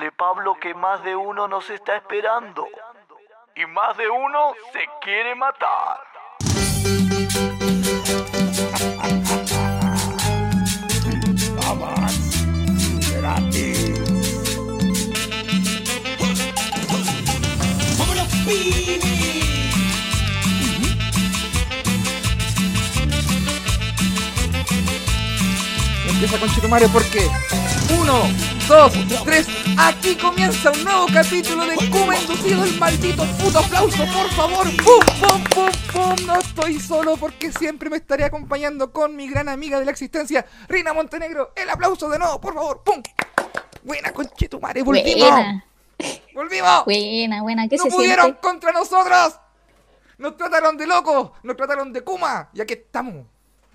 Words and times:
Dale 0.00 0.12
Pablo 0.12 0.56
que 0.58 0.72
más 0.72 1.04
de 1.04 1.14
uno 1.14 1.46
nos 1.46 1.68
está 1.68 1.94
esperando. 1.94 2.66
Y 3.54 3.66
más 3.66 3.98
de 3.98 4.08
uno 4.08 4.54
se 4.72 4.88
quiere 5.02 5.34
matar. 5.34 6.00
Empieza 26.08 26.38
con 26.38 26.48
Chitumare 26.54 26.88
porque 26.88 27.28
uno, 28.00 28.22
dos, 28.70 28.92
tres, 29.24 29.48
aquí 29.76 30.14
comienza 30.14 30.70
un 30.70 30.84
nuevo 30.84 31.06
capítulo 31.12 31.66
de 31.66 31.74
Kuma 31.90 32.16
inducido 32.16 32.62
el 32.62 32.78
maldito 32.78 33.24
puto 33.42 33.58
aplauso, 33.58 34.04
por 34.04 34.30
favor. 34.30 34.66
¡Pum, 34.76 35.04
pum, 35.20 35.44
pum, 35.52 35.70
pum! 35.92 36.26
No 36.26 36.38
estoy 36.38 36.78
solo 36.78 37.16
porque 37.16 37.50
siempre 37.50 37.90
me 37.90 37.96
estaré 37.96 38.22
acompañando 38.24 38.92
con 38.92 39.16
mi 39.16 39.28
gran 39.28 39.48
amiga 39.48 39.80
de 39.80 39.84
la 39.84 39.90
existencia, 39.90 40.46
Rina 40.68 40.92
Montenegro. 40.92 41.52
El 41.56 41.68
aplauso 41.68 42.08
de 42.08 42.20
nuevo, 42.20 42.40
por 42.40 42.54
favor. 42.54 42.82
¡Pum! 42.84 43.02
Buena 43.82 44.12
conchetumare, 44.12 44.82
volvimos. 44.84 45.28
Buena. 45.30 45.64
Volvimos. 46.32 46.84
Buena, 46.84 47.42
buena, 47.42 47.68
¿qué 47.68 47.76
no 47.76 47.82
se 47.84 47.90
pudieron 47.90 48.26
siente? 48.26 48.40
contra 48.40 48.70
nosotros. 48.70 49.36
Nos 50.18 50.36
trataron 50.36 50.76
de 50.76 50.86
locos, 50.86 51.32
nos 51.42 51.56
trataron 51.56 51.92
de 51.92 52.02
Kuma. 52.02 52.50
Y 52.52 52.60
aquí 52.60 52.74
estamos. 52.74 53.26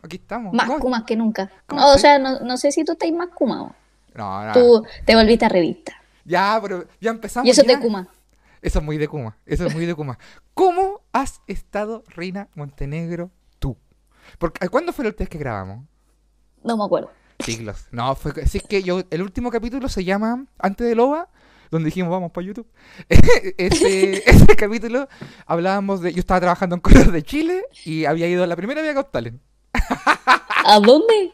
Aquí 0.02 0.16
estamos. 0.16 0.54
Más 0.54 0.70
kumas 0.80 1.04
que 1.04 1.18
nunca. 1.18 1.52
¿Cómo 1.68 1.82
No, 1.82 1.88
o 1.92 1.96
estáis? 1.96 2.02
sea, 2.02 2.20
no, 2.20 2.40
no 2.40 2.56
sé 2.56 2.72
si 2.72 2.86
tú 2.86 2.94
estás 2.94 3.12
más 3.12 3.28
kuma. 3.34 3.74
No, 4.16 4.46
no. 4.46 4.54
Tú 4.54 4.86
te 5.06 5.16
volviste 5.16 5.46
a 5.46 5.50
revista. 5.50 5.94
Ya, 6.24 6.58
pero 6.62 6.86
ya 7.00 7.12
empezamos. 7.12 7.48
Y 7.48 7.52
eso 7.52 7.64
ya. 7.64 7.76
te 7.76 7.80
kuma. 7.80 8.08
Eso 8.66 8.80
es 8.80 8.86
muy 8.86 8.98
de 8.98 9.08
Kuma. 9.08 9.38
Eso 9.46 9.68
es 9.68 9.76
muy 9.76 9.86
de 9.86 9.94
Kuma. 9.94 10.18
¿Cómo 10.56 11.02
has 11.14 11.40
estado, 11.46 12.04
Reina 12.08 12.50
Montenegro, 12.56 13.30
tú? 13.60 13.78
Porque, 14.40 14.68
¿Cuándo 14.70 14.92
fue 14.92 15.06
la 15.06 15.10
última 15.10 15.26
vez 15.26 15.30
que 15.30 15.38
grabamos? 15.38 15.86
No 16.64 16.76
me 16.76 16.84
acuerdo. 16.84 17.12
Siglos. 17.38 17.86
No, 17.92 18.16
fue. 18.16 18.48
Si 18.48 18.58
es 18.58 18.64
que 18.64 18.82
yo. 18.82 19.04
El 19.12 19.22
último 19.22 19.52
capítulo 19.52 19.88
se 19.88 20.04
llama 20.04 20.48
Antes 20.58 20.88
de 20.88 20.96
Loba, 20.96 21.30
donde 21.70 21.86
dijimos 21.86 22.10
vamos 22.10 22.32
para 22.32 22.48
YouTube. 22.48 22.68
ese, 23.10 24.24
ese 24.30 24.56
capítulo 24.56 25.08
hablábamos 25.46 26.02
de. 26.02 26.14
Yo 26.14 26.20
estaba 26.20 26.40
trabajando 26.40 26.74
en 26.74 26.82
Correos 26.82 27.12
de 27.12 27.22
Chile 27.22 27.66
y 27.84 28.06
había 28.06 28.28
ido 28.28 28.48
la 28.48 28.56
primera 28.56 28.82
vez 28.82 28.90
a 28.92 29.00
Got 29.00 29.12
Talent. 29.12 29.42
¿A 30.66 30.80
dónde? 30.80 31.34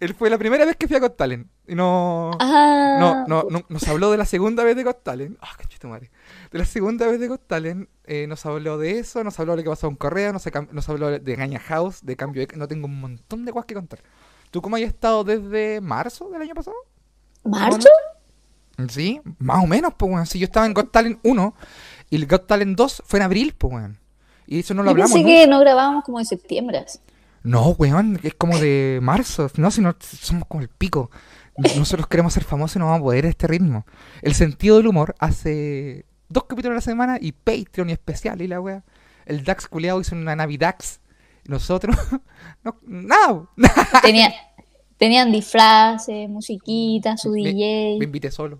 Él 0.00 0.14
fue 0.14 0.30
la 0.30 0.38
primera 0.38 0.64
vez 0.64 0.76
que 0.76 0.86
fui 0.88 0.96
a 0.96 1.00
Got 1.00 1.16
Talent. 1.16 1.46
Y 1.66 1.74
no. 1.74 2.30
Ah, 2.40 2.96
No, 2.98 3.26
no, 3.26 3.46
no, 3.50 3.64
nos 3.68 3.86
habló 3.88 4.10
de 4.10 4.16
la 4.16 4.24
segunda 4.24 4.64
vez 4.64 4.76
de 4.76 4.82
Got 4.84 5.02
Talent. 5.02 5.38
Ah, 5.40 5.50
cachito 5.56 5.88
madre. 5.88 6.10
De 6.50 6.58
la 6.58 6.64
segunda 6.64 7.06
vez 7.06 7.20
de 7.20 7.28
Got 7.28 7.46
Talent, 7.46 7.88
eh, 8.04 8.26
nos 8.26 8.44
habló 8.46 8.78
de 8.78 8.98
eso, 8.98 9.22
nos 9.24 9.38
habló 9.38 9.52
de 9.52 9.58
lo 9.58 9.62
que 9.64 9.70
pasó 9.70 9.86
en 9.88 9.96
Correa, 9.96 10.32
nos, 10.32 10.44
nos 10.72 10.88
habló 10.88 11.18
de 11.18 11.36
Gaña 11.36 11.60
House, 11.60 12.00
de 12.02 12.16
cambio 12.16 12.46
de... 12.46 12.56
No 12.56 12.66
tengo 12.66 12.86
un 12.86 13.00
montón 13.00 13.44
de 13.44 13.52
cosas 13.52 13.66
que 13.66 13.74
contar. 13.74 14.00
¿Tú 14.50 14.60
cómo 14.62 14.76
has 14.76 14.82
estado 14.82 15.22
desde 15.24 15.80
marzo 15.80 16.28
del 16.30 16.42
año 16.42 16.54
pasado? 16.54 16.76
¿Marzo? 17.44 17.88
Sí, 18.88 19.20
más 19.38 19.62
o 19.62 19.66
menos, 19.66 19.92
pues, 19.96 20.10
weón. 20.12 20.26
Si 20.26 20.38
yo 20.38 20.46
estaba 20.46 20.66
en 20.66 20.74
Got 20.74 20.90
Talent 20.90 21.18
1 21.22 21.54
y 22.10 22.16
el 22.16 22.26
Got 22.26 22.46
Talent 22.46 22.76
2 22.76 23.02
fue 23.06 23.18
en 23.18 23.24
abril, 23.24 23.54
pues, 23.56 23.72
weón. 23.74 23.98
Y 24.46 24.60
eso 24.60 24.74
no 24.74 24.82
lo 24.82 24.88
Yo 24.88 24.90
hablamos 24.92 25.12
pensé 25.12 25.28
nunca. 25.28 25.40
que 25.42 25.46
no 25.46 25.60
grabábamos 25.60 26.02
como 26.04 26.18
en 26.18 26.26
septiembre. 26.26 26.84
No, 27.42 27.70
weón, 27.70 28.20
es 28.22 28.34
como 28.34 28.58
de 28.58 28.98
marzo. 29.02 29.50
No, 29.56 29.70
si 29.70 29.80
no, 29.80 29.94
somos 30.00 30.46
como 30.46 30.62
el 30.62 30.68
pico. 30.68 31.10
Nosotros 31.76 32.06
queremos 32.06 32.32
ser 32.32 32.44
famosos 32.44 32.76
y 32.76 32.78
no 32.78 32.86
vamos 32.86 33.00
a 33.00 33.04
poder 33.04 33.26
a 33.26 33.28
este 33.28 33.46
ritmo. 33.46 33.84
El 34.22 34.34
sentido 34.34 34.76
del 34.76 34.86
humor 34.86 35.14
hace 35.18 36.04
dos 36.28 36.44
capítulos 36.44 36.72
a 36.72 36.76
la 36.76 36.80
semana 36.80 37.18
y 37.20 37.32
Patreon 37.32 37.90
y 37.90 37.92
especial 37.92 38.40
y 38.42 38.46
la 38.48 38.60
wea. 38.60 38.84
El 39.26 39.44
Dax 39.44 39.68
culeado 39.68 40.00
hizo 40.00 40.14
una 40.14 40.36
Navidax. 40.36 41.00
Nosotros, 41.46 41.96
no, 42.64 42.76
nada. 42.86 43.48
Tenía, 44.02 44.32
tenían 44.98 45.32
disfraces, 45.32 46.28
musiquita, 46.28 47.16
su 47.16 47.30
Me- 47.30 47.40
DJ. 47.52 47.96
Me 47.98 48.04
invité 48.04 48.30
solo. 48.30 48.58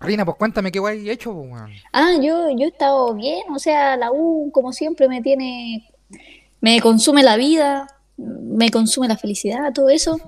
Rina, 0.00 0.24
pues 0.24 0.36
cuéntame 0.36 0.70
qué 0.70 0.78
guay 0.78 1.08
he 1.08 1.12
hecho, 1.12 1.32
pues, 1.34 1.50
weón. 1.50 1.70
Ah, 1.92 2.12
yo, 2.20 2.48
yo 2.50 2.64
he 2.64 2.68
estado 2.68 3.14
bien, 3.14 3.44
o 3.54 3.58
sea, 3.58 3.96
la 3.96 4.10
U 4.12 4.50
como 4.52 4.72
siempre 4.72 5.08
me 5.08 5.22
tiene, 5.22 5.88
me 6.64 6.80
consume 6.80 7.22
la 7.22 7.36
vida, 7.36 7.86
me 8.16 8.70
consume 8.70 9.06
la 9.06 9.18
felicidad, 9.18 9.70
todo 9.74 9.90
eso. 9.90 10.18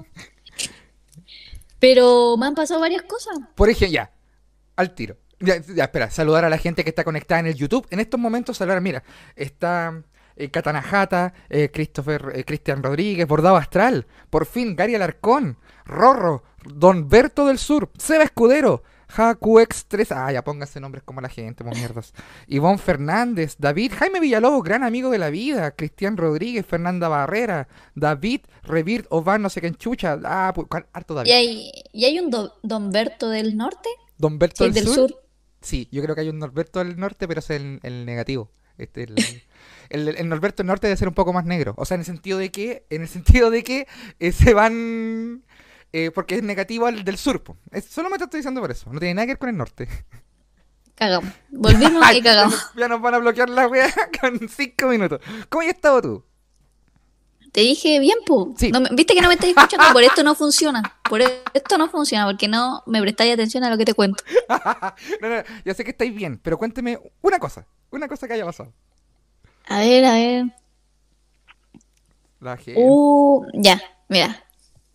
Pero 1.79 2.37
me 2.37 2.45
han 2.45 2.55
pasado 2.55 2.79
varias 2.81 3.03
cosas. 3.03 3.39
Por 3.55 3.71
ejemplo, 3.71 3.95
ya, 3.95 4.13
al 4.77 4.95
tiro. 4.95 5.17
Ya, 5.41 5.55
espera, 5.55 6.11
saludar 6.11 6.45
a 6.45 6.51
la 6.51 6.59
gente 6.59 6.85
que 6.85 6.91
está 6.91 7.05
conectada 7.05 7.41
en 7.41 7.47
el 7.47 7.55
YouTube. 7.55 7.87
En 7.89 8.01
estos 8.01 8.21
momentos, 8.21 8.59
saludar, 8.59 8.83
mira, 8.83 9.03
está 9.35 10.03
eh, 10.37 10.51
Katana 10.51 10.83
Jata, 10.83 11.33
eh, 11.49 11.71
Christopher, 11.73 12.33
eh, 12.35 12.45
Cristian 12.45 12.83
Rodríguez, 12.83 13.27
Bordado 13.27 13.57
Astral, 13.57 14.07
por 14.29 14.45
fin, 14.45 14.77
Gary 14.77 14.95
Alarcón, 14.95 15.57
Rorro, 15.87 16.45
Don 16.65 17.09
Berto 17.09 17.47
del 17.47 17.57
Sur, 17.57 17.91
Seba 17.97 18.25
Escudero, 18.25 18.83
JQX3, 19.09 20.07
ah, 20.11 20.33
ya 20.33 20.43
pónganse 20.45 20.81
nombres 20.81 21.03
como 21.05 21.21
la 21.21 21.29
gente, 21.29 21.65
pues 21.65 21.77
mierdas. 21.77 22.13
Ivonne 22.47 22.79
Fernández, 22.79 23.57
David, 23.59 23.93
Jaime 23.99 24.21
Villalobos, 24.21 24.63
gran 24.63 24.83
amigo 24.83 25.11
de 25.11 25.19
la 25.19 25.31
vida, 25.31 25.71
Cristian 25.73 26.17
Rodríguez, 26.17 26.67
Fernanda 26.67 27.09
Barrera, 27.09 27.69
David, 27.95 28.41
Revirt, 28.63 29.07
Ovan, 29.11 29.43
no 29.43 29.51
sé 29.51 29.61
qué 29.61 29.69
enchucha, 29.69 30.19
ah, 30.25 30.53
pues, 30.55 30.67
cuál- 30.69 30.87
harto 30.93 31.15
David. 31.15 31.31
Y 31.31 31.33
hay, 31.33 31.73
y 31.93 32.05
hay 32.05 32.19
un 32.19 32.31
Do- 32.31 32.59
Don 32.63 32.91
Berto 32.91 33.29
del 33.31 33.57
norte, 33.57 33.89
Don 34.19 34.39
Berto 34.39 34.65
sí, 34.65 34.71
del, 34.73 34.85
del 34.85 34.95
sur. 34.95 35.11
sur. 35.11 35.23
Sí, 35.61 35.89
yo 35.91 36.03
creo 36.03 36.15
que 36.15 36.21
hay 36.21 36.29
un 36.29 36.39
Norberto 36.39 36.79
del 36.79 36.97
Norte, 36.99 37.27
pero 37.27 37.41
es 37.41 37.51
el, 37.51 37.81
el 37.83 38.07
negativo. 38.07 38.53
Este, 38.79 39.05
el, 39.05 39.15
el, 39.89 40.09
el 40.17 40.29
Norberto 40.29 40.63
del 40.63 40.69
Norte 40.69 40.87
debe 40.87 40.97
ser 40.97 41.09
un 41.09 41.15
poco 41.15 41.33
más 41.33 41.45
negro. 41.45 41.75
O 41.77 41.85
sea, 41.85 41.95
en 41.97 42.03
el 42.03 42.05
sentido 42.07 42.39
de 42.39 42.53
que, 42.53 42.87
en 42.91 43.03
el 43.03 43.09
sentido 43.09 43.51
de 43.51 43.65
que 43.65 43.87
eh, 44.21 44.33
se 44.33 44.55
van. 44.55 45.43
Eh, 45.93 46.11
porque 46.11 46.37
es 46.37 46.43
negativo 46.43 46.87
al 46.87 47.05
del 47.05 47.19
sur. 47.19 47.43
po. 47.43 47.57
Es, 47.71 47.87
solamente 47.87 48.25
estoy 48.25 48.39
diciendo 48.39 48.61
por 48.61 48.71
eso. 48.71 48.93
No 48.93 48.99
tiene 48.99 49.15
nada 49.15 49.27
que 49.27 49.33
ver 49.33 49.39
con 49.39 49.49
el 49.49 49.57
norte. 49.57 49.89
Cagamos. 50.95 51.31
Volvimos 51.51 52.03
y 52.15 52.23
cagamos. 52.23 52.73
ya 52.77 52.89
nos 52.89 53.01
van 53.01 53.15
a 53.15 53.19
bloquear 53.19 53.49
la 53.51 53.69
wea 53.69 53.93
con 54.21 54.49
cinco 54.49 54.89
minutos. 54.89 55.21
¿Cómo 55.49 55.63
has 55.63 55.69
estado 55.69 56.03
tú? 56.03 56.25
Te 57.53 57.63
dije 57.63 57.99
bien, 58.01 58.19
pu. 58.27 58.55
Sí. 58.59 58.71
No 58.71 58.81
Viste 58.93 59.15
que 59.15 59.23
no 59.23 59.29
me 59.29 59.35
estás 59.35 59.49
escuchando, 59.49 59.91
por 59.93 60.03
esto 60.03 60.23
no 60.23 60.35
funciona. 60.35 60.83
Por 61.09 61.23
esto 61.23 61.79
no 61.79 61.89
funciona, 61.89 62.27
porque 62.27 62.49
no 62.49 62.83
me 62.87 63.01
prestáis 63.01 63.33
atención 63.33 63.65
a 63.65 63.71
lo 63.71 63.79
que 63.79 63.87
te 63.87 63.95
cuento. 63.95 64.23
no, 65.23 65.29
no, 65.29 65.43
ya 65.65 65.73
sé 65.73 65.83
que 65.83 65.93
estáis 65.93 66.15
bien, 66.15 66.39
pero 66.43 66.59
cuénteme 66.59 66.99
una 67.23 67.39
cosa. 67.39 67.67
Una 67.91 68.09
cosa 68.09 68.27
que 68.27 68.35
haya 68.35 68.45
pasado. 68.45 68.75
A 69.69 69.79
ver, 69.79 70.05
a 70.05 70.13
ver. 70.13 70.45
La 72.41 72.57
gente. 72.59 72.75
Uh, 72.85 73.47
ya, 73.55 73.81
mira. 74.09 74.46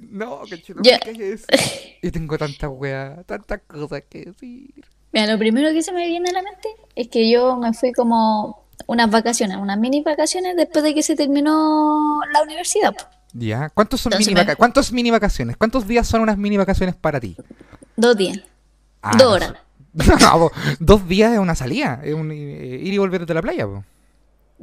No, 0.10 0.42
que 0.50 0.62
chulo, 0.62 0.82
Ya. 0.84 1.00
¿qué 1.00 1.34
es? 1.34 1.46
Yo 2.02 2.12
tengo 2.12 2.38
tanta 2.38 2.68
wea, 2.70 3.24
tantas 3.26 3.62
cosas 3.68 4.04
que 4.10 4.26
decir. 4.26 4.70
Mira, 5.14 5.28
lo 5.28 5.38
primero 5.38 5.70
que 5.72 5.82
se 5.84 5.92
me 5.92 6.08
viene 6.08 6.30
a 6.30 6.34
la 6.34 6.42
mente 6.42 6.70
es 6.96 7.08
que 7.10 7.30
yo 7.30 7.58
me 7.58 7.74
fui 7.74 7.92
como 7.92 8.66
unas 8.88 9.10
vacaciones, 9.12 9.58
unas 9.58 9.78
mini 9.78 10.02
vacaciones 10.02 10.56
después 10.56 10.84
de 10.84 10.94
que 10.96 11.04
se 11.04 11.16
terminó 11.16 12.20
la 12.34 12.42
universidad. 12.42 12.96
Ya, 13.34 13.70
¿cuántos 13.70 14.02
son 14.02 14.12
Entonces 14.14 14.28
mini 14.28 14.36
me- 14.36 14.42
vaca- 14.46 14.56
¿Cuántos 14.56 14.92
mini 14.92 15.12
vacaciones? 15.12 15.56
¿Cuántos 15.58 15.88
días 15.88 16.08
son 16.08 16.22
unas 16.22 16.38
mini 16.38 16.58
vacaciones 16.58 16.96
para 16.96 17.20
ti? 17.20 17.36
Dos 17.96 18.18
días. 18.18 18.40
Ah, 19.02 19.16
Dos 19.18 19.34
horas. 19.34 19.54
No, 20.22 20.50
dos 20.80 21.06
días 21.08 21.34
es 21.34 21.40
una 21.40 21.54
salida, 21.54 22.00
es 22.04 22.14
un, 22.14 22.32
eh, 22.32 22.36
ir 22.82 22.94
y 22.94 22.98
volver 22.98 23.26
de 23.26 23.34
la 23.34 23.42
playa, 23.42 23.66
po. 23.68 23.84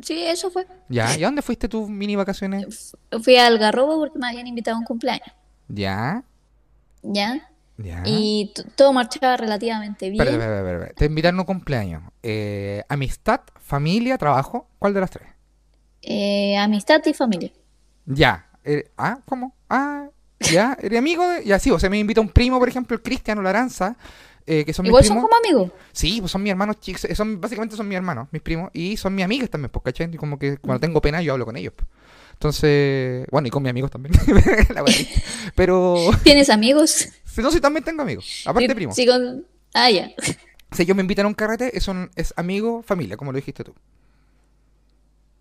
Sí, 0.03 0.25
eso 0.25 0.51
fue. 0.51 0.67
Ya, 0.89 1.17
¿y 1.17 1.23
a 1.25 1.27
dónde 1.27 1.43
fuiste 1.43 1.69
tus 1.69 1.89
mini 1.89 2.17
vacaciones? 2.17 2.97
Fui 3.23 3.37
al 3.37 3.55
Algarrobo 3.55 3.99
porque 3.99 4.19
me 4.19 4.29
habían 4.29 4.47
invitado 4.47 4.77
a 4.77 4.81
un 4.81 4.85
cumpleaños. 4.85 5.29
Ya, 5.69 6.25
¿Ya? 7.03 7.51
ya. 7.77 8.03
Y 8.07 8.53
todo 8.75 8.93
marchaba 8.93 9.37
relativamente 9.37 10.11
bien. 10.11 10.25
Te 10.97 11.07
invitaron 11.07 11.39
a 11.39 11.43
un 11.43 11.47
cumpleaños. 11.47 12.03
Eh, 12.23 12.83
amistad, 12.89 13.41
familia, 13.61 14.19
trabajo. 14.19 14.69
¿Cuál 14.79 14.95
de 14.95 15.01
las 15.01 15.11
tres? 15.11 15.29
Eh, 16.03 16.57
amistad 16.57 17.01
y 17.07 17.13
familia. 17.15 17.53
Ya. 18.07 18.47
eh, 18.65 18.91
ah, 18.97 19.21
¿cómo? 19.25 19.55
Ah, 19.69 20.09
ya. 20.41 20.77
¿Eres 20.81 20.99
amigo 20.99 21.27
de.? 21.29 21.45
Ya, 21.45 21.59
sí, 21.59 21.71
o 21.71 21.79
sea, 21.79 21.91
me 21.91 21.99
invita 21.99 22.21
un 22.21 22.31
primo, 22.31 22.59
por 22.59 22.69
ejemplo, 22.69 22.97
el 22.97 23.03
Cristiano 23.03 23.43
Laranza, 23.43 23.97
eh, 24.49 24.65
que 24.65 24.73
son 24.73 24.83
mis 24.85 24.89
Igual 24.91 25.05
son 25.05 25.21
como 25.21 25.37
amigos. 25.37 25.71
Sí, 25.93 26.21
pues 26.21 26.33
son 26.33 26.43
mis 26.43 26.51
hermanos 26.51 26.81
chicos, 26.81 27.05
eh, 27.05 27.15
son, 27.15 27.41
básicamente 27.41 27.77
son 27.77 27.87
mis 27.87 27.97
hermanos, 27.97 28.29
mis 28.33 28.43
primos, 28.43 28.71
y 28.73 28.97
son 28.97 29.15
mis 29.15 29.25
amigas 29.25 29.51
también, 29.51 29.71
pues, 29.71 29.83
¿cachai? 29.85 30.09
Y 30.13 30.17
como 30.17 30.39
que 30.39 30.57
cuando 30.57 30.81
tengo 30.81 31.01
pena 31.01 31.21
yo 31.23 31.33
hablo 31.35 31.45
con 31.45 31.57
ellos. 31.57 31.75
pues. 31.77 31.89
Entonces, 32.33 33.27
bueno, 33.31 33.49
y 33.49 33.51
con 33.51 33.63
mis 33.63 33.71
amigos 33.71 33.91
también. 33.91 34.15
La. 34.75 34.85
Pero, 35.55 35.97
¿Tienes 36.23 36.51
amigos? 36.51 37.09
no, 37.37 37.51
sí 37.51 37.61
también 37.61 37.85
tengo 37.85 38.03
amigos, 38.03 38.43
aparte 38.47 38.75
primos. 38.75 38.97
sí, 38.97 39.07
con- 39.07 39.45
Ah, 39.75 39.91
ya. 39.91 40.11
Si 40.73 40.83
ellos 40.83 40.97
me 40.97 41.03
invitan 41.03 41.27
a 41.27 41.29
un 41.29 41.35
carrete, 41.35 41.77
es, 41.77 41.87
un- 41.89 42.11
es 42.17 42.33
amigo, 42.37 42.83
familia, 42.83 43.17
como 43.17 43.33
lo 43.33 43.37
dijiste 43.37 43.65
tú. 43.65 43.75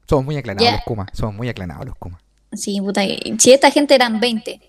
Somos 0.09 0.25
muy 0.25 0.37
aclarados 0.37 0.63
Ya. 0.65 0.73
los 0.77 0.83
Kuma, 0.83 1.05
somos 1.13 1.35
muy 1.35 1.49
aclarados 1.49 1.85
los 1.85 1.95
Kuma. 1.97 2.19
Sí, 2.53 2.79
puta. 2.79 3.01
Si 3.39 3.51
esta 3.51 3.71
gente 3.71 3.93
eran 3.95 4.19
20 4.19 4.61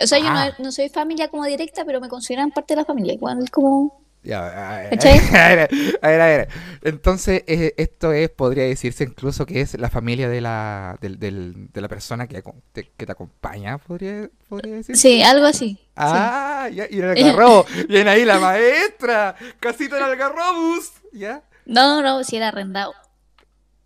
O 0.00 0.06
sea, 0.06 0.18
yo 0.18 0.26
Ah. 0.28 0.52
no, 0.58 0.64
no 0.64 0.72
soy 0.72 0.88
familia 0.88 1.28
como 1.28 1.44
directa, 1.44 1.84
pero 1.84 2.00
me 2.00 2.08
consideran 2.08 2.50
parte 2.50 2.74
de 2.74 2.80
la 2.80 2.84
familia. 2.84 3.14
Igual 3.14 3.42
es 3.42 3.50
como... 3.50 4.02
Ya, 4.24 4.38
a 4.46 4.78
ver, 4.78 4.98
a 5.36 5.48
ver, 5.54 5.68
a 6.00 6.08
ver, 6.08 6.20
a 6.22 6.26
ver. 6.26 6.48
Entonces, 6.82 7.44
eh, 7.46 7.74
esto 7.76 8.10
es, 8.14 8.30
podría 8.30 8.64
decirse 8.64 9.04
incluso 9.04 9.44
que 9.44 9.60
es 9.60 9.78
la 9.78 9.90
familia 9.90 10.30
de 10.30 10.40
la, 10.40 10.96
del, 11.02 11.18
del- 11.18 11.70
de 11.70 11.80
la 11.82 11.88
persona 11.88 12.26
que, 12.26 12.42
te, 12.72 12.90
que 12.96 13.04
te 13.04 13.12
acompaña, 13.12 13.76
podría, 13.76 14.30
podría 14.48 14.76
decirse. 14.76 15.00
Sí, 15.02 15.22
algo 15.22 15.44
así. 15.44 15.74
sí. 15.76 15.88
Ah, 15.96 16.70
ya, 16.72 16.86
y 16.90 17.00
el 17.00 17.10
algarrobo. 17.10 17.66
Viene 17.86 18.08
ahí 18.10 18.24
la 18.24 18.38
maestra. 18.38 19.36
Casita 19.60 19.98
en 19.98 20.04
algarrobus. 20.04 20.90
¿Ya? 21.12 21.42
No, 21.66 22.00
no, 22.00 22.24
si 22.24 22.36
era 22.38 22.48
arrendado. 22.48 22.94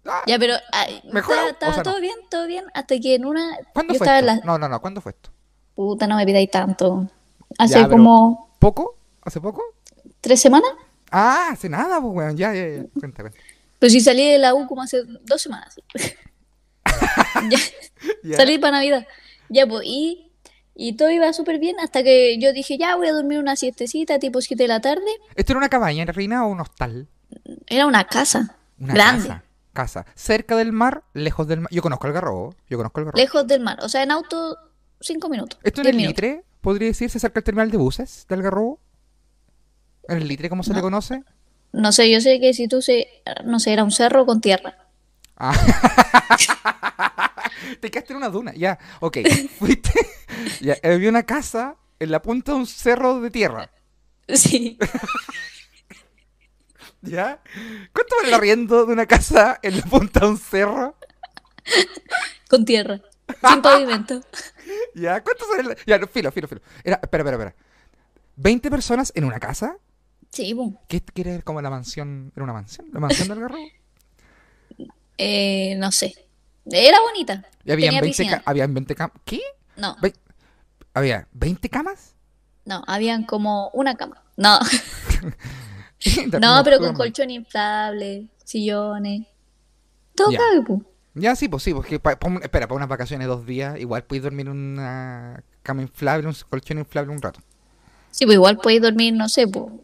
Ah, 0.07 0.23
Ya, 0.27 0.39
pero 0.39 0.55
ay, 0.71 1.03
Mejor 1.13 1.37
estaba, 1.51 1.75
o 1.75 1.77
no. 1.79 1.83
todo 1.83 2.01
bien, 2.01 2.15
todo 2.31 2.47
bien, 2.47 2.65
hasta 2.75 2.97
que 3.01 3.17
en 3.17 3.25
una... 3.27 3.57
¿Cuándo 3.75 3.93
yo 3.95 3.99
fue 3.99 4.07
esto? 4.07 4.19
en 4.21 4.27
la... 4.27 4.37
No, 4.45 4.57
no, 4.57 4.69
no, 4.69 4.81
¿cuándo 4.81 5.01
fue 5.01 5.11
esto? 5.13 5.31
Puta, 5.79 6.09
no 6.09 6.17
me 6.17 6.27
pidáis 6.27 6.51
tanto. 6.51 7.07
Hace 7.57 7.79
Ya, 7.79 7.89
como 7.89 8.51
¿Poco? 8.59 8.97
¿Hace 9.23 9.41
poco? 9.41 9.63
tres 10.21 10.41
semanas. 10.41 10.69
Ah, 11.13 11.51
hace 11.53 11.69
nada, 11.69 12.01
pues, 12.01 12.13
weón. 12.17 12.37
Ya, 12.37 12.53
ya, 12.53 12.67
ya. 12.69 12.85
Cuenta, 12.99 13.23
cuenta. 13.23 13.39
Pero 13.79 13.89
si 13.91 14.01
salí 14.01 14.29
de 14.29 14.39
la 14.39 14.55
U 14.55 14.67
como 14.67 14.83
hace 14.83 15.05
dos 15.25 15.41
semanas. 15.41 15.81
Ya. 18.25 18.37
Salí 18.37 18.59
para 18.59 18.79
Navidad. 18.79 19.07
Ya, 19.49 19.67
pues, 19.69 19.83
y, 19.85 20.33
y 20.75 20.97
todo 20.97 21.11
iba 21.13 21.33
súper 21.33 21.61
bien 21.61 21.77
hasta 21.81 22.03
que 22.03 22.39
yo 22.41 22.53
dije, 22.53 22.77
ya 22.77 22.97
voy 22.97 23.07
a 23.07 23.13
dormir 23.13 23.39
una 23.39 23.55
siestecita 23.55 24.19
tipo 24.19 24.41
7 24.41 24.61
de 24.65 24.69
la 24.69 24.81
tarde. 24.81 25.07
¿Esto 25.37 25.53
era 25.53 25.59
una 25.59 25.69
cabaña, 25.69 26.05
reina, 26.07 26.45
o 26.45 26.49
un 26.51 26.59
hostal? 26.61 27.07
Era 27.69 27.87
una 27.87 28.05
casa 28.05 28.57
Una 28.81 28.95
grande, 28.95 29.29
casa. 29.29 29.45
Casa. 29.73 30.07
Cerca 30.17 30.57
del 30.57 30.73
mar, 30.73 31.05
lejos 31.15 31.47
del 31.47 31.61
mar. 31.61 31.71
Yo 31.73 31.83
conozco 31.83 32.07
Algarrobo. 32.09 32.55
Yo 32.69 32.79
conozco 32.79 32.99
Algarrobo. 33.01 33.21
lejos 33.21 33.47
del 33.47 33.61
mar. 33.61 33.79
O 33.83 33.89
sea, 33.89 34.03
en 34.03 34.11
auto, 34.11 34.57
5 35.01 35.29
minutos. 35.29 35.59
¿Esto 35.63 35.81
en 35.81 35.85
10 35.87 35.91
el 35.93 35.97
minutos. 35.97 36.23
Litre? 36.23 36.45
¿Podría 36.61 36.89
decirse 36.89 37.19
cerca 37.19 37.35
del 37.37 37.45
terminal 37.45 37.71
de 37.71 37.77
buses 37.79 38.27
de 38.29 38.35
Algarrobo? 38.35 38.81
¿En 40.09 40.19
el 40.19 40.29
Litre, 40.29 40.49
cómo 40.49 40.63
se 40.63 40.71
le 40.71 40.77
No. 40.77 40.83
conoce? 40.83 41.23
No 41.73 41.93
sé, 41.93 42.11
yo 42.11 42.21
sé 42.21 42.41
que 42.41 42.55
si 42.55 42.67
tú 42.67 42.81
se, 42.83 43.07
no 43.45 43.61
sé, 43.61 43.73
era 43.75 43.85
un 43.85 43.91
cerro 43.93 44.25
con 44.27 44.41
tierra. 44.41 44.89
Ah. 45.37 45.55
Te 47.81 47.91
quedaste 47.91 48.13
en 48.13 48.17
una 48.17 48.29
duna, 48.31 48.55
ya, 48.55 48.79
ok. 49.01 49.19
Fuiste, 49.59 49.93
ya, 50.61 50.77
había 50.83 51.09
una 51.11 51.25
casa 51.25 51.77
en 52.01 52.11
la 52.11 52.23
punta 52.23 52.53
de 52.53 52.59
un 52.59 52.67
cerro 52.67 53.21
de 53.21 53.31
tierra, 53.31 53.71
Sí, 54.29 54.79
¿ya? 57.03 57.41
¿Cuánto 57.93 58.17
vale 58.17 58.29
el 58.29 58.35
arriendo 58.35 58.87
de 58.87 58.93
una 58.93 59.07
casa 59.07 59.59
en 59.63 59.77
la 59.79 59.83
punta 59.85 60.21
de 60.21 60.27
un 60.27 60.39
cerro? 60.39 60.97
con 62.49 62.65
tierra. 62.65 63.01
Sin 63.51 63.63
pavimento. 63.63 64.21
¿Ya? 64.95 65.23
¿Cuánto 65.23 65.45
sale 65.47 65.73
el- 65.73 65.79
Ya, 65.87 65.99
no, 65.99 66.07
filo, 66.07 66.31
filo, 66.33 66.49
filo. 66.49 66.61
Era, 66.85 66.99
espera, 67.03 67.23
espera, 67.25 67.37
espera. 67.51 67.55
¿20 68.39 68.71
personas 68.71 69.13
en 69.15 69.25
una 69.25 69.39
casa? 69.41 69.77
Sí, 70.31 70.53
boom. 70.53 70.79
¿Qué 70.89 71.01
quiere 71.01 71.33
ver 71.33 71.45
como 71.45 71.61
la 71.63 71.71
mansión? 71.71 72.33
¿Era 72.37 72.45
una 72.45 72.53
mansión? 72.53 72.87
¿La 72.93 73.01
mansión 73.01 73.29
del 73.29 73.39
Algarrobo? 73.39 73.67
Eh, 75.17 75.75
no 75.79 75.91
sé. 75.93 76.15
Era 76.67 77.01
bonita. 77.01 77.45
Y 77.65 77.73
habían 77.73 77.89
Tenía 77.91 78.01
20 78.03 78.09
piscina. 78.17 78.37
ca- 78.39 78.51
habían 78.51 78.75
20 78.75 78.95
camas. 78.95 79.17
¿Qué? 79.25 79.41
No, 79.77 79.97
Ve- 80.03 80.15
¿Había 80.95 81.29
20 81.33 81.69
camas? 81.69 82.15
no, 82.65 82.83
habían 82.87 83.25
como 83.25 83.71
una 83.73 83.97
cama. 83.97 84.23
No, 84.37 84.59
no, 86.41 86.61
pero 86.65 86.79
con 86.79 86.95
colchón 86.95 87.31
inflable, 87.31 88.27
sillones. 88.45 89.27
Todo 90.15 90.31
Ya. 90.33 90.39
cabe. 90.39 90.83
Ya, 91.15 91.35
sí, 91.35 91.49
pues 91.49 91.63
sí, 91.63 91.75
porque 91.75 91.99
pa- 91.99 92.19
pa 92.19 92.29
espera, 92.43 92.69
para 92.69 92.77
unas 92.77 92.89
vacaciones 92.89 93.27
dos 93.27 93.45
días, 93.47 93.79
igual 93.81 94.05
puedes 94.05 94.23
dormir 94.23 94.47
en 94.47 94.53
una 94.53 95.43
cama 95.63 95.83
inflable, 95.83 96.29
un 96.29 96.37
colchón 96.49 96.79
inflable 96.79 97.13
un 97.13 97.21
rato. 97.23 97.41
Sí, 98.11 98.25
pues 98.25 98.35
igual 98.37 98.59
podéis 98.59 98.83
dormir, 98.83 99.15
no 99.15 99.29
sé, 99.29 99.47
pu, 99.49 99.83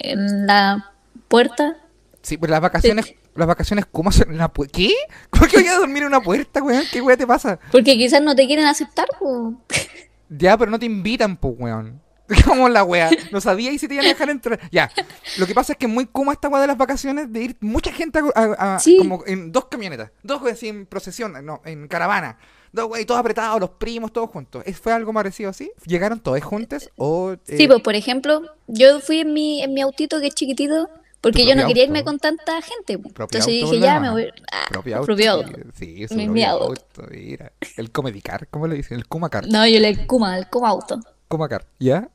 en 0.00 0.46
la 0.46 0.92
puerta. 1.28 1.76
Sí, 2.22 2.36
pues 2.36 2.50
las 2.50 2.60
vacaciones, 2.60 3.14
las 3.34 3.46
vacaciones, 3.46 3.86
¿cómo 3.90 4.10
hacen 4.10 4.30
en 4.30 4.38
la 4.38 4.52
pu- 4.52 4.70
¿Qué? 4.70 4.90
¿Cómo 5.30 5.46
que 5.46 5.58
voy 5.58 5.66
a 5.66 5.78
dormir 5.78 6.02
en 6.02 6.08
una 6.08 6.20
puerta, 6.20 6.62
weón? 6.62 6.84
¿Qué 6.92 7.00
weón 7.02 7.18
te 7.18 7.26
pasa? 7.26 7.58
Porque 7.72 7.96
quizás 7.96 8.22
no 8.22 8.34
te 8.34 8.46
quieren 8.46 8.66
aceptar, 8.66 9.06
pu. 9.18 9.58
Ya, 10.28 10.56
pero 10.56 10.70
no 10.70 10.78
te 10.78 10.86
invitan, 10.86 11.36
pues, 11.36 11.54
weón. 11.58 12.00
Como 12.44 12.68
la 12.68 12.84
wea. 12.84 13.10
No 13.32 13.40
sabía 13.40 13.70
y 13.72 13.78
si 13.78 13.88
te 13.88 13.94
iban 13.94 14.06
a 14.06 14.10
dejar 14.10 14.30
entrar. 14.30 14.60
Ya. 14.70 14.90
Lo 15.38 15.46
que 15.46 15.54
pasa 15.54 15.72
es 15.72 15.78
que 15.78 15.86
es 15.86 15.92
muy 15.92 16.06
cómoda 16.06 16.34
esta 16.34 16.48
wea 16.48 16.60
de 16.60 16.66
las 16.66 16.78
vacaciones 16.78 17.32
de 17.32 17.42
ir 17.42 17.56
mucha 17.60 17.92
gente 17.92 18.18
a, 18.18 18.40
a- 18.40 18.74
a- 18.74 18.78
Sí. 18.78 18.96
como 18.98 19.22
en 19.26 19.52
dos 19.52 19.66
camionetas. 19.66 20.10
Dos 20.22 20.42
weas 20.42 20.56
así 20.56 20.68
en 20.68 20.86
procesión, 20.86 21.34
no, 21.44 21.60
en 21.64 21.88
caravana. 21.88 22.38
Dos 22.72 22.90
weas 22.90 23.02
y 23.02 23.06
todos 23.06 23.20
apretados, 23.20 23.60
los 23.60 23.70
primos, 23.70 24.12
todos 24.12 24.30
juntos. 24.30 24.62
¿Es- 24.66 24.78
¿Fue 24.78 24.92
algo 24.92 25.12
parecido 25.12 25.50
así? 25.50 25.70
¿Llegaron 25.86 26.20
todos 26.20 26.40
juntos? 26.42 26.90
O, 26.96 27.32
eh, 27.46 27.56
Sí, 27.56 27.66
pues 27.68 27.80
por 27.82 27.94
ejemplo, 27.94 28.42
yo 28.66 29.00
fui 29.00 29.20
en 29.20 29.32
mi, 29.32 29.62
en 29.62 29.72
mi 29.74 29.80
autito 29.80 30.20
que 30.20 30.26
es 30.28 30.34
chiquitito, 30.34 30.88
porque 31.20 31.46
yo 31.46 31.54
no 31.54 31.66
quería 31.68 31.84
auto. 31.84 31.92
irme 31.92 32.04
con 32.04 32.18
tanta 32.18 32.60
gente, 32.60 32.98
pu. 32.98 33.10
Propio 33.12 33.38
Entonces 33.38 33.46
dije, 33.70 33.80
ya 33.80 33.98
me 34.00 34.10
voy. 34.10 34.26
Ah, 34.52 34.64
propio 34.68 34.96
auto. 34.96 35.06
propio 35.06 35.30
auto. 35.32 35.52
Sí, 35.74 35.96
sí, 35.96 36.08
su 36.08 36.14
Mi- 36.16 36.24
propio 36.24 36.32
mi 36.32 36.44
auto. 36.44 36.64
auto, 36.66 37.06
Mira. 37.10 37.52
El 37.76 37.90
comedicar, 37.92 38.48
¿cómo 38.48 38.66
le 38.66 38.74
dicen? 38.76 38.98
El 38.98 39.06
kumacar. 39.06 39.46
No, 39.48 39.66
yo 39.66 39.78
le 39.80 40.06
Kuma, 40.06 40.36
el 40.36 40.48
Kuma 40.48 40.68
auto. 40.70 40.98
Kumacar. 41.28 41.64
¿Ya? 41.78 42.08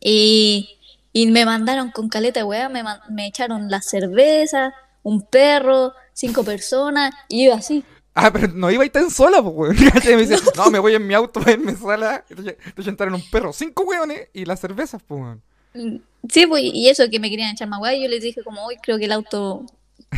Y, 0.00 0.78
y 1.12 1.26
me 1.26 1.44
mandaron 1.46 1.90
con 1.90 2.08
caleta 2.08 2.44
weá, 2.44 2.68
me, 2.68 2.82
me 3.10 3.26
echaron 3.26 3.70
la 3.70 3.82
cerveza, 3.82 4.74
un 5.02 5.22
perro, 5.22 5.92
cinco 6.12 6.44
personas, 6.44 7.14
y 7.28 7.46
yo 7.46 7.54
así. 7.54 7.84
Ah, 8.14 8.32
pero 8.32 8.48
no 8.48 8.70
iba 8.70 8.82
a 8.84 8.86
ir 8.86 8.92
tan 8.92 9.10
sola, 9.10 9.42
pues, 9.42 9.54
weón. 9.54 9.76
Y 10.04 10.16
me 10.16 10.26
no. 10.56 10.70
me 10.70 10.78
voy 10.78 10.94
en 10.94 11.06
mi 11.06 11.14
auto 11.14 11.40
irme 11.50 11.76
sola. 11.76 12.24
Entonces, 12.28 12.56
entonces 12.64 12.90
entraron 12.90 13.14
un 13.14 13.30
perro, 13.30 13.52
cinco 13.52 13.84
weones 13.84 14.28
y 14.32 14.44
las 14.44 14.60
cervezas, 14.60 15.02
pues, 15.06 15.20
weón. 15.20 15.42
Mm, 15.74 15.96
Sí, 16.30 16.46
pues, 16.46 16.62
y 16.64 16.88
eso 16.88 17.04
que 17.10 17.20
me 17.20 17.28
querían 17.28 17.50
echar 17.52 17.68
más 17.68 17.80
weá, 17.80 17.94
y 17.94 18.02
yo 18.02 18.08
les 18.08 18.22
dije 18.22 18.42
como, 18.42 18.64
hoy 18.64 18.76
creo 18.82 18.96
que 18.98 19.04
el 19.04 19.12
auto 19.12 19.66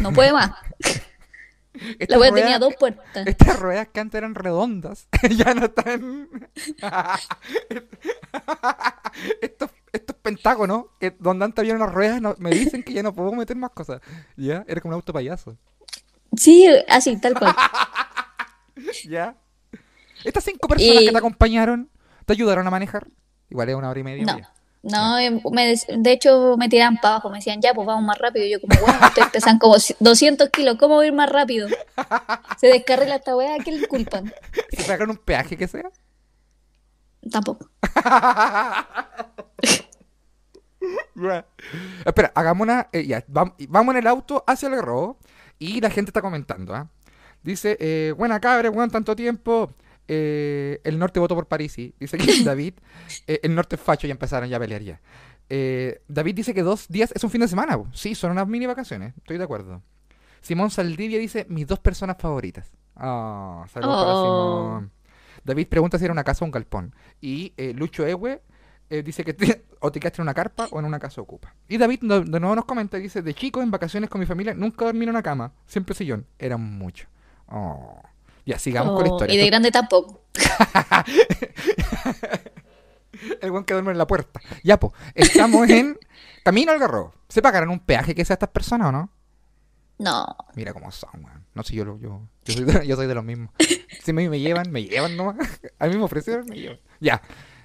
no 0.01 0.13
puede 0.13 0.33
más. 0.33 0.53
La 2.09 2.17
ruedas- 2.17 2.35
tenía 2.35 2.59
dos 2.59 2.75
puertas. 2.79 3.27
Estas 3.27 3.59
ruedas 3.59 3.89
que 3.89 4.01
antes 4.01 4.19
eran 4.19 4.35
redondas, 4.35 5.09
ya 5.37 5.55
no 5.55 5.67
están. 5.67 6.29
estos, 9.41 9.71
estos 9.93 10.17
pentágonos, 10.17 10.87
que 11.01 11.15
donde 11.19 11.45
antes 11.45 11.63
había 11.63 11.75
unas 11.75 11.93
ruedas, 11.93 12.21
no- 12.21 12.35
me 12.39 12.51
dicen 12.51 12.83
que 12.83 12.93
ya 12.93 13.03
no 13.03 13.15
puedo 13.15 13.33
meter 13.33 13.57
más 13.57 13.71
cosas. 13.71 14.01
Ya, 14.37 14.65
era 14.67 14.81
como 14.81 14.91
un 14.95 14.97
auto 14.97 15.13
payaso. 15.13 15.57
Sí, 16.37 16.67
así, 16.89 17.19
tal 17.21 17.35
cual. 17.39 17.55
Ya. 19.09 19.37
Estas 20.25 20.45
cinco 20.45 20.69
personas 20.69 21.03
Y- 21.03 21.07
que 21.07 21.13
te 21.13 21.19
acompañaron, 21.19 21.91
¿te 22.25 22.33
ayudaron 22.33 22.67
a 22.67 22.71
manejar? 22.71 23.09
Igual 23.49 23.69
es 23.71 23.75
una 23.77 23.91
hora 23.91 24.01
y 24.01 24.03
media. 24.03 24.25
No. 24.25 24.56
No, 24.91 25.19
em, 25.19 25.41
me 25.51 25.75
de 25.75 26.13
hecho 26.13 26.57
me 26.57 26.69
tiraban 26.69 26.97
para 26.97 27.15
abajo, 27.15 27.29
me 27.31 27.39
decían, 27.39 27.61
ya, 27.61 27.75
pues 27.75 27.87
vamos 27.87 28.05
más 28.05 28.19
rápido. 28.19 28.47
Y 28.47 28.51
yo 28.51 28.61
como, 28.61 28.79
bueno, 28.81 28.99
ustedes 29.03 29.31
pesan 29.31 29.59
como 29.59 29.77
200 29.99 30.49
kilos, 30.51 30.77
¿cómo 30.79 30.95
voy 30.95 31.07
a 31.07 31.09
ir 31.09 31.15
más 31.15 31.29
rápido? 31.29 31.69
Se 32.59 32.69
descarrila 32.69 33.17
esta 33.17 33.35
weá, 33.37 33.57
¿a 33.57 33.59
¿qué 33.59 33.73
le 33.73 33.89
culpan? 33.89 34.33
¿Se 34.71 34.85
pagaron 34.85 35.11
un 35.11 35.17
peaje 35.17 35.57
que 35.57 35.67
sea? 35.67 35.91
Tampoco. 37.31 37.69
Espera, 42.05 42.31
hagamos 42.35 42.63
una. 42.65 42.89
eh, 42.93 43.05
ya, 43.07 43.25
vamos 43.29 43.95
en 43.95 43.97
el 43.97 44.07
auto 44.07 44.45
hacia 44.47 44.69
el 44.69 44.81
robo 44.81 45.19
y 45.59 45.81
la 45.81 45.91
gente 45.91 46.11
está 46.11 46.23
comentando. 46.23 46.75
¿ah? 46.75 46.89
Dice: 47.43 47.77
eh, 47.81 48.15
Buena 48.17 48.39
cabra, 48.41 48.71
weón, 48.71 48.91
tanto 48.91 49.17
tiempo. 49.17 49.73
Eh, 50.09 50.81
el 50.85 50.99
norte 50.99 51.21
votó 51.21 51.35
por 51.35 51.47
Parisi. 51.47 51.95
Dice 52.01 52.17
que 52.19 52.27
David. 52.45 52.75
eh, 53.27 53.41
el 53.43 53.55
norte 53.55 53.77
es 53.77 53.83
facho, 53.83 54.07
ya 54.07 54.13
empezaron 54.13 54.49
ya 54.49 54.57
a 54.57 54.61
pelear 54.61 54.83
ya. 54.83 55.01
Eh, 55.49 56.03
David 56.09 56.35
dice 56.35 56.55
que 56.55 56.63
dos 56.63 56.89
días 56.89 57.13
es 57.15 57.23
un 57.25 57.31
fin 57.31 57.41
de 57.41 57.49
semana. 57.49 57.77
po. 57.77 57.87
Sí, 57.93 58.15
son 58.15 58.33
unas 58.33 58.49
mini 58.49 58.67
vacaciones. 58.67 59.15
Estoy 59.17 59.39
de 59.39 59.45
acuerdo. 59.45 59.83
Simón 60.41 60.71
Saldivia 60.71 61.19
dice: 61.19 61.47
Mis 61.49 61.67
dos 61.67 61.79
personas 61.81 62.17
favoritas. 62.19 62.71
Ah, 62.97 63.65
saludos 63.73 63.97
para 64.05 64.15
Oh. 64.15 64.67
Simón. 64.79 64.93
David 65.45 65.69
pregunta 65.69 65.99
si 65.99 66.05
era 66.05 66.13
una 66.13 66.25
casa 66.25 66.45
o 66.45 66.47
un 66.47 66.51
galpón. 66.53 66.95
Y 67.21 67.53
Lucho 67.75 68.07
Ewe 68.07 68.43
dice 69.05 69.25
que 69.25 69.35
te- 69.35 69.65
o 69.81 69.93
te 69.93 70.01
quedaste 70.01 70.21
en 70.21 70.25
una 70.25 70.35
carpa 70.35 70.67
o 70.73 70.79
en 70.81 70.85
una 70.87 70.99
casa 70.99 71.21
ocupa. 71.21 71.55
Y 71.69 71.77
David 71.79 72.01
no- 72.03 72.21
de 72.21 72.41
nuevo 72.41 72.55
nos 72.57 72.65
comenta, 72.65 72.97
dice, 72.97 73.23
de 73.23 73.35
chico 73.35 73.63
en 73.63 73.71
vacaciones 73.71 74.11
con 74.11 74.21
mi 74.21 74.27
familia 74.27 74.55
nunca 74.55 74.85
dormí 74.87 75.05
en 75.05 75.11
una 75.11 75.23
cama, 75.23 75.53
siempre 75.67 75.95
sillón, 75.95 76.27
eran 76.39 76.61
mucho. 76.63 77.07
Oh. 77.49 78.03
Ya, 78.47 78.59
sigamos 78.59 78.95
con 78.95 79.05
la 79.05 79.11
Oh, 79.11 79.15
historia. 79.17 79.35
y 79.35 79.39
de 79.39 79.47
grande 79.47 79.71
tampoco. 79.71 80.25
El 83.41 83.51
buen 83.51 83.65
que 83.65 83.73
duerme 83.75 83.93
en 83.93 83.99
la 83.99 84.07
puerta. 84.07 84.41
Ya, 84.63 84.79
pues, 84.79 84.93
estamos 85.15 85.69
en 85.71 85.99
Camino 86.45 86.73
al 86.73 86.79
Garrobo. 86.79 87.15
¿Se 87.29 87.43
pagarán 87.43 87.71
un 87.71 87.81
peaje 87.81 88.15
que 88.15 88.25
sea 88.25 88.35
estas 88.35 88.51
personas 88.51 88.89
o 88.89 88.93
no? 88.93 89.11
No. 89.99 90.37
Mira 90.55 90.73
cómo 90.75 90.91
son, 90.93 91.25
weón. 91.25 91.45
No 91.55 91.63
sé, 91.63 91.75
yo, 91.75 91.85
lo- 91.85 91.99
yo, 91.99 92.21
yo, 92.45 92.55
soy 92.55 92.65
de, 92.65 92.73
yo 92.87 92.97
soy 92.97 93.07
de 93.07 93.15
los 93.15 93.25
mismos. 93.25 93.51
Si 94.05 94.13
me, 94.13 94.29
me 94.29 94.39
llevan, 94.39 94.71
me 94.71 94.85
llevan 94.85 95.17
nomás. 95.17 95.37
A 95.79 95.87
mí 95.87 95.97
me 95.97 96.03
ofrecieron, 96.05 96.47
me 96.47 96.57
llevan. 96.57 96.79
Ya. 97.01 97.23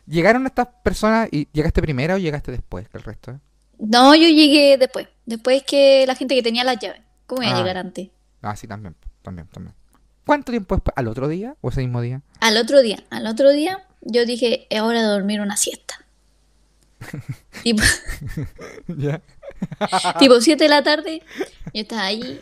¿Llegaron 0.07 0.45
estas 0.47 0.67
personas 0.83 1.27
y 1.31 1.47
llegaste 1.51 1.81
primero 1.81 2.15
o 2.15 2.17
llegaste 2.17 2.51
después 2.51 2.87
que 2.89 2.97
el 2.97 3.03
resto? 3.03 3.39
No, 3.77 4.15
yo 4.15 4.27
llegué 4.29 4.77
después. 4.77 5.07
Después 5.25 5.63
que 5.63 6.05
la 6.07 6.15
gente 6.15 6.33
que 6.35 6.41
tenía 6.43 6.63
las 6.63 6.79
llaves. 6.79 7.01
¿Cómo 7.27 7.43
iba 7.43 7.51
Ah. 7.51 7.55
a 7.55 7.59
llegar 7.59 7.77
antes? 7.77 8.09
Ah, 8.41 8.55
sí, 8.55 8.67
también, 8.67 8.95
también, 9.21 9.47
también. 9.49 9.75
¿Cuánto 10.25 10.51
tiempo 10.51 10.75
después? 10.75 10.93
¿Al 10.95 11.07
otro 11.07 11.27
día 11.27 11.55
o 11.61 11.69
ese 11.69 11.81
mismo 11.81 12.01
día? 12.01 12.21
Al 12.39 12.57
otro 12.57 12.81
día. 12.81 13.03
Al 13.09 13.27
otro 13.27 13.49
día 13.51 13.85
yo 14.01 14.25
dije, 14.25 14.67
es 14.69 14.81
hora 14.81 15.01
de 15.01 15.07
dormir 15.07 15.41
una 15.41 15.57
siesta. 15.57 16.05
tipo, 17.63 17.81
¿Ya? 18.87 19.21
tipo 20.19 20.39
7 20.39 20.63
de 20.63 20.69
la 20.69 20.83
tarde, 20.83 21.23
yo 21.73 21.81
estaba 21.81 22.03
ahí. 22.05 22.41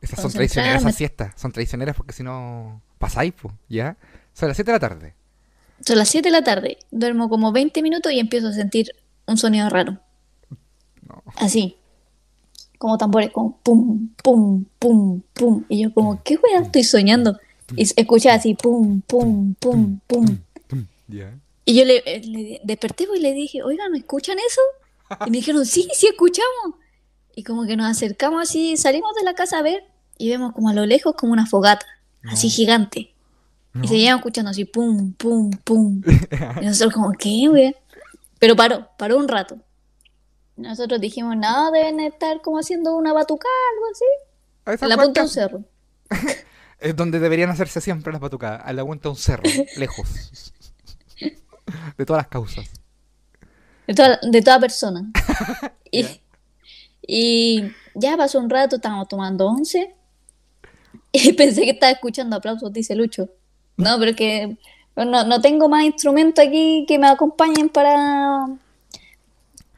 Esas 0.00 0.20
son 0.22 0.32
me- 0.36 0.44
esas 0.44 0.94
siestas. 0.94 1.32
Son 1.40 1.50
traicioneras 1.52 1.96
porque 1.96 2.12
si 2.12 2.22
no 2.22 2.80
pasáis, 2.98 3.32
pues, 3.40 3.54
¿ya? 3.68 3.96
Son 4.32 4.48
las 4.48 4.56
7 4.56 4.70
de 4.70 4.76
la 4.76 4.80
tarde. 4.80 5.14
Son 5.84 5.98
las 5.98 6.08
7 6.08 6.28
de 6.28 6.32
la 6.32 6.42
tarde, 6.44 6.78
duermo 6.90 7.28
como 7.28 7.52
20 7.52 7.82
minutos 7.82 8.12
y 8.12 8.18
empiezo 8.20 8.48
a 8.48 8.52
sentir 8.52 8.92
un 9.26 9.36
sonido 9.36 9.68
raro. 9.68 9.98
Así. 11.36 11.77
Como 12.78 12.96
tambores, 12.96 13.30
como 13.30 13.58
pum, 13.62 14.08
pum, 14.22 14.64
pum, 14.78 15.20
pum. 15.34 15.64
Y 15.68 15.82
yo 15.82 15.92
como, 15.92 16.22
¿qué 16.22 16.36
weá 16.36 16.60
estoy 16.60 16.84
soñando? 16.84 17.38
Y 17.76 17.82
escuchaba 17.82 18.36
así, 18.36 18.54
pum, 18.54 19.00
pum, 19.02 19.54
pum, 19.54 19.98
pum. 20.06 20.38
Y 21.64 21.74
yo 21.74 21.84
le, 21.84 22.02
eh, 22.06 22.22
le 22.24 22.60
desperté 22.64 23.06
y 23.14 23.20
le 23.20 23.32
dije, 23.32 23.62
oigan, 23.62 23.90
¿no 23.90 23.98
escuchan 23.98 24.38
eso? 24.38 24.60
Y 25.26 25.30
me 25.30 25.38
dijeron, 25.38 25.66
sí, 25.66 25.88
sí 25.92 26.06
escuchamos. 26.06 26.76
Y 27.34 27.42
como 27.42 27.66
que 27.66 27.76
nos 27.76 27.86
acercamos 27.86 28.42
así, 28.42 28.76
salimos 28.76 29.14
de 29.14 29.22
la 29.22 29.34
casa 29.34 29.58
a 29.58 29.62
ver 29.62 29.84
y 30.16 30.28
vemos 30.28 30.52
como 30.52 30.68
a 30.68 30.74
lo 30.74 30.86
lejos 30.86 31.14
como 31.14 31.32
una 31.32 31.46
fogata, 31.46 31.86
así 32.24 32.48
gigante. 32.48 33.12
Y 33.82 33.86
seguíamos 33.86 34.20
escuchando 34.20 34.50
así, 34.50 34.64
pum, 34.64 35.12
pum, 35.12 35.50
pum. 35.62 36.02
Y 36.60 36.64
nosotros 36.64 36.94
como, 36.94 37.12
¿qué, 37.12 37.46
güey? 37.48 37.76
Pero 38.38 38.56
paró, 38.56 38.88
paró 38.98 39.18
un 39.18 39.28
rato. 39.28 39.58
Nosotros 40.58 41.00
dijimos, 41.00 41.36
no, 41.36 41.70
deben 41.70 42.00
estar 42.00 42.42
como 42.42 42.58
haciendo 42.58 42.96
una 42.96 43.12
batucada, 43.12 43.54
algo 43.74 43.86
así. 43.92 44.04
A 44.64 44.72
esa 44.74 44.88
la 44.88 44.96
punta 44.96 45.20
de 45.20 45.24
un 45.24 45.30
cerro. 45.30 45.64
es 46.80 46.96
donde 46.96 47.20
deberían 47.20 47.50
hacerse 47.50 47.80
siempre 47.80 48.12
las 48.12 48.20
batucadas. 48.20 48.62
A 48.64 48.72
la 48.72 48.84
punta 48.84 49.04
de 49.04 49.08
un 49.10 49.16
cerro, 49.16 49.44
lejos. 49.76 50.52
De 51.96 52.04
todas 52.04 52.22
las 52.22 52.28
causas. 52.28 52.68
De 53.86 53.94
toda, 53.94 54.18
de 54.20 54.42
toda 54.42 54.58
persona. 54.58 55.12
y, 55.92 56.04
y 57.06 57.72
ya 57.94 58.16
pasó 58.16 58.40
un 58.40 58.50
rato, 58.50 58.76
estábamos 58.76 59.06
tomando 59.06 59.46
once. 59.46 59.94
Y 61.12 61.32
pensé 61.34 61.62
que 61.62 61.70
estaba 61.70 61.92
escuchando 61.92 62.34
aplausos, 62.34 62.72
dice 62.72 62.96
Lucho. 62.96 63.28
No, 63.76 63.96
pero 64.00 64.16
que 64.16 64.58
no, 64.96 65.24
no 65.24 65.40
tengo 65.40 65.68
más 65.68 65.84
instrumentos 65.84 66.44
aquí 66.44 66.84
que 66.88 66.98
me 66.98 67.06
acompañen 67.06 67.68
para, 67.68 68.48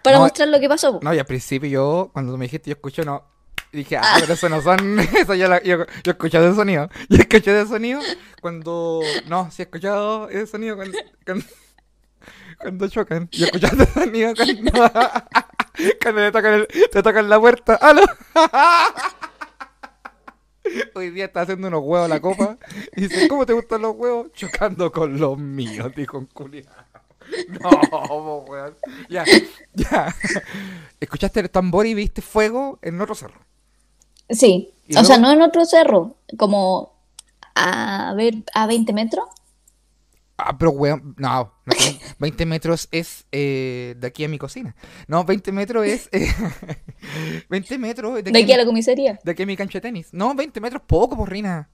para 0.02 0.16
No, 0.16 0.23
mostrar 0.25 0.49
lo 0.49 0.59
que 0.61 0.69
pasó. 0.69 0.99
No, 1.02 1.14
y 1.14 1.19
al 1.19 1.26
principio 1.26 1.69
yo, 1.69 2.11
cuando 2.12 2.37
me 2.37 2.45
dijiste, 2.47 2.71
yo 2.71 2.75
escucho, 2.75 3.04
no. 3.04 3.25
Dije, 3.73 3.97
ah, 3.97 4.16
pero 4.19 4.33
eso 4.35 4.49
no 4.49 4.61
son. 4.62 4.99
Eso 5.16 5.35
ya 5.35 5.47
la- 5.47 5.62
yo, 5.62 5.78
yo 5.78 5.85
he 6.07 6.11
escuchado 6.11 6.47
ese 6.49 6.57
sonido. 6.57 6.88
Yo 7.09 7.19
he 7.19 7.21
escuchado 7.21 7.57
ese 7.61 7.69
sonido 7.69 8.00
cuando. 8.40 9.00
No, 9.28 9.49
sí 9.52 9.62
he 9.62 9.64
escuchado 9.66 10.28
ese 10.28 10.47
sonido 10.49 10.75
cuando. 10.75 10.99
Cuando, 11.25 11.45
cuando 12.59 12.88
chocan. 12.88 13.28
Yo 13.30 13.45
he 13.45 13.49
escuchado 13.49 13.83
ese 13.85 13.92
sonido 13.92 14.35
cuando. 14.35 14.73
Cuando 16.02 16.21
te 16.21 16.33
tocan, 16.33 16.52
el- 16.54 16.66
te 16.90 17.02
tocan 17.02 17.28
la 17.30 17.38
puerta. 17.40 17.75
¡Aló! 17.76 18.02
Hoy 20.95 21.11
día 21.11 21.25
está 21.25 21.42
haciendo 21.42 21.69
unos 21.69 21.80
huevos 21.83 22.07
a 22.07 22.09
la 22.09 22.21
copa. 22.21 22.59
Y 22.97 23.02
dice, 23.02 23.28
¿cómo 23.28 23.47
te 23.47 23.52
gustan 23.54 23.83
los 23.83 23.95
huevos? 23.97 24.33
Chocando 24.33 24.92
con 24.92 25.19
los 25.19 25.38
míos, 25.38 25.90
dijo 25.97 26.19
un 26.19 26.26
culiao. 26.26 26.66
No, 27.61 28.45
weón. 28.49 28.77
Ya, 29.09 29.25
ya. 29.75 30.15
Escuchaste 31.01 31.41
el 31.41 31.51
tambor 31.51 31.87
y 31.87 31.95
viste 31.95 32.23
fuego 32.23 32.79
en 32.83 33.01
otro 33.01 33.15
cerro. 33.15 33.41
Sí, 34.29 34.73
¿Y 34.87 34.97
o 34.97 35.05
sea, 35.05 35.17
luego? 35.19 35.23
no 35.23 35.33
en 35.33 35.49
otro 35.49 35.65
cerro, 35.65 36.17
como 36.39 36.95
a 37.55 38.15
ver, 38.17 38.35
a 38.55 38.67
20 38.67 38.93
metros. 38.93 39.25
Ah, 40.39 40.57
pero 40.57 40.71
weón, 40.71 41.15
no, 41.19 41.53
no 41.67 41.73
tiene- 41.77 42.01
20 42.19 42.47
metros 42.47 42.89
es 42.93 43.27
eh, 43.33 43.95
de 43.99 44.07
aquí 44.07 44.25
a 44.25 44.29
mi 44.29 44.39
cocina. 44.39 44.75
No, 45.07 45.25
20 45.25 45.53
metros 45.53 45.85
es. 45.87 46.09
eh, 46.13 46.29
20 47.51 47.79
metros 47.79 48.19
es 48.19 48.25
de 48.25 48.31
De 48.33 48.39
aquí, 48.39 48.45
aquí 48.45 48.53
a 48.53 48.57
la 48.57 48.63
mi, 48.65 48.69
comisaría. 48.71 49.19
de 49.23 49.31
aquí 49.33 49.43
a 49.43 49.47
mi 49.47 49.57
cancha 49.57 49.79
de 49.79 49.83
tenis. 49.83 50.09
No, 50.13 50.35
20 50.35 50.61
metros 50.61 50.83
poco, 50.87 51.17
porrina. 51.17 51.69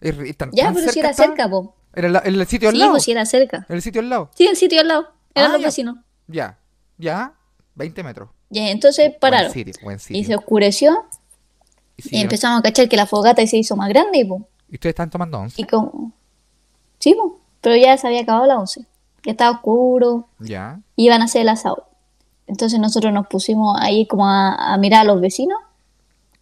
Es 0.00 0.16
ri- 0.16 0.36
tan- 0.36 0.50
Ya, 0.52 0.64
tan 0.66 0.74
pero 0.74 0.92
si 0.92 1.00
era 1.00 1.10
está. 1.10 1.24
cerca, 1.24 1.48
po. 1.48 1.74
Era 1.94 2.06
el, 2.06 2.12
la- 2.12 2.18
el 2.20 2.46
sitio 2.46 2.68
al 2.68 2.74
Sí, 2.74 2.78
lado. 2.80 2.90
pues 2.92 3.04
si 3.04 3.10
era 3.12 3.24
cerca. 3.26 3.66
El 3.68 3.82
sitio 3.82 4.00
al 4.00 4.08
lado. 4.10 4.30
Sí, 4.34 4.46
el 4.46 4.56
sitio 4.56 4.80
al 4.80 4.88
lado. 4.88 5.08
Eran 5.34 5.50
Ah, 5.50 5.52
los 5.54 5.60
ya. 5.62 5.66
vecinos. 5.68 5.96
Ya, 6.26 6.58
ya, 6.98 7.34
20 7.74 8.02
metros. 8.02 8.28
Ya, 8.50 8.68
entonces 8.70 9.12
pararon. 9.20 9.52
Buen 9.52 9.64
sitio, 9.66 9.74
buen 9.82 9.96
Y 9.96 9.98
se 10.00 10.14
sitio. 10.14 10.38
oscureció 10.38 11.04
Y, 11.96 12.20
empezamos 12.20 12.60
a 12.60 12.62
cachar 12.62 12.88
que 12.88 12.96
la 12.96 13.06
fogata 13.06 13.44
se 13.46 13.56
hizo 13.56 13.74
más 13.76 13.88
grande, 13.88 14.24
po. 14.26 14.46
y 14.70 14.74
ustedes 14.74 14.92
están 14.92 15.10
tomando 15.10 15.38
once. 15.38 15.60
Y 15.60 15.64
como... 15.64 16.12
Sí, 16.98 17.14
po. 17.14 17.40
Pero 17.60 17.76
ya 17.76 17.96
se 17.96 18.06
había 18.06 18.20
acabado 18.22 18.46
la 18.46 18.58
11. 18.58 18.82
Ya 19.24 19.32
estaba 19.32 19.50
oscuro. 19.56 20.28
Ya. 20.38 20.80
Iban 20.96 21.22
a 21.22 21.24
hacer 21.24 21.42
el 21.42 21.48
asado. 21.48 21.88
Entonces 22.46 22.78
nosotros 22.78 23.12
nos 23.12 23.26
pusimos 23.26 23.76
ahí 23.80 24.06
como 24.06 24.26
a, 24.28 24.72
a 24.72 24.78
mirar 24.78 25.02
a 25.02 25.04
los 25.04 25.20
vecinos. 25.20 25.58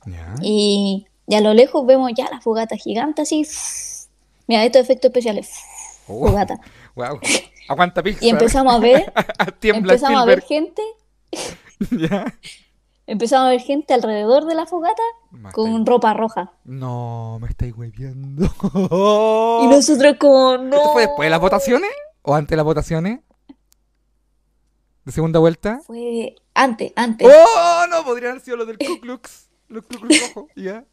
Ya. 0.05 0.35
Y, 0.43 1.07
y 1.27 1.35
a 1.35 1.41
lo 1.41 1.55
lejos 1.55 1.85
vemos 1.87 2.13
ya 2.15 2.29
la 2.31 2.41
fogata 2.41 2.77
gigante 2.77 3.23
así. 3.23 3.47
Mira, 4.47 4.65
estos 4.65 4.83
efectos 4.83 5.09
especiales. 5.09 5.51
Oh, 6.09 6.29
Fogata. 6.29 6.61
wow. 6.95 7.19
Aguanta 7.69 8.03
pizza. 8.03 8.25
Y 8.25 8.29
empezamos 8.31 8.75
a 8.75 8.79
ver, 8.79 9.13
empezamos 9.63 10.23
a 10.23 10.25
ver 10.25 10.43
gente, 10.43 10.83
Ya. 11.91 12.33
empezamos 13.09 13.47
a 13.49 13.51
ver 13.51 13.61
gente 13.61 13.93
alrededor 13.93 14.45
de 14.47 14.55
la 14.55 14.67
fogata 14.67 15.03
Me 15.33 15.51
con 15.53 15.71
estáis- 15.73 15.87
ropa 15.87 16.15
roja. 16.15 16.53
No, 16.65 17.39
me 17.41 17.49
estáis 17.49 17.75
hueviando. 17.77 18.45
Y 19.63 19.67
nosotros 19.67 20.15
como, 20.21 20.59
no. 20.59 20.77
¿Esto 20.77 20.93
fue 20.93 21.03
después 21.03 21.27
de 21.27 21.31
las 21.31 21.41
votaciones? 21.41 21.91
¿O 22.23 22.35
antes 22.35 22.51
de 22.51 22.57
las 22.57 22.65
votaciones? 22.65 23.21
¿De 25.05 25.13
segunda 25.13 25.39
vuelta? 25.39 25.81
Fue 25.87 26.35
antes, 26.55 26.93
antes. 26.97 27.29
¡Oh! 27.29 27.85
No, 27.91 28.05
podrían 28.05 28.33
haber 28.33 28.43
sido 28.43 28.57
los 28.57 28.67
del 28.67 28.79
Ku 28.79 29.01
Klux. 29.01 29.49
Los 29.69 29.85
Ku 29.87 29.99
Klux 30.01 30.35
Rojo. 30.35 30.49
Ya. 30.57 30.85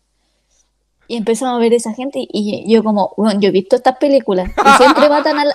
Y 1.13 1.17
empezamos 1.17 1.58
a 1.58 1.60
ver 1.60 1.74
esa 1.74 1.93
gente 1.93 2.25
y 2.27 2.65
yo 2.74 2.84
como, 2.84 3.13
bueno, 3.17 3.39
yo 3.39 3.50
he 3.50 3.51
visto 3.51 3.75
estas 3.75 3.98
películas 3.98 4.50
y 4.50 4.77
siempre 4.84 5.10
matan 5.10 5.38
a 5.38 5.46
la, 5.46 5.53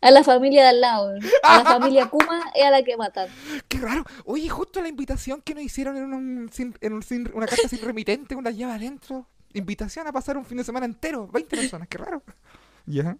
a 0.00 0.10
la 0.12 0.22
familia 0.22 0.62
de 0.62 0.68
al 0.68 0.80
lado. 0.80 1.14
A 1.42 1.58
la 1.58 1.64
familia 1.64 2.06
Kuma 2.08 2.40
es 2.54 2.64
a 2.64 2.70
la 2.70 2.84
que 2.84 2.96
matan. 2.96 3.28
Qué 3.68 3.78
raro. 3.78 4.04
Oye, 4.26 4.48
justo 4.48 4.80
la 4.80 4.86
invitación 4.88 5.42
que 5.42 5.54
nos 5.54 5.64
hicieron 5.64 5.96
en, 5.96 6.14
un, 6.14 6.50
sin- 6.52 6.76
en 6.80 6.92
un 6.92 7.02
sin- 7.02 7.28
una 7.34 7.46
carta 7.46 7.68
sin 7.68 7.80
remitente 7.80 8.36
con 8.36 8.44
las 8.44 8.56
llaves 8.56 8.76
adentro. 8.76 9.26
Invitación 9.54 10.06
a 10.06 10.12
pasar 10.12 10.36
un 10.38 10.44
fin 10.44 10.58
de 10.58 10.62
semana 10.64 10.86
entero. 10.86 11.26
20 11.32 11.56
personas, 11.56 11.88
qué 11.88 11.98
raro. 11.98 12.22
Ya. 12.86 13.16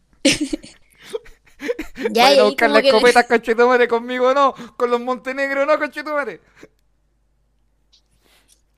Ya, 2.12 2.24
Vayan 2.24 2.40
a 2.40 2.44
buscar 2.44 2.70
las 2.70 2.82
que- 2.82 2.88
escopetas, 2.88 3.26
conchetumare, 3.26 3.88
conmigo 3.88 4.32
no. 4.34 4.54
Con 4.76 4.90
los 4.90 5.00
Montenegro 5.00 5.66
no, 5.66 5.78
conchetumare. 5.78 6.40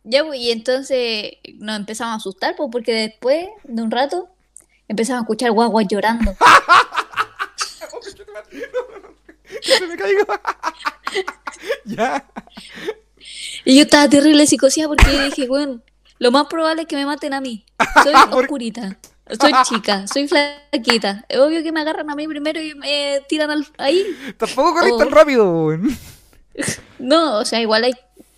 Ya, 0.04 0.22
y 0.34 0.50
entonces 0.50 1.32
nos 1.54 1.76
empezamos 1.76 2.12
a 2.12 2.16
asustar, 2.16 2.54
pues, 2.56 2.68
porque 2.70 2.92
después 2.92 3.46
de 3.64 3.82
un 3.82 3.90
rato 3.90 4.28
empezamos 4.86 5.20
a 5.20 5.24
escuchar 5.24 5.50
guaguas 5.50 5.86
llorando. 5.88 6.34
Que 9.62 9.78
se 9.78 9.86
me 9.86 9.96
caigo. 9.96 10.24
ya. 11.84 12.24
Y 13.64 13.76
yo 13.76 13.82
estaba 13.82 14.08
terrible 14.08 14.46
psicoseada 14.46 14.88
porque 14.88 15.12
yo 15.12 15.24
dije, 15.24 15.46
bueno, 15.48 15.80
lo 16.18 16.30
más 16.30 16.46
probable 16.46 16.82
es 16.82 16.88
que 16.88 16.96
me 16.96 17.06
maten 17.06 17.32
a 17.34 17.40
mí. 17.40 17.64
Soy 18.02 18.12
oscurita, 18.32 18.98
soy 19.40 19.52
chica, 19.64 20.06
soy 20.06 20.28
flaquita. 20.28 21.24
Es 21.28 21.38
obvio 21.38 21.62
que 21.62 21.72
me 21.72 21.80
agarran 21.80 22.10
a 22.10 22.14
mí 22.14 22.26
primero 22.28 22.60
y 22.60 22.74
me 22.74 23.20
tiran 23.28 23.50
al- 23.50 23.66
ahí. 23.78 24.04
Tampoco 24.36 24.74
corrí 24.74 24.90
Oh. 24.92 24.98
tan 24.98 25.10
rápido, 25.10 25.50
weón. 25.66 25.96
No, 26.98 27.38
o 27.38 27.44
sea, 27.44 27.60
igual 27.60 27.84
hay... 27.84 27.94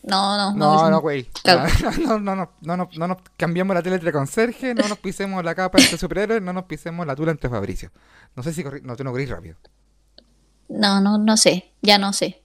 No, 0.07 0.37
no, 0.37 0.55
No, 0.55 0.89
no, 0.91 1.01
güey. 1.01 1.25
Claro. 1.43 1.69
No, 1.99 2.19
no, 2.21 2.37
no, 2.37 2.51
no, 2.63 2.77
no, 2.77 2.89
no 2.97 3.09
nos 3.09 3.17
cambiamos 3.37 3.75
la 3.75 3.83
tele 3.83 3.97
entre 3.97 4.13
conserje, 4.13 4.73
no 4.75 4.87
nos 4.89 4.99
pisemos 4.99 5.45
la 5.45 5.55
capa 5.55 5.79
entre 5.81 5.99
superhéroes, 5.99 6.41
no 6.41 6.53
nos 6.53 6.65
pisemos 6.65 7.05
la 7.07 7.15
tula 7.17 7.33
entre 7.33 7.51
Fabricio. 7.51 7.91
No 8.37 8.43
sé 8.43 8.53
si 8.53 8.63
corrí, 8.63 8.81
no, 8.83 8.95
tú 8.97 9.03
no 9.05 9.11
corrís 9.11 9.29
rápido. 9.29 9.57
No, 10.69 11.01
no, 11.01 11.19
no 11.19 11.37
sé, 11.37 11.73
ya 11.83 11.99
no 11.99 12.13
sé. 12.13 12.43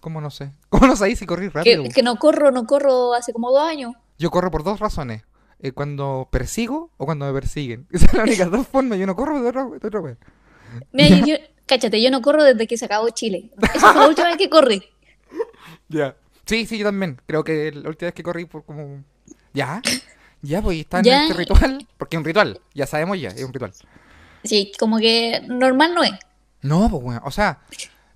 ¿Cómo 0.00 0.20
no 0.20 0.30
sé? 0.30 0.52
¿Cómo 0.70 0.86
no 0.86 0.96
sabéis 0.96 1.18
si 1.18 1.26
corrís 1.26 1.52
rápido? 1.52 1.82
Que, 1.84 1.90
que 1.90 2.02
no 2.02 2.16
corro, 2.16 2.50
no 2.50 2.66
corro 2.66 3.12
hace 3.14 3.32
como 3.32 3.50
dos 3.50 3.62
años. 3.68 3.92
Yo 4.18 4.30
corro 4.30 4.50
por 4.50 4.64
dos 4.64 4.80
razones. 4.80 5.22
Eh, 5.60 5.72
cuando 5.72 6.28
persigo 6.30 6.90
o 6.96 7.04
cuando 7.04 7.26
me 7.26 7.32
persiguen. 7.32 7.86
Esas 7.92 8.10
son 8.10 8.18
las 8.20 8.26
únicas 8.28 8.50
dos 8.50 8.66
formas. 8.66 8.98
Yo 8.98 9.06
no 9.06 9.14
corro 9.14 9.40
de 9.42 9.48
otra, 9.50 9.64
de 9.66 9.86
otra 9.86 10.00
wea. 10.00 10.16
Mira, 10.92 11.08
yo, 11.18 11.26
yo- 11.26 11.36
cáchate, 11.66 12.02
yo 12.02 12.10
no 12.10 12.20
corro 12.22 12.42
desde 12.42 12.66
que 12.66 12.76
se 12.78 12.86
acabó 12.86 13.08
Chile. 13.10 13.50
Esa 13.74 13.92
fue 13.92 14.00
la 14.02 14.08
última 14.08 14.28
vez 14.28 14.38
que 14.38 14.48
corrí. 14.50 14.82
Ya. 15.88 16.16
Sí, 16.52 16.66
sí, 16.66 16.76
yo 16.76 16.84
también. 16.84 17.18
Creo 17.26 17.42
que 17.44 17.72
la 17.72 17.88
última 17.88 18.08
vez 18.08 18.14
que 18.14 18.22
corrí 18.22 18.44
por 18.44 18.62
como... 18.66 19.02
¿Ya? 19.54 19.80
Ya, 20.42 20.60
pues 20.60 20.80
está 20.80 20.98
en 20.98 21.04
Ya. 21.04 21.22
este 21.22 21.32
ritual. 21.32 21.86
Porque 21.96 22.16
es 22.16 22.18
un 22.18 22.24
ritual. 22.26 22.60
Ya 22.74 22.84
sabemos 22.86 23.18
ya, 23.18 23.28
es 23.30 23.42
un 23.42 23.54
ritual. 23.54 23.72
Sí, 24.44 24.70
como 24.78 24.98
que 24.98 25.40
normal 25.48 25.94
no 25.94 26.02
es. 26.04 26.12
No, 26.60 26.90
pues 26.90 27.02
bueno, 27.02 27.22
o 27.24 27.30
sea, 27.30 27.60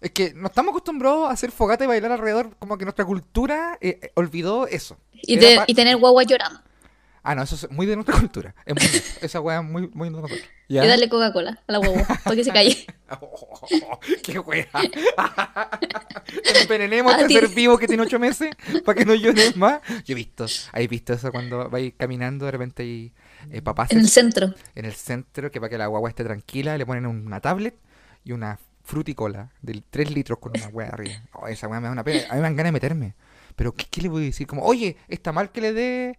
es 0.02 0.11
que 0.11 0.35
no 0.35 0.49
estamos 0.49 0.73
acostumbrados 0.73 1.31
a 1.31 1.33
hacer 1.33 1.50
fogata 1.50 1.85
y 1.85 1.87
bailar 1.87 2.12
alrededor, 2.12 2.55
como 2.59 2.76
que 2.76 2.85
nuestra 2.85 3.07
cultura 3.07 3.78
eh, 3.81 4.00
eh, 4.02 4.11
olvidó 4.16 4.66
eso. 4.66 4.99
Y, 5.14 5.38
te- 5.38 5.61
y 5.66 5.75
tener 5.75 5.97
guagua 5.97 6.25
llorando. 6.25 6.61
Ah, 7.28 7.35
no, 7.35 7.42
eso 7.42 7.56
es 7.56 7.68
muy 7.71 7.87
de 7.87 7.97
nuestra 7.97 8.18
cultura. 8.18 8.54
Es 8.64 8.75
muy, 8.75 9.02
esa 9.21 9.40
weá 9.40 9.59
es 9.59 9.64
muy, 9.64 9.88
muy 9.92 10.09
de 10.09 10.12
nosotros. 10.12 10.38
¿Ya? 10.68 10.85
Y 10.85 10.88
darle 10.88 11.09
Coca-Cola 11.09 11.61
a 11.66 11.73
la 11.73 11.78
guagua 11.78 12.04
para 12.23 12.37
que 12.37 12.45
se 12.45 12.52
calle. 12.52 12.87
Oh, 13.09 14.00
¡Qué 14.25 14.37
wea! 14.40 14.66
Envenenemos 16.62 17.12
A 17.14 17.16
este 17.21 17.28
ti. 17.28 17.35
ser 17.35 17.49
vivo 17.49 17.78
que 17.78 17.87
tiene 17.87 18.02
ocho 18.02 18.18
meses 18.18 18.50
para 18.85 18.99
que 18.99 19.04
no 19.04 19.14
llores 19.14 19.56
más. 19.56 19.80
Yo 20.04 20.12
he 20.12 20.14
visto, 20.14 20.47
¿hay 20.73 20.87
visto 20.88 21.12
eso 21.12 21.30
cuando 21.30 21.68
vais 21.71 21.95
caminando 21.97 22.47
de 22.47 22.50
repente 22.50 22.83
hay 22.83 23.12
eh, 23.50 23.62
papás 23.62 23.90
En 23.92 23.99
el 24.00 24.09
centro. 24.09 24.54
en 24.75 24.85
el 24.85 24.92
centro 24.95 25.50
que 25.50 25.61
para 25.61 25.71
que 25.71 25.78
la 25.78 25.87
guagua 25.87 26.09
esté 26.11 26.25
tranquila 26.25 26.76
le 26.76 26.85
ponen 26.87 27.06
una 27.06 27.40
tablet 27.40 27.76
y 28.25 28.33
una 28.33 28.59
fruticola 28.83 29.52
de 29.62 29.83
3 29.88 30.11
litros 30.12 30.38
con 30.38 30.52
una 30.56 30.66
wea 30.68 30.88
arriba. 30.88 31.23
Oh, 31.33 31.47
esa 31.49 31.68
wea 31.68 31.80
me 31.80 31.87
da 31.87 31.92
una 31.92 32.04
pena. 32.04 32.25
A 32.28 32.35
mí 32.35 32.37
me 32.37 32.42
dan 32.42 32.56
ganas 32.56 32.68
de 32.68 32.73
meterme. 32.73 33.14
Pero 33.54 33.73
¿qué, 33.73 33.87
qué 33.90 34.02
le 34.02 34.09
voy 34.09 34.23
a 34.23 34.26
decir? 34.26 34.47
Como, 34.47 34.62
oye, 34.64 34.97
está 35.09 35.33
mal 35.33 35.50
que 35.50 35.61
le 35.61 35.73
dé... 35.73 36.18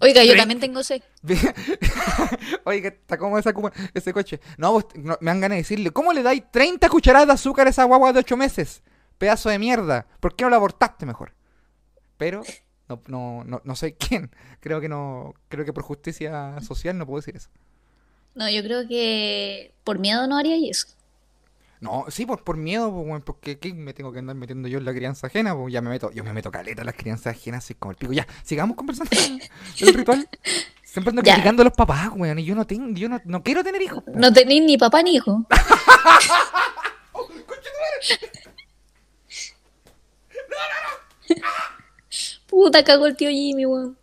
Oiga, 0.00 0.24
yo 0.24 0.36
también 0.36 0.58
tengo 0.58 0.82
sed. 0.82 1.02
Que 1.26 1.34
está 2.88 3.18
como 3.18 3.38
esa 3.38 3.52
ese 3.94 4.12
coche. 4.12 4.40
No, 4.56 4.72
vos- 4.72 4.86
no, 4.96 5.16
me 5.20 5.30
dan 5.30 5.40
ganas 5.40 5.56
de 5.56 5.62
decirle, 5.62 5.90
¿cómo 5.90 6.12
le 6.12 6.22
dais 6.22 6.42
30 6.50 6.88
cucharadas 6.88 7.28
de 7.28 7.34
azúcar 7.34 7.66
a 7.66 7.70
esa 7.70 7.84
guagua 7.84 8.12
de 8.12 8.18
8 8.20 8.36
meses? 8.36 8.82
Pedazo 9.18 9.48
de 9.50 9.58
mierda. 9.58 10.06
¿Por 10.20 10.34
qué 10.34 10.44
no 10.44 10.50
la 10.50 10.56
abortaste 10.56 11.06
mejor? 11.06 11.34
Pero 12.16 12.42
no, 12.88 13.00
no, 13.06 13.44
no, 13.44 13.60
no 13.64 13.76
soy 13.76 13.92
quién. 13.92 14.30
Creo 14.60 14.80
que 14.80 14.88
no, 14.88 15.34
creo 15.48 15.64
que 15.64 15.72
por 15.72 15.82
justicia 15.84 16.56
social 16.60 16.98
no 16.98 17.06
puedo 17.06 17.20
decir 17.20 17.36
eso. 17.36 17.48
No, 18.34 18.48
yo 18.50 18.62
creo 18.62 18.88
que 18.88 19.74
por 19.84 19.98
miedo 19.98 20.26
no 20.26 20.38
haría 20.38 20.56
eso. 20.68 20.86
No, 21.82 22.04
sí, 22.08 22.26
por, 22.26 22.44
por 22.44 22.56
miedo, 22.56 22.92
pues, 22.92 23.06
weón, 23.08 23.22
porque 23.22 23.58
¿qué 23.58 23.74
me 23.74 23.92
tengo 23.92 24.12
que 24.12 24.20
andar 24.20 24.36
metiendo 24.36 24.68
yo 24.68 24.78
en 24.78 24.84
la 24.84 24.92
crianza 24.94 25.26
ajena? 25.26 25.52
Pues 25.56 25.72
ya 25.72 25.82
me 25.82 25.90
meto, 25.90 26.12
yo 26.12 26.22
me 26.22 26.32
meto 26.32 26.52
caleta 26.52 26.82
en 26.82 26.86
las 26.86 26.94
crianzas 26.94 27.34
ajenas, 27.36 27.64
así 27.64 27.74
como 27.74 27.90
el 27.90 27.96
pico. 27.96 28.12
Ya, 28.12 28.24
sigamos 28.44 28.76
conversando 28.76 29.10
ritual. 29.92 30.28
Siempre 30.84 31.10
ando 31.10 31.22
Ya. 31.22 31.32
criticando 31.34 31.62
a 31.62 31.64
los 31.64 31.74
papás, 31.74 32.10
weón, 32.14 32.38
y 32.38 32.44
yo 32.44 32.54
no 32.54 32.64
tengo, 32.68 32.86
yo 32.94 33.08
no, 33.08 33.20
no 33.24 33.42
quiero 33.42 33.64
tener 33.64 33.82
hijos. 33.82 34.04
No 34.14 34.32
tenéis 34.32 34.62
ni 34.62 34.78
papá 34.78 35.02
ni 35.02 35.16
hijo. 35.16 35.44
Puta, 42.48 42.84
cagó 42.84 43.06
el 43.06 43.16
tío 43.16 43.30
Jimmy, 43.30 43.64
weón. 43.66 43.96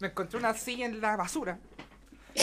Me 0.00 0.08
encontré 0.08 0.38
una 0.38 0.52
silla 0.54 0.86
en 0.86 1.00
la 1.00 1.16
basura. 1.16 1.58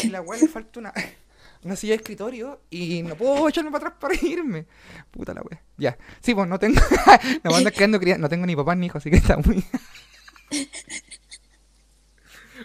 Y 0.04 0.08
la 0.10 0.22
weá 0.22 0.40
le 0.40 0.48
falta 0.48 0.80
una, 0.80 0.94
una 1.64 1.76
silla 1.76 1.92
de 1.94 1.98
escritorio 1.98 2.62
y 2.70 3.02
no 3.04 3.16
puedo 3.16 3.48
echarme 3.50 3.72
para 3.72 3.88
atrás 3.90 4.00
para 4.00 4.16
irme. 4.26 4.66
Puta 5.12 5.34
la 5.34 5.42
weá. 5.42 5.62
Ya. 5.78 5.98
Sí, 6.22 6.34
pues 6.34 6.48
no 6.48 6.60
tengo. 6.60 6.82
quedando 7.76 8.00
cría- 8.00 8.18
no 8.18 8.30
tengo 8.30 8.46
ni 8.46 8.56
papá 8.56 8.76
ni 8.76 8.86
hijo, 8.88 8.98
así 8.98 9.10
que 9.10 9.18
está 9.18 9.38
muy. 9.38 9.64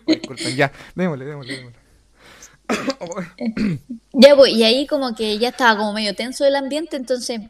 Disculpen, 0.06 0.56
ya. 0.56 0.72
Démosle, 0.94 1.24
démosle, 1.24 1.56
démosle. 1.56 1.78
Oh, 2.98 3.20
Ya, 4.14 4.34
pues, 4.34 4.52
y 4.52 4.64
ahí 4.64 4.86
como 4.86 5.14
que 5.14 5.38
ya 5.38 5.48
estaba 5.50 5.76
como 5.76 5.92
medio 5.92 6.14
tenso 6.14 6.46
el 6.46 6.56
ambiente, 6.56 6.96
entonces, 6.96 7.40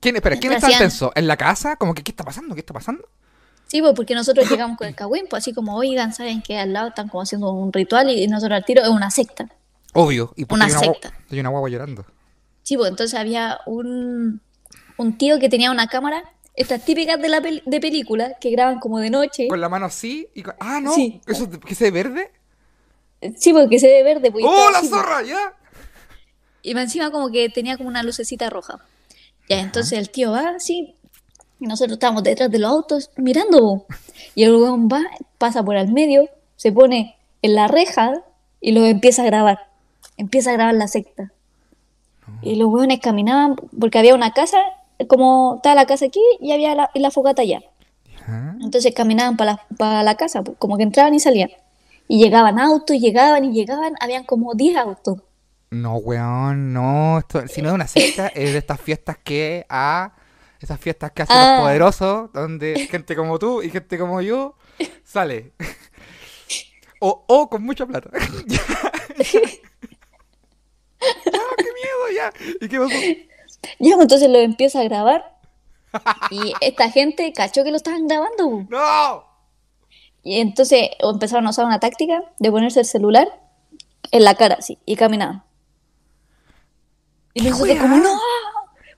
¿Quién, 0.00 0.14
espera, 0.16 0.36
¿quién 0.36 0.52
está 0.52 0.68
Hacían- 0.68 0.78
tenso? 0.78 1.12
¿En 1.16 1.26
la 1.26 1.36
casa? 1.36 1.76
Como 1.76 1.94
que, 1.94 2.02
¿qué 2.04 2.12
está 2.12 2.22
pasando? 2.24 2.54
¿Qué 2.54 2.60
está 2.60 2.72
pasando? 2.72 3.08
Sí, 3.72 3.80
pues 3.80 3.94
porque 3.96 4.14
nosotros 4.14 4.46
llegamos 4.50 4.76
con 4.76 4.86
el 4.86 4.94
cagüín, 4.94 5.24
pues 5.30 5.42
así 5.42 5.54
como, 5.54 5.74
oigan, 5.76 6.12
¿saben 6.12 6.42
que 6.42 6.58
al 6.58 6.74
lado 6.74 6.88
están 6.88 7.08
como 7.08 7.22
haciendo 7.22 7.50
un 7.52 7.72
ritual 7.72 8.10
y 8.10 8.26
nosotros 8.28 8.56
al 8.58 8.64
tiro 8.66 8.82
es 8.82 8.88
una 8.90 9.10
secta? 9.10 9.48
Obvio. 9.94 10.32
Y 10.36 10.44
Una 10.52 10.66
hay 10.66 10.70
guagua- 10.72 10.80
secta. 10.92 11.12
Hay 11.30 11.40
una 11.40 11.48
guagua 11.48 11.70
llorando. 11.70 12.04
Sí, 12.62 12.76
pues 12.76 12.90
entonces 12.90 13.18
había 13.18 13.60
un, 13.64 14.42
un 14.98 15.18
tío 15.18 15.38
que 15.38 15.48
tenía 15.48 15.70
una 15.70 15.86
cámara, 15.86 16.22
estas 16.54 16.84
típicas 16.84 17.18
de 17.20 17.28
la 17.30 17.40
pel- 17.40 17.62
de 17.64 17.80
película, 17.80 18.34
que 18.40 18.50
graban 18.50 18.78
como 18.78 18.98
de 18.98 19.08
noche. 19.08 19.48
Con 19.48 19.60
la 19.62 19.68
mano 19.70 19.86
así 19.86 20.28
y 20.34 20.42
con- 20.42 20.54
Ah, 20.60 20.78
no. 20.80 20.94
Sí. 20.94 21.20
¿Eso 21.26 21.44
es- 21.50 21.58
que 21.58 21.74
se 21.74 21.90
ve 21.90 22.02
verde? 22.02 22.30
Sí, 23.38 23.52
porque 23.52 23.78
se 23.78 23.86
ve 23.88 24.02
verde. 24.02 24.30
Pues, 24.30 24.44
¡Oh, 24.46 24.70
la 24.70 24.78
así, 24.78 24.88
pues. 24.88 25.00
zorra! 25.00 25.22
¡Ya! 25.22 25.54
Y 26.62 26.76
encima 26.76 27.10
como 27.10 27.30
que 27.30 27.48
tenía 27.48 27.76
como 27.76 27.88
una 27.88 28.02
lucecita 28.02 28.48
roja. 28.50 28.78
Ya, 29.48 29.60
entonces 29.60 29.98
el 29.98 30.10
tío 30.10 30.30
va 30.32 30.50
así, 30.56 30.94
y 31.62 31.66
nosotros 31.66 31.92
estábamos 31.92 32.24
detrás 32.24 32.50
de 32.50 32.58
los 32.58 32.72
autos 32.72 33.10
mirando. 33.16 33.86
Y 34.34 34.42
el 34.42 34.56
weón 34.56 34.88
va, 34.88 35.00
pasa 35.38 35.62
por 35.62 35.76
el 35.76 35.92
medio, 35.92 36.28
se 36.56 36.72
pone 36.72 37.16
en 37.40 37.54
la 37.54 37.68
reja 37.68 38.24
y 38.60 38.72
lo 38.72 38.84
empieza 38.84 39.22
a 39.22 39.26
grabar. 39.26 39.68
Empieza 40.16 40.50
a 40.50 40.54
grabar 40.54 40.74
la 40.74 40.88
secta. 40.88 41.30
Y 42.40 42.56
los 42.56 42.66
weones 42.68 42.98
caminaban, 42.98 43.54
porque 43.78 44.00
había 44.00 44.16
una 44.16 44.32
casa, 44.32 44.58
como 45.06 45.56
estaba 45.56 45.76
la 45.76 45.86
casa 45.86 46.06
aquí 46.06 46.20
y 46.40 46.50
había 46.50 46.74
la, 46.74 47.10
fogata 47.12 47.42
allá. 47.42 47.60
Entonces 48.60 48.92
caminaban 48.92 49.36
para 49.36 49.52
la, 49.52 49.76
pa' 49.76 50.02
la 50.02 50.16
casa, 50.16 50.42
como 50.58 50.76
que 50.76 50.82
entraban 50.82 51.14
y 51.14 51.20
salían. 51.20 51.50
Y 52.08 52.18
llegaban 52.18 52.58
autos, 52.58 52.98
llegaban 52.98 53.44
y 53.44 53.52
llegaban, 53.52 53.94
habían 54.00 54.24
como 54.24 54.54
10 54.54 54.76
autos. 54.78 55.18
No, 55.70 55.98
weón, 55.98 56.72
no. 56.72 57.20
Esto, 57.20 57.46
si 57.46 57.62
no 57.62 57.68
es 57.68 57.74
una 57.74 57.86
secta, 57.86 58.26
es 58.34 58.52
de 58.52 58.58
estas 58.58 58.80
fiestas 58.80 59.16
que 59.22 59.64
a. 59.68 60.14
Esas 60.62 60.78
fiestas 60.80 61.10
que 61.12 61.22
hacen 61.22 61.36
Ah. 61.36 61.56
los 61.56 61.60
poderosos, 61.66 62.32
donde 62.32 62.86
gente 62.90 63.16
como 63.16 63.38
tú 63.38 63.62
y 63.62 63.70
gente 63.70 63.98
como 63.98 64.20
yo 64.20 64.54
sale. 65.04 65.52
O, 67.04 67.24
o 67.26 67.48
con 67.50 67.64
mucha 67.64 67.84
plata. 67.84 68.10
Ya, 68.46 68.58
ya. 69.18 69.40
No, 71.32 71.40
qué 71.56 71.64
miedo, 71.64 72.08
ya. 72.14 72.32
¿Y 72.60 72.68
qué 72.68 72.78
pasó? 72.78 72.94
Ya, 73.80 73.94
pues, 73.96 74.02
entonces 74.02 74.30
lo 74.30 74.38
empieza 74.38 74.80
a 74.80 74.84
grabar. 74.84 75.36
Y 76.30 76.52
esta 76.60 76.90
gente 76.90 77.32
cachó 77.32 77.64
que 77.64 77.70
lo 77.72 77.76
estaban 77.76 78.06
grabando. 78.06 78.66
¡No! 78.70 79.24
Y 80.22 80.38
entonces 80.38 80.90
empezaron 81.00 81.48
a 81.48 81.50
usar 81.50 81.64
una 81.66 81.80
táctica 81.80 82.22
de 82.38 82.50
ponerse 82.52 82.78
el 82.78 82.86
celular 82.86 83.26
en 84.12 84.22
la 84.22 84.36
cara, 84.36 84.54
así, 84.60 84.78
y 84.86 84.94
caminaban. 84.94 85.42
Y 87.34 87.42
¿Qué 87.42 87.50
nosotros 87.50 87.78
como, 87.80 87.96
no, 87.96 88.16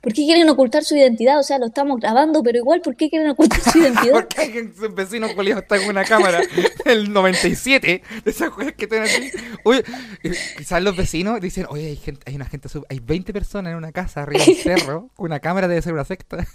¿por 0.04 0.12
qué 0.12 0.24
quieren 0.26 0.48
ocultar 0.48 0.84
su 0.84 0.94
identidad? 0.94 1.38
O 1.40 1.42
sea, 1.42 1.58
lo 1.58 1.66
estamos 1.66 1.98
grabando, 1.98 2.42
pero 2.42 2.58
igual, 2.58 2.80
¿por 2.82 2.94
qué 2.94 3.10
quieren 3.10 3.28
ocultar 3.30 3.60
su 3.60 3.78
identidad? 3.80 4.12
Porque 4.12 4.40
alguien, 4.42 4.74
su 4.76 4.88
vecino 4.94 5.26
culiao 5.34 5.58
está 5.58 5.78
con 5.78 5.88
una 5.88 6.04
cámara 6.04 6.40
del 6.84 7.12
97 7.12 8.02
de 8.24 8.30
esas 8.30 8.50
cosas 8.50 8.74
que 8.74 8.86
tienen 8.86 9.08
así. 9.08 9.30
Oye, 9.64 9.82
eh, 10.22 10.32
quizás 10.58 10.82
los 10.82 10.94
vecinos 10.96 11.40
dicen, 11.40 11.66
oye, 11.70 11.86
hay 11.86 11.96
gente, 11.96 12.22
hay 12.26 12.36
una 12.36 12.44
gente, 12.46 12.68
sub- 12.68 12.86
hay 12.88 13.00
20 13.00 13.32
personas 13.32 13.72
en 13.72 13.78
una 13.78 13.90
casa 13.92 14.22
arriba 14.22 14.44
del 14.44 14.56
cerro 14.62 15.08
con 15.16 15.24
una 15.26 15.40
cámara, 15.40 15.66
debe 15.66 15.80
ser 15.82 15.94
una 15.94 16.04
secta. 16.04 16.46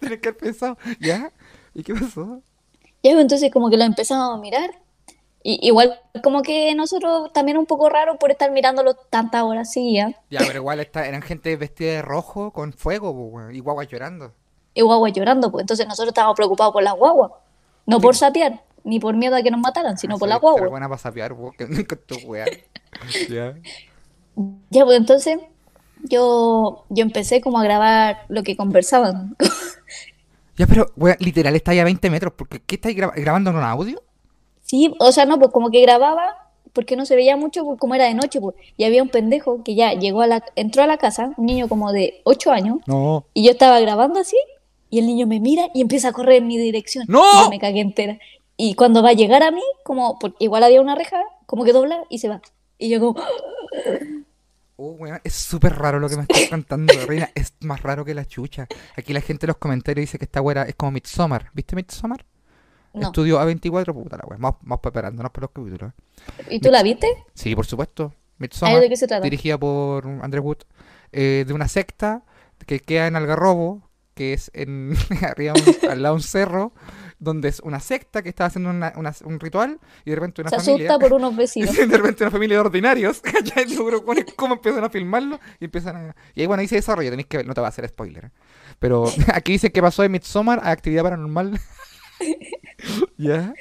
Tienen 0.00 0.20
que 0.20 0.28
haber 0.30 0.40
pensado, 0.40 0.76
¿ya? 0.98 1.30
¿Y 1.74 1.82
qué 1.84 1.94
pasó? 1.94 2.42
Ya, 3.02 3.12
pues, 3.12 3.22
entonces 3.22 3.50
como 3.52 3.70
que 3.70 3.76
lo 3.76 3.84
empezamos 3.84 4.36
a 4.36 4.40
mirar. 4.40 4.70
Y, 5.42 5.66
igual 5.66 5.98
como 6.22 6.42
que 6.42 6.74
nosotros 6.74 7.32
también 7.32 7.56
un 7.56 7.64
poco 7.66 7.88
raro 7.88 8.18
por 8.18 8.30
estar 8.30 8.50
mirándolo 8.50 8.94
tantas 8.94 9.42
horas 9.42 9.72
seguidas. 9.72 10.14
Ya, 10.30 10.40
pero 10.40 10.56
igual 10.56 10.80
está, 10.80 11.06
eran 11.06 11.22
gente 11.22 11.56
vestida 11.56 11.92
de 11.92 12.02
rojo 12.02 12.52
con 12.52 12.72
fuego, 12.74 13.50
y 13.50 13.60
guaguas 13.60 13.88
llorando. 13.88 14.32
Y 14.74 14.82
guagua 14.82 15.08
llorando, 15.08 15.50
pues 15.50 15.62
entonces 15.62 15.86
nosotros 15.86 16.08
estábamos 16.10 16.36
preocupados 16.36 16.72
por 16.72 16.82
las 16.82 16.94
guaguas. 16.94 17.32
No 17.86 18.00
por 18.00 18.14
sapear, 18.14 18.62
ni 18.84 19.00
por 19.00 19.16
miedo 19.16 19.34
a 19.34 19.42
que 19.42 19.50
nos 19.50 19.60
mataran, 19.60 19.96
sino 19.98 20.18
por 20.18 20.28
Así, 20.28 20.34
la 20.34 20.40
pero 20.40 20.52
guagua. 20.52 20.68
buena 20.68 20.88
para 20.88 20.98
sapear, 20.98 21.34
que 21.58 21.86
con 21.86 21.98
tu 22.06 22.16
weá. 22.26 22.44
Ya. 23.30 23.54
Ya, 24.70 24.84
pues 24.84 24.98
entonces 24.98 25.38
yo, 26.02 26.84
yo 26.88 27.02
empecé 27.02 27.40
como 27.40 27.58
a 27.58 27.64
grabar 27.64 28.24
lo 28.28 28.42
que 28.42 28.56
conversaban. 28.56 29.36
Ya, 30.56 30.66
pero, 30.66 30.92
weón, 30.94 31.16
literal, 31.20 31.56
está 31.56 31.70
ahí 31.70 31.78
a 31.78 31.84
20 31.84 32.10
metros, 32.10 32.34
porque 32.36 32.60
¿qué 32.60 32.74
estáis 32.74 32.94
graba- 32.94 33.14
grabando 33.16 33.48
en 33.48 33.56
un 33.56 33.62
audio? 33.62 34.02
Sí, 34.70 34.94
o 35.00 35.10
sea, 35.10 35.24
no, 35.24 35.38
pues 35.40 35.50
como 35.50 35.70
que 35.70 35.80
grababa, 35.82 36.36
porque 36.72 36.94
no 36.94 37.04
se 37.04 37.16
veía 37.16 37.36
mucho, 37.36 37.64
pues 37.64 37.78
como 37.80 37.96
era 37.96 38.04
de 38.04 38.14
noche, 38.14 38.40
pues. 38.40 38.54
Y 38.76 38.84
había 38.84 39.02
un 39.02 39.08
pendejo 39.08 39.64
que 39.64 39.74
ya 39.74 39.94
llegó 39.94 40.20
a 40.22 40.28
la, 40.28 40.44
entró 40.54 40.84
a 40.84 40.86
la 40.86 40.96
casa, 40.96 41.32
un 41.36 41.46
niño 41.46 41.66
como 41.68 41.90
de 41.92 42.20
8 42.24 42.52
años, 42.52 42.78
No. 42.86 43.24
y 43.34 43.44
yo 43.44 43.50
estaba 43.50 43.80
grabando 43.80 44.20
así, 44.20 44.36
y 44.88 45.00
el 45.00 45.06
niño 45.06 45.26
me 45.26 45.40
mira 45.40 45.68
y 45.74 45.80
empieza 45.80 46.08
a 46.08 46.12
correr 46.12 46.36
en 46.36 46.46
mi 46.46 46.56
dirección. 46.56 47.04
¡No! 47.08 47.22
Y 47.46 47.50
me 47.50 47.58
cagué 47.58 47.80
entera. 47.80 48.18
Y 48.56 48.74
cuando 48.74 49.02
va 49.02 49.08
a 49.08 49.14
llegar 49.14 49.42
a 49.42 49.50
mí, 49.50 49.62
como, 49.82 50.18
porque 50.20 50.44
igual 50.44 50.62
había 50.62 50.80
una 50.80 50.94
reja, 50.94 51.20
como 51.46 51.64
que 51.64 51.72
dobla 51.72 52.04
y 52.08 52.18
se 52.18 52.28
va. 52.28 52.40
Y 52.78 52.88
yo 52.90 53.00
como, 53.00 53.20
Oh, 54.76 54.92
weón, 54.92 55.20
es 55.24 55.34
súper 55.34 55.74
raro 55.76 55.98
lo 56.00 56.08
que 56.08 56.16
me 56.16 56.22
estás 56.22 56.48
contando, 56.48 56.92
Reina. 57.06 57.28
Es 57.34 57.52
más 57.60 57.82
raro 57.82 58.04
que 58.04 58.14
la 58.14 58.24
chucha. 58.24 58.66
Aquí 58.96 59.12
la 59.12 59.20
gente 59.20 59.44
en 59.46 59.48
los 59.48 59.58
comentarios 59.58 60.04
dice 60.04 60.18
que 60.18 60.24
esta 60.24 60.40
weá 60.40 60.62
es 60.62 60.74
como 60.74 60.92
Midsommar. 60.92 61.50
¿Viste 61.52 61.76
Midsommar? 61.76 62.24
No. 62.94 63.06
Estudio 63.08 63.40
A24, 63.40 63.92
puta 63.94 64.16
la 64.16 64.24
weá. 64.26 64.38
Vamos, 64.40 64.58
vamos 64.62 64.80
preparándonos 64.80 65.30
para 65.32 65.42
los 65.46 65.50
capítulos. 65.52 65.92
¿Y 66.48 66.60
tú 66.60 66.70
la 66.70 66.82
viste? 66.82 67.06
Sí, 67.34 67.54
por 67.54 67.66
supuesto. 67.66 68.12
Ay, 68.12 68.18
Midsommar, 68.38 68.80
¿de 68.80 68.88
qué 68.88 68.96
se 68.96 69.06
trata? 69.06 69.22
dirigida 69.22 69.58
por 69.58 70.06
Andrés 70.22 70.42
Wood, 70.42 70.58
eh, 71.12 71.44
de 71.46 71.52
una 71.52 71.68
secta 71.68 72.22
que 72.66 72.80
queda 72.80 73.06
en 73.06 73.16
Algarrobo, 73.16 73.82
que 74.14 74.32
es 74.32 74.50
en 74.54 74.94
arriba 75.22 75.52
un- 75.54 75.90
al 75.90 76.02
lado 76.02 76.14
de 76.14 76.18
un 76.18 76.22
cerro, 76.22 76.72
donde 77.18 77.48
es 77.48 77.60
una 77.60 77.80
secta 77.80 78.22
que 78.22 78.30
está 78.30 78.46
haciendo 78.46 78.70
una- 78.70 78.94
una- 78.96 79.14
un 79.24 79.38
ritual 79.40 79.78
y 80.06 80.10
de 80.10 80.16
repente 80.16 80.40
una 80.40 80.50
Se 80.50 80.56
familia. 80.56 80.88
asusta 80.88 80.98
por 81.08 81.12
unos 81.18 81.36
vecinos. 81.36 81.74
de 81.76 81.86
repente 81.86 82.24
una 82.24 82.30
familia 82.30 82.56
de 82.56 82.60
ordinarios, 82.60 83.22
hurocones, 83.78 84.24
cómo 84.36 84.54
empiezan 84.54 84.84
a 84.84 84.88
filmarlo 84.90 85.38
y 85.58 85.66
empiezan 85.66 85.96
a... 85.96 86.16
Y 86.34 86.40
ahí 86.40 86.46
bueno, 86.46 86.62
ahí 86.62 86.68
se 86.68 86.76
desarrolla, 86.76 87.10
tenéis 87.10 87.26
que 87.28 87.36
ver, 87.38 87.46
no 87.46 87.52
te 87.54 87.60
va 87.60 87.66
a 87.66 87.70
hacer 87.70 87.86
spoiler. 87.88 88.26
¿eh? 88.26 88.30
Pero 88.78 89.04
aquí 89.34 89.52
dice 89.52 89.70
que 89.70 89.82
pasó 89.82 90.00
de 90.02 90.08
Midsommar 90.08 90.60
a 90.62 90.70
actividad 90.70 91.02
paranormal. 91.02 91.60
¿Ya? 93.18 93.52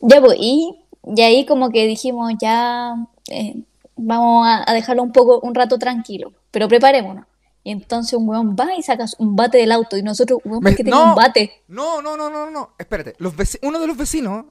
Ya, 0.00 0.20
pues, 0.20 0.36
y, 0.40 0.74
y 1.04 1.20
ahí 1.22 1.44
como 1.46 1.70
que 1.70 1.86
dijimos, 1.86 2.32
ya 2.40 2.94
eh, 3.30 3.56
vamos 3.96 4.46
a, 4.46 4.70
a 4.70 4.74
dejarlo 4.74 5.02
un 5.02 5.12
poco, 5.12 5.40
un 5.40 5.54
rato 5.54 5.78
tranquilo, 5.78 6.32
pero 6.50 6.68
preparémonos. 6.68 7.24
Y 7.64 7.72
entonces 7.72 8.14
un 8.14 8.28
weón 8.28 8.54
va 8.58 8.74
y 8.78 8.82
saca 8.82 9.04
un 9.18 9.34
bate 9.36 9.58
del 9.58 9.72
auto 9.72 9.96
y 9.96 10.02
nosotros, 10.02 10.38
weón, 10.44 10.62
Me- 10.62 10.70
¿por 10.70 10.76
qué 10.76 10.84
tiene 10.84 10.98
no. 10.98 11.10
un 11.10 11.14
bate? 11.16 11.62
No, 11.68 12.00
no, 12.00 12.16
no, 12.16 12.30
no, 12.30 12.48
no. 12.50 12.70
Espérate. 12.78 13.14
Los 13.18 13.34
veci- 13.36 13.58
Uno 13.62 13.78
de 13.80 13.86
los 13.86 13.96
vecinos. 13.96 14.46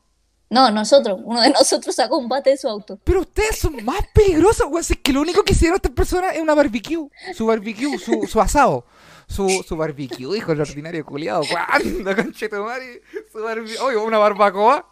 No, 0.49 0.69
nosotros, 0.71 1.19
uno 1.25 1.41
de 1.41 1.49
nosotros 1.49 1.95
sacó 1.95 2.17
un 2.17 2.29
bate 2.29 2.51
de 2.51 2.57
su 2.57 2.67
auto. 2.69 2.99
Pero 3.03 3.21
ustedes 3.21 3.57
son 3.57 3.83
más 3.83 3.99
peligrosos, 4.13 4.67
güey. 4.69 4.83
Si 4.83 4.93
es 4.93 4.99
que 4.99 5.11
lo 5.13 5.21
único 5.21 5.43
que 5.43 5.53
hicieron 5.53 5.75
estas 5.77 5.91
personas 5.93 6.35
es 6.35 6.41
una 6.41 6.53
barbecue. 6.53 7.09
Su 7.33 7.45
barbecue, 7.47 7.97
su, 7.97 8.27
su 8.27 8.39
asado. 8.39 8.85
Su, 9.27 9.63
su 9.67 9.75
barbecue, 9.75 10.37
hijo 10.37 10.51
del 10.51 10.61
ordinario 10.61 11.05
culiado. 11.05 11.43
¿Cuándo, 11.49 12.15
conchetumare? 12.15 13.01
Su 13.31 13.43
barbecue. 13.43 13.77
Oye, 13.79 13.97
una 13.97 14.17
barbacoa. 14.17 14.89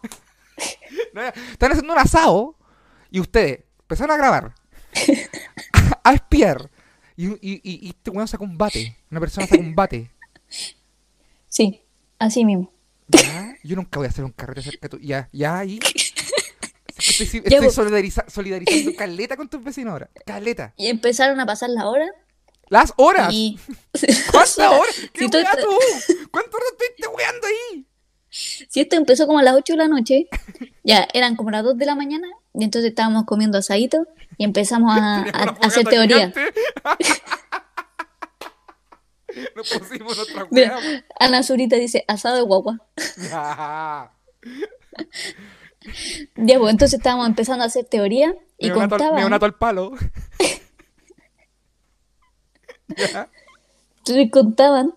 No, 1.14 1.22
Están 1.22 1.72
haciendo 1.72 1.92
un 1.92 1.98
asado. 1.98 2.56
Y 3.10 3.20
ustedes 3.20 3.60
empezaron 3.80 4.10
a 4.14 4.16
grabar. 4.18 4.54
A 6.04 6.12
espiar. 6.12 6.70
Y, 7.16 7.28
y, 7.28 7.60
y, 7.62 7.88
este 7.88 8.10
weón 8.10 8.28
sacó 8.28 8.44
un 8.44 8.58
bate. 8.58 8.96
Una 9.10 9.20
persona 9.20 9.46
sacó 9.46 9.60
un 9.62 9.74
bate. 9.74 10.10
Sí, 11.48 11.82
así 12.18 12.44
mismo. 12.44 12.72
Ya, 13.08 13.56
yo 13.62 13.76
nunca 13.76 13.98
voy 13.98 14.06
a 14.06 14.10
hacer 14.10 14.24
un 14.24 14.32
carrete 14.32 14.62
cerca 14.62 14.88
de 14.88 14.88
tu... 14.90 14.98
Ya, 14.98 15.28
ya, 15.32 15.58
ahí. 15.58 15.78
Estoy, 16.98 17.26
estoy 17.44 17.58
pues. 17.58 17.74
solidariza- 17.78 18.28
solidarizando 18.28 18.94
caleta 18.96 19.36
con 19.36 19.48
tus 19.48 19.62
vecinos 19.62 19.92
ahora. 19.92 20.10
Caleta. 20.26 20.74
Y 20.76 20.88
empezaron 20.88 21.38
a 21.40 21.46
pasar 21.46 21.70
la 21.70 21.88
hora 21.88 22.06
Las 22.68 22.92
horas. 22.96 23.28
y... 23.32 23.58
¿Cuántas 24.32 24.58
horas? 24.58 24.94
¿Qué 25.12 25.24
Si 25.24 25.30
tú 25.30 25.38
estuviste 25.38 27.08
weando 27.08 27.46
ahí? 27.46 27.86
Si 28.28 28.80
esto 28.80 28.96
empezó 28.96 29.26
como 29.26 29.38
a 29.38 29.42
las 29.42 29.54
8 29.54 29.72
de 29.74 29.76
la 29.78 29.88
noche, 29.88 30.28
ya 30.84 31.08
eran 31.14 31.36
como 31.36 31.50
las 31.50 31.64
2 31.64 31.78
de 31.78 31.86
la 31.86 31.94
mañana, 31.94 32.26
y 32.52 32.64
entonces 32.64 32.90
estábamos 32.90 33.24
comiendo 33.24 33.56
asadito 33.58 34.06
y 34.36 34.44
empezamos 34.44 34.94
a, 34.94 35.22
hacer 35.62 35.86
teoría. 35.86 36.32
Nos 39.54 39.68
pusimos 39.70 40.16
nuestra 40.16 40.46
Mira. 40.50 40.78
Ana 41.18 41.42
Zurita 41.42 41.76
dice 41.76 42.04
asado 42.08 42.36
de 42.36 42.42
guagua. 42.42 42.78
Ya. 43.30 44.10
Pues 46.34 46.70
entonces 46.70 46.94
estábamos 46.94 47.26
empezando 47.28 47.64
a 47.64 47.66
hacer 47.68 47.84
teoría 47.84 48.34
y 48.58 48.68
al- 48.68 48.74
contaban, 48.74 49.14
neonato 49.16 49.46
al 49.46 49.54
palo. 49.54 49.92
Entonces 52.88 54.30
contaban 54.30 54.94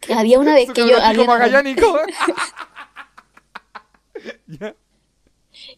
que 0.00 0.14
había 0.14 0.40
una 0.40 0.54
vez 0.54 0.72
que 0.72 0.88
yo 0.88 1.00
había 1.00 1.24
magallánico. 1.24 1.86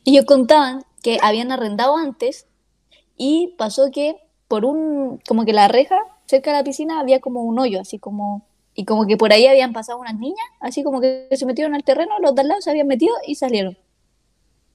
Y 0.04 0.12
ellos 0.16 0.26
contaban 0.26 0.84
que 1.02 1.18
habían 1.22 1.52
arrendado 1.52 1.96
antes 1.96 2.46
y 3.16 3.54
pasó 3.58 3.90
que 3.92 4.16
por 4.48 4.64
un 4.64 5.20
como 5.28 5.44
que 5.44 5.52
la 5.52 5.68
reja 5.68 5.96
cerca 6.26 6.50
de 6.50 6.58
la 6.58 6.64
piscina 6.64 7.00
había 7.00 7.20
como 7.20 7.42
un 7.42 7.58
hoyo 7.58 7.80
así 7.80 7.98
como 7.98 8.42
y 8.74 8.84
como 8.84 9.06
que 9.06 9.16
por 9.16 9.32
ahí 9.32 9.46
habían 9.46 9.72
pasado 9.72 9.98
unas 9.98 10.16
niñas 10.18 10.44
así 10.60 10.82
como 10.82 11.00
que 11.00 11.28
se 11.32 11.46
metieron 11.46 11.74
al 11.74 11.84
terreno 11.84 12.18
los 12.20 12.34
de 12.34 12.40
al 12.42 12.48
lado 12.48 12.60
se 12.60 12.70
habían 12.70 12.86
metido 12.88 13.14
y 13.26 13.36
salieron 13.36 13.76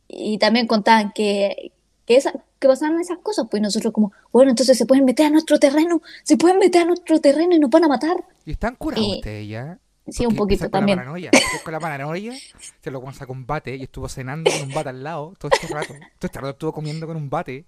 y 0.07 0.37
también 0.37 0.67
contaban 0.67 1.11
que 1.11 1.71
que, 2.05 2.15
esa- 2.17 2.33
que 2.63 2.67
pasaban 2.69 2.99
esas 2.99 3.17
cosas 3.19 3.45
pues 3.51 3.61
nosotros 3.61 3.93
como 3.93 4.11
bueno 4.31 4.49
entonces 4.51 4.77
se 4.77 4.85
pueden 4.85 5.05
meter 5.05 5.25
a 5.27 5.29
nuestro 5.29 5.59
terreno 5.59 6.01
se 6.23 6.37
pueden 6.37 6.57
meter 6.59 6.81
a 6.83 6.85
nuestro 6.85 7.19
terreno 7.21 7.53
y 7.55 7.59
nos 7.59 7.69
van 7.69 7.83
a 7.83 7.87
matar 7.87 8.15
¿Y 8.45 8.51
están 8.51 8.75
curados 8.75 9.05
Y- 9.05 9.15
ustedes 9.15 9.47
ya? 9.49 9.77
sí 10.07 10.25
un 10.25 10.35
poquito 10.35 10.63
con 10.65 10.71
también 10.71 10.97
La 10.97 11.03
paranoia. 11.03 11.29
empezó 11.33 11.63
con 11.63 11.71
la 11.73 11.79
paranoia, 11.79 12.33
se 12.81 12.91
lo 12.91 13.11
sacó 13.13 13.31
un 13.33 13.45
bate 13.45 13.75
y 13.75 13.83
estuvo 13.83 14.09
cenando 14.09 14.49
con 14.51 14.63
un 14.69 14.73
bate 14.73 14.89
al 14.89 15.03
lado 15.03 15.33
todo 15.37 15.49
este 15.53 15.67
rato. 15.73 15.93
Todo 15.93 16.27
este 16.27 16.39
rato 16.39 16.49
estuvo 16.51 16.73
comiendo 16.73 17.05
con 17.07 17.15
un 17.15 17.29
bate. 17.29 17.65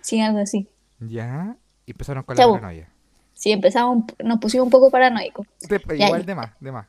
sí 0.00 0.20
algo 0.20 0.38
así 0.40 0.68
Ya. 1.00 1.56
Y 1.86 1.90
empezaron 1.92 2.22
con 2.22 2.36
la 2.36 2.46
paranoia. 2.46 2.88
sí 3.34 3.50
empezamos 3.52 4.04
nos 4.22 4.38
pusimos 4.38 4.66
un 4.66 4.70
poco 4.70 4.90
paranoicos 4.90 5.46
De- 5.68 5.80
igual 5.98 6.24
de 6.26 6.34
más, 6.34 6.50
de 6.60 6.70
más. 6.72 6.86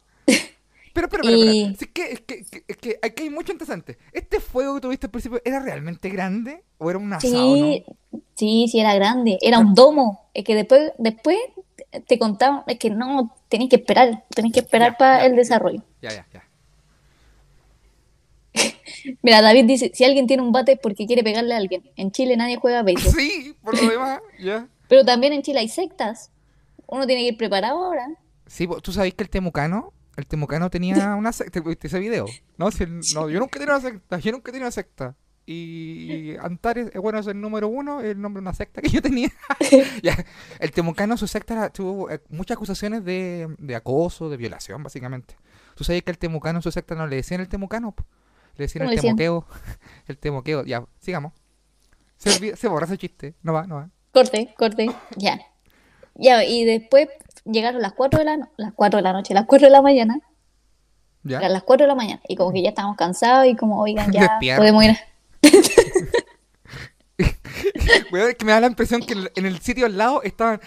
Pero, 0.93 1.09
pero, 1.09 1.23
pero, 1.23 1.35
Y- 1.37 1.63
pero. 1.63 1.75
Es 1.81 1.87
que, 1.91 2.11
es 2.11 2.21
que, 2.21 2.45
que- 2.45 2.63
es 2.67 2.77
que 2.77 2.99
aquí 3.01 3.23
hay 3.23 3.29
mucho 3.31 3.51
antecedente. 3.51 3.97
¿Este 4.11 4.39
fuego 4.39 4.75
que 4.75 4.81
tuviste 4.81 5.07
al 5.07 5.11
principio 5.11 5.41
era 5.43 5.59
realmente 5.59 6.07
grande? 6.09 6.63
¿O 6.77 6.89
era 6.89 6.99
un 6.99 7.11
asado, 7.11 7.55
Sí, 7.55 7.83
no? 8.11 8.19
sí, 8.35 8.67
sí, 8.69 8.79
era 8.79 8.93
grande, 8.93 9.37
era 9.41 9.59
un 9.59 9.73
domo. 9.73 10.29
Es 10.33 10.43
que 10.43 10.53
después, 10.55 10.91
después 10.99 11.37
te 12.07 12.19
contaban, 12.19 12.63
es 12.67 12.77
que 12.77 12.89
no, 12.91 13.35
tenés 13.49 13.69
que 13.69 13.77
esperar, 13.77 14.23
tenés 14.29 14.53
que 14.53 14.59
esperar 14.59 14.95
para 14.97 15.25
el 15.25 15.35
desarrollo. 15.35 15.81
Ya, 16.01 16.11
ya, 16.11 16.27
ya. 16.31 16.43
Mira, 19.21 19.41
David 19.41 19.65
dice, 19.65 19.91
si 19.93 20.03
alguien 20.03 20.27
tiene 20.27 20.43
un 20.43 20.51
bate 20.51 20.73
es 20.73 20.79
porque 20.79 21.05
quiere 21.07 21.23
pegarle 21.23 21.53
a 21.53 21.57
alguien. 21.57 21.83
En 21.95 22.11
Chile 22.11 22.37
nadie 22.37 22.57
juega 22.57 22.83
béisbol. 22.83 23.13
Sí, 23.17 23.55
por 23.63 23.75
lo 23.81 23.89
demás, 23.89 24.21
ya. 24.39 24.67
Pero 24.87 25.03
también 25.05 25.33
en 25.33 25.41
Chile 25.41 25.59
hay 25.59 25.69
sectas. 25.69 26.29
Uno 26.87 27.07
tiene 27.07 27.21
que 27.23 27.27
ir 27.29 27.37
preparado 27.37 27.83
ahora. 27.83 28.07
Sí, 28.45 28.67
¿tú 28.81 28.91
sabéis 28.91 29.15
que 29.15 29.23
el 29.23 29.29
temucano, 29.29 29.91
el 30.17 30.27
temucano 30.27 30.69
tenía 30.69 31.15
una 31.15 31.31
secta? 31.31 31.59
¿Viste 31.61 31.87
ese 31.87 31.99
video? 31.99 32.25
No, 32.57 32.71
Si 32.71 32.85
no, 33.13 33.29
yo 33.29 33.39
nunca 33.39 33.57
he 33.57 33.59
tenido 33.59 33.77
una 33.77 33.81
secta, 33.89 34.19
yo 34.19 34.31
nunca 34.31 34.49
he 34.49 34.53
tenido 34.53 34.65
una 34.67 34.71
secta. 34.71 35.15
Y 35.45 36.35
Antares, 36.37 36.89
eh, 36.95 36.99
bueno, 36.99 37.19
es 37.19 37.27
el 37.27 37.39
número 37.41 37.67
uno, 37.67 37.99
el 37.99 38.19
nombre 38.21 38.39
de 38.39 38.43
una 38.43 38.53
secta 38.53 38.81
que 38.81 38.89
yo 38.89 39.01
tenía. 39.01 39.29
Ya, 40.03 40.25
El 40.59 40.71
temucano, 40.71 41.17
su 41.17 41.27
secta 41.27 41.53
era- 41.53 41.69
tuvo 41.69 42.09
eh, 42.09 42.21
muchas 42.29 42.55
acusaciones 42.55 43.03
de, 43.03 43.53
de 43.59 43.75
acoso, 43.75 44.29
de 44.29 44.37
violación, 44.37 44.81
básicamente. 44.83 45.35
¿Tú 45.75 45.83
sabías 45.83 46.03
que 46.03 46.11
el 46.11 46.17
temucano, 46.17 46.61
su 46.61 46.71
secta, 46.71 46.95
no 46.95 47.07
le 47.07 47.17
decían 47.17 47.41
el 47.41 47.49
temucano? 47.49 47.93
Le 48.55 48.65
decían 48.65 48.83
¿Cómo 48.83 48.91
el 48.91 48.95
decían? 48.95 49.15
temoqueo. 49.17 49.47
El 50.07 50.17
temoqueo, 50.17 50.63
ya, 50.63 50.85
sigamos. 50.99 51.33
Se, 52.17 52.29
olvida- 52.29 52.55
se 52.55 52.67
borra 52.69 52.85
ese 52.85 52.97
chiste, 52.97 53.33
no 53.41 53.51
va, 53.51 53.65
no 53.67 53.75
va. 53.75 53.89
Corte, 54.13 54.53
corte, 54.57 54.89
ya. 55.17 55.39
Ya, 56.15 56.43
y 56.45 56.63
después 56.63 57.09
llegaron 57.45 57.81
las 57.81 57.93
4 57.93 58.19
de 58.19 58.25
la, 58.25 58.37
no- 58.37 58.49
las 58.57 58.73
4 58.73 58.97
de 58.97 59.03
la 59.03 59.13
noche, 59.13 59.33
las 59.33 59.45
4 59.45 59.67
de 59.67 59.71
la 59.71 59.81
mañana. 59.81 60.19
¿Ya? 61.23 61.37
Eran 61.39 61.53
las 61.53 61.63
4 61.63 61.85
de 61.85 61.87
la 61.87 61.95
mañana. 61.95 62.21
Y 62.27 62.35
como 62.35 62.51
que 62.51 62.61
ya 62.61 62.69
estábamos 62.69 62.97
cansados 62.97 63.47
y 63.47 63.55
como, 63.55 63.81
oigan, 63.81 64.11
ya 64.11 64.21
Despierta. 64.21 64.59
podemos 64.59 64.83
ir 64.83 64.91
a... 64.91 64.97
Weón, 68.11 68.29
es 68.29 68.35
que 68.35 68.45
me 68.45 68.51
da 68.51 68.59
la 68.59 68.67
impresión 68.67 69.01
que 69.01 69.13
en 69.35 69.45
el, 69.45 69.59
sitio 69.59 69.85
al 69.85 69.97
lado 69.97 70.21
estaban. 70.23 70.59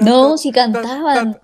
No, 0.00 0.38
si 0.38 0.52
ta, 0.52 0.72
cantaban. 0.72 1.38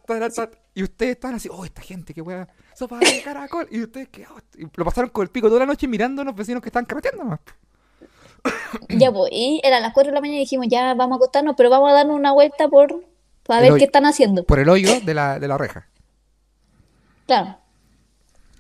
Y 0.75 0.83
ustedes 0.83 1.13
estaban 1.13 1.37
así, 1.37 1.49
oh, 1.51 1.65
esta 1.65 1.83
gente, 1.83 2.15
qué 2.15 2.23
weá, 2.23 2.49
sopa 2.75 2.99
de 2.99 3.21
caracol. 3.23 3.69
Y 3.71 3.83
ustedes, 3.83 4.09
que 4.09 4.27
y 4.57 4.67
lo 4.75 4.85
pasaron 4.85 5.11
con 5.11 5.23
el 5.23 5.29
pico 5.31 5.49
toda 5.49 5.61
la 5.61 5.67
noche 5.67 5.87
mirando 5.89 6.23
a 6.23 6.25
los 6.25 6.35
vecinos 6.35 6.63
que 6.63 6.69
estaban 6.69 6.87
carreteando. 6.87 7.39
Ya, 8.89 9.11
pues, 9.13 9.31
y 9.33 9.61
eran 9.65 9.83
las 9.83 9.93
4 9.93 10.11
de 10.11 10.15
la 10.15 10.21
mañana 10.21 10.37
y 10.39 10.41
dijimos, 10.41 10.67
ya 10.69 10.95
vamos 10.95 11.15
a 11.15 11.17
acostarnos, 11.17 11.55
pero 11.57 11.71
vamos 11.71 11.91
a 11.91 11.95
darnos 11.95 12.17
una 12.17 12.33
vuelta 12.33 12.69
por 12.69 13.05
para 13.47 13.59
El 13.61 13.63
ver 13.65 13.73
hoyo. 13.73 13.79
qué 13.81 13.85
están 13.87 14.07
haciendo. 14.07 14.45
Por 14.45 14.59
el 14.61 14.69
hoyo 14.69 14.89
de 15.01 15.15
la, 15.15 15.39
de 15.39 15.49
la 15.49 15.59
reja. 15.59 15.87
Claro. 17.27 17.57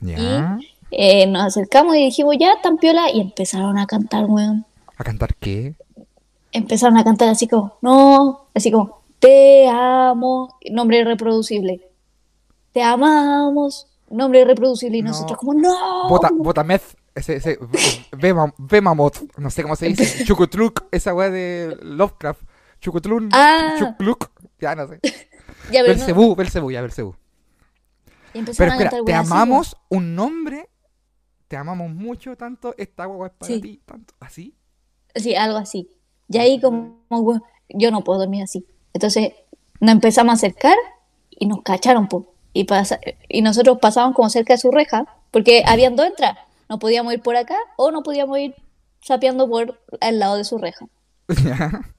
Ya. 0.00 0.58
Eh, 0.90 1.26
nos 1.26 1.44
acercamos 1.44 1.94
y 1.96 2.04
dijimos, 2.04 2.36
ya, 2.38 2.60
tan 2.62 2.76
piola, 2.78 3.10
y 3.12 3.20
empezaron 3.20 3.78
a 3.78 3.86
cantar, 3.86 4.24
weón. 4.26 4.64
¿A 4.96 5.04
cantar 5.04 5.34
qué? 5.36 5.74
Empezaron 6.52 6.96
a 6.98 7.04
cantar 7.04 7.28
así 7.28 7.46
como, 7.46 7.76
no, 7.80 8.46
así 8.54 8.70
como, 8.72 9.02
te 9.20 9.68
amo, 9.68 10.56
nombre 10.70 10.98
irreproducible. 10.98 11.80
Te 12.72 12.82
amamos, 12.82 13.86
nombre 14.08 14.40
irreproducible. 14.40 14.98
Y 14.98 15.02
No. 15.02 15.10
nosotros 15.10 15.38
como, 15.38 15.54
no. 15.54 16.08
Bota, 16.08 16.30
botamez. 16.32 16.96
Ese, 17.14 17.36
ese, 17.36 17.58
Bema- 18.12 18.54
Bemamot, 18.58 19.36
no 19.38 19.50
sé 19.50 19.62
cómo 19.62 19.76
se 19.76 19.86
dice. 19.88 20.24
Chucutluk, 20.24 20.84
esa 20.92 21.12
weá 21.14 21.30
de 21.30 21.76
Lovecraft. 21.82 22.42
Chucutlun, 22.80 23.28
Ah. 23.32 23.74
Chucluk, 23.78 24.30
ya 24.58 24.74
no 24.74 24.86
sé. 24.88 25.00
Ya, 25.02 25.82
pero 25.82 25.82
no. 25.82 25.88
Belcebú, 25.98 26.34
Belcebú, 26.36 26.70
ya, 26.70 26.80
Belcebú. 26.82 27.14
Pero 28.32 28.50
espera, 28.52 28.76
te 28.90 29.00
weón, 29.00 29.10
así, 29.18 29.32
amamos 29.32 29.76
un 29.88 30.14
nombre, 30.14 30.68
te 31.48 31.56
amamos 31.56 31.90
mucho, 31.90 32.36
tanto, 32.36 32.74
esta 32.78 33.02
agua 33.02 33.26
es 33.26 33.32
para 33.34 33.52
Sí. 33.52 33.60
ti, 33.60 33.80
tanto, 33.84 34.14
así. 34.20 34.54
Sí, 35.14 35.34
algo 35.34 35.58
así. 35.58 35.90
Y 36.28 36.38
ahí 36.38 36.60
como, 36.60 37.02
yo 37.68 37.90
no 37.90 38.04
puedo 38.04 38.20
dormir 38.20 38.44
así. 38.44 38.64
Entonces 38.92 39.32
nos 39.80 39.92
empezamos 39.92 40.30
a 40.32 40.34
acercar 40.36 40.76
y 41.30 41.46
nos 41.46 41.62
cacharon, 41.62 42.06
po. 42.08 42.32
Y, 42.52 42.64
pasa- 42.64 43.00
y 43.28 43.42
nosotros 43.42 43.78
pasábamos 43.80 44.14
como 44.16 44.30
cerca 44.30 44.54
de 44.54 44.58
su 44.58 44.70
reja, 44.70 45.06
porque 45.32 45.64
habían 45.66 45.96
dos 45.96 46.06
entradas. 46.06 46.38
No 46.70 46.78
podíamos 46.78 47.12
ir 47.12 47.20
por 47.20 47.36
acá 47.36 47.56
o 47.76 47.90
no 47.90 48.04
podíamos 48.04 48.38
ir 48.38 48.54
sapeando 49.02 49.48
por 49.48 49.80
al 50.00 50.18
lado 50.20 50.36
de 50.36 50.44
su 50.44 50.56
reja. 50.56 50.86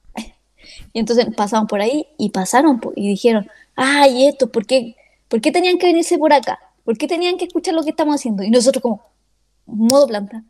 Y 0.92 1.00
entonces 1.00 1.26
pasaban 1.36 1.66
por 1.66 1.80
ahí 1.80 2.06
y 2.18 2.30
pasaron 2.30 2.80
y 2.94 3.08
dijeron, 3.08 3.50
ay, 3.74 4.28
esto, 4.28 4.52
¿por 4.52 4.64
qué, 4.64 4.94
¿por 5.28 5.40
qué 5.40 5.50
tenían 5.50 5.76
que 5.76 5.86
venirse 5.86 6.18
por 6.18 6.32
acá? 6.32 6.60
¿Por 6.84 6.96
qué 6.96 7.08
tenían 7.08 7.36
que 7.36 7.46
escuchar 7.46 7.74
lo 7.74 7.82
que 7.82 7.90
estamos 7.90 8.14
haciendo? 8.14 8.44
Y 8.44 8.50
nosotros 8.50 8.80
como, 8.80 9.02
modo 9.66 10.06
planta. 10.06 10.44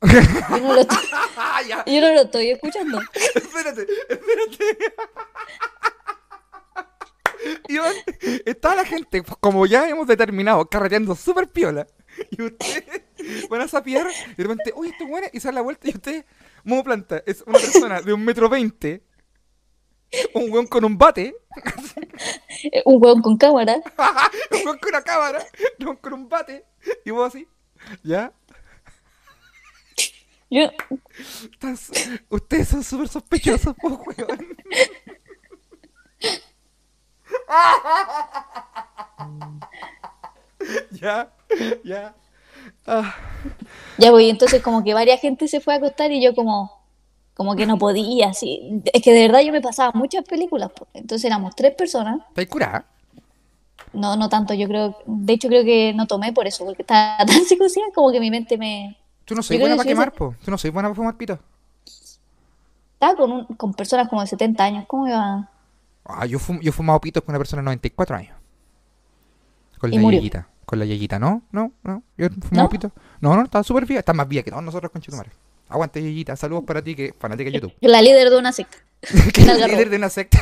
Yo 0.00 0.58
no 0.60 0.74
lo 0.74 0.80
estoy, 0.82 0.96
Ah, 1.36 1.60
ya. 1.66 1.84
yo 1.84 2.00
no 2.00 2.14
lo 2.14 2.20
estoy 2.20 2.50
escuchando. 2.50 3.00
Espérate, 3.34 3.86
espérate. 4.08 4.78
Iván, 7.68 7.94
estaba 8.46 8.76
la 8.76 8.84
gente, 8.84 9.24
pues, 9.24 9.36
como 9.40 9.66
ya 9.66 9.88
hemos 9.88 10.06
determinado, 10.06 10.66
carreteando 10.66 11.16
súper 11.16 11.50
piola. 11.50 11.86
Y 12.30 12.42
ustedes 12.42 13.02
van 13.48 13.60
a 13.62 13.68
sapear 13.68 14.06
y 14.32 14.34
de 14.34 14.42
repente, 14.44 14.72
oye, 14.74 14.90
esto 14.90 15.04
es 15.04 15.10
bueno, 15.10 15.26
y 15.32 15.40
se 15.40 15.48
da 15.48 15.52
la 15.52 15.60
vuelta 15.62 15.88
y 15.88 15.94
usted, 15.94 16.24
Momo 16.64 16.84
Planta, 16.84 17.22
es 17.26 17.42
una 17.46 17.58
persona 17.58 18.00
de 18.00 18.12
un 18.12 18.24
metro 18.24 18.48
veinte, 18.48 19.02
un 20.34 20.50
weón 20.50 20.66
con 20.66 20.84
un 20.84 20.96
bate, 20.98 21.34
Eh, 22.72 22.82
Un 22.84 23.02
hueón 23.02 23.22
con 23.22 23.36
cámara. 23.36 23.76
un 24.50 24.58
weón 24.64 24.78
con 24.78 24.88
una 24.88 25.02
cámara, 25.02 25.44
un 25.78 25.86
weón 25.86 25.96
con 25.96 26.12
un 26.12 26.28
bate, 26.28 26.64
y 27.04 27.10
vos 27.10 27.28
así, 27.28 27.46
¿ya? 28.02 28.32
Yo, 30.50 30.70
ustedes 32.30 32.68
son 32.68 32.82
súper 32.82 33.08
sospechosos, 33.08 33.74
po, 33.76 33.88
weón. 34.06 34.56
ya, 40.90 41.30
ya. 41.84 42.14
Ah, 42.86 43.14
ya 43.98 44.10
voy, 44.10 44.28
entonces 44.30 44.62
como 44.62 44.82
que 44.84 44.94
varias 44.94 45.20
gente 45.20 45.48
se 45.48 45.60
fue 45.60 45.74
a 45.74 45.76
acostar 45.78 46.10
y 46.12 46.22
yo 46.22 46.34
como, 46.34 46.72
como 47.34 47.54
que 47.56 47.66
no 47.66 47.78
podía, 47.78 48.28
así. 48.28 48.82
Es 48.92 49.02
que 49.02 49.12
de 49.12 49.22
verdad 49.26 49.40
yo 49.40 49.52
me 49.52 49.60
pasaba 49.60 49.92
muchas 49.94 50.24
películas, 50.24 50.70
po. 50.72 50.86
entonces 50.94 51.24
éramos 51.26 51.54
tres 51.54 51.74
personas. 51.74 52.20
¿Estáis 52.28 52.48
curada? 52.48 52.84
No, 53.92 54.16
no 54.16 54.28
tanto, 54.28 54.54
yo 54.54 54.68
creo, 54.68 54.96
de 55.06 55.32
hecho 55.32 55.48
creo 55.48 55.64
que 55.64 55.92
no 55.94 56.06
tomé 56.06 56.32
por 56.32 56.46
eso, 56.46 56.64
porque 56.64 56.82
estaba 56.82 57.18
tan 57.26 57.44
psicoseada 57.44 57.90
como 57.94 58.10
que 58.12 58.20
mi 58.20 58.30
mente 58.30 58.58
me... 58.58 58.96
Tú 59.24 59.34
no 59.34 59.42
soy 59.42 59.58
buena 59.58 59.76
para 59.76 59.88
quemar, 59.88 60.12
po. 60.12 60.34
Tú 60.44 60.50
no 60.50 60.58
soy 60.58 60.70
buena 60.70 60.88
para 60.88 60.96
fumar 60.96 61.16
pito. 61.16 61.38
Estaba 62.94 63.14
con, 63.14 63.30
un- 63.30 63.44
con 63.44 63.74
personas 63.74 64.08
como 64.08 64.20
de 64.22 64.26
70 64.26 64.64
años, 64.64 64.84
¿cómo 64.88 65.06
iba? 65.06 65.48
Ah, 66.04 66.26
yo, 66.26 66.38
fum- 66.38 66.60
yo 66.60 66.70
he 66.70 66.72
fumado 66.72 67.00
pitos 67.00 67.22
con 67.22 67.32
una 67.32 67.38
persona 67.38 67.60
de 67.60 67.64
94 67.66 68.16
años. 68.16 68.36
Con 69.78 69.92
Y 69.92 69.96
la 69.96 70.02
murió. 70.02 70.20
Con 70.68 70.78
la 70.78 70.84
yeyita, 70.84 71.18
¿no? 71.18 71.44
No, 71.50 71.72
no. 71.82 72.02
Yo 72.18 72.26
he 72.26 72.28
fumado 72.28 72.64
¿No? 72.64 72.68
pitos. 72.68 72.92
No, 73.22 73.34
no, 73.34 73.44
está 73.44 73.62
súper 73.62 73.86
bien. 73.86 74.00
Está 74.00 74.12
más 74.12 74.28
bien 74.28 74.44
que 74.44 74.50
todos 74.50 74.62
nosotros 74.62 74.92
con 74.92 75.00
Chetumare. 75.00 75.30
Aguante, 75.66 76.02
yeyita. 76.02 76.36
Saludos 76.36 76.64
para 76.66 76.84
ti, 76.84 76.94
que 76.94 77.14
fanática 77.18 77.48
de 77.48 77.54
YouTube. 77.54 77.72
La 77.80 78.02
líder 78.02 78.28
de 78.28 78.36
una 78.36 78.52
secta. 78.52 78.76
Algarrobo. 79.40 79.66
líder 79.66 79.88
de 79.88 79.96
una 79.96 80.10
secta. 80.10 80.38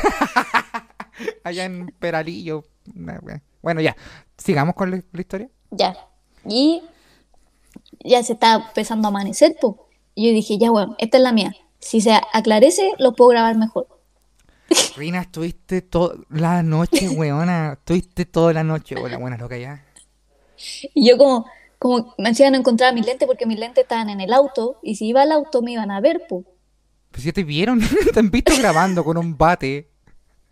Allá 1.45 1.63
en 1.63 1.95
Peralillo. 1.97 2.65
Bueno, 3.61 3.79
ya. 3.79 3.95
Sigamos 4.37 4.75
con 4.75 4.91
la, 4.91 5.01
la 5.13 5.21
historia. 5.21 5.49
Ya. 5.71 5.95
Y 6.45 6.81
ya 8.03 8.21
se 8.21 8.33
estaba 8.33 8.65
empezando 8.67 9.07
a 9.07 9.11
amanecer, 9.11 9.55
po. 9.61 9.87
Y 10.13 10.27
yo 10.27 10.33
dije, 10.33 10.57
ya 10.57 10.71
bueno, 10.71 10.97
esta 10.99 11.15
es 11.15 11.23
la 11.23 11.31
mía. 11.31 11.55
Si 11.79 12.01
se 12.01 12.19
aclarece, 12.33 12.91
lo 12.99 13.13
puedo 13.13 13.29
grabar 13.29 13.55
mejor. 13.55 13.87
Rina, 14.97 15.21
estuviste 15.21 15.81
toda 15.83 16.17
la 16.29 16.63
noche, 16.63 17.07
weona. 17.07 17.77
Estuviste 17.79 18.25
toda 18.25 18.51
la 18.51 18.65
noche. 18.65 18.95
Hola, 19.01 19.17
buenas 19.17 19.39
loca 19.39 19.57
ya. 19.57 19.85
Y 20.93 21.09
yo 21.09 21.17
como, 21.17 21.45
como 21.79 22.13
me 22.17 22.29
decían 22.29 22.53
no 22.53 22.59
encontrar 22.59 22.93
mis 22.93 23.05
lentes 23.05 23.27
porque 23.27 23.45
mis 23.45 23.59
lentes 23.59 23.83
estaban 23.83 24.09
en 24.09 24.21
el 24.21 24.33
auto. 24.33 24.79
Y 24.81 24.95
si 24.95 25.07
iba 25.07 25.21
al 25.21 25.31
auto 25.31 25.61
me 25.61 25.73
iban 25.73 25.91
a 25.91 25.99
ver, 26.01 26.23
po. 26.27 26.43
Pues 27.11 27.23
ya 27.23 27.31
te 27.31 27.43
vieron. 27.43 27.79
te 28.13 28.19
han 28.19 28.29
visto 28.31 28.53
grabando 28.57 29.03
con 29.03 29.17
un 29.17 29.37
bate. 29.37 29.89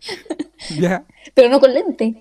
ya. 0.78 1.04
Pero 1.34 1.48
no 1.48 1.60
con 1.60 1.72
lentes. 1.74 2.14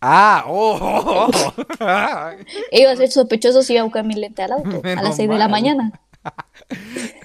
Ah, 0.00 0.44
oh, 0.48 0.78
oh, 0.80 1.30
oh. 1.80 2.30
Iba 2.72 2.90
a 2.90 2.96
ser 2.96 3.10
sospechoso 3.10 3.62
si 3.62 3.74
iba 3.74 3.82
a 3.82 3.84
buscar 3.84 4.04
mis 4.04 4.16
lentes 4.16 4.44
al 4.44 4.52
auto 4.52 4.78
a 4.78 4.80
Menos 4.82 5.04
las 5.04 5.16
6 5.16 5.28
de 5.28 5.38
la 5.38 5.48
mañana. 5.48 6.00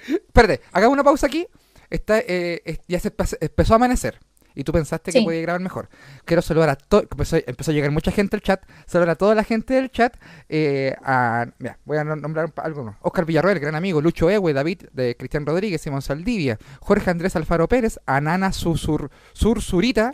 Espérate, 0.06 0.62
hagamos 0.72 0.94
una 0.94 1.04
pausa 1.04 1.28
aquí. 1.28 1.48
Está, 1.90 2.20
eh, 2.20 2.80
ya 2.88 3.00
se 3.00 3.16
empe- 3.16 3.38
empezó 3.40 3.74
a 3.74 3.78
amanecer. 3.78 4.20
Y 4.60 4.64
tú 4.64 4.72
pensaste 4.72 5.12
que 5.12 5.22
podía 5.22 5.42
grabar 5.42 5.62
mejor. 5.62 5.88
Quiero 6.26 6.42
saludar 6.42 6.70
a 6.70 6.76
todo. 6.76 7.02
Empezó, 7.02 7.38
empezó 7.46 7.70
a 7.70 7.74
llegar 7.76 7.92
mucha 7.92 8.12
gente 8.12 8.36
al 8.36 8.42
chat. 8.42 8.64
Saludar 8.88 9.12
a 9.12 9.16
toda 9.16 9.36
la 9.36 9.44
gente 9.44 9.76
del 9.76 9.92
chat. 9.92 10.18
eh, 10.50 10.96
a, 11.04 11.46
mira, 11.60 11.78
voy 11.86 11.98
a 11.98 12.04
nom- 12.04 12.20
nombrar 12.20 12.52
algunos. 12.58 12.96
Oscar 13.02 13.26
Villarroel, 13.26 13.60
gran 13.60 13.76
amigo. 13.76 14.02
Lucho 14.02 14.30
Ewe, 14.32 14.54
David 14.54 14.86
de 14.94 15.16
Cristian 15.16 15.46
Rodríguez, 15.46 15.80
Simón 15.82 16.02
Saldivia. 16.02 16.58
Jorge 16.80 17.10
Andrés 17.12 17.36
Alfaro 17.36 17.68
Pérez. 17.68 18.00
Anana 18.08 18.52
Susur, 18.52 19.12
Sursurita. 19.34 20.10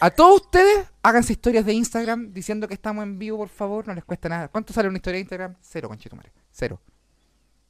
A 0.00 0.10
todos 0.10 0.42
ustedes, 0.42 0.86
háganse 1.02 1.32
historias 1.34 1.64
de 1.64 1.74
Instagram 1.74 2.32
diciendo 2.32 2.66
que 2.66 2.74
estamos 2.74 3.04
en 3.04 3.18
vivo, 3.18 3.38
por 3.38 3.48
favor. 3.48 3.86
No 3.86 3.94
les 3.94 4.04
cuesta 4.04 4.28
nada. 4.28 4.48
¿Cuánto 4.48 4.72
sale 4.72 4.88
una 4.88 4.98
historia 4.98 5.18
de 5.18 5.20
Instagram? 5.20 5.54
Cero, 5.60 5.88
conchetumare. 5.88 6.32
Cero. 6.50 6.80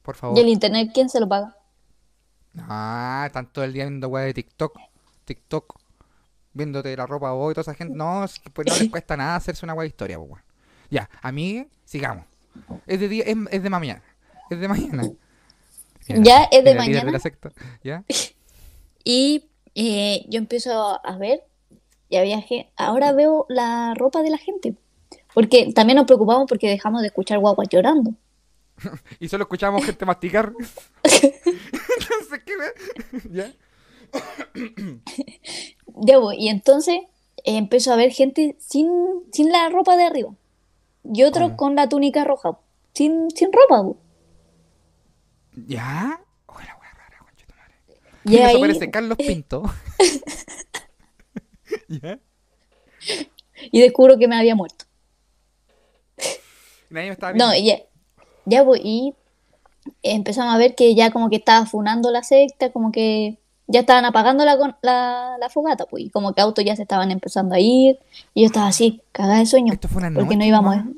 Por 0.01 0.15
favor. 0.15 0.35
Y 0.37 0.41
el 0.41 0.47
internet, 0.47 0.89
¿quién 0.91 1.07
se 1.07 1.19
lo 1.19 1.29
paga? 1.29 1.55
Ah, 2.57 3.25
están 3.27 3.51
todo 3.51 3.63
el 3.65 3.73
día 3.73 3.83
viendo 3.85 4.07
weá 4.07 4.23
de 4.25 4.33
TikTok. 4.33 4.75
TikTok. 5.25 5.79
Viéndote 6.55 6.97
la 6.97 7.05
ropa 7.05 7.31
vos 7.33 7.51
y 7.51 7.53
toda 7.53 7.61
esa 7.61 7.75
gente. 7.75 7.95
No, 7.95 8.25
pues 8.53 8.67
no 8.67 8.75
les 8.79 8.89
cuesta 8.91 9.15
nada 9.15 9.35
hacerse 9.35 9.63
una 9.65 9.75
de 9.75 9.85
historia, 9.87 10.17
pues. 10.17 10.41
Ya, 10.89 11.07
a 11.21 11.31
mí, 11.31 11.67
sigamos. 11.83 12.25
Es 12.87 12.99
de 12.99 13.07
día, 13.07 13.23
es, 13.27 13.35
es 13.51 13.61
de 13.61 13.69
mañana. 13.69 14.01
Es 14.49 14.59
de 14.59 14.67
mañana. 14.67 15.03
Ya, 16.07 16.43
es 16.51 16.63
de 16.63 16.75
mañana. 16.75 17.11
la 17.11 17.19
secta. 17.19 17.51
¿Ya? 17.83 18.03
Y 19.07 19.49
eh, 19.75 20.25
yo 20.29 20.39
empiezo 20.39 20.99
a 21.05 21.17
ver 21.17 21.43
y 22.09 22.15
había 22.17 22.41
gen- 22.41 22.65
ahora 22.75 23.11
veo 23.11 23.45
la 23.49 23.93
ropa 23.95 24.21
de 24.23 24.29
la 24.31 24.37
gente. 24.39 24.75
Porque 25.33 25.71
también 25.73 25.97
nos 25.97 26.05
preocupamos 26.07 26.47
porque 26.49 26.67
dejamos 26.69 27.01
de 27.01 27.07
escuchar 27.07 27.37
guaguas 27.39 27.67
llorando. 27.69 28.13
Y 29.19 29.27
solo 29.29 29.43
escuchábamos 29.43 29.85
gente 29.85 30.05
masticar. 30.05 30.53
Entonces, 31.03 32.41
¿qué? 32.45 32.53
¿Ya? 33.31 33.51
Ya 35.97 36.17
voy, 36.17 36.35
y 36.37 36.49
entonces 36.49 36.97
eh, 37.45 37.57
empiezo 37.57 37.93
a 37.93 37.95
ver 37.95 38.11
gente 38.11 38.57
sin, 38.59 38.89
sin 39.31 39.51
la 39.51 39.69
ropa 39.69 39.95
de 39.95 40.03
arriba. 40.03 40.33
Y 41.03 41.23
otros 41.23 41.49
¿Cómo? 41.49 41.57
con 41.57 41.75
la 41.75 41.87
túnica 41.87 42.25
roja. 42.25 42.59
Sin, 42.93 43.29
sin 43.31 43.49
ropa. 43.53 43.97
¿Ya? 45.67 46.19
Oh, 46.47 46.59
la 46.59 46.77
weá 46.81 46.93
rara, 46.93 47.17
concha 47.19 47.45
tu 47.47 47.53
madre. 47.55 47.75
Y 48.25 48.37
ahí, 48.37 48.57
aparece 48.57 48.91
Carlos 48.91 49.17
Pinto. 49.17 49.63
¿Ya? 51.87 52.19
y 53.71 53.81
descubro 53.81 54.17
que 54.17 54.27
me 54.27 54.35
había 54.35 54.55
muerto. 54.55 54.85
Nadie 56.89 57.07
me 57.07 57.13
estaba 57.13 57.31
viendo. 57.31 57.47
No, 57.47 57.55
y 57.55 57.65
ya, 57.67 57.79
ya 58.45 58.63
voy, 58.63 58.81
y 58.83 59.13
empezamos 60.03 60.53
a 60.53 60.57
ver 60.57 60.75
que 60.75 60.95
ya 60.95 61.11
como 61.11 61.29
que 61.29 61.37
estaba 61.37 61.65
funando 61.65 62.11
la 62.11 62.23
secta, 62.23 62.71
como 62.71 62.91
que 62.91 63.37
ya 63.67 63.79
estaban 63.81 64.05
apagando 64.05 64.45
la, 64.45 64.57
con- 64.57 64.75
la, 64.81 65.37
la 65.39 65.49
fogata, 65.49 65.85
pues, 65.85 66.03
y 66.05 66.09
como 66.09 66.33
que 66.33 66.41
autos 66.41 66.63
ya 66.63 66.75
se 66.75 66.83
estaban 66.83 67.11
empezando 67.11 67.55
a 67.55 67.59
ir, 67.59 67.99
y 68.33 68.41
yo 68.41 68.45
estaba 68.47 68.67
así, 68.67 69.01
cagada 69.11 69.39
de 69.39 69.45
sueño, 69.45 69.73
Esto 69.73 69.87
fue 69.87 69.99
una 69.99 70.11
porque 70.13 70.35
no 70.35 70.39
noche 70.39 70.47
íbamos. 70.47 70.75
nomás 70.77 70.95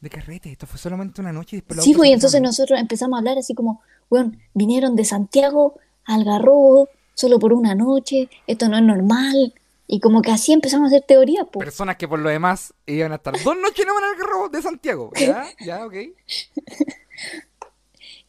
de 0.00 0.10
carrete. 0.10 0.52
Esto 0.52 0.66
fue 0.66 0.78
solamente 0.78 1.20
una 1.20 1.32
noche 1.32 1.56
y 1.56 1.60
después 1.60 1.82
Sí, 1.82 1.92
pues, 1.94 2.08
y 2.08 2.12
entonces 2.12 2.40
nosotros 2.40 2.78
empezamos 2.78 3.16
a 3.16 3.18
hablar 3.18 3.36
así 3.38 3.54
como, 3.54 3.82
weón, 4.10 4.38
vinieron 4.54 4.94
de 4.96 5.04
Santiago 5.04 5.74
a 6.06 6.14
Algarrobo 6.14 6.88
solo 7.14 7.38
por 7.40 7.52
una 7.52 7.74
noche, 7.74 8.28
esto 8.46 8.68
no 8.68 8.76
es 8.78 8.84
normal, 8.84 9.52
y 9.88 9.98
como 10.00 10.22
que 10.22 10.30
así 10.30 10.52
empezamos 10.52 10.84
a 10.84 10.88
hacer 10.96 11.02
teorías, 11.06 11.46
pues. 11.52 11.64
Personas 11.64 11.96
que 11.96 12.06
por 12.06 12.20
lo 12.20 12.28
demás 12.28 12.72
iban 12.86 13.10
a 13.10 13.16
estar 13.16 13.34
dos 13.42 13.56
noches 13.56 13.84
nomás 13.86 14.02
en 14.04 14.10
el 14.10 14.16
carro 14.24 14.48
de 14.48 14.62
Santiago. 14.62 15.10
¿Ya? 15.18 15.44
¿Ya? 15.64 15.84
¿Ok? 15.84 15.94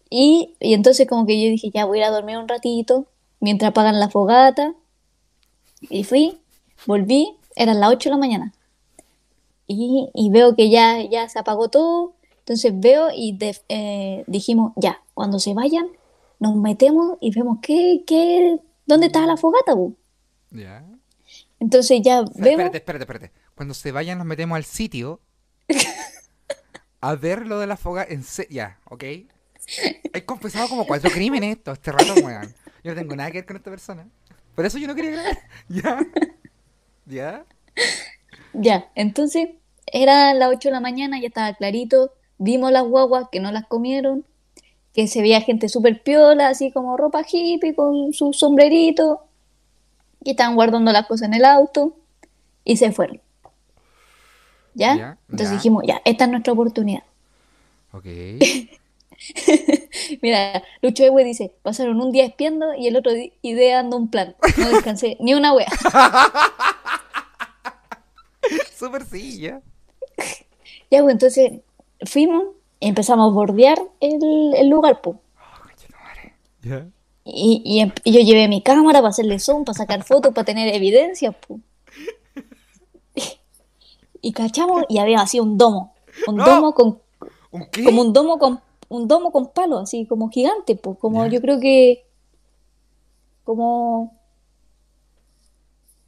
Y, 0.09 0.55
y 0.59 0.73
entonces 0.73 1.07
como 1.07 1.25
que 1.27 1.39
yo 1.41 1.49
dije, 1.51 1.69
ya 1.71 1.85
voy 1.85 1.99
a 1.99 2.01
ir 2.01 2.07
a 2.07 2.09
dormir 2.11 2.37
un 2.37 2.47
ratito 2.47 3.05
mientras 3.39 3.69
apagan 3.69 3.99
la 3.99 4.09
fogata. 4.09 4.73
Y 5.81 6.03
fui, 6.03 6.39
volví, 6.85 7.37
eran 7.55 7.79
las 7.79 7.89
8 7.91 8.09
de 8.09 8.13
la 8.15 8.19
mañana. 8.19 8.53
Y, 9.67 10.09
y 10.13 10.29
veo 10.29 10.55
que 10.55 10.69
ya, 10.69 11.01
ya 11.03 11.29
se 11.29 11.39
apagó 11.39 11.69
todo. 11.69 12.13
Entonces 12.39 12.71
veo 12.75 13.09
y 13.15 13.37
de- 13.37 13.61
eh, 13.69 14.23
dijimos, 14.27 14.73
ya, 14.75 15.01
cuando 15.13 15.39
se 15.39 15.53
vayan, 15.53 15.87
nos 16.39 16.55
metemos 16.55 17.17
y 17.21 17.31
vemos 17.31 17.59
qué, 17.61 18.03
qué, 18.07 18.57
dónde 18.87 19.05
está 19.07 19.25
la 19.25 19.37
fogata. 19.37 19.73
bu?". 19.75 19.95
¿Ya? 20.51 20.83
Entonces 21.59 22.01
ya 22.03 22.21
vemos, 22.21 22.35
Espérate, 22.65 22.77
espérate, 22.77 23.03
espérate. 23.03 23.31
Cuando 23.55 23.73
se 23.73 23.91
vayan 23.91 24.17
nos 24.17 24.25
metemos 24.25 24.55
al 24.55 24.63
sitio 24.65 25.19
a 27.01 27.15
ver 27.15 27.45
lo 27.45 27.59
de 27.59 27.67
la 27.67 27.77
foga 27.77 28.05
en 28.07 28.23
se- 28.23 28.47
Ya, 28.49 28.79
¿ok? 28.89 29.03
He 30.13 30.25
confesado 30.25 30.67
como 30.69 30.85
cuatro 30.87 31.11
crímenes 31.11 31.61
todo 31.63 31.73
este 31.73 31.91
rato, 31.91 32.13
weón. 32.23 32.53
Yo 32.89 32.95
no 32.95 33.01
tengo 33.01 33.15
nada 33.15 33.29
que 33.29 33.37
ver 33.37 33.45
con 33.45 33.57
esta 33.57 33.69
persona. 33.69 34.07
Por 34.55 34.65
eso 34.65 34.79
yo 34.79 34.87
no 34.87 34.95
quería 34.95 35.11
grabar. 35.11 35.37
¿Ya? 35.69 35.99
¿Ya? 37.05 37.45
ya, 38.53 38.89
entonces 38.95 39.49
era 39.85 40.33
las 40.33 40.49
8 40.49 40.69
de 40.69 40.73
la 40.73 40.79
mañana, 40.79 41.19
ya 41.19 41.27
estaba 41.27 41.53
clarito, 41.53 42.11
vimos 42.39 42.71
las 42.71 42.83
guaguas 42.83 43.27
que 43.31 43.39
no 43.39 43.51
las 43.51 43.67
comieron, 43.67 44.25
que 44.93 45.05
se 45.05 45.21
veía 45.21 45.41
gente 45.41 45.69
súper 45.69 46.01
piola, 46.01 46.47
así 46.47 46.71
como 46.71 46.97
ropa 46.97 47.21
hippie, 47.21 47.75
con 47.75 48.11
su 48.11 48.33
sombrerito, 48.33 49.23
y 50.23 50.31
estaban 50.31 50.55
guardando 50.55 50.91
las 50.91 51.05
cosas 51.05 51.27
en 51.27 51.35
el 51.35 51.45
auto, 51.45 51.95
y 52.63 52.77
se 52.77 52.91
fueron. 52.91 53.21
¿Ya? 54.73 54.97
Ya, 54.97 55.17
Entonces 55.29 55.49
ya. 55.49 55.55
dijimos, 55.57 55.83
ya, 55.85 56.01
esta 56.05 56.23
es 56.23 56.31
nuestra 56.31 56.53
oportunidad. 56.53 57.03
Ok. 57.91 58.05
Mira, 60.21 60.63
Lucho 60.81 61.03
Ewe 61.03 61.23
dice, 61.23 61.53
pasaron 61.61 61.99
un 62.01 62.11
día 62.11 62.25
espiando 62.25 62.73
y 62.73 62.87
el 62.87 62.95
otro 62.95 63.13
di- 63.13 63.33
ideando 63.41 63.97
un 63.97 64.09
plan. 64.09 64.35
No 64.57 64.69
descansé 64.69 65.17
ni 65.21 65.33
una 65.33 65.53
wea. 65.53 65.67
Súper 68.77 69.05
sí, 69.05 69.39
ya. 69.39 69.61
Ya, 70.89 71.01
pues 71.03 71.13
entonces 71.13 71.51
fuimos 72.05 72.43
y 72.79 72.87
empezamos 72.87 73.29
a 73.29 73.33
bordear 73.33 73.77
el, 73.99 74.53
el 74.55 74.69
lugar, 74.69 75.01
pues. 75.01 75.17
Ya. 76.61 76.87
Y, 77.25 77.61
y 77.63 77.79
em- 77.81 77.91
y 78.03 78.11
yo 78.11 78.21
llevé 78.21 78.47
mi 78.47 78.61
cámara 78.61 78.99
para 78.99 79.09
hacerle 79.09 79.37
zoom, 79.39 79.63
para 79.65 79.77
sacar 79.77 80.03
fotos, 80.03 80.33
para 80.33 80.45
tener 80.45 80.73
evidencia, 80.73 81.31
pues. 81.31 81.59
Y 84.21 84.33
cachamos 84.33 84.83
y 84.89 84.97
había 84.97 85.21
así 85.21 85.39
un 85.39 85.57
domo. 85.57 85.93
Un 86.27 86.35
No. 86.37 86.45
domo 86.45 86.73
con, 86.73 86.99
¿Un 87.51 87.67
qué? 87.71 87.83
como 87.85 88.01
un 88.01 88.11
domo 88.11 88.37
con 88.37 88.59
un 88.89 89.07
domo 89.07 89.31
con 89.31 89.53
palos, 89.53 89.83
así 89.83 90.05
como 90.05 90.29
gigante, 90.29 90.75
pues, 90.75 90.97
como 90.99 91.25
yo 91.27 91.39
creo 91.41 91.59
que 91.59 92.05
como 93.43 94.19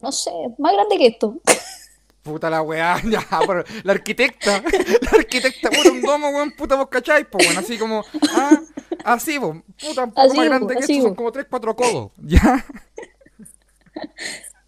no 0.02 0.12
sé, 0.12 0.32
más 0.58 0.74
grande 0.74 0.98
que 0.98 1.08
esto. 1.08 1.36
Puta 2.24 2.52
la 2.52 2.62
weá, 2.62 3.02
ya, 3.10 3.26
pero 3.48 3.64
la 3.84 3.94
arquitecta, 3.94 4.62
la 5.02 5.18
arquitecta, 5.18 5.72
puta, 5.72 5.92
un 5.92 6.02
domo, 6.04 6.30
weón, 6.30 6.52
puta, 6.52 6.76
vos 6.76 6.88
cacháis, 6.88 7.26
pues, 7.32 7.48
bueno, 7.48 7.62
así 7.62 7.80
como, 7.80 8.04
ah, 8.36 8.62
así, 9.04 9.40
vos, 9.40 9.58
puta, 9.80 10.04
un 10.04 10.12
poco 10.12 10.22
Así, 10.22 10.38
más 10.38 10.46
grande 10.46 10.76
que 10.76 10.82
esto, 10.82 11.02
son 11.02 11.16
como 11.16 11.32
3, 11.32 11.48
4 11.50 11.76
codos, 11.76 12.12
ya. 12.18 12.64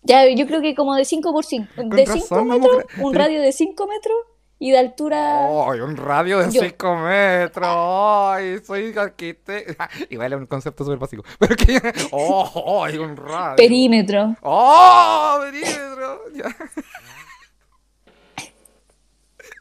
Ya, 0.02 0.28
yo 0.28 0.48
creo 0.48 0.62
que 0.62 0.74
como 0.74 0.96
de 0.96 1.06
5 1.06 1.32
por 1.32 1.46
5, 1.46 1.68
de 1.76 2.06
razón, 2.06 2.22
5 2.22 2.36
no 2.38 2.46
me 2.46 2.60
metros, 2.60 2.86
un 2.98 3.14
radio 3.14 3.40
de 3.40 3.52
5 3.52 3.88
metros 3.88 4.18
y 4.66 4.72
de 4.72 4.78
altura 4.80 5.46
Ay, 5.70 5.82
un 5.82 5.98
radio 5.98 6.40
de 6.40 6.50
Yo. 6.50 6.62
5 6.62 6.96
metros, 6.96 7.68
ay, 7.68 8.60
soy 8.64 8.98
arquitecta. 8.98 9.90
Igual 10.10 10.32
es 10.32 10.40
un 10.40 10.46
concepto 10.46 10.86
súper 10.86 11.00
básico, 11.00 11.22
pero 11.40 11.54
que, 11.58 11.82
oh, 12.14 12.82
ay, 12.86 12.98
un 12.98 13.18
radio. 13.18 13.58
perímetro. 13.58 14.36
¡Oh! 14.42 15.40
Perímetro. 15.42 16.22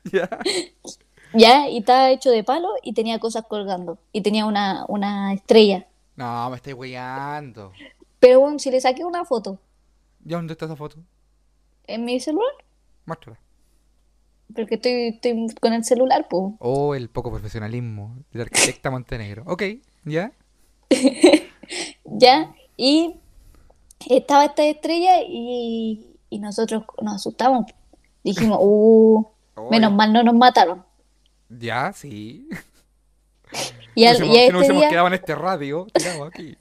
Ya. 0.05 0.29
ya. 0.29 0.39
Ya, 1.35 1.69
y 1.69 1.79
estaba 1.79 2.11
hecho 2.11 2.31
de 2.31 2.45
palo 2.45 2.69
y 2.83 2.93
tenía 2.93 3.19
cosas 3.19 3.45
colgando. 3.49 3.99
Y 4.13 4.21
tenía 4.23 4.47
una, 4.47 4.85
una 4.89 5.33
estrella. 5.33 5.87
No, 6.17 6.49
me 6.51 6.57
estáis 6.57 6.77
weyando. 6.77 7.73
Pero 8.21 8.41
bueno, 8.41 8.59
si 8.59 8.71
le 8.71 8.81
saqué 8.81 9.05
una 9.05 9.25
foto 9.25 9.59
¿Ya 10.25 10.37
dónde 10.37 10.53
está 10.53 10.67
esa 10.67 10.77
foto? 10.77 10.99
en 11.89 12.05
mi 12.05 12.21
celular, 12.21 12.53
Muéstrala. 13.05 13.39
Porque 14.55 14.77
estoy, 14.77 15.09
estoy 15.09 15.49
con 15.61 15.73
el 15.73 15.85
celular, 15.85 16.27
pues. 16.29 16.55
Oh, 16.59 16.95
el 16.95 17.09
poco 17.09 17.31
profesionalismo 17.31 18.17
de 18.33 18.39
la 18.39 18.45
arquitecta 18.45 18.91
Montenegro. 18.91 19.45
Ok, 19.47 19.63
¿ya? 20.05 20.33
Ya, 22.05 22.55
y 22.77 23.15
estaba 24.11 24.45
esta 24.45 24.65
estrella 24.65 25.23
y, 25.27 26.07
y 26.29 26.39
nosotros 26.39 26.85
nos 27.01 27.15
asustamos. 27.17 27.67
Dijimos, 28.23 28.59
uh, 28.63 29.27
Oh, 29.55 29.69
menos 29.71 29.91
ya. 29.91 29.97
mal 29.97 30.13
no 30.13 30.23
nos 30.23 30.35
mataron. 30.35 30.85
Ya, 31.49 31.93
sí. 31.93 32.49
Y, 33.95 34.07
al- 34.07 34.17
si 34.17 34.25
y 34.25 34.37
este 34.37 34.55
hubiésemos 34.57 34.81
día, 34.81 34.89
quedado 34.89 35.07
en 35.09 35.13
este 35.13 35.35
radio, 35.35 35.87
aquí. 36.27 36.57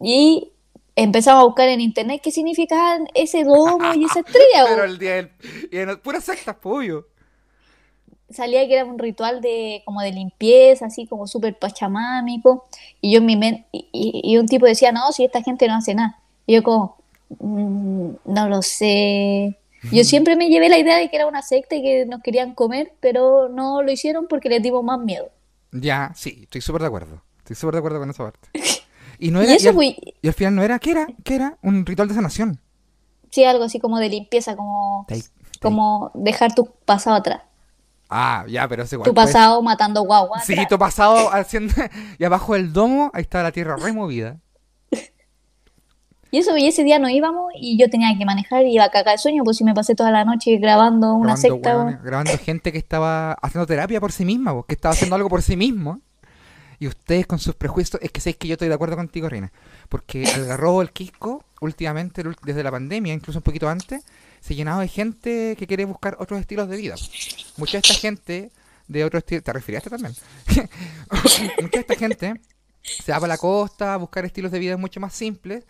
Y 0.00 0.50
empezamos 0.96 1.42
a 1.42 1.46
buscar 1.46 1.68
en 1.68 1.80
internet 1.80 2.20
qué 2.22 2.30
significaban 2.30 3.08
ese 3.14 3.44
domo 3.44 3.94
y 3.94 4.04
esa 4.04 4.20
estrella. 4.20 4.64
Pero 4.68 4.84
el 4.84 4.98
día 4.98 5.14
del... 5.16 5.30
Y 5.70 5.78
en 5.78 5.98
puras 6.00 6.24
sectas. 6.24 6.56
Salía 8.30 8.66
que 8.66 8.74
era 8.74 8.84
un 8.86 8.98
ritual 8.98 9.42
de 9.42 9.82
como 9.84 10.00
de 10.00 10.10
limpieza, 10.12 10.86
así 10.86 11.06
como 11.06 11.26
súper 11.26 11.58
pachamámico. 11.58 12.64
Y 13.00 13.12
yo 13.12 13.18
en 13.18 13.26
mi 13.26 13.36
mente, 13.36 13.66
y, 13.72 13.88
y- 13.92 14.32
y 14.32 14.38
un 14.38 14.46
tipo 14.46 14.64
decía, 14.66 14.90
no, 14.90 15.12
si 15.12 15.24
esta 15.24 15.42
gente 15.42 15.68
no 15.68 15.74
hace 15.76 15.94
nada. 15.94 16.18
Y 16.46 16.54
yo 16.54 16.62
como, 16.62 16.96
"Mm, 17.40 18.10
no 18.24 18.48
lo 18.48 18.62
sé. 18.62 19.58
Yo 19.90 20.04
siempre 20.04 20.36
me 20.36 20.48
llevé 20.48 20.68
la 20.68 20.78
idea 20.78 20.96
de 20.96 21.10
que 21.10 21.16
era 21.16 21.26
una 21.26 21.42
secta 21.42 21.74
y 21.74 21.82
que 21.82 22.06
nos 22.06 22.22
querían 22.22 22.54
comer, 22.54 22.92
pero 23.00 23.48
no 23.48 23.82
lo 23.82 23.90
hicieron 23.90 24.28
porque 24.28 24.48
les 24.48 24.62
dimos 24.62 24.84
más 24.84 24.98
miedo. 25.00 25.28
Ya, 25.72 26.12
sí, 26.14 26.40
estoy 26.44 26.60
súper 26.60 26.82
de 26.82 26.86
acuerdo. 26.88 27.22
Estoy 27.38 27.56
súper 27.56 27.74
de 27.74 27.78
acuerdo 27.80 27.98
con 27.98 28.10
esa 28.10 28.22
parte. 28.24 28.48
Y 29.22 29.30
no 29.30 29.40
Y 29.40 29.44
era... 29.44 29.54
eso 29.54 29.68
al, 29.68 29.74
fue, 29.76 29.96
y 30.20 30.26
al 30.26 30.34
final 30.34 30.56
no 30.56 30.64
era... 30.64 30.80
¿Qué 30.80 30.90
era? 30.90 31.06
¿Qué 31.22 31.36
era? 31.36 31.56
Un 31.62 31.86
ritual 31.86 32.08
de 32.08 32.14
sanación. 32.14 32.60
sí, 33.30 33.44
algo 33.44 33.62
así 33.62 33.78
como 33.78 34.00
de 34.00 34.08
limpieza, 34.08 34.56
como, 34.56 35.06
como 35.60 36.10
dejar 36.14 36.56
tu 36.56 36.66
pasado 36.84 37.14
atrás. 37.14 37.42
Ah, 38.10 38.44
ya, 38.48 38.66
pero 38.66 38.82
es 38.82 38.92
igual. 38.92 39.08
Tu 39.08 39.14
pues. 39.14 39.26
pasado 39.26 39.62
matando 39.62 40.02
guagua. 40.02 40.40
Sí, 40.40 40.54
atrás. 40.54 40.68
tu 40.68 40.78
pasado 40.78 41.32
haciendo... 41.32 41.72
Y 42.18 42.24
abajo 42.24 42.54
del 42.54 42.72
domo, 42.72 43.12
ahí 43.14 43.22
está 43.22 43.44
la 43.44 43.52
tierra 43.52 43.76
removida. 43.76 44.40
Y 46.32 46.38
eso, 46.38 46.56
y 46.56 46.66
ese 46.66 46.82
día 46.82 46.98
no 46.98 47.10
íbamos 47.10 47.52
y 47.54 47.78
yo 47.78 47.90
tenía 47.90 48.08
que 48.18 48.24
manejar 48.24 48.64
y 48.64 48.72
iba 48.72 48.84
a 48.84 48.90
cagar 48.90 49.16
de 49.16 49.18
sueño, 49.18 49.44
pues 49.44 49.58
si 49.58 49.64
me 49.64 49.74
pasé 49.74 49.94
toda 49.94 50.10
la 50.10 50.24
noche 50.24 50.56
grabando 50.56 51.12
una 51.12 51.36
grabando, 51.36 51.90
secta. 51.90 52.00
grabando 52.02 52.38
gente 52.38 52.72
que 52.72 52.78
estaba 52.78 53.34
haciendo 53.34 53.66
terapia 53.66 54.00
por 54.00 54.12
sí 54.12 54.24
misma, 54.24 54.52
vos, 54.52 54.64
que 54.64 54.74
estaba 54.74 54.94
haciendo 54.94 55.14
algo 55.14 55.28
por 55.28 55.42
sí 55.42 55.58
mismo. 55.58 56.00
Y 56.82 56.88
ustedes 56.88 57.28
con 57.28 57.38
sus 57.38 57.54
prejuicios, 57.54 58.02
es 58.02 58.10
que 58.10 58.20
sé 58.20 58.34
que 58.34 58.48
yo 58.48 58.54
estoy 58.54 58.66
de 58.66 58.74
acuerdo 58.74 58.96
contigo, 58.96 59.28
Reina. 59.28 59.52
Porque 59.88 60.26
Algarrobo, 60.34 60.82
el 60.82 60.90
Quisco, 60.90 61.44
últimamente, 61.60 62.24
desde 62.42 62.64
la 62.64 62.72
pandemia, 62.72 63.14
incluso 63.14 63.38
un 63.38 63.44
poquito 63.44 63.68
antes, 63.68 64.02
se 64.40 64.54
ha 64.54 64.56
llenado 64.56 64.80
de 64.80 64.88
gente 64.88 65.54
que 65.56 65.68
quiere 65.68 65.84
buscar 65.84 66.16
otros 66.18 66.40
estilos 66.40 66.68
de 66.68 66.76
vida. 66.76 66.96
Mucha 67.56 67.74
de 67.74 67.86
esta 67.86 67.94
gente 67.94 68.50
de 68.88 69.04
otro 69.04 69.20
estilo, 69.20 69.42
¿te 69.42 69.52
referías 69.52 69.84
también? 69.84 70.12
mucha 71.12 71.42
de 71.70 71.78
esta 71.78 71.94
gente 71.94 72.40
se 72.82 73.12
va 73.12 73.20
para 73.20 73.34
la 73.34 73.38
costa 73.38 73.94
a 73.94 73.96
buscar 73.96 74.24
estilos 74.24 74.50
de 74.50 74.58
vida 74.58 74.76
mucho 74.76 74.98
más 74.98 75.14
simples 75.14 75.62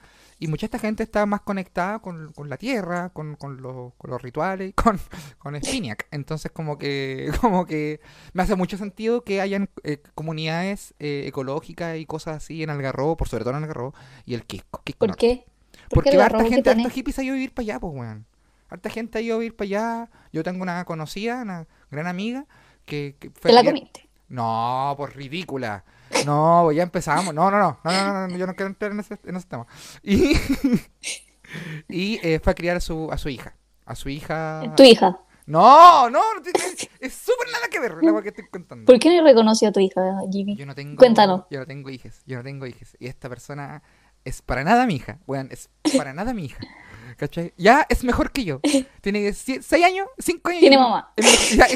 y 0.43 0.49
mucha 0.49 0.67
esta 0.67 0.81
gente 0.81 1.05
está 1.05 1.25
más 1.25 1.43
conectada 1.43 2.01
con, 2.01 2.33
con 2.33 2.51
la 2.51 2.57
tierra, 2.57 3.11
con, 3.11 3.37
con 3.37 3.63
los, 3.63 3.95
con 3.95 4.11
los 4.11 4.21
rituales, 4.21 4.75
con, 4.75 4.99
con 5.39 5.55
Spinac. 5.63 6.09
Entonces 6.11 6.51
como 6.51 6.79
que, 6.79 7.31
como 7.41 7.65
que 7.65 8.01
me 8.33 8.43
hace 8.43 8.57
mucho 8.57 8.77
sentido 8.77 9.23
que 9.23 9.41
hayan 9.41 9.71
eh, 9.85 10.03
comunidades 10.17 10.95
eh, 10.99 11.27
ecológicas 11.29 11.97
y 11.97 12.07
cosas 12.07 12.39
así 12.39 12.65
en 12.65 12.71
Algarrobo, 12.71 13.17
por 13.17 13.29
sobre 13.29 13.45
todo 13.45 13.57
en 13.57 13.63
Algarrobo, 13.63 13.95
y 14.27 14.35
el 14.35 14.45
Quisco. 14.45 14.83
Quisco 14.83 14.99
¿Por 14.99 15.11
Norte. 15.11 15.21
qué? 15.21 15.45
¿Por 15.89 16.03
Porque 16.03 16.17
la 16.17 16.27
harta 16.27 16.45
gente, 16.45 16.71
harta 16.71 16.91
hippies 16.91 17.21
ha 17.21 17.23
ido 17.23 17.35
a 17.35 17.37
vivir 17.37 17.55
para 17.55 17.63
allá, 17.63 17.79
pues, 17.79 17.95
weón. 17.95 18.27
Harta 18.69 18.91
gente 18.91 19.19
ha 19.19 19.21
ido 19.21 19.37
a 19.37 19.39
vivir 19.39 19.55
para 19.55 19.67
allá. 19.67 20.11
Yo 20.33 20.43
tengo 20.43 20.61
una 20.65 20.85
conocida, 20.87 21.43
una 21.43 21.69
gran 21.93 22.09
amiga, 22.09 22.47
que, 22.85 23.15
que 23.21 23.31
fue 23.31 23.53
¿Te 23.53 23.55
la 23.55 23.63
comiste? 23.63 24.09
No, 24.29 24.93
por 24.97 25.15
ridícula. 25.15 25.85
No, 26.27 26.63
pues 26.65 26.77
ya 26.77 26.83
empezamos. 26.83 27.35
No, 27.35 27.51
no, 27.51 27.59
no, 27.59 27.79
no, 27.85 27.91
no, 27.93 28.13
no, 28.13 28.29
no, 28.29 28.37
yo 28.37 28.47
no 28.47 28.55
quiero 28.55 28.69
entrar 28.69 28.93
en 28.93 29.01
ese, 29.01 29.19
en 29.25 29.37
ese 29.37 29.47
tema. 29.47 29.67
Y, 30.03 30.37
y 31.89 32.21
eh, 32.23 32.41
fue 32.43 32.53
a 32.53 32.55
criar 32.55 32.77
a 32.77 32.81
su, 32.81 33.11
a 33.11 33.19
su 33.19 33.29
hija. 33.29 33.57
A 33.85 33.95
su 33.95 34.09
hija. 34.09 34.63
Tu 34.77 34.83
hija. 34.85 35.19
No, 35.47 36.09
no, 36.09 36.21
es 37.01 37.15
súper 37.15 37.49
nada 37.53 37.67
que 37.69 37.81
ver 37.81 37.97
la 38.01 38.23
que 38.23 38.29
estoy 38.29 38.47
contando. 38.49 38.87
¿Por 38.87 38.99
qué 39.01 39.15
no 39.17 39.25
reconoció 39.25 39.69
a 39.69 39.73
tu 39.73 39.81
hija, 39.81 40.01
Jimmy? 40.31 40.57
Yo 40.57 40.67
no 40.67 40.75
tengo. 40.75 40.97
Cuéntanos. 40.97 41.43
Yo 41.51 41.59
no 41.59 41.67
tengo 41.67 41.91
hijas. 41.91 42.23
Yo 42.27 42.37
no 42.37 42.45
tengo 42.45 42.67
hijas. 42.67 42.97
Y 43.01 43.09
esta 43.09 43.29
persona 43.29 43.83
es 44.25 44.41
para 44.41 44.63
nada 44.63 44.87
mi 44.87 44.97
hija. 44.97 45.19
Weón, 45.27 45.49
es 45.51 45.69
para 45.97 46.13
nada 46.13 46.33
mi 46.33 46.45
hija. 46.45 46.61
¿Cachai? 47.17 47.53
Ya 47.57 47.87
es 47.89 48.05
mejor 48.05 48.31
que 48.31 48.45
yo. 48.45 48.61
Tiene 49.01 49.33
6 49.33 49.73
años, 49.73 50.07
5 50.19 50.49
años. 50.49 50.61
Tiene 50.61 50.79
mamá. 50.79 51.13
Ya, 51.57 51.67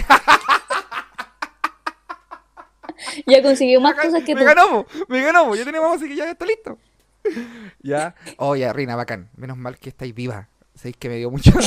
Ya 3.27 3.43
consiguió 3.43 3.81
más 3.81 3.97
me 3.97 4.03
cosas 4.03 4.23
que 4.25 4.35
me 4.35 4.41
tú. 4.41 4.47
ganó, 4.47 4.85
po, 4.85 4.87
me 5.09 5.23
ganó. 5.23 5.47
po. 5.47 5.55
Ya 5.57 5.65
tenemos 5.65 5.97
así 5.97 6.09
que 6.09 6.17
ya 6.17 6.31
está 6.31 6.45
listo. 6.47 6.79
Ya. 7.83 8.15
Oh, 8.39 8.55
ya, 8.57 8.73
Reina, 8.73 8.97
bacán. 8.97 9.31
Menos 9.37 9.57
mal 9.57 9.79
que 9.79 9.89
estáis 9.89 10.15
viva. 10.15 10.49
Sabéis 10.75 10.97
que 10.97 11.09
me 11.09 11.17
dio 11.17 11.31
mucho. 11.31 11.51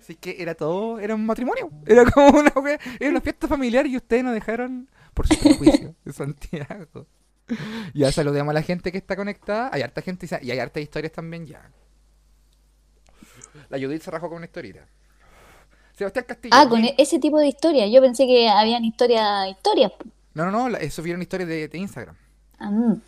Así 0.00 0.14
que 0.14 0.36
era 0.42 0.54
todo, 0.54 0.98
era 1.00 1.14
un 1.14 1.24
matrimonio. 1.24 1.70
Era 1.86 2.04
como 2.10 2.38
una, 2.38 2.52
era 2.98 3.10
una 3.10 3.20
fiesta 3.20 3.48
familiar 3.48 3.86
y 3.86 3.96
ustedes 3.96 4.22
nos 4.24 4.34
dejaron 4.34 4.88
por 5.14 5.26
su 5.26 5.38
prejuicio 5.38 5.94
de 6.04 6.12
Santiago. 6.12 7.06
Ya 7.94 8.12
saludemos 8.12 8.50
a 8.50 8.54
la 8.54 8.62
gente 8.62 8.92
que 8.92 8.98
está 8.98 9.16
conectada. 9.16 9.70
Hay 9.72 9.82
harta 9.82 10.02
gente 10.02 10.26
y 10.42 10.50
hay 10.50 10.58
hartas 10.58 10.82
historias 10.82 11.12
también 11.12 11.46
ya. 11.46 11.70
La 13.68 13.78
Judith 13.78 14.02
se 14.02 14.10
rajó 14.10 14.28
con 14.28 14.36
una 14.36 14.46
historita. 14.46 14.86
Sebastián 16.00 16.24
Castillo. 16.26 16.54
Ah, 16.56 16.66
con 16.66 16.82
ese 16.96 17.18
tipo 17.18 17.38
de 17.38 17.48
historia. 17.48 17.86
Yo 17.86 18.00
pensé 18.00 18.26
que 18.26 18.48
habían 18.48 18.82
historia, 18.86 19.46
historias. 19.50 19.92
No, 20.32 20.50
no, 20.50 20.70
no, 20.70 20.76
eso 20.78 21.02
vieron 21.02 21.20
historias 21.20 21.46
de, 21.46 21.68
de 21.68 21.78
Instagram. 21.78 22.16
Ah, 22.58 22.70
mm. 22.70 23.02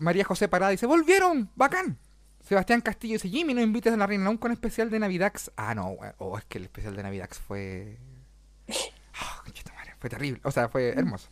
María 0.00 0.24
José 0.24 0.48
Parada 0.48 0.72
dice, 0.72 0.86
¡volvieron! 0.86 1.48
¡Bacán! 1.54 1.96
Sebastián 2.42 2.80
Castillo 2.80 3.14
dice, 3.14 3.28
Jimmy, 3.28 3.54
no 3.54 3.60
invites 3.60 3.92
a 3.92 3.96
la 3.96 4.08
reina 4.08 4.26
aún 4.26 4.38
con 4.38 4.50
especial 4.50 4.90
de 4.90 4.98
Navidax. 4.98 5.52
Ah, 5.56 5.76
no, 5.76 5.96
oh, 6.18 6.36
es 6.36 6.44
que 6.46 6.58
el 6.58 6.64
especial 6.64 6.96
de 6.96 7.04
Navidax 7.04 7.38
fue... 7.38 7.96
Conchita 9.44 9.72
madre, 9.74 9.94
fue 10.00 10.10
terrible, 10.10 10.40
o 10.42 10.50
sea, 10.50 10.68
fue 10.68 10.88
hermoso. 10.88 11.28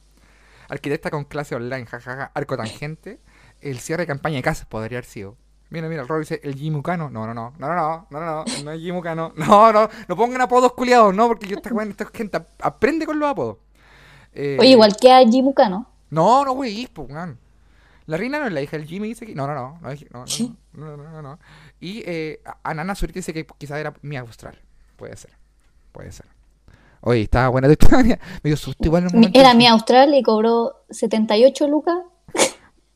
Arquitecta 0.68 1.10
con 1.10 1.24
clase 1.24 1.56
online, 1.56 1.86
jajaja, 1.86 2.30
arco 2.34 2.56
tangente. 2.56 3.18
El 3.60 3.80
cierre 3.80 4.04
de 4.04 4.06
campaña 4.06 4.36
de 4.36 4.42
casa 4.42 4.68
podría 4.68 4.98
haber 4.98 5.06
sido. 5.06 5.36
Mira, 5.70 5.88
mira, 5.88 6.02
el 6.02 6.08
Rob 6.08 6.20
dice 6.20 6.40
el 6.44 6.54
Jimucano. 6.54 7.10
No, 7.10 7.26
no, 7.26 7.34
no, 7.34 7.52
no, 7.58 7.68
no, 7.68 8.06
no, 8.10 8.20
no, 8.20 8.20
no, 8.20 8.44
no 8.64 8.70
es 8.72 8.80
Jimucano. 8.80 9.32
No, 9.36 9.72
no, 9.72 9.88
no 10.08 10.16
pongan 10.16 10.40
apodos 10.42 10.72
culiados, 10.74 11.14
no, 11.14 11.26
porque 11.26 11.46
yo 11.48 11.56
esta, 11.56 11.70
gente 12.12 12.36
ap- 12.36 12.48
aprende 12.62 13.06
con 13.06 13.18
los 13.18 13.28
apodos. 13.28 13.56
Eh, 14.32 14.56
Oye, 14.60 14.70
igual 14.70 14.94
que 14.96 15.10
a 15.12 15.26
Jimucano. 15.26 15.88
No, 16.10 16.44
no, 16.44 16.52
güey, 16.52 16.86
pues, 16.92 17.10
weón. 17.10 17.38
La 18.06 18.16
reina 18.18 18.38
no 18.38 18.46
es 18.46 18.52
la 18.52 18.60
hija 18.60 18.76
del 18.76 18.86
Jimmy, 18.86 19.08
dice 19.08 19.24
que. 19.26 19.34
No, 19.34 19.46
no, 19.46 19.54
no, 19.54 19.78
no, 19.80 19.90
no, 19.90 20.24
no, 20.24 20.26
no, 20.74 20.96
no, 20.96 21.10
no, 21.10 21.22
no. 21.22 21.38
Y 21.80 22.02
eh, 22.06 22.40
Anana 22.62 22.94
Zurita 22.94 23.18
dice 23.18 23.32
que 23.32 23.46
quizás 23.58 23.78
era 23.78 23.94
mi 24.02 24.16
austral. 24.16 24.60
Puede 24.96 25.16
ser, 25.16 25.30
puede 25.90 26.12
ser. 26.12 26.26
Oye, 27.00 27.22
estaba 27.22 27.48
buena 27.48 27.66
tu 27.68 27.72
historia. 27.72 28.18
Me 28.42 28.50
dio 28.50 28.56
susto 28.56 28.84
igual 28.84 29.04
en 29.04 29.08
un 29.08 29.14
momento. 29.14 29.40
Era 29.40 29.54
mi 29.54 29.66
austral 29.66 30.14
y 30.14 30.22
cobró 30.22 30.84
78 30.90 31.66
lucas 31.68 31.96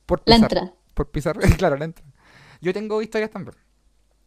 Por 0.06 0.20
la 0.26 0.36
pisar- 0.36 0.42
entrada. 0.42 0.72
Por 0.94 1.10
pisar, 1.10 1.38
claro, 1.58 1.76
la 1.76 1.86
entrada. 1.86 2.10
Yo 2.60 2.72
tengo 2.72 3.00
historias 3.02 3.30
también. 3.30 3.56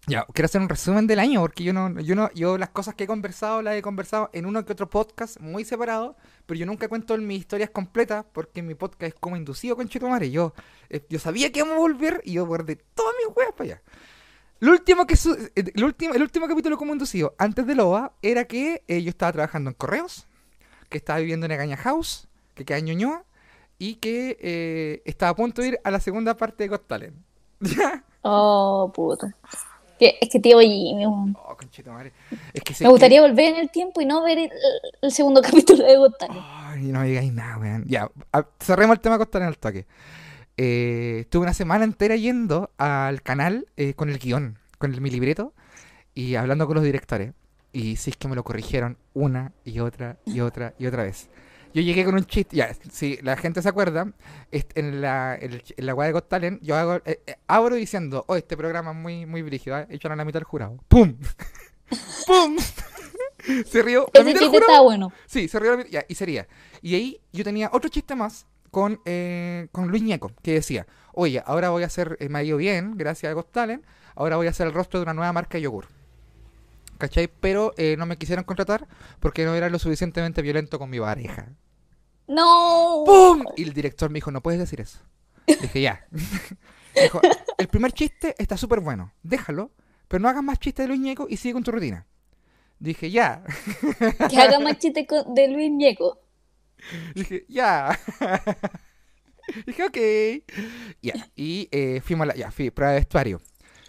Ya, 0.08 0.26
quiero 0.34 0.46
hacer 0.48 0.62
un 0.62 0.68
resumen 0.70 1.06
del 1.06 1.20
año 1.20 1.42
porque 1.42 1.64
yo 1.64 1.74
no, 1.74 2.00
yo 2.00 2.16
no, 2.16 2.32
yo 2.34 2.58
las 2.58 2.70
cosas 2.70 2.96
que 2.96 3.04
he 3.04 3.08
conversado 3.08 3.62
las 3.62 3.76
he 3.76 3.84
conversado 3.84 4.32
en 4.34 4.48
uno 4.48 4.66
que 4.66 4.74
otro 4.74 4.90
podcast 4.90 5.40
muy 5.40 5.64
separado, 5.64 6.18
pero 6.48 6.60
yo 6.60 6.66
nunca 6.66 6.88
cuento 6.88 7.16
mis 7.20 7.42
historias 7.42 7.70
completas 7.70 8.26
porque 8.34 8.64
mi 8.64 8.74
podcast 8.74 9.14
es 9.14 9.20
como 9.20 9.38
inducido 9.38 9.76
con 9.76 9.88
Chetumare. 9.88 10.32
Yo, 10.32 10.54
eh, 10.90 11.06
yo 11.08 11.20
sabía 11.20 11.52
que 11.52 11.60
íbamos 11.60 11.76
a 11.76 11.80
volver 11.80 12.22
y 12.26 12.34
yo 12.34 12.48
guardé 12.48 12.78
todas 12.96 13.14
mis 13.24 13.36
weas 13.38 13.52
para 13.54 13.64
allá. 13.74 13.82
Lo 14.60 14.72
último 14.72 15.06
que 15.06 15.16
su- 15.16 15.34
eh, 15.56 15.72
el 15.76 15.84
último, 15.84 16.16
el 16.16 16.22
último 16.24 16.48
capítulo 16.48 16.78
como 16.78 16.94
inducido, 16.94 17.36
antes 17.38 17.68
de 17.68 17.76
Loa, 17.76 18.14
era 18.24 18.46
que 18.46 18.84
eh, 18.88 19.04
yo 19.04 19.10
estaba 19.10 19.32
trabajando 19.34 19.70
en 19.70 19.76
correos, 19.76 20.28
que 20.90 20.98
estaba 20.98 21.20
viviendo 21.20 21.46
en 21.46 21.52
Agaña 21.52 21.78
House, 21.78 22.28
que 22.56 22.66
queda 22.66 22.80
en 22.80 22.86
Ñuñoa, 22.86 23.24
y 23.78 23.96
que 23.96 24.38
eh, 24.42 25.02
estaba 25.06 25.30
a 25.32 25.36
punto 25.36 25.62
de 25.62 25.68
ir 25.70 25.80
a 25.84 25.92
la 25.92 26.00
segunda 26.00 26.36
parte 26.38 26.64
de 26.64 26.70
Got 26.70 26.88
Talent. 26.88 27.16
¿Ya? 27.60 28.04
Oh, 28.24 28.92
puta. 28.94 29.36
Es 30.00 30.30
que 30.32 30.40
tío 30.40 30.60
Jimmy. 30.60 31.06
Oh, 31.06 31.56
conchetumare. 31.58 32.12
Es 32.54 32.64
que 32.64 32.74
sé 32.74 32.84
Me 32.84 32.88
que- 32.88 32.92
gustaría 32.92 33.22
volver 33.22 33.54
en 33.54 33.56
el 33.58 33.70
tiempo 33.70 34.02
y 34.02 34.06
no 34.06 34.24
ver 34.24 34.40
el, 34.40 34.52
el 35.02 35.12
segundo 35.12 35.42
capítulo 35.44 35.84
de 35.86 35.96
Got 35.98 36.18
Talent. 36.18 36.42
Ay, 36.44 36.84
no 36.86 37.04
digáis 37.04 37.32
nada, 37.32 37.58
weón. 37.60 37.86
Ya, 37.88 38.10
cerremos 38.60 38.96
el 38.96 39.00
tema 39.02 39.18
Got 39.18 39.30
Talent 39.30 39.50
al 39.50 39.58
toque. 39.60 39.86
Eh, 40.58 41.20
estuve 41.22 41.44
una 41.44 41.54
semana 41.54 41.84
entera 41.84 42.16
yendo 42.16 42.72
al 42.78 43.22
canal 43.22 43.68
eh, 43.78 43.94
con 43.94 44.10
el 44.10 44.18
guion, 44.18 44.58
con 44.80 44.94
el, 44.94 45.02
mi 45.02 45.10
libreto, 45.12 45.54
y 46.16 46.36
hablando 46.36 46.66
con 46.68 46.76
los 46.76 46.84
directores. 46.84 47.34
Y 47.74 47.96
sí 47.96 48.10
es 48.10 48.18
que 48.18 48.28
me 48.28 48.36
lo 48.36 48.44
corrigieron 48.44 48.98
una 49.14 49.54
y 49.64 49.80
otra 49.80 50.18
y 50.26 50.42
otra 50.42 50.74
y 50.80 50.88
otra 50.88 51.04
vez. 51.04 51.30
Yo 51.74 51.82
llegué 51.82 52.04
con 52.04 52.16
un 52.16 52.26
chiste, 52.26 52.58
ya, 52.58 52.74
si 52.92 53.18
la 53.22 53.38
gente 53.38 53.62
se 53.62 53.70
acuerda, 53.70 54.12
en 54.52 55.02
la, 55.02 55.38
en 55.40 55.62
la 55.78 55.96
weá 55.96 56.08
de 56.08 56.14
Got 56.14 56.28
Talent, 56.28 56.62
yo 56.62 56.76
hago, 56.76 56.96
eh, 57.06 57.22
eh, 57.26 57.36
abro 57.48 57.76
diciendo, 57.76 58.26
oh, 58.28 58.36
este 58.36 58.58
programa 58.58 58.92
es 58.92 58.98
muy, 58.98 59.26
muy 59.26 59.42
brígido, 59.42 59.78
¿eh? 59.80 59.88
echan 59.90 60.12
a 60.12 60.16
la 60.16 60.26
mitad 60.26 60.40
del 60.40 60.46
jurado. 60.46 60.78
¡Pum! 60.88 61.16
¡Pum! 62.28 62.58
se 63.66 63.82
rió. 63.82 64.08
Ese 64.14 64.34
chiste 64.34 64.58
estaba 64.58 64.82
bueno. 64.82 65.12
Sí, 65.26 65.48
se 65.48 65.60
rió 65.60 65.72
la 65.72 65.78
mitad, 65.78 65.90
ya, 65.90 66.06
y 66.08 66.16
sería. 66.16 66.48
Y 66.82 66.96
ahí 66.96 67.22
yo 67.32 67.44
tenía 67.44 67.70
otro 67.74 67.90
chiste 67.90 68.16
más 68.16 68.46
con, 68.70 69.00
eh, 69.06 69.68
con 69.72 69.90
Luis 69.90 70.04
Ñeco, 70.04 70.32
que 70.42 70.54
decía, 70.54 70.88
oye, 71.14 71.44
ahora 71.46 71.70
voy 71.70 71.84
a 71.84 71.88
hacer, 71.88 72.18
eh, 72.20 72.30
me 72.30 72.40
ha 72.40 72.44
ido 72.44 72.58
bien, 72.58 72.98
gracias 72.98 73.30
a 73.30 73.34
Got 73.34 73.52
Talent, 73.52 73.86
ahora 74.16 74.38
voy 74.38 74.48
a 74.48 74.52
hacer 74.52 74.68
el 74.68 74.74
rostro 74.74 75.00
de 75.00 75.04
una 75.04 75.14
nueva 75.14 75.34
marca 75.34 75.58
de 75.58 75.64
yogur. 75.64 75.88
¿Cachai? 77.02 77.28
Pero 77.28 77.74
eh, 77.78 77.96
no 77.98 78.06
me 78.06 78.16
quisieron 78.16 78.46
contratar 78.46 78.88
porque 79.20 79.44
no 79.44 79.56
era 79.56 79.70
lo 79.72 79.80
suficientemente 79.80 80.44
violento 80.44 80.78
con 80.78 80.88
mi 80.88 81.00
pareja. 81.00 81.50
No. 82.28 83.04
¡Pum! 83.08 83.44
Y 83.58 83.64
el 83.64 83.74
director 83.74 84.12
me 84.12 84.18
dijo, 84.18 84.30
no 84.30 84.42
puedes 84.42 84.60
decir 84.60 84.80
eso. 84.80 85.00
Dije, 85.48 85.82
ya. 85.82 86.06
dijo, 86.96 87.20
el 87.58 87.68
primer 87.68 87.92
chiste 87.92 88.36
está 88.38 88.56
súper 88.56 88.82
bueno, 88.82 89.14
déjalo, 89.24 89.72
pero 90.08 90.22
no 90.22 90.30
hagas 90.30 90.44
más 90.44 90.60
chistes 90.60 90.84
de 90.84 90.90
Luis 90.90 91.02
Ñeco 91.02 91.26
y 91.28 91.38
sigue 91.38 91.54
con 91.54 91.64
tu 91.64 91.72
rutina. 91.72 92.06
Dije, 92.78 93.10
ya. 93.10 93.44
Que 94.30 94.40
haga 94.40 94.60
más 94.60 94.78
chistes 94.78 95.08
de 95.34 95.48
Luis 95.48 95.72
Ñeco. 95.72 96.22
Dije, 97.16 97.46
ya. 97.50 98.00
Dije, 99.66 99.84
ok. 99.84 99.98
Ya. 101.02 101.14
Y 101.36 101.68
eh, 101.72 102.00
fuimos 102.04 102.26
a 102.26 102.28
la. 102.28 102.36
Ya, 102.36 102.52
fui, 102.52 102.70
prueba 102.70 102.94
de 102.94 103.00
vestuario. 103.00 103.42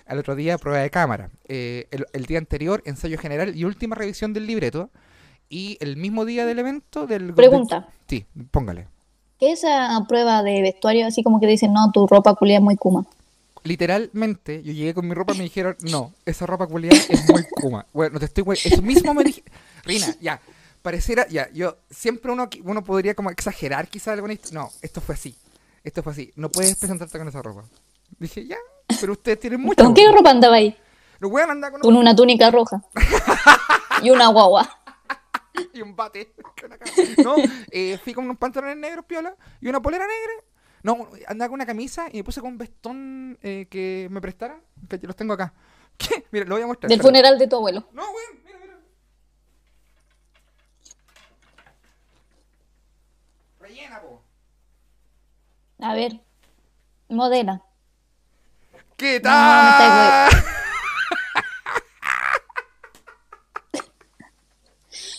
Al 0.07 0.19
otro 0.19 0.35
día, 0.35 0.59
prueba 0.59 0.81
de 0.81 0.91
cámara. 0.91 1.31
Eh, 1.49 1.87
el, 1.91 2.07
el 2.13 2.27
día 2.27 2.39
anterior, 2.39 2.83
ensayo 2.85 3.19
general 3.19 3.57
y 3.57 3.65
última 3.65 3.95
revisión 3.95 4.33
del 4.33 4.47
libreto. 4.47 4.91
Y 5.49 5.77
el 5.81 5.97
mismo 5.97 6.25
día 6.25 6.47
del 6.47 6.59
evento 6.59 7.07
del. 7.07 7.35
Pregunta. 7.35 7.89
Sí, 8.09 8.25
póngale. 8.51 8.89
¿Qué 9.39 9.53
es 9.53 9.61
esa 9.61 10.05
prueba 10.09 10.43
de 10.43 10.63
vestuario 10.63 11.07
así 11.07 11.23
como 11.23 11.41
que 11.41 11.47
dicen, 11.47 11.73
no, 11.73 11.91
tu 11.93 12.07
ropa 12.07 12.35
culia 12.35 12.57
es 12.57 12.63
muy 12.63 12.77
kuma? 12.77 13.05
Literalmente, 13.65 14.63
yo 14.63 14.73
llegué 14.73 14.93
con 14.95 15.07
mi 15.07 15.15
ropa 15.15 15.35
y 15.35 15.39
me 15.39 15.45
dijeron, 15.45 15.77
no, 15.81 16.13
esa 16.27 16.47
ropa 16.47 16.67
culiada 16.67 16.97
es 17.09 17.29
muy 17.29 17.45
kuma. 17.51 17.87
Bueno, 17.93 18.15
no 18.15 18.19
te 18.19 18.27
estoy... 18.27 18.45
Eso 18.53 18.83
mismo 18.83 19.15
me 19.15 19.23
dije... 19.25 19.43
Rina, 19.85 20.07
ya, 20.21 20.41
pareciera... 20.83 21.29
Ya, 21.29 21.49
yo... 21.53 21.77
Siempre 21.91 22.33
uno, 22.33 22.49
uno 22.65 22.83
podría 22.83 23.15
como 23.15 23.31
exagerar 23.31 23.89
quizá 23.89 24.13
alguna 24.13 24.35
hist- 24.35 24.53
No, 24.53 24.71
esto 24.81 25.01
fue 25.01 25.15
así. 25.15 25.37
Esto 25.85 26.03
fue 26.03 26.13
así. 26.13 26.33
No 26.35 26.51
puedes 26.51 26.75
presentarte 26.77 27.19
con 27.19 27.29
esa 27.29 27.41
ropa. 27.43 27.65
Dije, 28.19 28.47
ya, 28.47 28.57
pero 29.03 29.15
ustedes 29.15 29.41
tienen 29.41 29.61
mucha 29.61 29.83
¿Con 29.83 29.95
qué 29.95 30.13
ropa 30.13 30.31
andaba 30.31 30.55
ahí? 30.55 30.79
Con 31.21 31.33
Con 31.81 31.97
una 31.97 32.15
túnica 32.15 32.53
roja. 32.53 32.81
Y 34.03 34.11
una 34.11 34.29
guagua. 34.29 34.69
y 35.75 35.83
un 35.83 35.97
bate. 35.97 36.33
No, 37.25 37.35
eh, 37.73 37.99
fui 38.03 38.15
con 38.15 38.25
unos 38.25 38.37
pantalones 38.37 38.77
negros, 38.77 39.05
piola, 39.05 39.35
y 39.61 39.67
una 39.69 39.83
polera 39.83 40.07
negra. 40.07 40.45
No, 40.85 41.09
andaba 41.27 41.49
con 41.49 41.55
una 41.55 41.67
camisa 41.67 42.07
y 42.13 42.19
me 42.19 42.25
puse 42.25 42.41
con 42.41 42.53
un 42.53 42.59
vestón 42.59 43.39
eh, 43.43 43.67
que 43.69 44.07
me 44.09 44.21
prestaran, 44.21 44.63
que 44.89 44.99
los 45.03 45.17
tengo 45.17 45.35
acá. 45.35 45.53
¿Qué? 45.99 46.25
Mira, 46.31 46.47
lo 46.47 46.55
voy 46.55 46.63
a 46.63 46.67
mostrar. 46.69 46.89
Del 46.89 47.03
funeral 47.03 47.39
de 47.41 47.49
tu 47.49 47.57
abuelo. 47.57 47.89
No, 47.93 48.03
weón, 48.03 48.45
mira, 48.45 48.59
mira. 48.61 48.79
Rellena, 53.59 54.01
po. 54.01 54.23
A 55.81 55.95
ver. 55.95 56.21
Modela. 57.09 57.65
¿Qué 59.03 59.19
tal? 59.19 60.31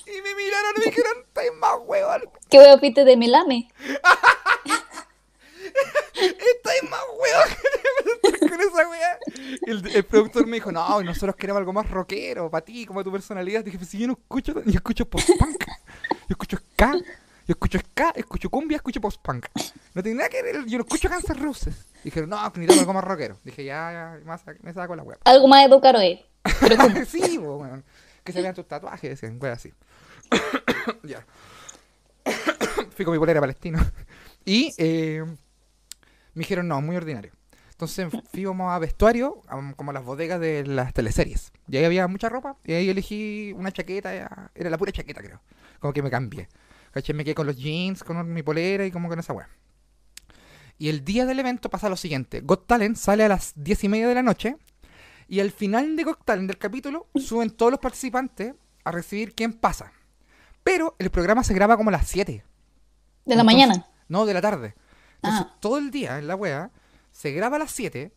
y 0.08 0.22
me 0.22 0.36
miraron 0.36 0.74
y 0.78 0.80
me 0.80 0.86
dijeron, 0.86 1.14
estáis 1.28 1.52
más 1.60 1.74
huevón. 1.84 2.22
¿Qué 2.50 2.60
huevo 2.60 2.80
piste 2.80 3.04
de 3.04 3.18
melame? 3.18 3.70
Estáis 6.16 6.84
más 6.90 7.02
huevón 7.20 7.50
con 8.50 8.62
esa 8.62 8.88
wea. 8.90 9.20
El, 9.68 9.86
el 9.94 10.06
productor 10.06 10.48
me 10.48 10.56
dijo, 10.56 10.72
no, 10.72 11.04
nosotros 11.04 11.36
queremos 11.36 11.60
algo 11.60 11.74
más 11.74 11.90
rockero, 11.90 12.50
para 12.50 12.64
ti, 12.64 12.86
como 12.86 13.04
tu 13.04 13.12
personalidad. 13.12 13.66
Dije, 13.66 13.78
pues 13.78 13.90
si 13.90 13.98
yo 13.98 14.08
no 14.08 14.14
escucho, 14.14 14.64
yo 14.64 14.76
escucho 14.76 15.10
post-punk. 15.10 15.66
Yo 16.30 16.30
escucho 16.30 16.56
ska, 16.56 16.96
yo 17.48 17.54
escucho 17.54 17.80
ska, 17.80 18.12
escucho 18.16 18.50
cumbia, 18.50 18.78
escucho 18.78 19.02
post-punk. 19.02 19.48
No 19.94 20.02
tiene 20.04 20.18
nada 20.18 20.30
que 20.30 20.41
ver, 20.41 20.66
yo 20.66 20.78
no 20.78 20.84
escucho 20.84 21.10
Guns 21.10 21.38
Roses. 21.39 21.86
Dijeron, 22.04 22.30
no, 22.30 22.41
necesitamos 22.44 22.80
algo 22.80 22.94
más 22.94 23.04
rockero. 23.04 23.38
Dije, 23.44 23.64
ya, 23.66 23.91
ya, 24.20 24.26
más, 24.26 24.44
me 24.62 24.74
saco 24.74 24.96
la 24.96 25.04
wea. 25.04 25.18
Algo 25.26 25.48
más 25.48 25.66
educado 25.66 26.00
es. 26.00 26.20
Pero 26.60 26.76
sí, 27.06 27.38
weón. 27.38 27.84
Que 28.24 28.32
se 28.32 28.41
vean 28.41 28.56
tus 28.56 28.68
tatuajes, 28.68 29.10
decían, 29.10 29.38
wea 29.41 29.54
así. 29.54 29.74
ya. 31.04 31.26
Fui 32.96 33.06
con 33.06 33.14
mi 33.14 33.20
polera 33.20 33.39
palestino. 33.41 33.80
Y 34.46 34.74
eh, 34.78 35.24
me 36.34 36.39
dijeron, 36.39 36.68
no, 36.68 36.82
muy 36.82 36.96
ordinario. 36.96 37.32
Entonces 37.72 38.08
fuimos 38.32 38.72
a 38.72 38.80
vestuario, 38.80 39.41
a- 39.48 39.74
como 39.76 39.91
a 39.91 39.94
las 39.94 40.06
bodegas 40.06 40.39
de 40.39 40.66
las 40.66 40.94
teleseries. 40.94 41.52
Y 41.68 41.78
ahí 41.78 41.86
había 41.86 42.08
mucha 42.08 42.30
ropa. 42.30 42.56
Y 42.64 42.74
ahí 42.74 42.89
elegí 42.89 43.54
una 43.56 43.72
chaqueta, 43.72 44.14
era 44.14 44.70
la 44.70 44.78
pura 44.78 44.91
chaqueta, 44.91 45.22
creo. 45.22 45.41
Como 45.80 45.91
que 45.94 46.02
me 46.02 46.10
cambié. 46.10 46.48
¿Cachai? 46.94 47.16
Me 47.16 47.24
quedé 47.26 47.36
con 47.36 47.48
los 47.48 47.58
jeans, 47.58 48.04
con 48.04 48.32
mi 48.32 48.44
polera 48.44 48.86
y 48.86 48.91
como 48.91 49.10
con 49.10 49.20
esa 49.20 49.34
weá. 49.34 49.50
Y 50.78 50.89
el 50.89 51.04
día 51.04 51.26
del 51.26 51.39
evento 51.39 51.70
pasa 51.70 51.89
lo 51.89 51.98
siguiente. 51.98 52.41
Got 52.41 52.68
Talent 52.68 52.96
sale 52.98 53.24
a 53.24 53.28
las 53.28 53.54
diez 53.56 53.84
y 53.84 53.89
media 53.89 54.08
de 54.08 54.16
la 54.16 54.24
noche. 54.24 54.58
Y 55.28 55.39
al 55.39 55.52
final 55.52 55.96
de 55.96 56.04
Got 56.04 56.24
Talent, 56.26 56.48
del 56.48 56.58
capítulo, 56.58 57.08
suben 57.16 57.50
todos 57.52 57.72
los 57.72 57.80
participantes 57.80 58.54
a 58.84 58.91
recibir 58.91 59.34
quién 59.34 59.54
pasa. 59.54 59.91
Pero 60.64 60.96
el 61.00 61.10
programa 61.10 61.44
se 61.44 61.54
graba 61.54 61.78
como 61.78 61.89
a 61.89 61.94
las 61.94 62.08
7. 62.08 62.32
de 63.26 63.36
la 63.36 63.41
Entonces- 63.41 63.46
mañana. 63.46 63.88
No, 64.10 64.26
de 64.26 64.34
la 64.34 64.41
tarde. 64.41 64.76
Entonces, 65.16 65.48
Ah. 65.50 65.58
todo 65.62 65.78
el 65.78 65.91
día 65.91 66.20
en 66.20 66.28
la 66.28 66.36
wea 66.36 66.72
se 67.12 67.32
graba 67.32 67.56
a 67.56 67.60
las 67.60 67.72
7. 67.72 68.12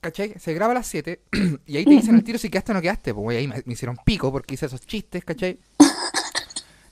¿Cachai? 0.00 0.38
Se 0.38 0.54
graba 0.54 0.70
a 0.70 0.74
las 0.74 0.86
7 0.86 1.22
y 1.66 1.76
ahí 1.76 1.84
te 1.84 1.90
dicen 1.90 2.14
al 2.14 2.22
tiro 2.22 2.38
si 2.38 2.48
quedaste 2.48 2.70
o 2.70 2.74
no 2.76 2.80
quedaste. 2.82 3.12
Pues 3.12 3.36
ahí 3.38 3.48
me, 3.48 3.60
me 3.66 3.72
hicieron 3.72 3.96
pico 4.04 4.30
porque 4.30 4.54
hice 4.54 4.66
esos 4.66 4.80
chistes, 4.82 5.24
¿cachai? 5.24 5.58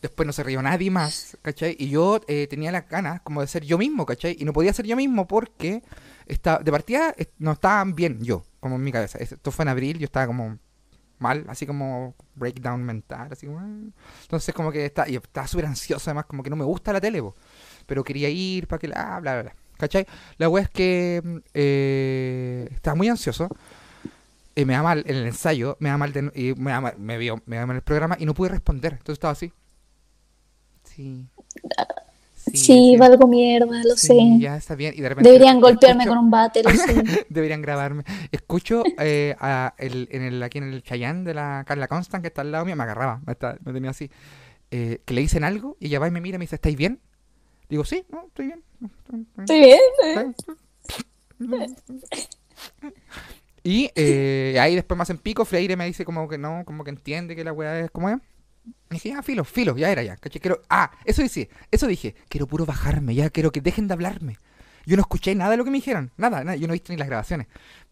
Después 0.03 0.27
no 0.27 0.33
se 0.33 0.43
rió 0.43 0.61
nadie 0.63 0.91
más, 0.91 1.37
¿cachai? 1.43 1.77
Y 1.79 1.89
yo 1.89 2.21
eh, 2.29 2.47
tenía 2.49 2.71
las 2.73 2.89
ganas 2.89 3.21
como 3.23 3.41
de 3.41 3.47
ser 3.47 3.65
yo 3.65 3.79
mismo, 3.79 4.07
¿cachai? 4.07 4.37
Y 4.39 4.45
no 4.45 4.53
podía 4.53 4.73
ser 4.73 4.87
yo 4.87 4.97
mismo 4.97 5.27
porque 5.27 5.83
está, 6.27 6.59
de 6.59 6.71
partida 6.71 7.15
eh, 7.17 7.27
no 7.39 7.53
estaban 7.53 7.95
bien 7.95 8.23
yo, 8.23 8.45
como 8.61 8.77
en 8.77 8.83
mi 8.83 8.93
cabeza. 8.93 9.19
Esto 9.19 9.51
fue 9.51 9.65
en 9.65 9.69
abril, 9.71 9.99
yo 9.99 10.05
estaba 10.05 10.27
como 10.27 10.59
mal, 11.19 11.45
así 11.49 11.67
como 11.67 12.15
breakdown 12.35 12.83
mental, 12.85 13.29
así 13.33 13.47
como... 13.47 13.59
ah. 13.61 13.67
Entonces 14.23 14.55
como 14.55 14.71
que 14.71 14.85
está, 14.87 15.09
y 15.09 15.17
estaba 15.17 15.47
súper 15.47 15.67
ansioso 15.67 16.11
además, 16.11 16.27
como 16.27 16.43
que 16.43 16.51
no 16.51 16.57
me 16.57 16.65
gusta 16.65 16.93
la 16.93 17.01
tele, 17.01 17.23
pero 17.87 18.05
quería 18.05 18.29
ir 18.29 18.67
para 18.69 18.79
que 18.79 18.89
la... 18.89 19.21
bla, 19.21 19.33
bla, 19.35 19.43
bla. 19.45 19.57
¿Cachai? 19.79 20.07
La 20.39 20.49
wea 20.49 20.65
es 20.65 20.71
que 20.71 21.23
eh, 21.53 22.69
estaba 22.73 22.95
muy 22.95 23.09
ansioso. 23.09 23.49
Y 24.55 24.65
me 24.65 24.73
da 24.73 24.83
mal 24.83 25.05
en 25.07 25.17
el 25.17 25.27
ensayo, 25.27 25.77
me 25.81 25.91
da 25.91 25.99
mal, 25.99 26.13
de- 26.15 26.33
y 26.35 26.55
me 26.59 26.71
da 26.71 26.95
me 26.99 27.19
vio, 27.19 27.43
me 27.45 27.57
da 27.57 27.67
mal 27.67 27.77
el 27.77 27.83
programa 27.83 28.17
y 28.19 28.25
no 28.25 28.33
pude 28.33 28.49
responder. 28.49 28.93
Entonces 28.95 29.15
estaba 29.15 29.33
así. 29.33 29.53
Sí. 30.97 31.27
Sí, 32.55 32.97
valgo 32.97 33.27
mierda, 33.27 33.83
lo 33.85 33.97
sí, 33.97 34.07
sé. 34.07 34.39
ya 34.39 34.57
está 34.57 34.77
bien. 34.77 34.95
Y 34.97 35.01
de 35.01 35.09
repente 35.09 35.29
Deberían 35.29 35.61
golpearme 35.61 36.05
escucho- 36.05 36.17
con 36.17 36.25
un 36.27 36.31
bate, 36.31 36.63
lo 36.63 36.71
sé. 36.71 37.27
Deberían 37.29 37.61
grabarme. 37.61 38.05
Escucho 38.31 38.85
eh, 39.01 39.35
a 39.41 39.75
el, 39.79 40.09
en 40.13 40.23
el, 40.23 40.43
aquí 40.43 40.59
en 40.59 40.73
el 40.73 40.83
Chayán 40.85 41.25
de 41.25 41.35
la 41.35 41.65
Carla 41.67 41.89
Constant, 41.89 42.23
que 42.23 42.29
está 42.29 42.43
al 42.43 42.53
lado 42.53 42.65
mío, 42.65 42.77
me 42.77 42.85
agarraba, 42.85 43.21
me, 43.27 43.33
está- 43.33 43.59
me 43.65 43.73
tenía 43.73 43.91
así. 43.91 44.11
eh, 44.71 45.01
que 45.05 45.13
le 45.15 45.21
dicen 45.23 45.43
algo 45.45 45.77
y 45.81 45.87
ella 45.87 45.99
va 45.99 46.07
y 46.09 46.13
me 46.13 46.21
mira 46.21 46.37
y 46.37 46.39
me 46.39 46.45
dice, 46.45 46.55
¿estáis 46.55 46.77
bien? 46.77 47.01
Digo, 47.69 47.85
sí, 47.85 48.05
no, 48.11 48.27
estoy 48.29 48.47
bien. 48.47 48.63
no, 48.81 48.91
estoy 49.01 49.27
bien". 49.69 49.81
Estoy 51.39 51.49
bien. 51.49 51.77
Y 53.65 53.91
eh, 53.97 54.57
ahí 54.61 54.77
después 54.77 54.97
más 54.97 55.11
en 55.11 55.19
pico, 55.19 55.45
Freire 55.45 55.77
me 55.77 55.87
dice 55.87 56.05
como 56.05 56.29
que 56.29 56.39
no, 56.39 56.63
como 56.65 56.85
que 56.85 56.91
entiende 56.91 57.35
que 57.35 57.43
la 57.43 57.53
weá 57.53 57.81
es 57.81 57.91
como 57.91 58.09
es. 58.11 58.19
Dije, 58.91 59.09
ya, 59.11 59.23
filo, 59.23 59.45
filo, 59.45 59.77
ya 59.77 59.91
era 59.91 60.03
ya. 60.03 60.17
¿cachai? 60.17 60.41
Quiero, 60.41 60.63
ah, 60.71 60.91
eso 61.05 61.23
dije, 61.23 61.49
eso 61.71 61.87
dije, 61.87 62.15
quiero 62.29 62.47
puro 62.47 62.65
bajarme, 62.67 63.15
ya 63.15 63.31
quiero 63.31 63.51
que 63.53 63.61
dejen 63.61 63.89
de 63.89 63.95
hablarme. 63.95 64.39
Yo 64.87 64.95
no 64.97 65.01
escuché 65.03 65.35
nada 65.35 65.51
de 65.51 65.57
lo 65.57 65.65
que 65.65 65.71
me 65.73 65.79
dijeron, 65.79 66.13
nada, 66.17 66.45
nada, 66.45 66.57
yo 66.57 66.69
no 66.69 66.73
he 66.73 66.77
visto 66.77 66.93
ni 66.93 66.97
las 66.99 67.09
grabaciones. 67.09 67.49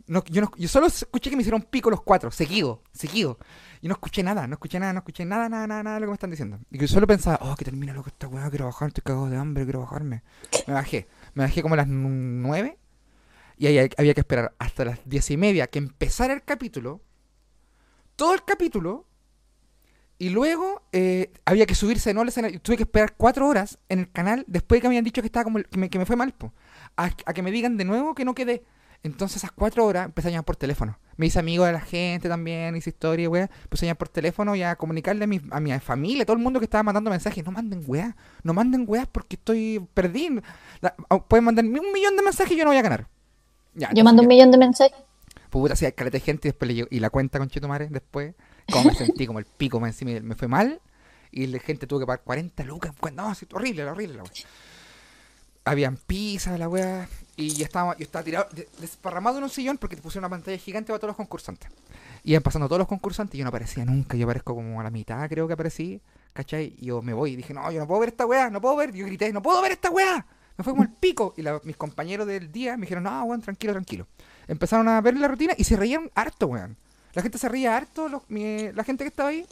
No, 0.06 0.22
yo, 0.26 0.42
no, 0.42 0.50
yo 0.56 0.68
solo 0.68 0.86
escuché 0.86 1.30
que 1.30 1.34
me 1.36 1.42
hicieron 1.42 1.62
pico 1.62 1.90
los 1.90 2.02
cuatro, 2.02 2.30
seguido, 2.30 2.82
seguido. 2.92 3.38
Y 3.80 3.88
no 3.88 3.94
escuché 3.94 4.22
nada, 4.22 4.46
no 4.46 4.54
escuché 4.54 4.78
nada, 4.78 4.92
no 4.92 4.98
escuché 5.00 5.24
nada, 5.24 5.48
nada, 5.48 5.66
nada, 5.66 5.82
nada 5.82 5.94
de 5.96 6.00
lo 6.00 6.06
que 6.06 6.10
me 6.10 6.14
están 6.14 6.30
diciendo. 6.30 6.60
Y 6.70 6.78
que 6.78 6.86
solo 6.86 7.06
pensaba, 7.06 7.38
oh, 7.42 7.56
que 7.56 7.64
termina 7.64 7.92
loco 7.92 8.10
esta 8.10 8.28
weá, 8.28 8.48
quiero 8.50 8.66
bajar, 8.66 8.88
estoy 8.88 9.02
cagado 9.02 9.28
de 9.28 9.36
hambre, 9.36 9.64
quiero 9.64 9.80
bajarme. 9.80 10.22
Me 10.68 10.74
bajé, 10.74 11.08
me 11.34 11.42
bajé 11.44 11.62
como 11.62 11.74
a 11.74 11.78
las 11.78 11.88
nu- 11.88 12.08
nueve 12.08 12.78
y 13.56 13.66
ahí 13.66 13.88
había 13.96 14.14
que 14.14 14.20
esperar 14.20 14.54
hasta 14.58 14.84
las 14.84 15.00
diez 15.04 15.30
y 15.30 15.36
media 15.36 15.66
que 15.68 15.78
empezara 15.78 16.32
el 16.34 16.42
capítulo, 16.44 17.00
todo 18.16 18.34
el 18.34 18.44
capítulo, 18.44 19.06
y 20.18 20.28
luego 20.30 20.82
eh, 20.92 21.32
había 21.44 21.66
que 21.66 21.74
subirse 21.74 22.10
de 22.10 22.14
nuevo 22.14 22.22
al 22.22 22.28
escenario. 22.28 22.60
Tuve 22.60 22.76
que 22.76 22.84
esperar 22.84 23.14
cuatro 23.16 23.46
horas 23.48 23.78
en 23.88 23.98
el 24.00 24.10
canal 24.10 24.44
después 24.46 24.78
de 24.78 24.82
que 24.82 24.88
me 24.88 24.92
habían 24.94 25.04
dicho 25.04 25.20
que 25.22 25.26
estaba 25.26 25.44
como 25.44 25.58
el- 25.58 25.66
que, 25.68 25.78
me, 25.78 25.90
que 25.90 25.98
me 25.98 26.06
fue 26.06 26.16
mal, 26.16 26.32
po, 26.32 26.52
a, 26.96 27.04
a 27.26 27.32
que 27.34 27.42
me 27.42 27.50
digan 27.50 27.76
de 27.76 27.84
nuevo 27.84 28.14
que 28.14 28.24
no 28.24 28.34
quedé. 28.34 28.64
Entonces 29.02 29.36
esas 29.38 29.52
cuatro 29.52 29.84
horas 29.84 30.06
empecé 30.06 30.28
a 30.28 30.30
llamar 30.30 30.46
por 30.46 30.56
teléfono. 30.56 30.98
Me 31.18 31.26
hice 31.26 31.38
amigo 31.38 31.66
de 31.66 31.72
la 31.72 31.80
gente 31.80 32.26
también, 32.26 32.74
hice 32.74 32.88
historia, 32.90 33.28
weá. 33.28 33.50
Empecé 33.64 33.84
a 33.84 33.88
llamar 33.88 33.98
por 33.98 34.08
teléfono 34.08 34.56
y 34.56 34.62
a 34.62 34.76
comunicarle 34.76 35.24
a 35.24 35.26
mi, 35.26 35.42
a 35.50 35.60
mi 35.60 35.78
familia, 35.78 36.22
a 36.22 36.26
todo 36.26 36.36
el 36.38 36.42
mundo 36.42 36.58
que 36.58 36.64
estaba 36.64 36.82
mandando 36.84 37.10
mensajes. 37.10 37.44
No 37.44 37.52
manden 37.52 37.82
weá, 37.86 38.16
no 38.42 38.54
manden 38.54 38.84
weá 38.88 39.04
porque 39.04 39.36
estoy 39.36 39.86
perdido. 39.92 40.40
Pueden 41.28 41.44
mandar 41.44 41.64
un 41.66 41.72
millón 41.92 42.16
de 42.16 42.22
mensajes 42.22 42.52
y 42.52 42.56
yo 42.56 42.64
no 42.64 42.70
voy 42.70 42.78
a 42.78 42.82
ganar. 42.82 43.08
Ya, 43.74 43.90
Yo 43.92 44.04
mando 44.04 44.22
un 44.22 44.28
millón 44.28 44.50
de 44.50 44.56
mensajes. 44.58 44.96
Puta, 45.50 45.74
así 45.74 45.84
hay 45.84 45.92
caleta 45.92 46.16
de 46.16 46.20
gente 46.24 46.48
y 46.48 46.50
después 46.52 46.66
le 46.68 46.74
llegó- 46.74 46.88
y 46.90 46.98
la 47.00 47.10
cuenta 47.10 47.38
con 47.38 47.48
Chetumare 47.48 47.88
después, 47.88 48.34
como 48.70 48.84
me 48.90 48.94
sentí 48.94 49.26
como 49.26 49.38
el 49.38 49.44
pico, 49.44 49.84
encima, 49.86 50.12
me 50.20 50.34
fue 50.34 50.48
mal 50.48 50.80
y 51.30 51.46
la 51.46 51.58
gente 51.58 51.86
tuvo 51.86 52.00
que 52.00 52.06
pagar 52.06 52.22
40 52.24 52.64
lucas. 52.64 52.92
No, 53.14 53.28
así, 53.30 53.46
horrible, 53.52 53.84
horrible 53.84 54.16
la 54.16 54.22
wea. 54.22 54.32
Habían 55.66 55.96
pizza, 55.96 56.58
la 56.58 56.68
wea, 56.68 57.08
y 57.36 57.48
ya 57.54 57.64
estaba, 57.64 57.96
yo 57.96 58.04
estaba 58.04 58.22
tirado, 58.22 58.48
de- 58.52 58.68
desparramado 58.80 59.38
en 59.38 59.44
un 59.44 59.50
sillón 59.50 59.78
porque 59.78 59.96
te 59.96 60.02
pusieron 60.02 60.24
una 60.26 60.36
pantalla 60.36 60.58
gigante 60.58 60.88
para 60.88 60.98
todos 60.98 61.08
los 61.10 61.16
concursantes. 61.16 61.70
Iban 62.22 62.42
pasando 62.42 62.68
todos 62.68 62.78
los 62.80 62.88
concursantes 62.88 63.34
y 63.34 63.38
yo 63.38 63.44
no 63.44 63.48
aparecía 63.48 63.84
nunca, 63.86 64.16
yo 64.16 64.24
aparezco 64.24 64.54
como 64.54 64.78
a 64.80 64.84
la 64.84 64.90
mitad, 64.90 65.26
creo 65.28 65.46
que 65.46 65.54
aparecí, 65.54 66.02
¿cachai? 66.34 66.74
Y 66.78 66.86
yo 66.86 67.00
me 67.00 67.14
voy 67.14 67.32
y 67.32 67.36
dije, 67.36 67.54
no, 67.54 67.70
yo 67.72 67.80
no 67.80 67.86
puedo 67.86 68.00
ver 68.00 68.10
esta 68.10 68.26
wea, 68.26 68.50
no 68.50 68.60
puedo 68.60 68.76
ver, 68.76 68.92
yo 68.92 69.06
grité, 69.06 69.32
no 69.32 69.40
puedo 69.42 69.60
ver 69.62 69.72
esta 69.72 69.90
wea. 69.90 70.26
Me 70.56 70.62
fue 70.64 70.74
como 70.74 70.82
el 70.82 70.90
pico. 70.90 71.34
Y 71.36 71.42
mis 71.64 71.76
compañeros 71.76 72.26
del 72.26 72.52
día 72.52 72.76
me 72.76 72.82
dijeron, 72.82 73.04
no, 73.04 73.24
weón, 73.24 73.40
tranquilo, 73.40 73.72
tranquilo. 73.72 74.06
Empezaron 74.46 74.86
a 74.88 75.00
ver 75.00 75.16
la 75.16 75.28
rutina 75.28 75.54
y 75.56 75.64
se 75.64 75.76
reían 75.76 76.10
harto, 76.14 76.46
weón. 76.48 76.76
La 77.14 77.22
gente 77.22 77.38
se 77.38 77.48
reía 77.48 77.76
harto, 77.76 78.08
los- 78.08 78.22
mi- 78.28 78.72
la 78.72 78.84
gente 78.84 79.04
que 79.04 79.08
estaba 79.08 79.28
ahí. 79.30 79.44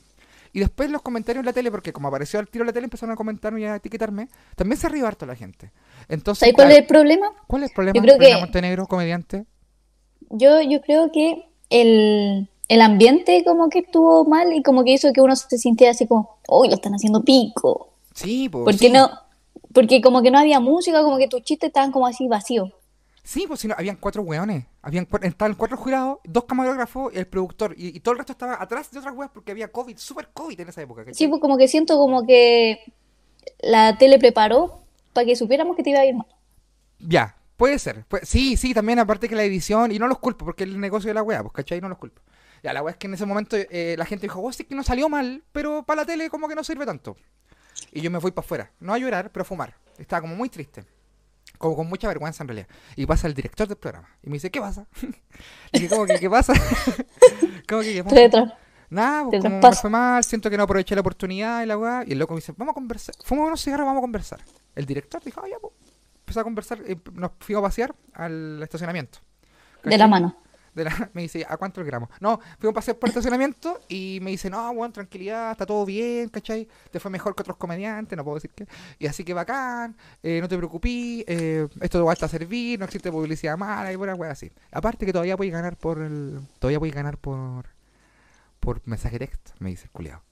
Y 0.54 0.60
después 0.60 0.90
los 0.90 1.00
comentarios 1.00 1.40
en 1.40 1.46
la 1.46 1.52
tele, 1.54 1.70
porque 1.70 1.92
como 1.94 2.08
apareció 2.08 2.38
al 2.38 2.46
tiro 2.48 2.62
en 2.62 2.66
la 2.66 2.72
tele, 2.74 2.84
empezaron 2.84 3.12
a 3.14 3.16
comentarme 3.16 3.60
y 3.60 3.64
a 3.64 3.76
etiquetarme. 3.76 4.28
También 4.54 4.78
se 4.78 4.88
rió 4.88 5.06
harto 5.06 5.24
la 5.24 5.34
gente. 5.34 5.70
Entonces, 6.08 6.40
¿Sabes 6.40 6.54
cuál 6.54 6.72
es 6.72 6.78
el 6.78 6.86
problema? 6.86 7.32
¿cuál 7.46 7.62
es 7.62 7.70
el 7.70 7.74
problema? 7.74 7.96
Yo 7.96 8.02
creo 8.02 8.18
que- 8.18 8.40
Montenegro, 8.40 8.86
comediante. 8.86 9.46
Yo, 10.30 10.60
yo 10.60 10.80
creo 10.82 11.10
que 11.10 11.46
el, 11.70 12.48
el 12.68 12.80
ambiente 12.82 13.42
como 13.46 13.68
que 13.70 13.80
estuvo 13.80 14.24
mal 14.26 14.52
y 14.52 14.62
como 14.62 14.84
que 14.84 14.92
hizo 14.92 15.12
que 15.12 15.20
uno 15.22 15.34
se 15.36 15.56
sintiera 15.58 15.92
así 15.92 16.06
como, 16.06 16.36
uy, 16.48 16.68
lo 16.68 16.74
están 16.74 16.92
haciendo 16.94 17.22
pico. 17.22 17.88
Sí, 18.14 18.48
pues. 18.50 18.64
Porque 18.64 18.90
no, 18.90 19.10
porque 19.72 20.02
como 20.02 20.20
que 20.22 20.30
no 20.30 20.38
había 20.38 20.60
música, 20.60 21.02
como 21.02 21.16
que 21.16 21.28
tus 21.28 21.42
chistes 21.42 21.68
estaban 21.68 21.92
como 21.92 22.06
así 22.06 22.28
vacíos. 22.28 22.70
Sí, 23.24 23.44
pues 23.46 23.60
si 23.60 23.68
no, 23.68 23.74
habían 23.78 23.96
cuatro 23.96 24.22
weones. 24.22 24.64
Habían, 24.82 25.06
cua- 25.08 25.24
estaban 25.24 25.54
cuatro 25.54 25.76
jurados, 25.76 26.18
dos 26.24 26.44
camarógrafos 26.44 27.12
y 27.14 27.18
el 27.18 27.26
productor. 27.26 27.74
Y, 27.78 27.96
y 27.96 28.00
todo 28.00 28.12
el 28.12 28.18
resto 28.18 28.32
estaba 28.32 28.60
atrás 28.60 28.90
de 28.90 28.98
otras 28.98 29.14
weas 29.14 29.30
porque 29.32 29.52
había 29.52 29.68
COVID, 29.70 29.96
super 29.96 30.28
COVID 30.32 30.60
en 30.60 30.68
esa 30.68 30.82
época. 30.82 31.02
¿cachai? 31.04 31.14
Sí, 31.14 31.28
pues 31.28 31.40
como 31.40 31.56
que 31.56 31.68
siento 31.68 31.96
como 31.98 32.26
que 32.26 32.80
la 33.60 33.96
tele 33.98 34.18
preparó 34.18 34.80
para 35.12 35.24
que 35.26 35.36
supiéramos 35.36 35.76
que 35.76 35.82
te 35.84 35.90
iba 35.90 36.00
a 36.00 36.06
ir 36.06 36.14
mal. 36.14 36.26
Ya, 36.98 37.36
puede 37.56 37.78
ser. 37.78 38.04
Pu- 38.08 38.24
sí, 38.24 38.56
sí, 38.56 38.74
también 38.74 38.98
aparte 38.98 39.28
que 39.28 39.36
la 39.36 39.44
edición, 39.44 39.92
y 39.92 39.98
no 39.98 40.06
los 40.08 40.18
culpo, 40.18 40.44
porque 40.44 40.64
es 40.64 40.70
el 40.70 40.80
negocio 40.80 41.08
de 41.08 41.14
la 41.14 41.22
wea, 41.22 41.42
pues, 41.42 41.52
¿cachai? 41.52 41.80
No 41.80 41.88
los 41.88 41.98
culpo. 41.98 42.22
Ya, 42.62 42.72
la 42.72 42.82
wea 42.82 42.92
es 42.92 42.96
que 42.98 43.06
en 43.08 43.14
ese 43.14 43.26
momento 43.26 43.56
eh, 43.56 43.96
la 43.98 44.04
gente 44.04 44.22
dijo, 44.26 44.40
oh, 44.40 44.52
sí 44.52 44.64
que 44.64 44.74
no 44.74 44.82
salió 44.82 45.08
mal, 45.08 45.42
pero 45.52 45.82
para 45.84 46.02
la 46.02 46.06
tele 46.06 46.30
como 46.30 46.48
que 46.48 46.54
no 46.54 46.62
sirve 46.64 46.86
tanto. 46.86 47.16
Y 47.92 48.00
yo 48.00 48.10
me 48.10 48.20
fui 48.20 48.30
para 48.30 48.44
afuera, 48.44 48.70
no 48.80 48.94
a 48.94 48.98
llorar, 48.98 49.30
pero 49.32 49.42
a 49.42 49.44
fumar. 49.44 49.74
Estaba 49.98 50.22
como 50.22 50.36
muy 50.36 50.48
triste. 50.48 50.84
Como 51.62 51.76
con 51.76 51.88
mucha 51.88 52.08
vergüenza 52.08 52.42
en 52.42 52.48
realidad. 52.48 52.66
Y 52.96 53.06
pasa 53.06 53.28
el 53.28 53.34
director 53.34 53.68
del 53.68 53.76
programa. 53.76 54.08
Y 54.20 54.28
me 54.28 54.34
dice, 54.34 54.50
¿qué 54.50 54.60
pasa? 54.60 54.88
y 55.72 55.78
dije, 55.78 55.94
¿cómo 55.94 56.06
que 56.06 56.18
qué 56.18 56.28
pasa? 56.28 56.52
¿Cómo 57.68 57.82
que 57.82 57.94
qué 57.94 58.04
pasa? 58.04 58.58
Nada, 58.90 59.24
pues 59.30 59.40
como 59.40 59.60
me 59.60 59.72
fue 59.72 59.88
mal, 59.88 60.24
siento 60.24 60.50
que 60.50 60.56
no 60.56 60.64
aproveché 60.64 60.96
la 60.96 61.02
oportunidad 61.02 61.62
y 61.62 61.66
la 61.66 61.78
weá. 61.78 62.02
Y 62.04 62.12
el 62.12 62.18
loco 62.18 62.34
me 62.34 62.40
dice, 62.40 62.52
vamos 62.56 62.72
a 62.72 62.74
conversar, 62.74 63.14
fumamos 63.24 63.46
unos 63.46 63.62
cigarros, 63.62 63.86
vamos 63.86 64.00
a 64.00 64.02
conversar. 64.02 64.40
El 64.74 64.86
director 64.86 65.22
dijo, 65.22 65.40
ah, 65.42 65.48
ya, 65.48 65.58
pues. 65.60 65.72
Empezó 66.18 66.40
a 66.40 66.44
conversar, 66.44 66.80
y 66.88 66.98
nos 67.12 67.30
fuimos 67.38 67.62
a 67.62 67.66
pasear 67.68 67.94
al 68.14 68.60
estacionamiento. 68.60 69.20
De 69.84 69.96
la 69.96 70.08
mano. 70.08 70.36
Me 71.12 71.22
dice, 71.22 71.44
¿a 71.48 71.56
cuánto 71.56 71.80
el 71.80 71.86
gramo? 71.86 72.08
No, 72.20 72.40
fuimos 72.58 72.72
a 72.72 72.74
pasear 72.74 72.98
por 72.98 73.08
el 73.08 73.10
estacionamiento 73.10 73.80
y 73.88 74.18
me 74.22 74.30
dice, 74.30 74.48
no, 74.50 74.72
bueno, 74.74 74.92
tranquilidad, 74.92 75.52
está 75.52 75.66
todo 75.66 75.84
bien, 75.84 76.28
¿cachai? 76.28 76.66
Te 76.90 77.00
fue 77.00 77.10
mejor 77.10 77.34
que 77.34 77.42
otros 77.42 77.56
comediantes, 77.56 78.16
no 78.16 78.24
puedo 78.24 78.36
decir 78.36 78.50
que. 78.50 78.66
Y 78.98 79.06
así 79.06 79.24
que 79.24 79.34
bacán, 79.34 79.96
eh, 80.22 80.40
no 80.40 80.48
te 80.48 80.56
preocupes, 80.56 81.24
eh, 81.26 81.68
esto 81.80 82.04
va 82.04 82.12
a 82.12 82.28
servir, 82.28 82.78
no 82.78 82.84
existe 82.84 83.10
publicidad 83.10 83.56
mala 83.56 83.92
y 83.92 83.96
buena 83.96 84.14
weá 84.14 84.30
así. 84.32 84.50
Aparte 84.70 85.06
que 85.06 85.12
todavía 85.12 85.36
puedes 85.36 85.52
ganar 85.52 85.76
por 85.76 86.00
el. 86.00 86.40
Todavía 86.58 86.78
puedes 86.78 86.94
ganar 86.94 87.18
por. 87.18 87.66
por 88.60 88.80
mensaje 88.86 89.18
texto, 89.18 89.52
me 89.58 89.70
dice 89.70 89.84
el 89.84 89.90
culiao. 89.90 90.22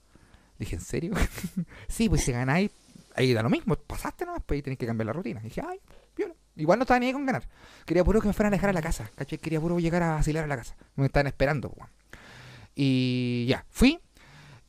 Dije, 0.57 0.75
¿en 0.75 0.81
serio? 0.81 1.13
sí, 1.87 2.07
pues 2.07 2.23
si 2.23 2.31
ganáis, 2.31 2.71
ahí 3.15 3.33
da 3.33 3.41
lo 3.41 3.49
mismo, 3.49 3.75
pasaste 3.75 4.25
nomás, 4.25 4.43
pues 4.45 4.57
ahí 4.57 4.61
tenés 4.61 4.79
que 4.79 4.85
cambiar 4.85 5.07
la 5.07 5.13
rutina. 5.13 5.39
dije, 5.41 5.61
ay. 5.67 5.79
Igual 6.55 6.79
no 6.79 6.83
estaba 6.83 6.99
ni 6.99 7.07
ahí 7.07 7.13
con 7.13 7.25
ganar. 7.25 7.47
Quería 7.85 8.03
puro 8.03 8.21
que 8.21 8.27
me 8.27 8.33
fueran 8.33 8.53
a 8.53 8.55
dejar 8.57 8.69
a 8.69 8.73
la 8.73 8.81
casa, 8.81 9.09
¿cachai? 9.15 9.37
Quería 9.39 9.59
puro 9.59 9.79
llegar 9.79 10.03
a 10.03 10.15
vacilar 10.15 10.43
a 10.43 10.47
la 10.47 10.57
casa. 10.57 10.75
Me 10.95 11.05
estaban 11.05 11.27
esperando. 11.27 11.73
Y 12.75 13.45
ya, 13.47 13.65
fui. 13.69 13.99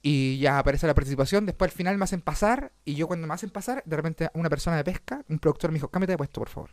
Y 0.01 0.39
ya 0.39 0.59
aparece 0.59 0.87
la 0.87 0.95
participación. 0.95 1.47
Después 1.47 1.71
al 1.71 1.77
final 1.77 1.97
me 1.99 2.05
hacen 2.05 2.21
pasar. 2.21 2.73
Y 2.85 2.95
yo 2.95 3.07
cuando 3.07 3.27
me 3.27 3.35
hacen 3.35 3.51
pasar, 3.51 3.83
de 3.87 3.97
repente 3.97 4.31
una 4.35 4.49
persona 4.49 4.77
de 4.77 4.85
pesca, 4.85 5.23
un 5.29 5.39
productor 5.39 5.71
me 5.71 5.75
dijo, 5.77 5.89
cámbiate 5.89 6.13
de 6.13 6.19
puesto, 6.19 6.41
por 6.41 6.49
favor. 6.49 6.71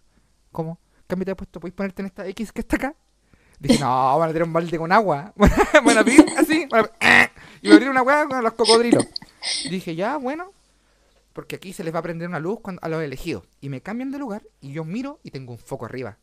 ¿Cómo? 0.52 0.80
Cámbiate 1.08 1.32
de 1.32 1.36
puesto, 1.36 1.60
¿podéis 1.60 1.76
ponerte 1.76 2.02
en 2.02 2.06
esta 2.08 2.26
X 2.28 2.52
que 2.52 2.62
está 2.62 2.76
acá? 2.78 2.96
Dije, 3.60 3.80
no, 3.80 3.88
van 4.20 4.30
a 4.30 4.34
tener 4.34 4.44
un 4.44 4.54
balde 4.54 4.78
con 4.78 4.92
agua. 4.92 5.34
Van 5.38 5.98
a 5.98 6.00
abrir 6.00 6.26
así. 6.38 6.66
van 6.70 6.86
a- 7.02 7.30
Y 7.62 7.68
me 7.68 7.74
abrieron 7.74 7.92
una 7.98 8.04
hueá 8.04 8.26
con 8.26 8.42
los 8.44 8.54
cocodrilos. 8.54 9.06
Dije, 9.70 9.94
ya, 9.96 10.16
bueno. 10.18 10.52
Porque 11.34 11.56
aquí 11.56 11.74
se 11.74 11.84
les 11.84 11.94
va 11.94 12.00
a 12.00 12.04
prender 12.04 12.28
una 12.28 12.40
luz 12.40 12.60
cuando, 12.62 12.82
a 12.84 12.90
los 12.90 13.02
elegidos. 13.02 13.44
Y 13.62 13.70
me 13.70 13.82
cambian 13.82 14.12
de 14.12 14.20
lugar 14.20 14.44
y 14.62 14.72
yo 14.72 14.84
miro 14.84 15.20
y 15.24 15.32
tengo 15.32 15.54
un 15.54 15.60
foco 15.60 15.86
arriba. 15.86 16.18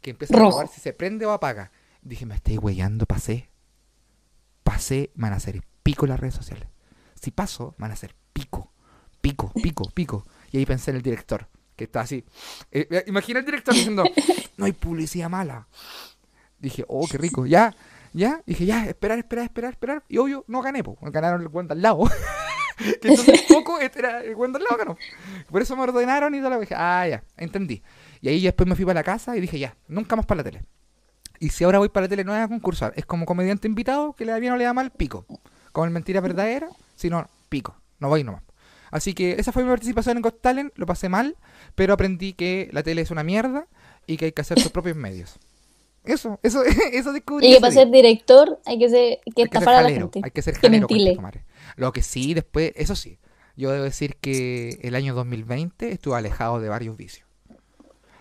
Que 0.00 0.10
empieza 0.10 0.34
a 0.34 0.38
probar 0.38 0.68
si 0.68 0.80
se 0.80 0.92
prende 0.92 1.26
o 1.26 1.32
apaga. 1.32 1.72
Dije, 2.02 2.26
me 2.26 2.34
estoy 2.34 2.58
huellando, 2.58 3.06
pasé. 3.06 3.50
Pasé, 4.62 5.10
van 5.14 5.32
a 5.32 5.36
hacer 5.36 5.62
pico 5.82 6.06
en 6.06 6.10
las 6.10 6.20
redes 6.20 6.34
sociales. 6.34 6.68
Si 7.20 7.30
paso, 7.30 7.74
van 7.78 7.90
a 7.90 7.94
hacer 7.94 8.14
pico. 8.32 8.72
Pico, 9.20 9.50
pico, 9.54 9.84
pico. 9.94 10.26
Y 10.52 10.58
ahí 10.58 10.66
pensé 10.66 10.90
en 10.90 10.98
el 10.98 11.02
director, 11.02 11.48
que 11.76 11.84
está 11.84 12.02
así. 12.02 12.24
Eh, 12.70 12.86
eh, 12.90 13.04
imagina 13.06 13.40
el 13.40 13.46
director 13.46 13.74
diciendo, 13.74 14.04
no 14.58 14.66
hay 14.66 14.72
publicidad 14.72 15.30
mala. 15.30 15.66
Dije, 16.58 16.84
oh, 16.88 17.06
qué 17.10 17.16
rico. 17.16 17.46
Ya, 17.46 17.74
ya. 18.12 18.42
Dije, 18.46 18.66
ya, 18.66 18.86
esperar, 18.86 19.18
esperar, 19.18 19.44
esperar, 19.46 19.72
esperar. 19.72 20.04
Y 20.08 20.18
obvio, 20.18 20.44
no 20.46 20.60
gané, 20.60 20.84
po. 20.84 20.98
Ganaron 21.00 21.40
el 21.40 21.50
cuento 21.50 21.72
al 21.72 21.80
lado. 21.80 22.04
que 23.00 23.08
entonces 23.08 23.42
poco 23.42 23.78
este 23.78 24.00
era 24.00 24.22
el 24.22 24.34
al 24.34 24.52
lado 24.52 24.76
ganó. 24.76 24.98
Por 25.50 25.62
eso 25.62 25.76
me 25.76 25.82
ordenaron 25.82 26.34
y 26.34 26.38
todo 26.38 26.50
lo 26.50 26.60
dije, 26.60 26.74
ah, 26.76 27.06
ya, 27.08 27.24
entendí. 27.36 27.82
Y 28.20 28.28
ahí 28.28 28.42
después 28.42 28.68
me 28.68 28.74
fui 28.74 28.84
para 28.84 29.00
la 29.00 29.04
casa 29.04 29.36
y 29.36 29.40
dije, 29.40 29.58
ya, 29.58 29.76
nunca 29.88 30.16
más 30.16 30.26
para 30.26 30.38
la 30.38 30.44
tele. 30.44 30.62
Y 31.40 31.50
si 31.50 31.64
ahora 31.64 31.78
voy 31.78 31.88
para 31.88 32.04
la 32.04 32.08
tele 32.08 32.24
no 32.24 32.34
es 32.34 32.42
a 32.42 32.48
concursar, 32.48 32.92
es 32.96 33.04
como 33.04 33.26
comediante 33.26 33.68
invitado 33.68 34.14
que 34.14 34.24
le 34.24 34.32
da 34.32 34.38
bien 34.38 34.52
o 34.52 34.56
le 34.56 34.64
da 34.64 34.72
mal, 34.72 34.90
pico. 34.90 35.26
Como 35.72 35.84
el 35.84 35.90
mentira 35.90 36.20
verdadera, 36.20 36.68
si 36.94 37.10
no, 37.10 37.28
pico. 37.48 37.76
No 37.98 38.08
voy 38.08 38.24
nomás. 38.24 38.42
Así 38.90 39.12
que 39.12 39.32
esa 39.32 39.50
fue 39.50 39.64
mi 39.64 39.68
participación 39.70 40.16
en 40.16 40.22
Got 40.22 40.40
Talent, 40.40 40.72
lo 40.76 40.86
pasé 40.86 41.08
mal, 41.08 41.36
pero 41.74 41.92
aprendí 41.92 42.32
que 42.32 42.68
la 42.72 42.82
tele 42.82 43.02
es 43.02 43.10
una 43.10 43.24
mierda 43.24 43.66
y 44.06 44.16
que 44.16 44.26
hay 44.26 44.32
que 44.32 44.42
hacer 44.42 44.60
sus 44.60 44.70
propios 44.70 44.96
medios. 44.96 45.38
Eso, 46.04 46.38
eso, 46.42 46.62
eso 46.92 47.12
descubrí. 47.12 47.48
Y 47.48 47.54
que 47.54 47.60
para 47.60 47.72
ser 47.72 47.90
director 47.90 48.60
hay 48.64 48.78
que, 48.78 48.88
ser, 48.88 49.18
que 49.18 49.20
Hay 49.26 49.32
que 49.34 49.40
ser 49.40 49.44
estafar 49.46 49.74
a 49.74 49.82
la 49.82 49.90
gente. 49.90 50.20
hay 50.22 50.30
que 50.30 50.42
ser 50.42 50.54
que 50.54 50.60
jalero, 50.60 50.86
mentile. 50.88 51.18
Lo 51.76 51.92
que 51.92 52.02
sí, 52.02 52.34
después, 52.34 52.72
eso 52.76 52.94
sí, 52.94 53.18
yo 53.56 53.70
debo 53.70 53.84
decir 53.84 54.16
que 54.16 54.78
el 54.82 54.94
año 54.94 55.14
2020 55.14 55.92
estuve 55.92 56.16
alejado 56.16 56.60
de 56.60 56.68
varios 56.68 56.96
vicios. 56.96 57.28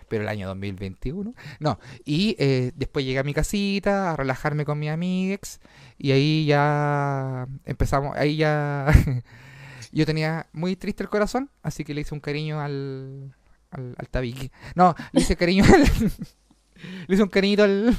Pero 0.10 0.24
el 0.24 0.30
año 0.30 0.47
2021, 0.47 1.34
no. 1.60 1.80
Y 2.06 2.36
eh, 2.38 2.72
después 2.76 3.04
llegué 3.04 3.20
a 3.20 3.24
mi 3.24 3.34
casita 3.34 4.12
a 4.12 4.16
relajarme 4.16 4.66
con 4.66 4.78
mis 4.78 4.91
amigues 4.91 5.60
y 5.97 6.12
ahí 6.12 6.45
ya 6.45 7.47
empezamos, 7.66 8.16
ahí 8.16 8.36
ya 8.36 8.93
yo 9.91 10.06
tenía 10.06 10.47
muy 10.54 10.76
triste 10.76 11.01
el 11.01 11.10
corazón, 11.10 11.49
así 11.64 11.84
que 11.84 11.95
le 11.95 12.01
hice 12.01 12.14
un 12.14 12.20
cariño 12.20 12.60
al, 12.62 13.36
al, 13.72 13.95
al 13.97 14.10
tabique. 14.10 14.51
No, 14.76 14.93
le 15.14 15.22
hice 15.22 15.36
cariño 15.36 15.64
al, 15.64 15.82
le 17.08 17.16
hice 17.16 17.24
un 17.24 17.30
cariñito 17.30 17.64
al, 17.64 17.97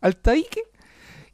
al 0.00 0.16
tabique 0.16 0.62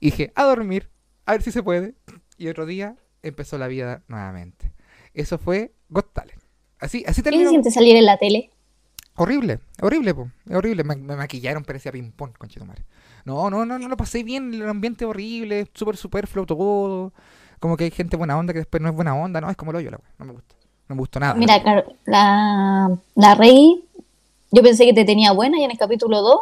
y 0.01 0.07
dije, 0.07 0.33
a 0.35 0.45
dormir, 0.45 0.91
a 1.27 1.33
ver 1.33 1.43
si 1.43 1.53
se 1.53 1.63
puede. 1.63 1.95
Y 2.37 2.49
otro 2.49 2.67
día 2.67 2.97
empezó 3.23 3.59
la 3.59 3.69
vida 3.69 4.03
nuevamente. 4.09 4.73
Eso 5.15 5.39
fue 5.39 5.73
Got 5.89 6.13
Talent. 6.13 6.41
Así, 6.79 7.05
así 7.07 7.23
¿Qué 7.23 7.31
se 7.31 7.39
terminó. 7.39 7.51
siente 7.51 7.71
salir 7.71 7.97
en 7.97 8.07
la 8.07 8.17
tele? 8.17 8.51
Horrible, 9.17 9.61
horrible, 9.83 10.15
po. 10.15 10.31
Es 10.49 10.57
horrible. 10.57 10.85
Me, 10.85 10.97
me 10.97 11.17
maquillaron, 11.17 11.65
parecía 11.65 11.93
ping-pong, 11.93 12.33
conchetumare. 12.39 12.85
No, 13.25 13.51
no, 13.51 13.67
no, 13.67 13.79
no 13.79 13.89
lo 13.89 13.97
pasé 13.97 14.23
bien. 14.23 14.55
El 14.55 14.67
ambiente 14.69 15.05
horrible, 15.05 15.69
súper 15.75 15.97
superfluo 15.97 16.47
todo. 16.47 17.13
Como 17.59 17.77
que 17.77 17.85
hay 17.85 17.91
gente 17.91 18.17
buena 18.17 18.39
onda 18.39 18.53
que 18.55 18.61
después 18.61 18.81
no 18.83 18.89
es 18.89 18.95
buena 18.95 19.15
onda. 19.15 19.41
No, 19.41 19.51
es 19.51 19.57
como 19.57 19.73
lo 19.73 19.81
yo, 19.81 19.91
la. 19.91 20.01
No 20.19 20.25
me 20.25 20.33
gusta. 20.33 20.55
No 20.89 20.95
me 20.95 21.01
gustó 21.01 21.21
nada. 21.21 21.35
Mira, 21.35 21.63
la, 22.07 22.99
la 23.15 23.35
Rey, 23.35 23.85
yo 24.51 24.63
pensé 24.63 24.87
que 24.87 24.95
te 24.95 25.05
tenía 25.05 25.33
buena 25.33 25.59
y 25.59 25.65
en 25.65 25.71
el 25.71 25.79
capítulo 25.79 26.23
2 26.23 26.41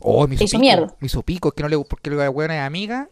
Oh, 0.00 0.26
me 0.26 0.36
Te 0.36 0.44
hizo 0.44 0.44
hizo 0.44 0.58
pico. 0.58 0.60
mierda. 0.60 0.94
Me 1.00 1.06
hizo 1.06 1.22
pico, 1.22 1.48
es 1.48 1.54
que 1.54 1.62
no 1.62 1.68
le 1.68 1.78
porque 1.84 2.10
la 2.10 2.30
weón 2.30 2.50
es 2.50 2.60
amiga. 2.60 3.08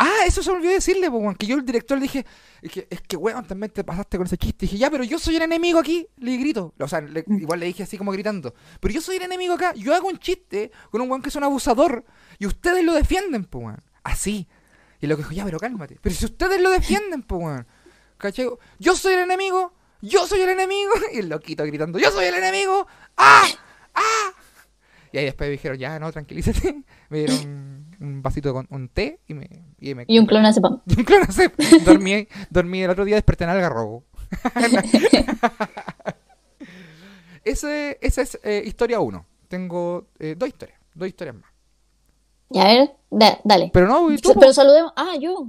Ah, 0.00 0.20
eso 0.26 0.44
se 0.44 0.50
me 0.50 0.58
olvidó 0.58 0.72
decirle, 0.72 1.10
po, 1.10 1.16
weón, 1.16 1.34
que 1.34 1.44
yo 1.46 1.56
el 1.56 1.64
director 1.64 1.98
le 1.98 2.02
dije, 2.04 2.24
es 2.62 2.70
que, 2.70 2.86
es 2.88 3.00
que 3.02 3.16
weón, 3.16 3.44
también 3.46 3.72
te 3.72 3.82
pasaste 3.82 4.16
con 4.16 4.26
ese 4.28 4.38
chiste. 4.38 4.66
dije, 4.66 4.78
ya, 4.78 4.90
pero 4.90 5.02
yo 5.02 5.18
soy 5.18 5.34
el 5.36 5.42
enemigo 5.42 5.80
aquí, 5.80 6.06
le 6.18 6.36
grito. 6.36 6.72
O 6.78 6.86
sea, 6.86 7.00
le- 7.00 7.24
igual 7.28 7.58
le 7.58 7.66
dije 7.66 7.82
así 7.82 7.98
como 7.98 8.12
gritando, 8.12 8.54
pero 8.80 8.94
yo 8.94 9.00
soy 9.00 9.16
el 9.16 9.22
enemigo 9.22 9.54
acá, 9.54 9.74
yo 9.74 9.92
hago 9.94 10.06
un 10.08 10.18
chiste 10.18 10.70
con 10.92 11.00
un 11.00 11.10
weón 11.10 11.20
que 11.20 11.30
es 11.30 11.34
un 11.36 11.42
abusador 11.42 12.04
y 12.38 12.46
ustedes 12.46 12.84
lo 12.84 12.94
defienden, 12.94 13.44
pues 13.44 13.64
weón. 13.64 13.82
Así. 14.04 14.46
Y 15.00 15.06
lo 15.08 15.16
que 15.16 15.22
dijo, 15.22 15.34
ya, 15.34 15.44
pero 15.44 15.58
cálmate. 15.58 15.98
Pero 16.00 16.14
si 16.14 16.24
ustedes 16.26 16.60
lo 16.60 16.70
defienden, 16.70 17.22
pues 17.24 17.42
weón. 17.42 17.66
¿Cachai? 18.18 18.48
Yo 18.78 18.94
soy 18.94 19.14
el 19.14 19.20
enemigo, 19.20 19.72
yo 20.00 20.26
soy 20.28 20.40
el 20.42 20.50
enemigo. 20.50 20.92
Y 21.12 21.18
el 21.18 21.28
loquito 21.28 21.64
gritando, 21.64 21.98
yo 21.98 22.10
soy 22.12 22.26
el 22.26 22.34
enemigo. 22.36 22.86
¡Ah! 23.16 23.46
¡Ah! 23.94 24.32
Y 25.12 25.18
ahí 25.18 25.24
después 25.24 25.48
me 25.48 25.52
dijeron, 25.52 25.76
ya, 25.78 25.98
no, 25.98 26.12
tranquilízate. 26.12 26.82
Me 27.08 27.18
dieron 27.18 27.87
un, 28.00 28.22
vasito 28.22 28.52
con 28.52 28.66
un 28.70 28.88
té 28.88 29.20
y 29.26 29.34
me... 29.34 29.48
Y, 29.80 29.94
me, 29.94 30.04
y 30.08 30.18
un 30.18 30.26
clonazepam. 30.26 30.82
y 30.86 30.98
un 30.98 31.04
clonazep. 31.04 31.56
dormí, 31.84 32.26
dormí 32.50 32.82
el 32.82 32.90
otro 32.90 33.04
día, 33.04 33.16
desperté 33.16 33.44
en 33.44 33.50
Algarrobo. 33.50 34.04
Ese, 37.44 37.98
esa 38.02 38.22
es 38.22 38.38
eh, 38.42 38.62
historia 38.66 39.00
1. 39.00 39.24
Tengo 39.48 40.08
eh, 40.18 40.34
dos 40.36 40.48
historias, 40.48 40.78
dos 40.94 41.08
historias 41.08 41.36
más. 41.36 41.50
Y 42.50 42.58
a 42.58 42.64
ver, 42.64 42.96
da- 43.10 43.38
dale. 43.44 43.70
Pero 43.72 43.86
no, 43.86 44.10
y 44.10 44.18
tú. 44.18 44.34
Pero 44.38 44.52
saludemos. 44.52 44.92
Ah, 44.96 45.14
yo. 45.18 45.48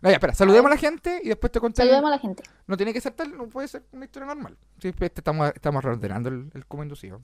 No, 0.00 0.08
ya, 0.08 0.14
espera, 0.14 0.34
saludemos 0.34 0.70
a 0.70 0.74
la 0.74 0.80
gente 0.80 1.20
y 1.22 1.28
después 1.28 1.50
te 1.52 1.60
conté. 1.60 1.82
Saludemos 1.82 2.08
a 2.08 2.10
la 2.14 2.18
gente. 2.18 2.42
No 2.66 2.76
tiene 2.76 2.92
que 2.92 3.00
ser 3.00 3.12
tal, 3.12 3.36
no 3.36 3.48
puede 3.48 3.68
ser 3.68 3.82
una 3.92 4.04
historia 4.04 4.26
normal. 4.26 4.56
Sí, 4.80 4.92
pues, 4.92 5.08
este 5.10 5.20
estamos, 5.20 5.50
estamos 5.54 5.82
reordenando 5.82 6.28
el, 6.28 6.50
el 6.54 6.66
cómo 6.66 6.82
inducido. 6.82 7.20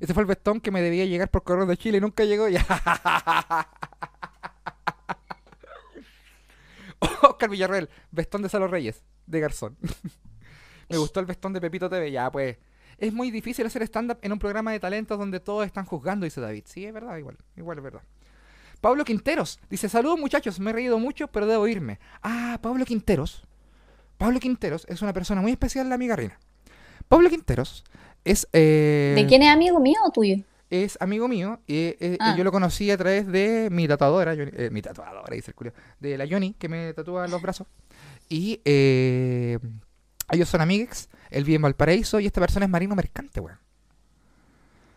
Ese 0.00 0.14
fue 0.14 0.22
el 0.22 0.28
vestón 0.28 0.60
que 0.60 0.70
me 0.70 0.80
debía 0.80 1.04
llegar 1.04 1.30
por 1.30 1.42
correo 1.42 1.66
de 1.66 1.76
Chile 1.76 1.98
y 1.98 2.00
nunca 2.00 2.24
llegó. 2.24 2.48
Ya. 2.48 2.64
Oscar 7.22 7.50
Villarreal, 7.50 7.88
vestón 8.10 8.42
de 8.42 8.48
Salo 8.48 8.68
Reyes, 8.68 9.02
de 9.26 9.40
Garzón. 9.40 9.76
me 10.88 10.96
gustó 10.98 11.20
el 11.20 11.26
vestón 11.26 11.52
de 11.52 11.60
Pepito 11.60 11.90
TV. 11.90 12.10
Ya, 12.10 12.30
pues. 12.30 12.56
Es 12.98 13.12
muy 13.12 13.30
difícil 13.30 13.64
hacer 13.64 13.82
stand-up 13.82 14.18
en 14.22 14.32
un 14.32 14.40
programa 14.40 14.72
de 14.72 14.80
talentos 14.80 15.16
donde 15.18 15.38
todos 15.38 15.64
están 15.64 15.84
juzgando, 15.84 16.24
dice 16.24 16.40
David. 16.40 16.64
Sí, 16.66 16.84
es 16.84 16.92
verdad, 16.92 17.16
igual. 17.16 17.36
Igual 17.56 17.78
es 17.78 17.84
verdad. 17.84 18.02
Pablo 18.80 19.04
Quinteros 19.04 19.60
dice: 19.70 19.88
Saludos 19.88 20.18
muchachos, 20.18 20.58
me 20.58 20.70
he 20.70 20.72
reído 20.72 20.98
mucho, 20.98 21.28
pero 21.28 21.46
debo 21.46 21.66
irme. 21.68 22.00
Ah, 22.22 22.58
Pablo 22.60 22.84
Quinteros. 22.84 23.44
Pablo 24.16 24.40
Quinteros 24.40 24.84
es 24.88 25.00
una 25.00 25.12
persona 25.12 25.40
muy 25.40 25.52
especial, 25.52 25.88
la 25.88 25.94
amiga 25.94 26.16
Rina. 26.16 26.38
Pablo 27.08 27.30
Quinteros 27.30 27.84
es, 28.24 28.46
eh, 28.52 29.14
¿De 29.16 29.26
quién 29.26 29.42
es 29.42 29.48
amigo 29.50 29.80
mío 29.80 29.98
o 30.04 30.10
tuyo? 30.10 30.36
es 30.70 30.98
amigo 31.00 31.28
mío 31.28 31.60
y 31.66 31.76
eh, 31.76 31.96
eh, 32.00 32.16
Ah. 32.20 32.34
yo 32.36 32.44
lo 32.44 32.52
conocí 32.52 32.90
a 32.90 32.98
través 32.98 33.26
de 33.26 33.68
mi 33.70 33.88
tatuadora, 33.88 34.34
Johnny- 34.36 34.50
eh, 34.54 34.68
mi 34.70 34.82
tatuadora, 34.82 35.34
dice 35.34 35.50
el 35.52 35.54
culo, 35.54 35.72
de 35.98 36.18
la 36.18 36.26
Johnny, 36.28 36.54
que 36.58 36.68
me 36.68 36.92
tatúa 36.92 37.26
los 37.26 37.40
brazos. 37.40 37.66
Y 38.28 38.60
eh, 38.66 39.58
ellos 40.30 40.48
son 40.48 40.60
amigues, 40.60 41.08
él 41.30 41.44
vive 41.44 41.56
en 41.56 41.62
Valparaíso 41.62 42.20
y 42.20 42.26
esta 42.26 42.40
persona 42.42 42.66
es 42.66 42.70
marino 42.70 42.94
mercante, 42.94 43.40
weón. 43.40 43.58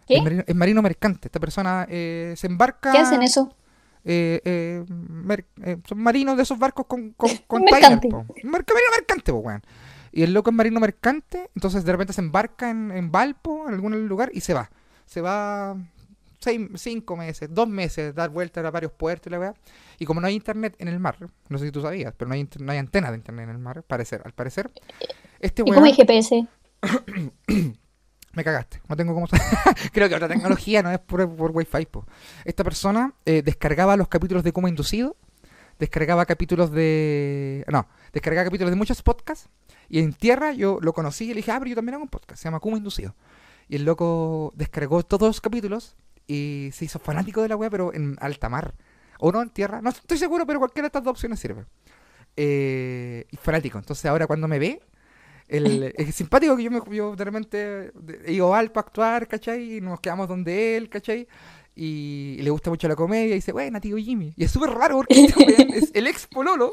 ¿Qué? 0.08 0.16
Es 0.18 0.24
marino, 0.24 0.44
es 0.46 0.56
marino 0.56 0.82
mercante. 0.82 1.28
Esta 1.30 1.40
persona 1.40 1.86
se 1.90 2.36
embarca. 2.44 2.92
¿Qué 2.92 2.98
hacen 2.98 3.22
eso? 3.24 3.56
eh, 4.04 4.42
eh, 4.44 4.84
mer- 4.90 5.46
eh, 5.64 5.78
son 5.88 6.00
marinos 6.00 6.36
de 6.36 6.42
esos 6.44 6.58
barcos 6.58 6.88
con, 6.88 7.12
con, 7.12 7.30
con 7.48 7.64
Mercante. 7.64 8.10
po. 8.10 8.26
Marino 8.44 8.74
mercante, 8.98 9.32
po, 9.32 9.38
weón. 9.38 9.62
Y 10.12 10.24
el 10.24 10.34
loco 10.34 10.50
es 10.50 10.56
marino 10.56 10.80
mercante, 10.80 11.50
entonces 11.56 11.86
de 11.86 11.92
repente 11.92 12.14
se 12.14 12.22
embarca 12.22 12.70
en, 12.70 12.92
en 12.92 13.12
Valpo, 13.12 13.68
en 13.68 13.74
algún 13.74 14.08
lugar, 14.08 14.32
y 14.34 14.42
se 14.42 14.54
va. 14.54 14.70
Se 15.06 15.22
va 15.22 15.78
seis, 16.40 16.60
cinco 16.76 17.16
meses, 17.16 17.50
dos 17.54 17.68
meses, 17.68 18.14
dar 18.14 18.30
vueltas 18.30 18.66
a 18.66 18.72
varios 18.72 18.92
puertos 18.92 19.28
y 19.28 19.30
la 19.30 19.40
weá. 19.40 19.54
Y 20.00 20.06
como 20.06 20.20
no 20.20 20.28
hay 20.28 20.36
internet 20.36 20.76
en 20.80 20.88
el 20.88 21.00
mar, 21.00 21.18
no 21.48 21.58
sé 21.58 21.66
si 21.66 21.72
tú 21.72 21.82
sabías, 21.82 22.14
pero 22.18 22.28
no 22.30 22.36
hay, 22.36 22.48
no 22.60 22.72
hay 22.72 22.78
antena 22.80 23.12
de 23.12 23.18
internet 23.18 23.44
en 23.46 23.52
el 23.52 23.58
mar, 23.60 23.84
parecer, 23.84 24.22
al 24.26 24.34
parecer. 24.34 24.72
Este 25.40 25.62
¿Y 25.62 25.66
cómo 25.66 25.78
weón, 25.78 25.86
hay 25.86 25.94
GPS? 25.94 26.48
me 28.34 28.44
cagaste, 28.44 28.82
no 28.88 28.96
tengo 28.96 29.14
cómo. 29.14 29.28
Creo 29.94 30.10
que 30.10 30.16
otra 30.16 30.28
tecnología 30.28 30.82
no 30.82 30.92
es 30.92 31.00
por, 31.00 31.34
por 31.36 31.52
Wi-Fi. 31.52 31.86
po. 31.86 32.06
Esta 32.46 32.64
persona 32.64 33.14
eh, 33.26 33.42
descargaba 33.44 33.96
los 33.96 34.08
capítulos 34.08 34.44
de 34.44 34.52
Cómo 34.52 34.68
Inducido, 34.68 35.16
descargaba 35.80 36.26
capítulos 36.26 36.72
de. 36.72 37.66
No, 37.70 37.88
descargaba 38.14 38.46
capítulos 38.46 38.72
de 38.72 38.78
muchos 38.78 39.02
podcasts. 39.02 39.50
Y 39.92 40.00
en 40.00 40.14
tierra 40.14 40.54
yo 40.54 40.80
lo 40.82 40.94
conocí 40.94 41.26
y 41.26 41.28
le 41.28 41.36
dije, 41.36 41.52
ah, 41.52 41.60
pero 41.60 41.68
yo 41.68 41.76
también 41.76 41.96
hago 41.96 42.04
un 42.04 42.10
podcast, 42.10 42.42
se 42.42 42.46
llama 42.46 42.62
Cómo 42.62 42.78
Inducido. 42.78 43.14
Y 43.68 43.76
el 43.76 43.84
loco 43.84 44.54
descargó 44.56 45.04
todos 45.04 45.28
los 45.28 45.42
capítulos 45.42 45.98
y 46.26 46.70
se 46.72 46.86
hizo 46.86 46.98
fanático 46.98 47.42
de 47.42 47.50
la 47.50 47.58
web, 47.58 47.70
pero 47.70 47.94
en 47.94 48.16
alta 48.22 48.48
mar. 48.48 48.74
O 49.20 49.34
no 49.34 49.42
en 49.42 49.50
tierra, 49.50 49.82
no 49.82 49.90
estoy 49.90 50.18
seguro, 50.18 50.48
pero 50.48 50.60
cualquiera 50.60 50.86
de 50.86 50.88
estas 50.88 51.04
dos 51.04 51.12
opciones 51.12 51.42
sirve. 51.42 51.66
Eh, 52.38 53.26
y 53.32 53.36
fanático. 53.36 53.80
Entonces 53.80 54.06
ahora 54.06 54.28
cuando 54.28 54.48
me 54.48 54.60
ve, 54.60 54.82
el, 55.50 55.94
es 55.98 56.16
simpático 56.16 56.56
que 56.56 56.64
yo, 56.64 56.72
me, 56.72 56.82
yo 56.96 57.14
de 57.14 57.26
repente 57.26 57.92
ido 58.28 58.56
al 58.56 58.72
para 58.72 58.88
actuar, 58.88 59.28
¿cachai? 59.28 59.76
Y 59.76 59.82
nos 59.82 60.00
quedamos 60.00 60.30
donde 60.30 60.78
él, 60.78 60.88
¿cachai? 60.88 61.28
Y, 61.76 62.38
y 62.40 62.42
le 62.44 62.50
gusta 62.50 62.70
mucho 62.70 62.88
la 62.88 62.96
comedia 62.96 63.32
y 63.32 63.36
dice, 63.36 63.52
bueno, 63.52 63.82
tío 63.82 63.98
Jimmy. 63.98 64.34
Y 64.38 64.46
es 64.46 64.52
súper 64.52 64.70
raro 64.70 65.00
porque 65.00 65.16
es 65.76 65.92
el 65.94 66.08
ex 66.08 66.28
pololo 66.28 66.72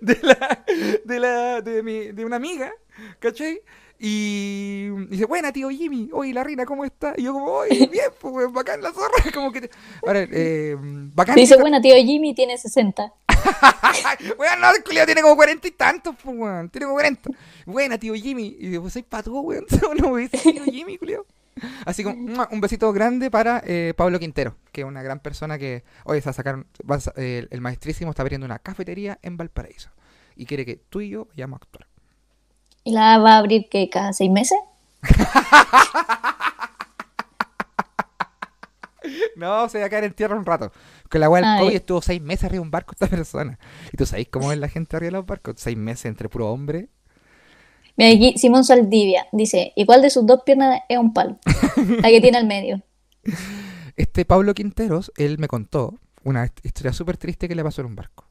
de 0.00 0.18
la, 0.22 0.64
de 1.04 1.20
la, 1.20 1.60
de 1.60 1.82
mi, 1.82 2.12
de 2.12 2.24
una 2.24 2.36
amiga, 2.36 2.72
¿cachai? 3.18 3.60
Y 3.98 4.88
dice, 5.08 5.24
buena 5.24 5.52
tío 5.52 5.70
Jimmy, 5.70 6.10
oye 6.12 6.34
la 6.34 6.44
reina, 6.44 6.66
¿cómo 6.66 6.84
está? 6.84 7.14
Y 7.16 7.22
yo 7.22 7.32
como, 7.32 7.46
oye, 7.46 7.86
bien, 7.90 8.10
pues 8.20 8.52
bacán 8.52 8.82
la 8.82 8.92
zorra, 8.92 9.14
como 9.34 9.50
que 9.52 9.62
te- 9.62 9.70
Ahora, 10.06 10.26
eh, 10.30 10.76
bacán 10.78 11.34
Dice, 11.36 11.56
bueno, 11.56 11.80
tío 11.80 11.94
Jimmy 11.96 12.34
tiene 12.34 12.58
60. 12.58 13.12
weón, 14.38 14.60
no, 14.60 14.70
el 14.74 14.82
culiao 14.82 15.06
tiene 15.06 15.22
como 15.22 15.36
cuarenta 15.36 15.68
y 15.68 15.70
tantos, 15.70 16.14
pues, 16.22 16.36
weón. 16.36 16.68
Tiene 16.68 16.86
como 16.86 16.96
40. 16.96 17.30
Buena, 17.64 17.98
tío 17.98 18.14
Jimmy. 18.14 18.56
Y 18.58 18.68
digo, 18.68 18.82
pues 18.82 18.92
soy 18.94 19.02
pato, 19.02 19.32
weón. 19.32 19.66
No 20.02 20.10
me 20.10 20.22
dice 20.22 20.38
tío 20.38 20.64
Jimmy, 20.64 20.98
culiao. 20.98 21.24
Así 21.86 22.02
que 22.02 22.08
un 22.08 22.60
besito 22.60 22.92
grande 22.92 23.30
para 23.30 23.62
eh, 23.64 23.94
Pablo 23.96 24.18
Quintero, 24.18 24.56
que 24.72 24.82
es 24.82 24.86
una 24.86 25.02
gran 25.02 25.20
persona 25.20 25.58
que 25.58 25.84
hoy 26.04 26.20
se 26.20 26.32
sacar, 26.32 26.66
va 26.88 26.96
a 26.96 27.00
eh, 27.16 27.46
el 27.50 27.60
maestrísimo 27.60 28.10
está 28.10 28.22
abriendo 28.22 28.44
una 28.44 28.58
cafetería 28.58 29.18
en 29.22 29.36
Valparaíso 29.36 29.90
y 30.34 30.46
quiere 30.46 30.66
que 30.66 30.76
tú 30.76 31.00
y 31.00 31.10
yo 31.10 31.26
vayamos 31.26 31.60
a 31.60 31.64
actuar. 31.64 31.86
¿Y 32.84 32.92
la 32.92 33.18
va 33.18 33.34
a 33.34 33.38
abrir 33.38 33.68
que 33.68 33.88
cada 33.90 34.12
seis 34.12 34.30
meses? 34.30 34.58
No, 39.36 39.68
se 39.68 39.78
va 39.78 39.86
a 39.86 39.88
caer 39.90 40.04
en 40.04 40.14
tierra 40.14 40.36
un 40.36 40.46
rato. 40.46 40.72
Que 41.10 41.18
la 41.18 41.28
del 41.28 41.44
Ah, 41.44 41.58
COVID 41.60 41.74
estuvo 41.74 42.02
seis 42.02 42.20
meses 42.20 42.44
arriba 42.44 42.62
de 42.62 42.66
un 42.66 42.70
barco 42.70 42.92
esta 42.92 43.06
persona. 43.06 43.58
Y 43.92 43.96
tú 43.96 44.06
sabes 44.06 44.28
cómo 44.30 44.50
es 44.50 44.58
la 44.58 44.68
gente 44.68 44.96
arriba 44.96 45.08
de 45.08 45.18
los 45.18 45.26
barcos. 45.26 45.54
Seis 45.58 45.76
meses 45.76 46.06
entre 46.06 46.28
puro 46.28 46.50
hombre. 46.50 46.88
Mira, 47.96 48.10
aquí 48.14 48.38
Simón 48.38 48.64
Saldivia 48.64 49.26
dice, 49.32 49.72
¿y 49.76 49.86
cuál 49.86 50.02
de 50.02 50.10
sus 50.10 50.26
dos 50.26 50.42
piernas 50.44 50.80
es 50.88 50.98
un 50.98 51.12
palo? 51.14 51.38
La 52.02 52.08
que 52.08 52.20
tiene 52.20 52.38
al 52.38 52.46
medio. 52.46 52.82
Este 53.96 54.24
Pablo 54.24 54.54
Quinteros, 54.54 55.12
él 55.16 55.38
me 55.38 55.48
contó 55.48 55.94
una 56.22 56.44
hist- 56.44 56.60
historia 56.64 56.92
súper 56.92 57.16
triste 57.16 57.48
que 57.48 57.54
le 57.54 57.64
pasó 57.64 57.80
en 57.80 57.86
un 57.88 57.96
barco. 57.96 58.28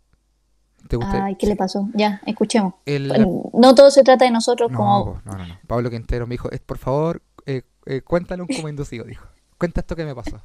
¿Te 0.87 0.97
gusta? 0.97 1.25
Ay, 1.25 1.35
¿qué 1.35 1.47
le 1.47 1.55
pasó? 1.55 1.89
Ya, 1.95 2.21
escuchemos. 2.27 2.75
El- 2.85 3.07
No 3.53 3.73
todo 3.73 3.89
se 3.89 4.03
trata 4.03 4.25
de 4.25 4.31
nosotros 4.31 4.69
No, 4.71 4.77
como... 4.77 5.21
no, 5.25 5.31
no, 5.37 5.47
no. 5.47 5.59
Pablo 5.65 5.89
Quintero 5.89 6.27
me 6.27 6.33
dijo, 6.33 6.51
"Eh, 6.51 6.59
por 6.63 6.77
favor, 6.77 7.23
eh, 7.47 7.63
eh, 7.87 8.01
cuéntalo 8.01 8.45
como 8.45 8.69
inducido, 8.69 9.05
dijo. 9.05 9.25
Cuenta 9.57 9.79
esto 9.81 9.95
que 9.95 10.05
me 10.05 10.13
pasó. 10.13 10.41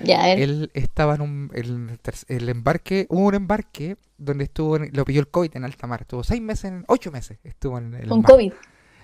Ya, 0.00 0.22
ver. 0.24 0.40
Él 0.40 0.70
estaba 0.74 1.14
en 1.14 1.20
un, 1.22 1.50
el, 1.54 1.98
el 2.28 2.48
embarque, 2.48 3.06
hubo 3.08 3.26
un 3.26 3.34
embarque 3.34 3.96
donde 4.18 4.44
estuvo, 4.44 4.76
en- 4.76 4.90
lo 4.92 5.04
pilló 5.04 5.20
el 5.20 5.28
COVID 5.28 5.56
en 5.56 5.64
alta 5.64 5.86
mar. 5.86 6.02
Estuvo 6.02 6.22
seis 6.24 6.40
meses, 6.40 6.64
en- 6.72 6.84
ocho 6.88 7.10
meses 7.10 7.38
estuvo 7.44 7.78
en 7.78 7.94
el 7.94 8.08
con 8.08 8.20
mar. 8.22 8.30
COVID. 8.32 8.52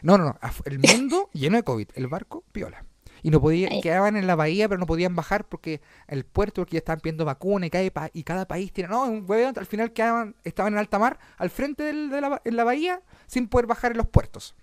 No, 0.03 0.19
no, 0.19 0.25
no. 0.25 0.39
El 0.65 0.79
mundo 1.11 1.31
lleno 1.33 1.57
de 1.57 1.63
COVID. 1.63 1.89
El 1.95 2.07
barco, 2.09 2.45
piola. 2.53 2.85
Y 3.25 3.31
no 3.31 3.41
podía, 3.41 3.69
quedaban 3.81 4.17
en 4.17 4.27
la 4.27 4.35
bahía, 4.35 4.69
pero 4.69 4.81
no 4.81 4.87
podían 4.87 5.15
bajar 5.15 5.45
porque 5.49 5.81
el 6.09 6.25
puerto, 6.25 6.63
porque 6.63 6.73
ya 6.75 6.79
estaban 6.79 6.99
pidiendo 7.01 7.25
vacunas 7.25 7.69
y 7.69 7.71
cada, 7.71 8.11
y 8.13 8.23
cada 8.25 8.49
país 8.49 8.73
tiene. 8.73 8.91
No, 8.91 9.05
un 9.05 9.25
huevón, 9.29 9.55
al 9.57 9.67
final 9.67 9.93
quedaban, 9.93 10.35
estaban 10.43 10.73
en 10.73 10.81
alta 10.81 10.99
mar, 10.99 11.21
al 11.39 11.49
frente 11.51 11.85
del- 11.85 12.11
de 12.11 12.21
la, 12.21 12.43
en 12.45 12.57
la 12.57 12.65
bahía, 12.65 13.01
sin 13.29 13.47
poder 13.47 13.67
bajar 13.67 13.93
en 13.93 13.99
los 13.99 14.09
puertos. 14.09 14.57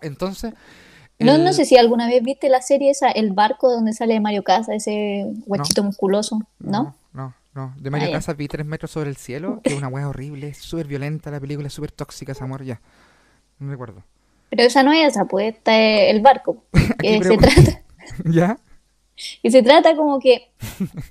Entonces. 0.00 0.54
No, 1.18 1.34
el- 1.36 1.44
no 1.44 1.52
sé 1.52 1.64
si 1.64 1.76
alguna 1.76 2.06
vez 2.08 2.22
viste 2.22 2.48
la 2.48 2.60
serie 2.60 2.90
esa, 2.90 3.10
El 3.10 3.32
barco 3.32 3.70
donde 3.70 3.92
sale 3.92 4.18
Mario 4.20 4.42
Casa, 4.42 4.74
ese 4.74 5.26
huechito 5.46 5.82
musculoso, 5.82 6.40
¿no? 6.58 6.82
No, 6.82 6.94
no, 7.12 7.34
no. 7.54 7.74
De 7.78 7.90
Mario 7.90 8.08
Ah. 8.10 8.12
Casas 8.14 8.36
vi 8.36 8.48
tres 8.48 8.66
metros 8.66 8.90
sobre 8.90 9.10
el 9.10 9.16
cielo, 9.16 9.60
que 9.62 9.70
es 9.72 9.78
una 9.78 9.88
hueá 9.88 10.08
horrible, 10.08 10.54
súper 10.54 10.86
violenta 10.86 11.30
la 11.30 11.40
película, 11.40 11.70
súper 11.70 11.92
tóxica 11.92 12.32
ese 12.32 12.42
amor 12.44 12.64
ya. 12.64 12.80
No 13.58 13.70
recuerdo. 13.70 14.02
Pero 14.50 14.62
esa 14.64 14.82
no 14.82 14.92
es 14.92 15.08
esa, 15.08 15.24
pues 15.24 15.54
esta 15.54 15.78
es 15.80 16.10
El 16.14 16.20
barco. 16.20 16.64
Que 17.00 17.22
se 17.22 17.36
trata, 17.36 17.82
¿Ya? 18.24 18.58
que 19.42 19.50
se 19.52 19.62
trata 19.62 19.94
como 19.94 20.18
que 20.18 20.50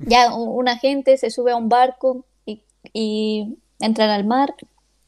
ya 0.02 0.36
u- 0.36 0.60
una 0.60 0.78
gente 0.78 1.18
se 1.18 1.30
sube 1.30 1.54
a 1.54 1.56
un 1.56 1.70
barco 1.70 2.26
y, 2.46 2.62
y 2.92 3.58
entran 3.80 4.10
al 4.10 4.26
mar 4.26 4.54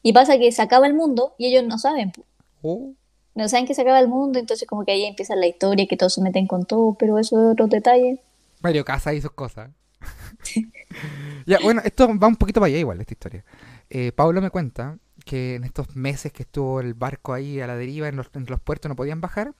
y 0.02 0.14
pasa 0.14 0.38
que 0.38 0.50
se 0.52 0.62
acaba 0.62 0.86
el 0.86 0.94
mundo 0.94 1.34
y 1.36 1.46
ellos 1.46 1.64
no 1.64 1.76
saben. 1.78 2.12
po. 2.12 2.22
Oh. 2.62 2.92
No 3.36 3.50
saben 3.50 3.66
que 3.66 3.74
se 3.74 3.82
acaba 3.82 4.00
el 4.00 4.08
mundo, 4.08 4.38
entonces 4.38 4.66
como 4.66 4.86
que 4.86 4.92
ahí 4.92 5.04
empieza 5.04 5.36
la 5.36 5.46
historia, 5.46 5.86
que 5.86 5.98
todos 5.98 6.14
se 6.14 6.22
meten 6.22 6.46
con 6.46 6.64
todo, 6.64 6.94
pero 6.94 7.18
eso 7.18 7.38
es 7.38 7.52
otro 7.52 7.66
detalle. 7.66 8.18
Mario 8.62 8.82
Casas 8.82 9.12
y 9.12 9.20
sus 9.20 9.32
cosas. 9.32 9.70
ya, 11.46 11.58
bueno, 11.62 11.82
esto 11.84 12.08
va 12.18 12.28
un 12.28 12.36
poquito 12.36 12.60
para 12.60 12.68
allá 12.68 12.78
igual, 12.78 12.98
esta 12.98 13.12
historia. 13.12 13.44
Eh, 13.90 14.10
Pablo 14.12 14.40
me 14.40 14.48
cuenta 14.48 14.96
que 15.26 15.56
en 15.56 15.64
estos 15.64 15.94
meses 15.94 16.32
que 16.32 16.44
estuvo 16.44 16.80
el 16.80 16.94
barco 16.94 17.34
ahí 17.34 17.60
a 17.60 17.66
la 17.66 17.76
deriva, 17.76 18.08
en 18.08 18.16
los, 18.16 18.30
en 18.32 18.46
los 18.46 18.58
puertos 18.58 18.88
no 18.88 18.96
podían 18.96 19.20
bajar, 19.20 19.52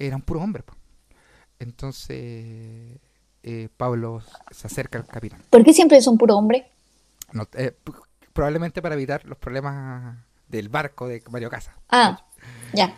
eran 0.00 0.22
puros 0.22 0.42
hombres. 0.42 0.64
Entonces, 1.60 2.98
eh, 3.44 3.68
Pablo 3.76 4.20
se 4.50 4.66
acerca 4.66 4.98
al 4.98 5.06
capitán. 5.06 5.40
¿Por 5.48 5.62
qué 5.62 5.72
siempre 5.72 6.00
son 6.00 6.18
puro 6.18 6.36
hombre? 6.36 6.66
No, 7.32 7.46
eh, 7.52 7.72
probablemente 8.32 8.82
para 8.82 8.96
evitar 8.96 9.24
los 9.26 9.38
problemas 9.38 10.16
del 10.48 10.68
barco 10.68 11.06
de 11.06 11.22
Mario 11.30 11.50
Casas. 11.50 11.76
Ah, 11.88 12.26
ya. 12.74 12.94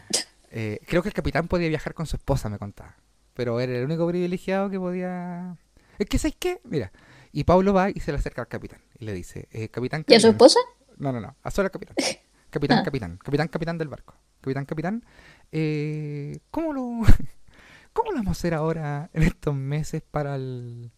Eh, 0.50 0.80
creo 0.86 1.02
que 1.02 1.08
el 1.08 1.14
capitán 1.14 1.48
podía 1.48 1.68
viajar 1.68 1.94
con 1.94 2.06
su 2.06 2.16
esposa, 2.16 2.48
me 2.48 2.58
contaba. 2.58 2.96
Pero 3.34 3.58
era 3.60 3.72
el 3.76 3.84
único 3.84 4.06
privilegiado 4.06 4.70
que 4.70 4.78
podía... 4.78 5.56
Es 5.98 6.06
que, 6.06 6.18
¿sabes 6.18 6.36
qué? 6.38 6.60
Mira. 6.64 6.92
Y 7.32 7.44
Pablo 7.44 7.72
va 7.72 7.90
y 7.90 7.98
se 8.00 8.12
le 8.12 8.18
acerca 8.18 8.42
al 8.42 8.48
capitán. 8.48 8.80
Y 8.98 9.04
le 9.04 9.12
dice, 9.12 9.48
eh, 9.50 9.68
capitán... 9.68 10.04
¿Y 10.06 10.14
a 10.14 10.20
su 10.20 10.28
capitán". 10.28 10.30
esposa? 10.34 10.58
No, 10.96 11.10
no, 11.12 11.20
no. 11.20 11.34
A 11.42 11.50
solo 11.50 11.66
al 11.66 11.72
capitán. 11.72 11.96
Capitán, 12.50 12.78
Ah. 12.78 12.82
capitán. 12.84 13.16
Capitán, 13.20 13.48
capitán 13.48 13.78
del 13.78 13.88
barco. 13.88 14.14
Capitán, 14.40 14.64
capitán. 14.64 15.04
eh, 15.50 16.38
¿Cómo 16.52 16.72
lo... 16.72 16.82
¿Cómo 17.92 18.10
lo 18.12 18.18
vamos 18.18 18.28
a 18.28 18.38
hacer 18.38 18.54
ahora 18.54 19.10
en 19.12 19.24
estos 19.24 19.54
meses 19.56 20.02
para 20.08 20.36
el... 20.36 20.92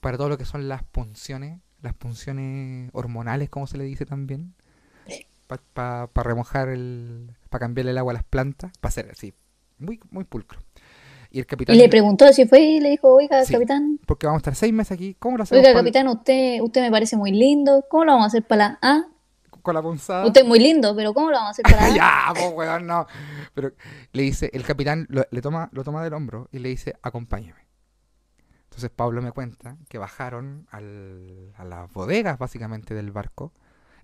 Para 0.00 0.16
todo 0.16 0.30
lo 0.30 0.38
que 0.38 0.46
son 0.46 0.68
las 0.68 0.82
punciones? 0.84 1.60
Las 1.82 1.92
punciones 1.94 2.88
hormonales, 2.94 3.50
como 3.50 3.66
se 3.66 3.76
le 3.76 3.84
dice 3.84 4.06
también. 4.06 4.54
Para 5.74 6.06
remojar 6.14 6.68
el... 6.68 7.30
Para 7.50 7.60
cambiarle 7.60 7.90
el 7.92 7.98
agua 7.98 8.12
a 8.12 8.14
las 8.14 8.24
plantas. 8.24 8.72
Para 8.80 8.88
hacer 8.90 9.10
así. 9.10 9.34
Muy, 9.78 10.00
muy 10.10 10.24
pulcro. 10.24 10.60
Y 11.30 11.38
el 11.38 11.46
capitán... 11.46 11.74
Y 11.74 11.78
le 11.78 11.88
preguntó 11.88 12.30
si 12.32 12.46
fue 12.46 12.60
y 12.60 12.80
le 12.80 12.90
dijo, 12.90 13.08
oiga, 13.14 13.44
Sí. 13.44 13.52
capitán, 13.54 13.98
Porque 14.06 14.26
vamos 14.26 14.40
a 14.40 14.42
estar 14.42 14.54
seis 14.54 14.72
meses 14.72 14.92
aquí. 14.92 15.14
¿Cómo 15.18 15.36
lo 15.36 15.42
hacemos 15.44 15.64
oiga, 15.64 15.78
capitán, 15.78 16.06
usted, 16.08 16.60
usted 16.60 16.82
me 16.82 16.90
parece 16.90 17.16
muy 17.16 17.30
lindo, 17.32 17.84
¿cómo 17.88 18.04
lo 18.04 18.12
vamos 18.12 18.24
a 18.24 18.28
hacer 18.28 18.42
para 18.46 18.68
la 18.68 18.78
A? 18.82 19.06
con 19.62 19.74
la 19.76 19.82
punzada? 19.82 20.26
Usted 20.26 20.40
es 20.42 20.46
muy 20.48 20.58
lindo, 20.58 20.94
pero 20.96 21.14
¿cómo 21.14 21.30
lo 21.30 21.36
vamos 21.36 21.48
a 21.48 21.52
hacer 21.52 21.64
para 21.64 21.88
la 21.88 21.94
A? 21.94 21.94
ya, 22.34 22.34
pues 22.34 22.52
weón, 22.52 22.86
no. 22.86 23.06
Pero 23.54 23.72
le 24.12 24.22
dice, 24.24 24.50
el 24.52 24.64
capitán 24.64 25.06
lo, 25.08 25.24
le 25.30 25.40
toma, 25.40 25.68
lo 25.72 25.84
toma 25.84 26.02
del 26.02 26.14
hombro 26.14 26.48
y 26.50 26.58
le 26.58 26.68
dice, 26.68 26.96
acompáñeme. 27.00 27.62
Entonces 28.64 28.90
Pablo 28.90 29.22
me 29.22 29.32
cuenta 29.32 29.76
que 29.88 29.98
bajaron 29.98 30.66
al- 30.70 31.52
a 31.56 31.64
las 31.64 31.92
bodegas 31.92 32.38
básicamente 32.38 32.92
del 32.94 33.12
barco 33.12 33.52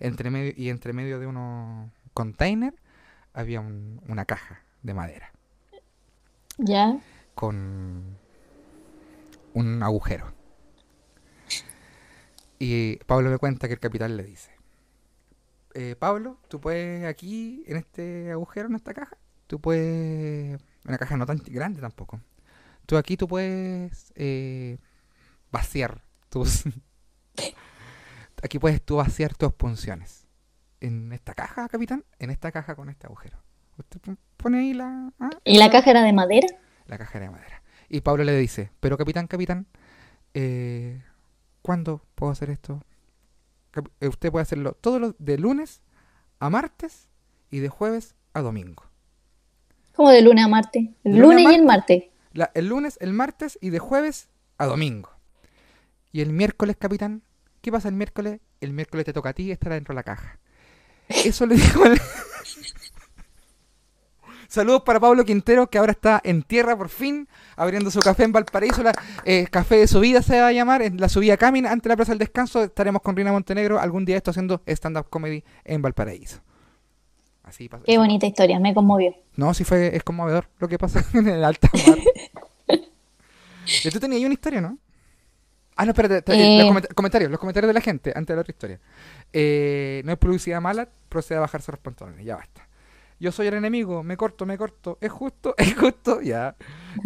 entre 0.01 0.31
medio, 0.31 0.53
y 0.57 0.71
entre 0.71 0.93
medio 0.93 1.19
de 1.19 1.27
unos 1.27 1.91
containers 2.15 2.77
había 3.33 3.61
un- 3.61 4.01
una 4.09 4.25
caja 4.25 4.63
de 4.83 4.95
madera 4.95 5.33
Ya. 6.59 6.99
con 7.35 8.17
un 9.55 9.83
agujero. 9.83 10.33
Y 12.59 12.97
Pablo 13.07 13.31
me 13.31 13.39
cuenta 13.39 13.69
que 13.69 13.75
el 13.75 13.81
capitán 13.81 14.17
le 14.17 14.25
dice, 14.25 14.51
eh, 15.75 15.95
Pablo, 15.99 16.39
tú 16.49 16.61
puedes 16.61 17.05
aquí, 17.07 17.63
en 17.67 17.77
este 17.77 18.33
agujero, 18.33 18.69
en 18.69 18.75
esta 18.75 18.95
caja, 18.95 19.17
tú 19.47 19.61
puedes, 19.61 20.61
una 20.85 20.99
caja 20.99 21.17
no 21.17 21.25
tan 21.27 21.39
grande 21.47 21.81
tampoco, 21.81 22.21
tú 22.87 22.97
aquí 22.97 23.17
tú 23.17 23.29
puedes 23.29 24.13
eh, 24.17 24.79
vaciar 25.53 26.03
tus, 26.31 26.65
aquí 28.43 28.59
puedes 28.59 28.83
tú 28.83 28.97
vaciar 28.97 29.35
tus 29.35 29.53
punciones. 29.53 30.27
En 30.81 31.13
esta 31.13 31.35
caja, 31.35 31.69
capitán, 31.69 32.05
en 32.19 32.31
esta 32.31 32.53
caja 32.53 32.77
con 32.77 32.89
este 32.89 33.07
agujero. 33.07 33.39
Usted 33.79 34.01
pon- 34.01 34.19
pone 34.37 34.59
ahí 34.61 34.75
la... 34.75 35.13
ah, 35.19 35.31
¿Y 35.45 35.59
la 35.59 35.71
caja 35.71 35.91
era 35.91 36.03
de 36.03 36.13
madera? 36.13 36.47
la 36.87 36.99
caja 36.99 37.21
de 37.21 37.31
madera. 37.31 37.63
Y 37.89 38.01
Pablo 38.01 38.25
le 38.25 38.37
dice, 38.37 38.71
pero 38.81 38.97
capitán, 38.97 39.27
capitán, 39.27 39.67
eh, 40.35 41.03
¿cuándo 41.63 42.03
puedo 42.15 42.33
hacer 42.33 42.51
esto? 42.51 42.83
Eh, 44.01 44.09
usted 44.09 44.31
puede 44.31 44.43
hacerlo 44.43 44.73
todos 44.73 45.01
los 45.01 45.15
de 45.19 45.39
lunes 45.39 45.81
a 46.39 46.49
martes 46.51 47.09
y 47.51 47.59
de 47.59 47.69
jueves 47.69 48.15
a 48.35 48.41
domingo. 48.41 48.85
Como 49.95 50.11
de 50.11 50.23
lunes 50.23 50.45
a 50.45 50.49
martes. 50.49 50.85
El 51.05 51.19
lunes 51.19 51.45
y 51.51 51.55
el 51.55 51.65
martes. 51.65 52.05
La- 52.33 52.51
el 52.55 52.69
lunes, 52.69 52.99
el 53.01 53.13
martes 53.13 53.59
y 53.61 53.71
de 53.71 53.79
jueves 53.81 54.29
a 54.59 54.67
domingo. 54.67 55.11
Y 56.13 56.21
el 56.21 56.33
miércoles, 56.33 56.77
capitán, 56.79 57.23
¿qué 57.61 57.73
pasa 57.73 57.89
el 57.89 57.95
miércoles? 57.95 58.41
El 58.61 58.73
miércoles 58.73 59.07
te 59.07 59.13
toca 59.13 59.31
a 59.31 59.33
ti 59.33 59.51
estar 59.51 59.73
dentro 59.73 59.93
de 59.93 59.97
la 59.97 60.03
caja. 60.03 60.39
Eso 61.09 61.47
le 61.47 61.57
dijo 61.57 61.85
el... 61.85 62.01
Saludos 64.49 64.83
para 64.83 64.99
Pablo 64.99 65.27
Quintero, 65.27 65.69
que 65.69 65.77
ahora 65.77 65.93
está 65.93 66.23
en 66.25 66.43
tierra 66.43 66.75
por 66.75 66.89
fin, 66.89 67.29
abriendo 67.55 67.91
su 67.91 68.01
café 68.01 68.25
en 68.25 68.33
Valparaíso. 68.33 68.83
La, 68.83 68.93
eh, 69.27 69.47
café 69.51 69.77
de 69.77 69.87
subida 69.87 70.23
se 70.23 70.41
va 70.41 70.47
a 70.47 70.53
llamar, 70.53 70.81
en 70.81 70.99
la 70.99 71.11
subida 71.11 71.37
Camina, 71.37 71.71
ante 71.71 71.91
la 71.91 71.97
Plaza 71.97 72.13
del 72.13 72.19
Descanso. 72.19 72.65
Estaremos 72.65 73.03
con 73.03 73.15
Rina 73.15 73.31
Montenegro 73.31 73.79
algún 73.79 74.07
día 74.07 74.17
esto 74.17 74.31
haciendo 74.31 74.63
stand-up 74.67 75.11
comedy 75.11 75.45
en 75.65 75.83
Valparaíso. 75.83 76.41
Así 77.43 77.69
pasa. 77.69 77.85
Qué 77.85 77.99
bonita 77.99 78.27
historia, 78.27 78.59
me 78.59 78.73
conmovió. 78.73 79.15
No, 79.37 79.53
sí 79.53 79.65
fue, 79.65 79.95
es 79.95 80.03
conmovedor 80.03 80.49
lo 80.59 80.67
que 80.67 80.79
pasa 80.79 81.05
en 81.13 81.29
el 81.29 81.45
alta 81.45 81.69
mar. 81.87 81.99
y 83.85 83.91
tú 83.93 84.01
tenías 84.01 84.19
ahí 84.19 84.25
una 84.25 84.35
historia, 84.35 84.63
¿no? 84.63 84.79
Ah, 85.81 85.85
no, 85.85 85.93
espérate, 85.93 86.23
te- 86.23 86.33
Eh. 86.35 86.59
los 86.65 86.73
coment- 86.75 86.93
comentarios, 86.95 87.31
los 87.31 87.39
comentarios 87.39 87.69
de 87.69 87.73
la 87.75 87.81
gente 87.81 88.11
antes 88.15 88.27
de 88.29 88.35
la 88.35 88.41
otra 88.41 88.51
historia. 88.53 88.81
Eh, 89.33 90.03
no 90.05 90.11
es 90.13 90.19
publicidad 90.19 90.61
mala, 90.61 90.89
procede 91.09 91.39
a 91.39 91.43
bajarse 91.43 91.71
los 91.71 91.79
pantalones, 91.81 92.25
ya 92.25 92.35
basta. 92.37 92.67
Yo 93.21 93.31
soy 93.33 93.47
el 93.47 93.55
enemigo, 93.55 94.03
me 94.03 94.17
corto, 94.17 94.45
me 94.45 94.59
corto, 94.59 94.99
es 95.01 95.11
justo, 95.13 95.55
es 95.59 95.75
justo, 95.77 96.21
ya. 96.21 96.57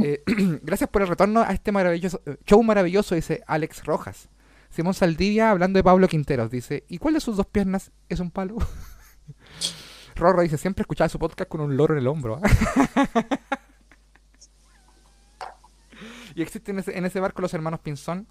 Eh, 0.03 0.23
gracias 0.63 0.89
por 0.89 1.03
el 1.03 1.09
retorno 1.09 1.41
a 1.43 1.53
este 1.53 1.71
maravilloso 1.71 2.23
show 2.47 2.63
maravilloso, 2.63 3.15
dice 3.15 3.43
Alex 3.47 3.85
Rojas. 3.85 4.29
Simón 4.71 4.95
Saldivia 4.95 5.51
hablando 5.51 5.79
de 5.79 5.85
Pablo 5.85 6.09
Quinteros, 6.09 6.51
dice, 6.51 6.85
¿y 6.89 6.97
cuál 6.97 7.13
de 7.15 7.21
sus 7.21 7.37
dos 7.37 7.45
piernas 7.47 7.93
es 8.09 8.21
un 8.21 8.31
palo? 8.31 8.57
Rorro 10.17 10.41
dice, 10.43 10.57
siempre 10.57 10.81
escuchaba 10.83 11.11
su 11.11 11.19
podcast 11.19 11.49
con 11.51 11.61
un 11.61 11.77
loro 11.77 11.93
en 11.95 12.01
el 12.01 12.07
hombro. 12.07 12.41
¿ah?". 12.43 13.09
y 16.35 16.41
existen 16.43 16.77
en 16.77 16.81
ese, 16.81 16.97
en 16.97 17.05
ese 17.05 17.21
barco 17.21 17.43
los 17.43 17.53
hermanos 17.55 17.81
Pinzón, 17.81 18.27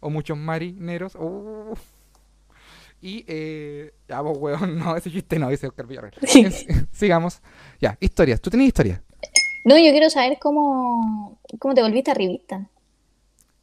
o 0.00 0.10
muchos 0.10 0.36
marineros. 0.36 1.14
Uh. 1.14 1.74
Y, 3.02 3.24
eh, 3.28 3.94
ya 4.08 4.20
vos, 4.20 4.36
weón, 4.38 4.78
no, 4.84 4.96
ese 4.96 5.10
chiste 5.10 5.38
no, 5.38 5.48
dice 5.48 5.66
Oscar 5.66 5.86
Villarreal. 5.86 6.14
Es- 6.22 6.66
Sigamos. 6.92 7.40
Ya, 7.80 7.96
historias. 8.00 8.40
¿Tú 8.40 8.50
tenías 8.50 8.68
historia? 8.68 9.02
No, 9.64 9.76
yo 9.78 9.90
quiero 9.90 10.08
saber 10.10 10.38
cómo, 10.40 11.38
cómo 11.58 11.74
te 11.74 11.82
volviste 11.82 12.12
revista. 12.14 12.66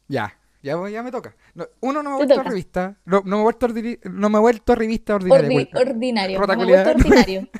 Ya, 0.06 0.36
ya, 0.62 0.76
ya 0.88 1.02
me 1.02 1.10
toca. 1.10 1.36
No, 1.54 1.66
uno, 1.80 2.02
no 2.02 2.10
me 2.10 2.14
he 2.16 2.18
vuelto 2.24 2.40
a 2.40 2.44
revista. 2.44 2.96
No, 3.04 3.22
no 3.24 3.36
me 3.36 3.40
he 3.40 3.42
vuelto 3.42 3.66
a, 3.66 3.68
no 4.10 4.30
me 4.30 4.38
he 4.38 4.40
vuelto 4.40 4.72
a 4.72 4.76
revista 4.76 5.14
ordinaria. 5.16 5.48
Ordi- 5.48 5.80
ordinario. 5.80 6.40
No 6.40 6.46
me 6.46 6.52
he 6.62 6.66
vuelto 6.66 6.90
ordinario. 6.90 7.48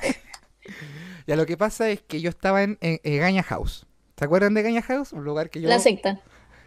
Ya, 1.27 1.37
lo 1.37 1.45
que 1.45 1.59
pasa 1.59 1.91
es 1.91 2.01
que 2.01 2.23
yo 2.23 2.31
estaba 2.31 2.63
en, 2.63 2.79
en, 2.81 3.01
en 3.03 3.19
Gaña 3.21 3.43
House. 3.43 3.87
¿Se 4.17 4.25
acuerdan 4.25 4.55
de 4.55 4.63
Gaña 4.63 4.81
House? 4.81 5.13
Un 5.13 5.25
lugar 5.25 5.51
que 5.51 5.61
yo... 5.61 5.69
La 5.69 5.79
secta. 5.79 6.21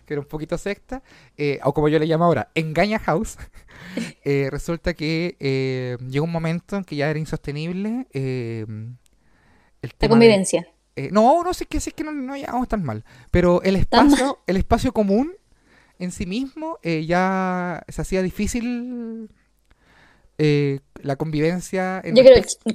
Que 0.05 0.13
era 0.13 0.21
un 0.21 0.27
poquito 0.27 0.57
secta, 0.57 1.01
eh, 1.37 1.59
o 1.63 1.73
como 1.73 1.87
yo 1.89 1.99
le 1.99 2.05
llamo 2.05 2.25
ahora, 2.25 2.49
Engaña 2.55 2.99
House, 2.99 3.37
eh, 4.25 4.47
resulta 4.51 4.93
que 4.93 5.35
eh, 5.39 5.97
llegó 6.09 6.25
un 6.25 6.31
momento 6.31 6.77
en 6.77 6.83
que 6.83 6.95
ya 6.95 7.09
era 7.09 7.19
insostenible 7.19 8.07
el 8.13 8.87
La 9.81 9.89
tema 9.89 9.99
de- 9.99 10.09
convivencia. 10.09 10.67
no, 11.11 11.43
no 11.43 11.53
sé 11.53 11.65
que, 11.65 11.79
sé 11.79 11.91
que 11.91 12.03
no, 12.03 12.11
no 12.11 12.35
llegamos 12.35 12.67
tan 12.67 12.83
mal, 12.83 13.03
pero 13.31 13.61
el 13.63 13.75
espacio, 13.75 14.39
el 14.47 14.57
espacio 14.57 14.91
común 14.93 15.33
en 15.99 16.11
sí 16.11 16.25
mismo 16.25 16.79
ya 16.83 17.83
se 17.87 18.01
hacía 18.01 18.21
difícil 18.21 19.29
eh, 20.37 20.79
la 21.01 21.15
convivencia. 21.15 22.01
En 22.03 22.15
Yo 22.15 22.23
creo 22.23 22.41
que. 22.41 22.73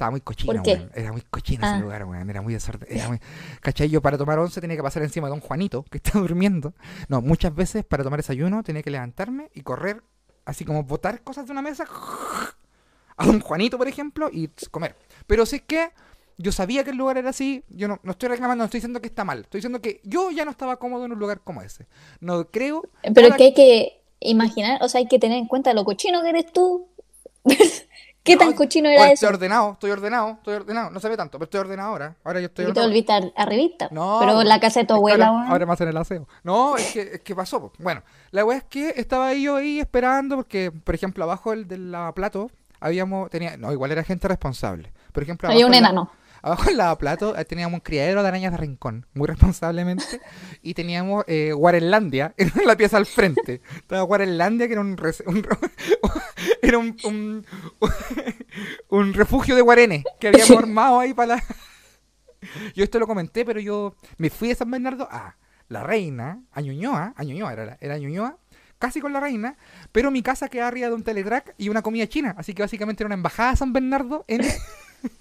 Estaba 0.00 0.10
muy 0.10 0.22
weón. 0.46 0.90
Era 0.94 1.12
muy 1.12 1.20
cochino 1.22 1.66
Ah. 1.66 1.72
ese 1.74 1.82
lugar, 1.82 2.04
weón. 2.06 2.30
Era 2.30 2.40
muy 2.42 2.54
desorden. 2.54 2.88
Era 2.90 3.08
muy... 3.08 3.20
¿Cachai? 3.60 3.88
Yo 3.90 4.00
para 4.00 4.16
tomar 4.16 4.38
once 4.38 4.60
tenía 4.60 4.76
que 4.76 4.82
pasar 4.82 5.02
encima 5.02 5.26
de 5.28 5.30
don 5.30 5.40
Juanito, 5.40 5.84
que 5.90 5.98
está 6.02 6.18
durmiendo. 6.18 6.74
No, 7.08 7.20
muchas 7.20 7.54
veces 7.54 7.84
para 7.84 8.02
tomar 8.02 8.18
desayuno 8.20 8.62
tenía 8.62 8.82
que 8.82 8.90
levantarme 8.90 9.50
y 9.54 9.60
correr, 9.62 10.02
así 10.46 10.64
como 10.64 10.82
botar 10.84 11.22
cosas 11.22 11.46
de 11.46 11.52
una 11.52 11.62
mesa 11.62 11.84
a 13.16 13.26
don 13.26 13.40
Juanito, 13.40 13.76
por 13.76 13.88
ejemplo, 13.88 14.30
y 14.32 14.48
comer. 14.70 14.96
Pero 15.26 15.42
es 15.42 15.60
que 15.62 15.90
yo 16.38 16.52
sabía 16.52 16.82
que 16.84 16.90
el 16.90 16.96
lugar 16.96 17.18
era 17.18 17.28
así, 17.30 17.64
yo 17.68 17.86
no, 17.86 18.00
no 18.02 18.12
estoy 18.12 18.30
reclamando, 18.30 18.62
no 18.62 18.64
estoy 18.64 18.78
diciendo 18.78 19.00
que 19.02 19.08
está 19.08 19.24
mal. 19.24 19.40
Estoy 19.40 19.58
diciendo 19.58 19.82
que 19.82 20.00
yo 20.04 20.30
ya 20.30 20.46
no 20.46 20.50
estaba 20.50 20.78
cómodo 20.78 21.04
en 21.04 21.12
un 21.12 21.18
lugar 21.18 21.42
como 21.42 21.60
ese. 21.60 21.86
No 22.20 22.46
creo... 22.50 22.82
Pero 23.02 23.28
nada- 23.28 23.36
que 23.36 23.44
hay 23.44 23.54
que 23.54 24.02
imaginar, 24.20 24.82
o 24.82 24.88
sea, 24.88 25.00
hay 25.00 25.06
que 25.06 25.18
tener 25.18 25.36
en 25.36 25.46
cuenta 25.46 25.74
lo 25.74 25.84
cochino 25.84 26.22
que 26.22 26.30
eres 26.30 26.50
tú. 26.52 26.88
¿Qué 28.22 28.36
tan 28.36 28.50
No, 28.50 28.54
cochino 28.56 28.88
era 28.88 29.04
Estoy 29.12 29.14
eso? 29.14 29.28
ordenado, 29.34 29.72
estoy 29.72 29.90
ordenado, 29.92 30.30
estoy 30.32 30.54
ordenado. 30.54 30.90
No 30.90 31.00
se 31.00 31.08
ve 31.08 31.16
tanto, 31.16 31.38
pero 31.38 31.44
estoy 31.44 31.60
ordenado 31.60 31.88
ahora. 31.90 32.16
Ahora 32.22 32.40
yo 32.40 32.46
estoy 32.46 32.64
Y 32.64 32.66
te 32.66 32.70
ordenado. 32.80 32.88
volviste 32.88 33.32
a, 33.34 33.46
revista. 33.46 33.88
No, 33.90 34.18
Pero 34.20 34.42
la 34.42 34.60
casa 34.60 34.80
de 34.80 34.86
tu 34.86 34.94
abuela, 34.94 35.28
ahora, 35.28 35.48
ahora 35.48 35.66
me 35.66 35.72
hacen 35.72 35.88
el 35.88 35.96
aseo. 35.96 36.28
No, 36.42 36.76
es 36.76 36.92
que, 36.92 37.00
es 37.14 37.20
que 37.22 37.34
pasó. 37.34 37.60
po. 37.60 37.72
Bueno, 37.78 38.02
la 38.30 38.44
weá 38.44 38.58
es 38.58 38.64
que 38.64 38.92
estaba 38.96 39.32
yo 39.32 39.56
ahí 39.56 39.80
esperando 39.80 40.36
porque, 40.36 40.70
por 40.70 40.94
ejemplo, 40.94 41.24
abajo 41.24 41.50
del, 41.52 41.66
del 41.66 41.90
lavaplato 41.90 42.50
habíamos, 42.78 43.30
tenía, 43.30 43.56
no, 43.56 43.72
igual 43.72 43.90
era 43.92 44.04
gente 44.04 44.28
responsable. 44.28 44.92
Por 45.12 45.22
ejemplo, 45.22 45.48
Había 45.48 45.66
un 45.66 45.72
en 45.74 45.78
enano. 45.80 46.10
Abajo 46.42 46.64
del 46.64 46.76
lavaplato 46.78 47.36
eh, 47.36 47.44
teníamos 47.44 47.74
un 47.74 47.80
criadero 47.80 48.22
de 48.22 48.28
arañas 48.28 48.52
de 48.52 48.58
rincón, 48.58 49.06
muy 49.14 49.26
responsablemente, 49.26 50.20
y 50.62 50.74
teníamos 50.74 51.24
eh, 51.26 51.52
en 52.36 52.52
la 52.66 52.76
pieza 52.76 52.96
al 52.96 53.06
frente. 53.06 53.60
Estaba 53.76 54.02
Guarenlandia, 54.02 54.66
que 54.66 54.72
era 54.72 54.80
un, 54.80 54.96
un- 55.26 55.46
era 56.62 56.78
un, 56.78 56.96
un, 57.04 57.46
un 58.88 59.14
refugio 59.14 59.54
de 59.54 59.62
guarenes 59.62 60.04
que 60.18 60.28
habíamos 60.28 60.50
armado 60.56 61.00
ahí 61.00 61.14
para 61.14 61.36
la... 61.36 61.44
Yo 62.74 62.84
esto 62.84 62.98
lo 62.98 63.06
comenté, 63.06 63.44
pero 63.44 63.60
yo 63.60 63.94
me 64.16 64.30
fui 64.30 64.48
de 64.48 64.54
San 64.54 64.70
Bernardo 64.70 65.06
a 65.10 65.36
La 65.68 65.82
Reina, 65.82 66.42
a 66.52 66.60
Ñuñoa, 66.62 67.12
a 67.16 67.22
Ñuñoa 67.24 67.52
era, 67.52 67.76
era 67.80 67.98
Ñuñoa, 67.98 68.38
casi 68.78 69.00
con 69.00 69.12
La 69.12 69.20
Reina, 69.20 69.58
pero 69.92 70.10
mi 70.10 70.22
casa 70.22 70.48
quedaba 70.48 70.68
arriba 70.68 70.88
de 70.88 70.94
un 70.94 71.02
teletrack 71.04 71.54
y 71.58 71.68
una 71.68 71.82
comida 71.82 72.06
china, 72.08 72.34
así 72.38 72.54
que 72.54 72.62
básicamente 72.62 73.02
era 73.02 73.08
una 73.08 73.14
embajada 73.16 73.50
de 73.50 73.56
San 73.58 73.74
Bernardo 73.74 74.24
en, 74.26 74.40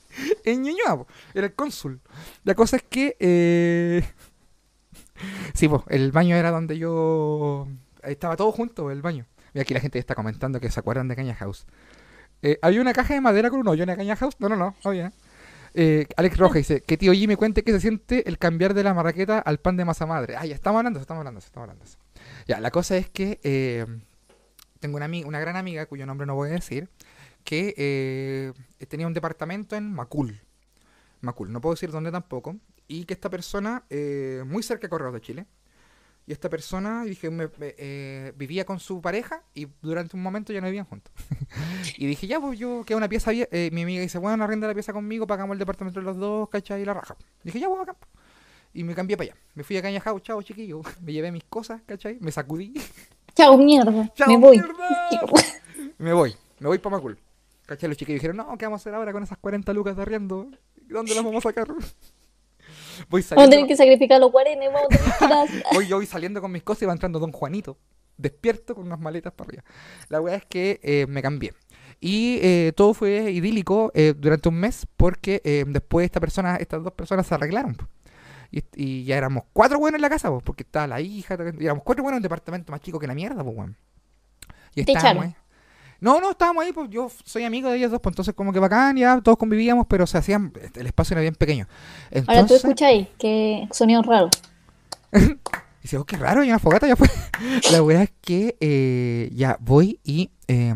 en 0.46 0.64
Ñuñoa, 0.64 1.06
era 1.34 1.48
el 1.48 1.54
cónsul. 1.54 2.02
La 2.44 2.56
cosa 2.56 2.78
es 2.78 2.84
que... 2.84 3.16
eh, 3.20 4.04
Sí, 5.54 5.68
pues, 5.68 5.82
el 5.90 6.12
baño 6.12 6.36
era 6.36 6.52
donde 6.52 6.78
yo... 6.78 7.68
Estaba 8.04 8.38
todo 8.38 8.52
junto, 8.52 8.92
el 8.92 9.02
baño. 9.02 9.26
Mira, 9.54 9.64
aquí 9.64 9.74
la 9.74 9.80
gente 9.80 10.00
está 10.00 10.16
comentando 10.16 10.60
que 10.60 10.72
se 10.72 10.80
acuerdan 10.80 11.08
de 11.08 11.16
Caña 11.16 11.36
House. 11.36 11.66
Eh, 12.42 12.58
¿Había 12.62 12.82
una 12.82 12.94
caja 12.94 13.14
de 13.14 13.22
madera 13.22 13.50
con 13.50 13.60
un 13.60 13.68
hoyo 13.68 13.84
en 13.84 13.90
la 13.90 13.98
Caña 13.98 14.16
House? 14.16 14.36
No, 14.40 14.48
no, 14.48 14.56
no, 14.56 14.76
había. 14.84 15.12
Eh, 15.74 16.08
Alex 16.18 16.38
Roja 16.38 16.58
dice 16.58 16.82
que 16.82 16.98
tío 16.98 17.14
me 17.28 17.38
cuente 17.38 17.64
que 17.64 17.72
se 17.72 17.80
siente 17.80 18.28
el 18.28 18.38
cambiar 18.38 18.74
de 18.74 18.84
la 18.84 18.94
marraqueta 18.94 19.40
al 19.40 19.60
pan 19.60 19.78
de 19.78 19.86
masa 19.86 20.06
madre. 20.06 20.36
Ah, 20.36 20.46
ya 20.46 20.56
estamos 20.56 20.80
hablando, 20.80 21.00
estamos 21.00 21.20
hablando, 21.20 21.40
estamos 21.40 21.70
hablando. 21.70 21.86
Ya, 22.48 22.60
la 22.60 22.72
cosa 22.72 22.98
es 22.98 23.10
que 23.10 23.40
eh, 23.44 23.86
tengo 24.80 24.98
una, 24.98 25.08
una 25.26 25.40
gran 25.40 25.56
amiga 25.58 25.86
cuyo 25.86 26.06
nombre 26.06 26.26
no 26.26 26.36
voy 26.36 26.50
a 26.50 26.54
decir, 26.54 26.90
que 27.44 27.74
eh, 27.78 28.54
tenía 28.88 29.08
un 29.08 29.14
departamento 29.14 29.76
en 29.76 29.92
Macul. 29.94 30.40
Macul, 31.22 31.52
no 31.52 31.60
puedo 31.62 31.74
decir 31.76 31.92
dónde 31.92 32.12
tampoco. 32.12 32.56
Y 32.88 33.06
que 33.06 33.14
esta 33.14 33.30
persona, 33.30 33.84
eh, 33.90 34.44
muy 34.46 34.64
cerca 34.64 34.84
de 34.88 34.90
Correos 34.90 35.14
de 35.14 35.22
Chile, 35.22 35.46
y 36.26 36.32
esta 36.32 36.50
persona, 36.50 37.04
dije, 37.04 37.30
me- 37.32 37.48
me, 37.58 37.74
eh, 37.78 38.34
vivía 38.36 38.66
con 38.66 38.80
su 38.80 39.02
pareja 39.02 39.44
y 39.56 39.68
durante 39.82 40.16
un 40.16 40.22
momento 40.24 40.54
ya 40.54 40.62
no 40.62 40.68
vivían 40.68 40.86
juntos. 40.86 41.12
y 41.98 42.06
dije, 42.06 42.28
ya, 42.28 42.40
pues 42.40 42.58
yo 42.60 42.84
queda 42.86 42.98
una 42.98 43.10
pieza, 43.10 43.32
eh, 43.34 43.70
mi 43.74 43.82
amiga 43.84 44.02
dice, 44.02 44.18
bueno, 44.20 44.44
arrenda 44.44 44.68
la 44.68 44.74
pieza 44.76 44.94
conmigo, 44.94 45.26
pagamos 45.26 45.54
el 45.56 45.60
departamento 45.60 46.00
de 46.00 46.06
los 46.06 46.18
dos, 46.18 46.50
¿cachai? 46.50 46.82
Y 46.82 46.86
la 46.86 46.94
raja. 46.94 47.16
Dije, 47.44 47.60
ya, 47.60 47.68
pues 47.68 47.82
acá. 47.82 47.96
Y 48.74 48.84
me 48.84 48.94
cambié 48.94 49.18
para 49.18 49.32
allá. 49.32 49.42
Me 49.56 49.64
fui 49.64 49.78
a 49.78 49.82
Caña 49.82 50.00
House, 50.02 50.22
chao, 50.22 50.42
chiquillo. 50.44 50.82
Me 51.02 51.12
llevé 51.14 51.32
mis 51.32 51.44
cosas, 51.46 51.82
¿cachai? 51.88 52.18
Me 52.22 52.32
sacudí. 52.32 52.74
Chao, 53.34 53.58
mierda. 53.58 54.12
Chao, 54.16 54.28
me 54.28 54.38
voy. 54.38 54.58
mierda. 54.58 55.12
me 55.98 56.14
voy, 56.14 56.36
me 56.60 56.68
voy 56.68 56.78
para 56.78 56.98
Macul. 56.98 57.18
¿Cachai? 57.70 57.88
Los 57.88 57.98
chiquillos 58.00 58.20
dijeron, 58.20 58.38
no, 58.38 58.58
¿qué 58.58 58.66
vamos 58.66 58.80
a 58.80 58.82
hacer 58.82 58.96
ahora 58.96 59.14
con 59.14 59.22
esas 59.22 59.38
40 59.38 59.72
lucas 59.74 59.96
de 59.96 60.02
arriendo? 60.02 60.50
¿Dónde 60.88 61.14
las 61.14 61.24
vamos 61.24 61.46
a 61.46 61.50
sacar? 61.50 61.68
Voy 63.10 63.22
Vamos 63.22 63.26
a 63.26 63.30
saliendo, 63.30 63.52
tener 63.52 63.68
que 63.68 63.76
sacrificar 63.76 64.20
los 64.20 64.32
guarenes, 64.32 64.74
vamos 64.74 64.90
a 64.92 64.98
tener 64.98 65.62
que 65.62 65.64
voy 65.76 65.88
yo 65.88 65.98
voy 65.98 66.06
saliendo 66.08 66.42
con 66.42 66.52
mis 66.52 66.64
cosas 66.64 66.84
y 66.84 66.86
va 66.88 66.94
entrando 66.94 67.20
Don 67.20 67.32
Juanito, 67.32 67.78
despierto 68.18 68.74
con 68.74 68.88
unas 68.88 69.00
maletas 69.00 69.34
para 69.34 69.48
arriba. 69.48 69.64
La 70.10 70.20
weá 70.20 70.36
es 70.36 70.46
que 70.46 70.80
eh, 70.82 71.06
me 71.08 71.22
cambié. 71.22 71.54
Y 72.00 72.40
eh, 72.42 72.74
todo 72.76 72.96
fue 72.96 73.32
idílico 73.32 73.92
eh, 73.94 74.16
durante 74.18 74.50
un 74.50 74.56
mes 74.56 74.88
porque 74.98 75.42
después 75.68 76.06
esta 76.06 76.20
persona, 76.20 76.56
estas 76.56 76.84
dos 76.84 76.94
personas 76.94 77.28
se 77.28 77.36
arreglaron. 77.36 77.78
Y, 78.52 78.64
y 78.76 79.04
ya 79.04 79.16
éramos 79.16 79.44
cuatro 79.54 79.78
buenos 79.78 79.98
en 79.98 80.02
la 80.02 80.10
casa, 80.10 80.30
po, 80.30 80.42
porque 80.42 80.64
estaba 80.64 80.88
la 80.88 81.02
hija, 81.02 81.38
y 81.60 81.66
éramos 81.66 81.84
cuatro 81.84 82.04
buenos 82.04 82.18
en 82.18 82.22
un 82.22 82.24
departamento 82.24 82.72
más 82.72 82.82
chico 82.82 83.00
que 83.00 83.08
la 83.08 83.14
mierda, 83.14 83.44
pues, 83.44 83.56
weón. 83.56 83.78
Y 84.74 84.82
estábamos. 84.82 85.36
No, 86.02 86.20
no, 86.22 86.32
estábamos 86.32 86.64
ahí, 86.64 86.72
pues 86.72 86.90
yo 86.90 87.10
soy 87.26 87.44
amigo 87.44 87.70
de 87.70 87.78
ellos 87.78 87.92
dos, 87.92 88.00
pues 88.02 88.14
entonces 88.14 88.34
como 88.34 88.54
que 88.54 88.60
bacán, 88.60 88.96
ya 88.98 89.20
todos 89.22 89.38
convivíamos, 89.38 89.86
pero 89.88 90.08
se 90.08 90.18
hacían, 90.18 90.54
el 90.76 90.86
espacio 90.88 91.14
era 91.16 91.22
bien 91.22 91.36
pequeño. 91.36 91.68
Ahora 92.12 92.24
tú 92.26 92.32
Entonces, 92.32 92.58
escucháis 92.64 93.08
que 93.18 93.68
sonidos 93.72 94.06
raros. 94.06 94.32
y 95.12 95.20
dice, 95.84 95.98
oh, 95.98 96.06
qué 96.06 96.18
raro, 96.18 96.42
hay 96.42 96.50
una 96.50 96.60
fogata 96.60 96.88
ya 96.88 96.96
fue. 96.96 97.08
La 97.72 97.82
verdad 97.82 98.04
es 98.04 98.12
que 98.22 98.56
eh, 98.60 99.30
ya 99.34 99.58
voy 99.60 100.00
y... 100.04 100.32
eh, 100.48 100.76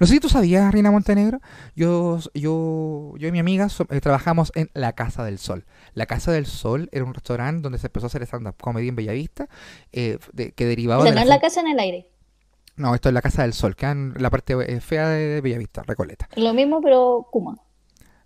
no 0.00 0.08
sé 0.08 0.14
si 0.14 0.20
tú 0.20 0.28
sabías, 0.28 0.72
Reina 0.72 0.90
Montenegro, 0.90 1.40
yo, 1.76 2.18
yo, 2.34 3.14
yo 3.16 3.28
y 3.28 3.32
mi 3.32 3.38
amiga 3.38 3.68
so- 3.68 3.86
eh, 3.90 4.00
trabajamos 4.00 4.50
en 4.56 4.68
La 4.74 4.92
Casa 4.94 5.24
del 5.24 5.38
Sol. 5.38 5.66
La 5.94 6.06
Casa 6.06 6.32
del 6.32 6.46
Sol 6.46 6.88
era 6.90 7.04
un 7.04 7.14
restaurante 7.14 7.62
donde 7.62 7.78
se 7.78 7.86
empezó 7.86 8.06
a 8.06 8.08
hacer 8.08 8.22
stand-up 8.24 8.56
comedy 8.60 8.88
en 8.88 8.96
Bellavista, 8.96 9.48
eh, 9.92 10.18
de- 10.32 10.50
que 10.50 10.66
derivaba 10.66 11.02
O 11.02 11.04
sea, 11.04 11.12
de 11.12 11.14
no 11.14 11.20
la 11.20 11.22
es 11.22 11.28
la 11.28 11.40
casa 11.40 11.60
en 11.60 11.68
el 11.68 11.78
aire. 11.78 12.08
No, 12.76 12.94
esto 12.94 13.08
es 13.08 13.14
La 13.14 13.22
Casa 13.22 13.42
del 13.42 13.52
Sol, 13.52 13.76
que 13.76 13.86
en 13.86 14.14
la 14.18 14.30
parte 14.30 14.80
fea 14.80 15.08
de, 15.08 15.40
Bellavista, 15.40 15.82
Recoleta. 15.82 16.28
Lo 16.36 16.52
mismo, 16.54 16.80
pero 16.82 17.28
Kuma. 17.30 17.56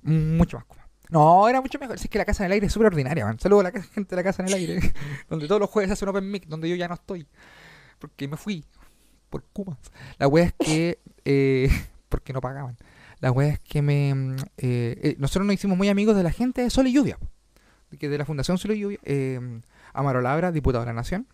Mucho 0.02 0.56
más 0.56 0.64
cómodo. 0.66 0.88
No, 1.10 1.48
era 1.48 1.60
mucho 1.60 1.78
mejor. 1.78 1.98
Si 1.98 2.04
es 2.04 2.10
que 2.10 2.18
la 2.18 2.24
casa 2.24 2.44
en 2.44 2.46
el 2.46 2.52
aire 2.52 2.66
es 2.66 2.72
súper 2.72 2.88
ordinaria, 2.88 3.24
man. 3.24 3.38
Saludos 3.38 3.66
a 3.66 3.70
la 3.70 3.82
gente 3.82 4.10
de 4.10 4.16
la 4.16 4.22
casa 4.22 4.42
en 4.42 4.48
el 4.48 4.54
aire. 4.54 4.80
donde 5.28 5.48
todos 5.48 5.60
los 5.60 5.70
jueves 5.70 5.90
hace 5.90 6.04
un 6.04 6.10
open 6.10 6.30
mic, 6.30 6.46
donde 6.46 6.68
yo 6.68 6.76
ya 6.76 6.88
no 6.88 6.94
estoy. 6.94 7.26
Porque 7.98 8.28
me 8.28 8.36
fui. 8.36 8.64
Por 9.30 9.44
Kumas. 9.52 9.78
La 10.18 10.28
wea 10.28 10.46
es 10.46 10.54
que. 10.54 10.98
Eh, 11.30 11.68
porque 12.08 12.32
no 12.32 12.40
pagaban. 12.40 12.78
La 13.20 13.30
wea 13.32 13.50
es 13.50 13.60
que 13.60 13.82
me. 13.82 14.14
mm, 14.14 14.36
eh, 14.56 14.98
eh, 15.02 15.16
nosotros 15.18 15.44
nos 15.44 15.52
hicimos 15.52 15.76
muy 15.76 15.90
amigos 15.90 16.16
de 16.16 16.22
la 16.22 16.30
gente 16.30 16.62
de 16.62 16.70
Sol 16.70 16.86
y 16.86 16.92
Lluvia. 16.94 17.18
de 17.90 17.98
Que 17.98 18.08
de 18.08 18.16
la 18.16 18.24
Fundación 18.24 18.56
Sol 18.56 18.70
y 18.70 18.78
Lluvia. 18.78 18.98
Eh, 19.02 19.60
Amaro 19.92 20.22
Labra, 20.22 20.52
diputado 20.52 20.84
de 20.84 20.86
la 20.86 20.94
Nación. 20.94 21.26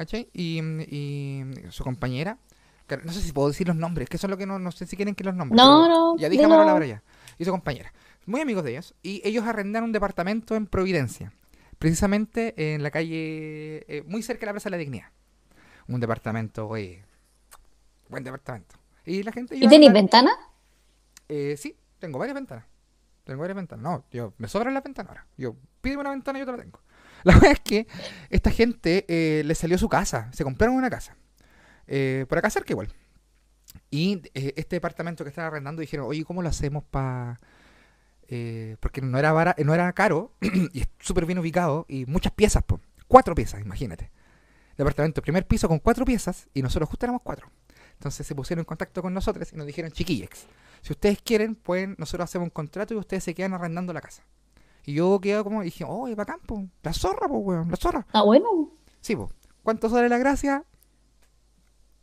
¿Cachai? 0.00 0.30
Y, 0.32 0.60
y 0.62 1.44
su 1.68 1.84
compañera. 1.84 2.38
que 2.86 2.96
No 2.96 3.12
sé 3.12 3.20
si 3.20 3.32
puedo 3.32 3.48
decir 3.48 3.66
los 3.68 3.76
nombres, 3.76 4.08
que 4.08 4.16
eso 4.16 4.26
es 4.28 4.30
lo 4.30 4.38
que 4.38 4.46
no, 4.46 4.58
no 4.58 4.72
sé 4.72 4.86
si 4.86 4.96
quieren 4.96 5.14
que 5.14 5.24
los 5.24 5.34
nombres. 5.34 5.58
No, 5.58 5.86
no, 5.88 6.16
Ya 6.16 6.30
dije 6.30 6.42
dilo. 6.42 6.54
Amaro 6.54 6.66
Labra 6.66 6.86
ya. 6.86 7.02
Y 7.36 7.44
su 7.44 7.50
compañera. 7.50 7.92
Muy 8.24 8.40
amigos 8.40 8.64
de 8.64 8.70
ellos. 8.70 8.94
Y 9.02 9.20
ellos 9.28 9.44
arrendaron 9.44 9.88
un 9.88 9.92
departamento 9.92 10.56
en 10.56 10.66
Providencia. 10.66 11.34
Precisamente 11.78 12.72
en 12.74 12.82
la 12.82 12.90
calle. 12.90 13.84
eh, 13.88 14.02
muy 14.06 14.22
cerca 14.22 14.40
de 14.40 14.46
la 14.46 14.52
Plaza 14.54 14.70
de 14.70 14.76
la 14.76 14.76
Dignidad. 14.78 15.08
Un 15.86 16.00
departamento, 16.00 16.66
oye. 16.66 17.04
Buen 18.08 18.24
departamento. 18.24 18.76
Y 19.04 19.22
la 19.22 19.32
gente. 19.32 19.54
¿Y 19.54 19.68
tenéis 19.68 19.92
ventana? 19.92 20.30
eh, 21.28 21.56
sí, 21.58 21.76
tengo 21.98 22.18
varias 22.18 22.34
ventanas. 22.36 22.64
Tengo 23.24 23.40
varias 23.42 23.56
ventanas. 23.56 23.82
No, 23.82 24.04
yo 24.10 24.32
me 24.38 24.48
sobran 24.48 24.72
las 24.72 24.82
ventanas 24.82 25.10
ahora. 25.10 25.26
Yo 25.36 25.56
pídeme 25.82 26.00
una 26.00 26.10
ventana 26.10 26.38
y 26.38 26.40
yo 26.40 26.46
te 26.46 26.52
la 26.52 26.58
tengo. 26.62 26.80
La 27.24 27.34
verdad 27.34 27.52
es 27.52 27.60
que 27.60 27.86
esta 28.30 28.50
gente 28.50 29.04
eh, 29.08 29.42
le 29.44 29.54
salió 29.54 29.78
su 29.78 29.88
casa. 29.88 30.30
Se 30.32 30.44
compraron 30.44 30.76
una 30.76 30.90
casa. 30.90 31.16
Eh, 31.86 32.26
por 32.28 32.38
acá 32.38 32.50
cerca 32.50 32.72
igual. 32.72 32.88
Y 33.90 34.22
eh, 34.34 34.54
este 34.56 34.76
departamento 34.76 35.24
que 35.24 35.30
están 35.30 35.44
arrendando 35.46 35.80
dijeron, 35.80 36.06
oye, 36.08 36.24
¿cómo 36.24 36.42
lo 36.42 36.48
hacemos 36.48 36.84
para...? 36.84 37.40
porque 38.78 39.00
no 39.02 39.18
era, 39.18 39.32
bara- 39.32 39.56
no 39.64 39.74
era 39.74 39.92
caro 39.92 40.32
y 40.72 40.82
es 40.82 40.88
súper 41.00 41.26
bien 41.26 41.40
ubicado 41.40 41.84
y 41.88 42.06
muchas 42.06 42.32
piezas, 42.32 42.62
po. 42.62 42.80
cuatro 43.08 43.34
piezas, 43.34 43.60
imagínate. 43.60 44.12
Departamento, 44.78 45.20
primer 45.20 45.48
piso 45.48 45.66
con 45.66 45.80
cuatro 45.80 46.04
piezas 46.04 46.48
y 46.54 46.62
nosotros 46.62 46.88
justo 46.88 47.06
éramos 47.06 47.22
cuatro. 47.24 47.50
Entonces 47.94 48.24
se 48.24 48.34
pusieron 48.36 48.60
en 48.60 48.66
contacto 48.66 49.02
con 49.02 49.12
nosotros 49.12 49.52
y 49.52 49.56
nos 49.56 49.66
dijeron, 49.66 49.90
chiquillex, 49.90 50.46
si 50.80 50.92
ustedes 50.92 51.20
quieren, 51.22 51.56
pueden, 51.56 51.96
nosotros 51.98 52.24
hacemos 52.30 52.46
un 52.46 52.50
contrato 52.50 52.94
y 52.94 52.98
ustedes 52.98 53.24
se 53.24 53.34
quedan 53.34 53.52
arrendando 53.52 53.92
la 53.92 54.00
casa. 54.00 54.22
Y 54.86 54.94
yo 54.94 55.20
quedé 55.20 55.42
como, 55.42 55.62
dije, 55.62 55.84
oh, 55.86 56.08
es 56.08 56.16
bacán, 56.16 56.40
po, 56.46 56.66
la 56.82 56.92
zorra, 56.92 57.28
pues, 57.28 57.40
weón, 57.42 57.70
la 57.70 57.76
zorra. 57.76 58.06
Ah, 58.12 58.22
bueno. 58.22 58.46
Sí, 59.00 59.14
po. 59.16 59.30
¿Cuánto 59.62 59.88
sale 59.90 60.08
la 60.08 60.18
gracia? 60.18 60.64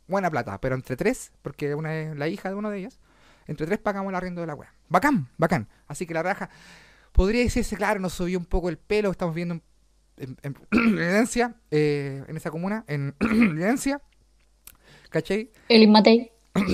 Buena 0.06 0.30
plata, 0.30 0.58
pero 0.60 0.74
entre 0.74 0.96
tres, 0.96 1.32
porque 1.42 1.74
una 1.74 1.94
es 1.94 2.16
la 2.16 2.28
hija 2.28 2.48
de 2.48 2.54
uno 2.54 2.70
de 2.70 2.78
ellos, 2.78 2.98
entre 3.46 3.66
tres 3.66 3.78
pagamos 3.78 4.10
el 4.10 4.16
arriendo 4.16 4.40
de 4.40 4.46
la 4.46 4.54
wea. 4.54 4.72
Bacán, 4.88 5.28
bacán. 5.36 5.68
Así 5.86 6.06
que 6.06 6.14
la 6.14 6.22
raja, 6.22 6.48
podría 7.12 7.42
decirse, 7.42 7.76
claro, 7.76 8.00
nos 8.00 8.14
subió 8.14 8.38
un 8.38 8.46
poco 8.46 8.68
el 8.70 8.78
pelo, 8.78 9.10
estamos 9.10 9.34
viendo 9.34 9.54
en, 9.54 9.62
en, 10.16 10.36
en- 10.42 10.56
en 10.72 10.98
evidencia, 10.98 11.56
eh, 11.70 12.24
en 12.26 12.36
esa 12.38 12.50
comuna, 12.50 12.84
en 12.86 13.14
evidencia, 13.20 14.00
¿cachai? 15.10 15.50
El 15.68 15.88
Matei. 15.88 16.30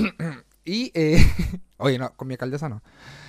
Y, 0.66 0.90
eh, 0.94 1.18
oye, 1.76 1.98
no, 1.98 2.14
con 2.16 2.26
mi 2.26 2.34
alcaldesa 2.34 2.70
no. 2.70 2.82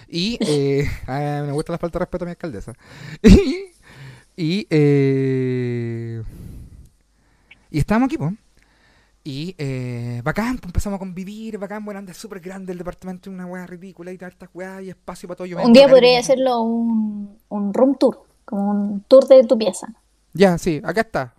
Y, 0.07 0.37
eh, 0.45 0.87
ah, 1.07 1.43
me 1.45 1.51
gusta 1.51 1.71
la 1.73 1.77
falta 1.77 1.99
de 1.99 2.05
respeto 2.05 2.25
a 2.25 2.27
mi 2.27 2.31
alcaldesa. 2.31 2.73
Y, 4.37 4.43
y, 4.43 4.67
eh, 4.69 6.21
y 7.71 7.79
estábamos 7.79 8.07
aquí, 8.07 8.17
pues. 8.17 8.33
Y, 9.23 9.55
eh, 9.57 10.21
bacán, 10.23 10.57
pues 10.57 10.65
empezamos 10.65 10.97
a 10.97 10.99
convivir, 10.99 11.57
bacán, 11.57 11.83
bueno, 11.83 11.99
anda 11.99 12.13
súper 12.13 12.41
grande 12.41 12.73
el 12.73 12.77
departamento, 12.77 13.31
una 13.31 13.45
weá 13.45 13.65
ridícula 13.65 14.11
y 14.11 14.17
tantas 14.17 14.49
weas 14.53 14.83
y 14.83 14.89
espacio 14.89 15.27
para 15.27 15.37
todo. 15.37 15.47
Yo 15.47 15.57
Un 15.57 15.73
día 15.73 15.87
podría 15.87 16.19
hacerlo 16.19 16.61
un, 16.61 17.37
un 17.49 17.73
room 17.73 17.97
tour, 17.97 18.19
como 18.43 18.69
un 18.71 19.01
tour 19.07 19.25
de 19.27 19.43
tu 19.45 19.57
pieza. 19.57 19.87
Ya, 20.33 20.57
sí, 20.57 20.79
acá 20.83 21.01
está. 21.01 21.33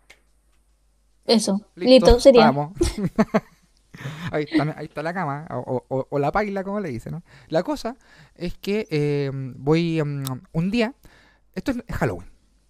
Eso, 1.27 1.61
listo, 1.77 2.19
sería. 2.19 2.47
Vamos. 2.47 2.73
ahí, 4.33 4.47
está, 4.51 4.75
ahí 4.79 4.87
está 4.87 5.03
la 5.03 5.15
cama, 5.15 5.47
o, 5.51 5.85
o- 5.89 6.07
o 6.11 6.19
la 6.19 6.33
paila, 6.33 6.65
como 6.65 6.81
le 6.81 6.89
dicen, 6.91 7.13
¿no? 7.13 7.23
La 7.49 7.63
cosa 7.63 7.97
es 8.35 8.55
que 8.59 8.87
eh, 8.91 9.31
voy 9.33 10.03
mm, 10.03 10.25
un 10.53 10.71
día, 10.71 10.95
esto 11.55 11.71
es 11.73 11.79
Halloween, 11.97 12.29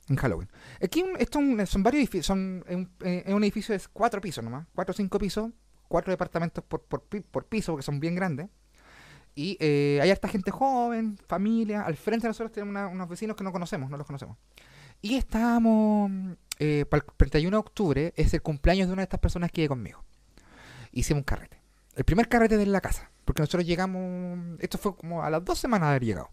en 0.09 0.17
Halloween. 0.17 0.49
Aquí 0.83 1.05
esto 1.19 1.39
son 1.67 1.83
varios 1.83 2.01
edificios, 2.01 2.27
son 2.27 2.65
es 2.69 2.77
un, 2.77 2.91
eh, 3.05 3.25
es 3.27 3.35
un 3.35 3.43
edificio 3.45 3.77
de 3.77 3.83
cuatro 3.93 4.21
pisos 4.21 4.43
nomás, 4.45 4.67
cuatro 4.75 4.93
o 4.93 4.97
cinco 4.97 5.19
pisos, 5.19 5.51
cuatro 5.89 6.11
departamentos 6.13 6.63
por, 6.65 6.83
por, 6.83 7.03
por 7.03 7.47
piso, 7.47 7.73
porque 7.73 7.85
son 7.85 8.01
bien 8.01 8.15
grandes. 8.15 8.49
Y 9.35 9.59
eh, 9.61 9.99
hay 10.03 10.11
harta 10.11 10.29
gente 10.29 10.51
joven, 10.51 11.19
familia. 11.29 11.83
Al 11.83 11.95
frente 11.97 12.23
de 12.27 12.31
nosotros 12.31 12.53
tenemos 12.53 12.71
una- 12.71 12.89
unos 12.89 13.09
vecinos 13.09 13.37
que 13.37 13.45
no 13.45 13.53
conocemos, 13.53 13.91
no 13.91 13.97
los 13.99 14.07
conocemos. 14.07 14.39
Y 15.03 15.17
estábamos, 15.17 16.11
eh, 16.59 16.87
para 16.89 17.05
el 17.07 17.13
31 17.19 17.57
de 17.57 17.61
octubre, 17.61 18.13
es 18.17 18.33
el 18.33 18.41
cumpleaños 18.41 18.87
de 18.87 18.95
una 18.95 19.01
de 19.03 19.05
estas 19.05 19.21
personas 19.21 19.51
que 19.53 19.61
vive 19.61 19.69
conmigo. 19.69 20.03
Hicimos 20.99 21.21
un 21.21 21.25
carrete. 21.25 21.61
El 21.95 22.05
primer 22.05 22.29
carrete 22.29 22.57
de 22.57 22.67
la 22.67 22.81
casa. 22.81 23.11
Porque 23.25 23.43
nosotros 23.43 23.67
llegamos, 23.67 24.39
esto 24.61 24.79
fue 24.79 24.95
como 24.97 25.23
a 25.23 25.31
las 25.31 25.45
dos 25.45 25.59
semanas 25.59 25.89
de 25.89 25.91
haber 25.91 26.05
llegado. 26.05 26.31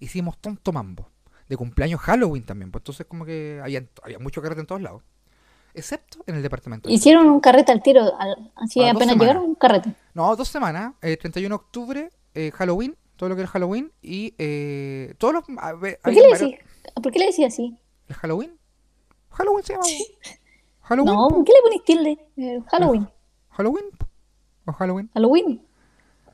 Hicimos 0.00 0.38
tonto 0.38 0.72
mambo. 0.72 1.08
De 1.48 1.56
cumpleaños 1.56 2.00
Halloween 2.00 2.44
también. 2.44 2.70
Pues 2.70 2.80
entonces 2.82 3.06
como 3.06 3.24
que 3.24 3.60
había, 3.62 3.84
había 4.02 4.18
mucho 4.18 4.42
carrete 4.42 4.60
en 4.62 4.66
todos 4.66 4.82
lados. 4.82 5.02
Excepto 5.74 6.24
en 6.26 6.36
el 6.36 6.42
departamento. 6.42 6.88
Hicieron 6.88 7.26
un 7.28 7.40
carrete 7.40 7.70
al 7.72 7.82
tiro, 7.82 8.18
al- 8.18 8.50
así 8.56 8.82
A 8.82 8.92
apenas 8.92 9.16
llegaron, 9.16 9.42
un 9.44 9.54
carrete. 9.54 9.92
No, 10.14 10.34
dos 10.34 10.48
semanas. 10.48 10.94
eh, 11.02 11.16
31 11.16 11.48
de 11.50 11.54
octubre, 11.62 12.10
eh, 12.34 12.50
Halloween, 12.54 12.96
todo 13.16 13.28
lo 13.28 13.36
que 13.36 13.42
es 13.42 13.48
Halloween. 13.50 13.92
Y 14.02 14.34
eh, 14.38 15.14
todos 15.18 15.34
los... 15.34 15.44
a 15.58 15.72
¿Por 15.72 15.80
qué 15.82 15.98
le 16.14 16.30
varios- 16.30 16.40
decís, 16.40 16.58
¿por 17.02 17.12
qué 17.12 17.18
le 17.18 17.26
decís 17.26 17.46
así? 17.46 17.78
¿El 18.08 18.14
Halloween? 18.16 18.58
Halloween 19.30 19.64
se 19.64 19.72
llama. 19.74 19.84
Halloween. 20.82 21.14
No, 21.14 21.28
po. 21.28 21.34
¿por 21.36 21.44
qué 21.44 21.52
le 21.52 21.62
ponís 21.62 21.84
tilde? 21.84 22.26
Eh, 22.38 22.62
Halloween, 22.70 23.08
Halloween. 23.56 23.86
O 24.66 24.72
Halloween. 24.72 25.10
Halloween, 25.14 25.66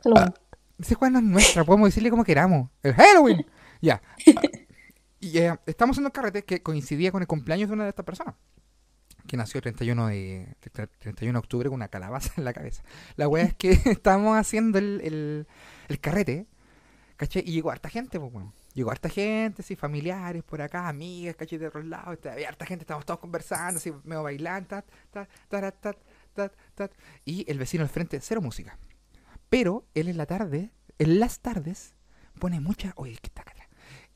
Halloween. 0.03 0.35
Ese 0.79 0.95
juego 0.97 1.13
no 1.13 1.19
es 1.21 1.25
nuestra, 1.25 1.65
podemos 1.65 1.89
decirle 1.89 2.11
como 2.11 2.25
queramos. 2.25 2.71
El 2.83 2.95
Halloween. 2.95 3.47
Ya. 3.85 4.01
Y 5.19 5.39
eh, 5.39 5.59
estamos 5.67 5.95
haciendo 5.95 6.07
el 6.07 6.13
carrete 6.13 6.45
que 6.45 6.63
coincidía 6.63 7.11
con 7.11 7.21
el 7.21 7.27
cumpleaños 7.27 7.69
de 7.69 7.75
una 7.75 7.83
de 7.83 7.89
estas 7.89 8.07
personas. 8.07 8.37
Que 9.27 9.37
nació 9.37 9.59
el 9.59 9.63
31 9.63 10.07
de, 10.07 10.55
31 11.01 11.33
de 11.33 11.39
octubre 11.41 11.69
con 11.69 11.75
una 11.75 11.89
calabaza 11.89 12.33
en 12.37 12.45
la 12.45 12.53
cabeza. 12.53 12.85
La 13.17 13.27
wea 13.27 13.43
es 13.43 13.55
que 13.55 13.73
estábamos 13.87 14.39
haciendo 14.39 14.79
el, 14.79 15.01
el, 15.03 15.49
el 15.89 15.99
carrete. 15.99 16.47
¿Cachai? 17.17 17.43
Y 17.45 17.51
llegó 17.51 17.73
harta 17.73 17.89
gente, 17.89 18.21
pues 18.21 18.33
bueno. 18.33 18.53
Llegó 18.75 18.93
harta 18.93 19.09
gente, 19.09 19.65
sí, 19.65 19.75
familiares 19.77 20.43
por 20.45 20.63
acá, 20.63 20.89
amigas, 20.89 21.35
¿cachai? 21.35 21.59
De 21.59 21.67
otros 21.67 21.85
lados. 21.85 22.19
Había 22.25 22.49
harta 22.49 22.67
gente, 22.67 22.85
estábamos 22.85 23.05
todos 23.05 23.19
conversando, 23.19 23.79
así, 23.79 23.93
medio 24.05 24.23
bailando, 24.23 24.69
tat, 24.69 24.87
tat, 25.11 25.81
tat, 25.81 25.97
tat, 26.33 26.53
tat. 26.75 26.93
Y 27.25 27.51
el 27.51 27.59
vecino 27.59 27.83
al 27.85 27.91
frente, 27.91 28.21
cero 28.21 28.41
música. 28.41 28.79
Pero 29.49 29.87
él 29.95 30.09
en 30.09 30.17
la 30.17 30.27
tarde, 30.27 30.71
en 30.99 31.21
las 31.21 31.41
tardes, 31.41 31.95
pone 32.39 32.61
mucha. 32.61 32.93
Oye, 32.97 33.13
¿qué 33.21 33.29
está 33.29 33.43
acá? 33.43 33.53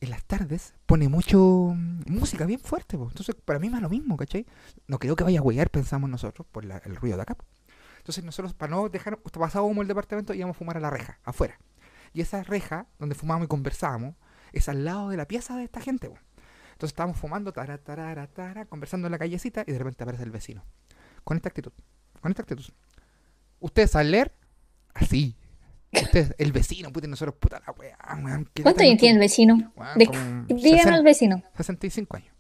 En 0.01 0.11
las 0.11 0.25
tardes 0.25 0.75
pone 0.85 1.09
mucho 1.09 1.73
mm, 1.75 2.03
música 2.09 2.45
bien 2.45 2.61
fuerte, 2.61 2.99
po. 2.99 3.09
entonces 3.09 3.35
para 3.35 3.59
mí 3.59 3.69
es 3.69 3.81
lo 3.81 3.89
mismo, 3.89 4.17
¿cachai? 4.19 4.45
No 4.87 4.99
creo 4.99 5.17
que 5.17 5.25
vaya 5.25 5.39
a 5.41 5.43
huear, 5.43 5.71
pensamos 5.71 6.11
nosotros, 6.11 6.47
por 6.53 6.67
la- 6.67 6.79
el 6.85 6.97
ruido 6.97 7.17
de 7.17 7.23
acá. 7.23 7.35
po. 7.35 7.45
Entonces 7.99 8.23
nosotros, 8.23 8.53
para 8.53 8.71
no 8.73 8.89
dejar 8.91 9.19
pasado 9.19 9.65
humo 9.65 9.81
el 9.81 9.89
departamento, 9.89 10.35
íbamos 10.35 10.55
a 10.55 10.59
fumar 10.59 10.77
a 10.77 10.81
la 10.81 10.91
reja, 10.91 11.19
afuera. 11.25 11.59
Y 12.13 12.21
esa 12.21 12.43
reja, 12.43 12.87
donde 12.99 13.15
fumábamos 13.15 13.47
y 13.47 13.49
conversábamos, 13.49 14.17
es 14.53 14.69
al 14.69 14.85
lado 14.85 15.09
de 15.09 15.17
la 15.17 15.27
pieza 15.27 15.57
de 15.57 15.65
esta 15.65 15.81
gente. 15.81 16.09
po. 16.11 16.19
Entonces 16.73 16.91
estábamos 16.93 17.19
fumando, 17.19 17.53
tara, 17.55 17.79
tarara, 17.79 18.27
tara, 18.27 18.67
conversando 18.67 19.07
en 19.09 19.13
la 19.13 19.19
callecita, 19.19 19.65
y 19.67 19.73
de 19.73 19.79
repente 19.79 20.05
aparece 20.05 20.25
el 20.25 20.31
vecino. 20.31 20.63
Con 21.25 21.39
esta 21.39 21.49
actitud, 21.49 21.73
con 22.21 22.31
esta 22.33 22.43
actitud. 22.43 22.65
¿Ustedes 23.61 23.91
saben 23.91 24.11
leer? 24.11 24.33
Así. 24.95 25.35
Ustedes, 25.93 26.35
el 26.39 26.53
vecino, 26.53 26.93
puta, 26.93 27.07
nosotros, 27.07 27.37
puta 27.39 27.61
la 27.67 27.73
weá, 27.73 27.97
weón. 28.23 28.51
¿qué 28.53 28.63
¿Cuántos 28.63 28.81
tal? 28.83 28.89
años 28.89 29.01
tiene 29.01 29.15
el 29.15 29.21
vecino? 29.21 29.73
Díganme 29.97 30.47
60. 30.49 30.95
al 30.95 31.03
vecino. 31.05 31.43
65 31.57 32.17
años. 32.17 32.35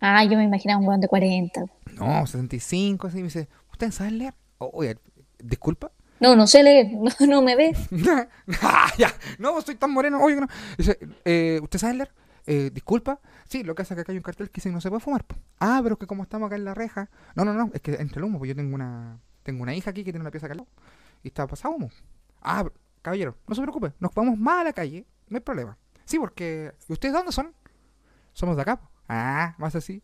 Ah, 0.00 0.24
yo 0.24 0.36
me 0.36 0.44
imaginaba 0.44 0.80
un 0.80 0.86
weón 0.86 1.00
de 1.00 1.08
40. 1.08 1.64
No, 1.94 2.26
65, 2.26 3.06
así 3.08 3.16
me 3.18 3.24
dice, 3.24 3.48
¿ustedes 3.72 3.94
saben 3.94 4.18
leer? 4.18 4.34
O- 4.58 4.70
oye, 4.74 4.96
disculpa. 5.42 5.90
No, 6.20 6.36
no 6.36 6.46
sé 6.46 6.62
leer, 6.62 6.88
no, 6.92 7.26
no 7.26 7.42
me 7.42 7.56
ve. 7.56 7.74
Ah, 8.62 8.92
ya, 8.98 9.12
no, 9.38 9.60
soy 9.60 9.74
tan 9.74 9.90
moreno, 9.90 10.20
oye, 10.22 10.36
no. 10.36 10.46
Dice, 10.78 10.98
eh, 11.24 11.58
¿usted 11.62 11.78
sabe 11.78 11.94
leer? 11.94 12.12
Eh, 12.46 12.70
disculpa. 12.72 13.20
Sí, 13.48 13.62
lo 13.62 13.74
que 13.74 13.82
pasa 13.82 13.94
es 13.94 13.96
que 13.96 14.00
acá 14.02 14.12
hay 14.12 14.18
un 14.18 14.22
cartel 14.22 14.48
que 14.50 14.54
dice 14.56 14.68
que 14.68 14.74
no 14.74 14.80
se 14.80 14.88
puede 14.88 15.00
fumar. 15.00 15.24
Ah, 15.60 15.80
pero 15.82 15.94
es 15.94 15.98
que 16.00 16.06
como 16.06 16.22
estamos 16.24 16.46
acá 16.46 16.56
en 16.56 16.64
la 16.64 16.74
reja. 16.74 17.08
No, 17.36 17.44
no, 17.44 17.52
no, 17.54 17.70
es 17.72 17.80
que 17.80 17.94
entre 17.94 18.18
el 18.18 18.24
humo, 18.24 18.38
pues 18.38 18.48
yo 18.48 18.56
tengo 18.56 18.74
una 18.74 19.18
tengo 19.42 19.62
una 19.62 19.74
hija 19.74 19.90
aquí 19.90 20.04
que 20.04 20.12
tiene 20.12 20.22
una 20.22 20.30
pieza 20.30 20.46
acá 20.46 20.54
al. 20.54 20.66
Y 21.22 21.28
está 21.28 21.46
pasado 21.46 21.74
humo. 21.74 21.90
Ah, 22.42 22.64
caballero, 23.00 23.36
no 23.46 23.54
se 23.54 23.62
preocupe, 23.62 23.92
nos 24.00 24.12
vamos 24.14 24.38
más 24.38 24.60
a 24.60 24.64
la 24.64 24.72
calle, 24.72 25.06
no 25.28 25.36
hay 25.36 25.40
problema. 25.40 25.76
Sí, 26.04 26.18
porque. 26.18 26.72
¿Y 26.88 26.92
ustedes 26.92 27.14
dónde 27.14 27.32
son? 27.32 27.52
Somos 28.32 28.56
de 28.56 28.62
acá. 28.62 28.76
po. 28.80 28.88
Ah, 29.08 29.54
más 29.58 29.74
así. 29.76 30.02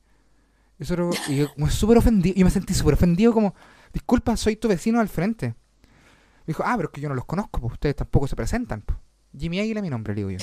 Y, 0.78 0.80
nosotros- 0.82 1.16
y 1.28 1.36
yo 1.38 1.52
como 1.54 1.68
súper 1.70 1.98
ofendido, 1.98 2.36
yo 2.36 2.44
me 2.44 2.50
sentí 2.52 2.72
súper 2.74 2.94
ofendido 2.94 3.32
como, 3.32 3.54
disculpa, 3.92 4.36
soy 4.36 4.54
tu 4.56 4.68
vecino 4.68 5.00
al 5.00 5.08
frente. 5.08 5.48
Me 5.48 6.52
dijo, 6.52 6.62
ah, 6.64 6.74
pero 6.76 6.88
es 6.88 6.92
que 6.92 7.00
yo 7.00 7.08
no 7.08 7.14
los 7.16 7.24
conozco, 7.24 7.60
pues 7.60 7.72
ustedes 7.72 7.96
tampoco 7.96 8.26
se 8.28 8.36
presentan. 8.36 8.82
po". 8.82 8.94
Jimmy 9.36 9.58
Águila 9.60 9.82
mi 9.82 9.90
nombre, 9.90 10.14
le 10.14 10.24
digo 10.24 10.30
yo. 10.30 10.38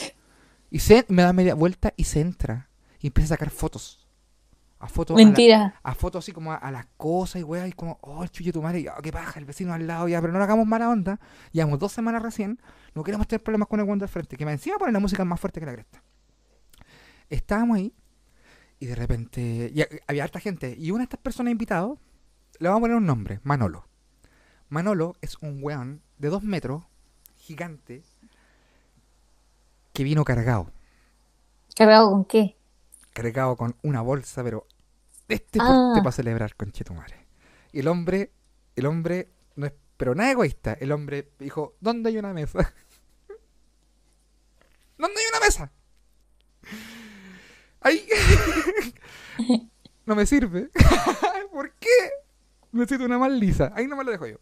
Y 0.72 0.80
se, 0.80 1.06
me 1.10 1.22
da 1.24 1.34
media 1.34 1.56
vuelta 1.56 1.94
y 1.96 2.04
se 2.06 2.22
entra. 2.22 2.70
Y 3.00 3.08
empieza 3.08 3.34
a 3.34 3.38
sacar 3.38 3.50
fotos. 3.50 4.08
A 4.80 4.88
fotos. 4.88 5.16
a 5.16 5.20
la- 5.20 5.26
Mentira. 5.26 5.80
A, 5.84 5.96
fotos 5.96 6.26
así 6.26 6.32
como 6.32 6.52
a, 6.52 6.56
a 6.56 6.72
las 6.72 6.86
cosas 6.98 7.42
y 7.42 7.44
weá. 7.44 7.68
Y 7.68 7.72
como, 7.72 7.98
oh, 8.02 8.26
chuyo 8.28 8.52
tu 8.52 8.62
madre. 8.62 8.82
Y, 8.82 8.88
oh, 8.88 9.02
qué 9.02 9.12
paja, 9.12 9.40
el 9.40 9.46
vecino 9.46 9.74
al 9.74 9.88
lado. 9.88 10.08
Ya, 10.08 10.20
pero 10.22 10.34
no 10.34 10.40
le 10.40 10.46
hagamos 10.46 10.68
mala 10.68 10.90
onda. 10.90 11.20
Llevamos 11.52 11.80
dos 11.80 11.92
semanas 11.92 12.22
recién. 12.22 12.60
No 12.94 13.04
queremos 13.04 13.28
tener 13.28 13.42
problemas 13.44 13.68
con 13.68 13.80
el 13.80 13.86
weón 13.86 14.00
del 14.00 14.10
frente. 14.10 14.38
Que 14.38 14.46
me 14.46 14.52
encima 14.52 14.78
pone 14.78 14.92
la 14.92 15.00
música 15.00 15.24
más 15.24 15.40
fuerte 15.40 15.60
que 15.60 15.66
la 15.66 15.74
cresta. 15.74 16.04
Estábamos 17.30 17.78
ahí. 17.78 17.94
Y 18.80 18.88
de 18.88 18.96
repente. 18.96 19.72
y 19.74 19.84
había 20.08 20.24
harta 20.24 20.40
gente. 20.40 20.76
Y 20.78 20.92
una 20.92 21.00
de 21.00 21.04
estas 21.06 21.20
personas 21.20 21.52
invitados. 21.52 21.98
Le 22.60 22.68
vamos 22.70 22.80
a 22.80 22.84
poner 22.84 22.98
un 22.98 23.06
nombre. 23.06 23.40
Manolo. 23.44 23.88
Manolo 24.70 25.16
es 25.22 25.38
un 25.42 25.60
weón 25.62 26.02
de 26.18 26.30
dos 26.30 26.44
metros. 26.44 26.84
Gigante. 27.38 28.04
Que 29.96 30.04
vino 30.04 30.24
cargado. 30.26 30.72
¿Cargado 31.76 32.12
con 32.12 32.26
qué? 32.26 32.56
cargado 33.14 33.56
con 33.56 33.78
una 33.82 34.02
bolsa, 34.02 34.44
pero 34.44 34.68
este 35.30 35.58
Ah. 35.62 35.66
porte 35.94 36.02
para 36.02 36.12
celebrar 36.12 36.54
con 36.58 36.74
Chetumare. 36.74 37.26
Y 37.72 37.80
el 37.80 37.88
hombre, 37.88 38.34
el 38.76 38.86
hombre, 38.88 39.30
no 39.56 39.66
es, 39.68 39.74
pero 39.96 40.14
nada 40.16 40.32
egoísta, 40.32 40.74
el 40.74 40.92
hombre 40.92 41.32
dijo, 41.40 41.76
¿dónde 41.80 42.10
hay 42.10 42.18
una 42.18 42.34
mesa? 42.34 42.74
¿Dónde 44.98 45.16
hay 45.18 45.26
una 45.32 45.46
mesa? 45.46 45.72
Ahí. 47.80 48.06
no 50.06 50.14
me 50.16 50.26
sirve. 50.26 50.70
¿Por 51.54 51.72
qué? 51.76 51.88
Necesito 52.74 53.06
una 53.06 53.18
más 53.18 53.32
lisa. 53.32 53.72
Ahí 53.76 53.88
no 53.88 53.96
me 53.96 54.04
lo 54.04 54.12
dejo 54.12 54.28
yo. 54.28 54.38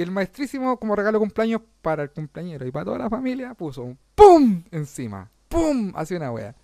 Y 0.00 0.02
el 0.02 0.10
maestrísimo, 0.10 0.78
como 0.78 0.96
regalo 0.96 1.18
de 1.18 1.24
cumpleaños 1.24 1.60
para 1.82 2.04
el 2.04 2.10
cumpleañero 2.10 2.66
y 2.66 2.70
para 2.70 2.86
toda 2.86 2.96
la 2.96 3.10
familia, 3.10 3.52
puso 3.52 3.82
un 3.82 3.98
¡pum! 4.14 4.64
encima. 4.70 5.30
¡Pum! 5.46 5.92
Así 5.94 6.14
una 6.14 6.32
wea. 6.32 6.54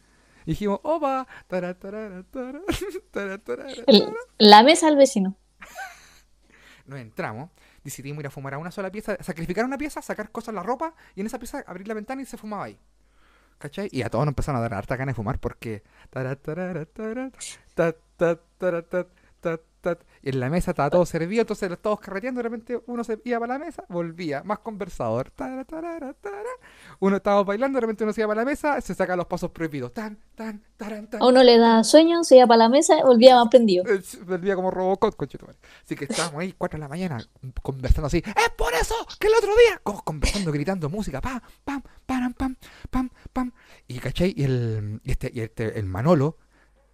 Y 0.46 0.52
dijimos, 0.52 0.80
opa, 0.82 1.26
El- 3.86 4.08
la 4.38 4.62
mesa 4.62 4.88
al 4.88 4.96
vecino. 4.96 5.36
Nos 6.86 6.98
entramos, 6.98 7.50
decidimos 7.84 8.20
ir 8.20 8.28
a 8.28 8.30
fumar 8.30 8.54
a 8.54 8.58
una 8.58 8.70
sola 8.70 8.90
pieza, 8.90 9.18
sacrificar 9.22 9.66
una 9.66 9.76
pieza, 9.76 10.00
sacar 10.00 10.30
cosas 10.30 10.54
la 10.54 10.62
ropa 10.62 10.94
y 11.14 11.20
en 11.20 11.26
esa 11.26 11.38
pieza 11.38 11.62
abrir 11.66 11.86
la 11.88 11.92
ventana 11.92 12.22
y 12.22 12.24
se 12.24 12.38
fumaba 12.38 12.64
ahí. 12.64 12.80
¿Cachai? 13.58 13.90
Y 13.92 14.00
a 14.00 14.08
todos 14.08 14.24
nos 14.24 14.30
empezaron 14.32 14.60
a 14.60 14.62
dar 14.62 14.72
harta 14.72 14.96
ganas 14.96 15.12
de 15.12 15.16
fumar 15.16 15.38
porque. 15.40 15.82
Y 20.22 20.30
en 20.30 20.40
la 20.40 20.50
mesa 20.50 20.72
estaba 20.72 20.90
todo 20.90 21.06
servido, 21.06 21.42
entonces 21.42 21.70
todos 21.80 22.00
carreteando, 22.00 22.38
de 22.38 22.42
repente 22.42 22.80
uno 22.86 23.04
se 23.04 23.20
iba 23.24 23.38
para 23.40 23.58
la 23.58 23.64
mesa, 23.64 23.84
volvía, 23.88 24.42
más 24.42 24.58
conversador. 24.60 25.30
tarara. 25.30 26.14
Uno 27.00 27.16
estaba 27.16 27.44
bailando, 27.44 27.76
de 27.76 27.80
repente 27.82 28.04
uno 28.04 28.12
se 28.12 28.20
iba 28.22 28.28
para 28.28 28.42
la 28.42 28.44
mesa, 28.44 28.80
se 28.80 28.94
saca 28.94 29.16
los 29.16 29.26
pasos 29.26 29.50
prohibidos. 29.50 29.92
Tan, 29.92 30.18
tan, 30.34 30.62
taran, 30.76 31.08
tan. 31.08 31.22
A 31.22 31.26
uno 31.26 31.42
le 31.42 31.58
da 31.58 31.84
sueño, 31.84 32.24
se 32.24 32.36
iba 32.36 32.46
para 32.46 32.58
la 32.64 32.68
mesa 32.68 32.96
volvía 33.04 33.36
más 33.36 33.48
prendido. 33.48 33.84
Eh, 33.86 34.00
Volvía 34.26 34.54
como 34.54 34.70
Robocop, 34.70 35.14
conchetumare. 35.16 35.58
Así 35.84 35.94
que 35.94 36.04
estábamos 36.06 36.40
ahí 36.40 36.52
4 36.56 36.76
de 36.78 36.80
la 36.80 36.88
mañana 36.88 37.18
conversando 37.62 38.06
así. 38.06 38.18
¡Es 38.18 38.50
por 38.56 38.72
eso 38.74 38.94
que 39.18 39.26
el 39.28 39.34
otro 39.34 39.50
día! 39.56 39.80
Conversando, 39.82 40.52
gritando 40.52 40.90
música. 40.90 41.20
Pam, 41.20 41.40
pam, 41.64 41.82
pam, 42.04 42.34
pam, 42.34 42.56
pam, 42.90 43.10
pam. 43.32 43.52
Y 43.86 43.98
cachai, 43.98 44.34
y 44.36 44.44
el, 44.44 45.00
y 45.04 45.10
este, 45.10 45.30
y 45.32 45.40
este, 45.40 45.78
el 45.78 45.86
Manolo, 45.86 46.38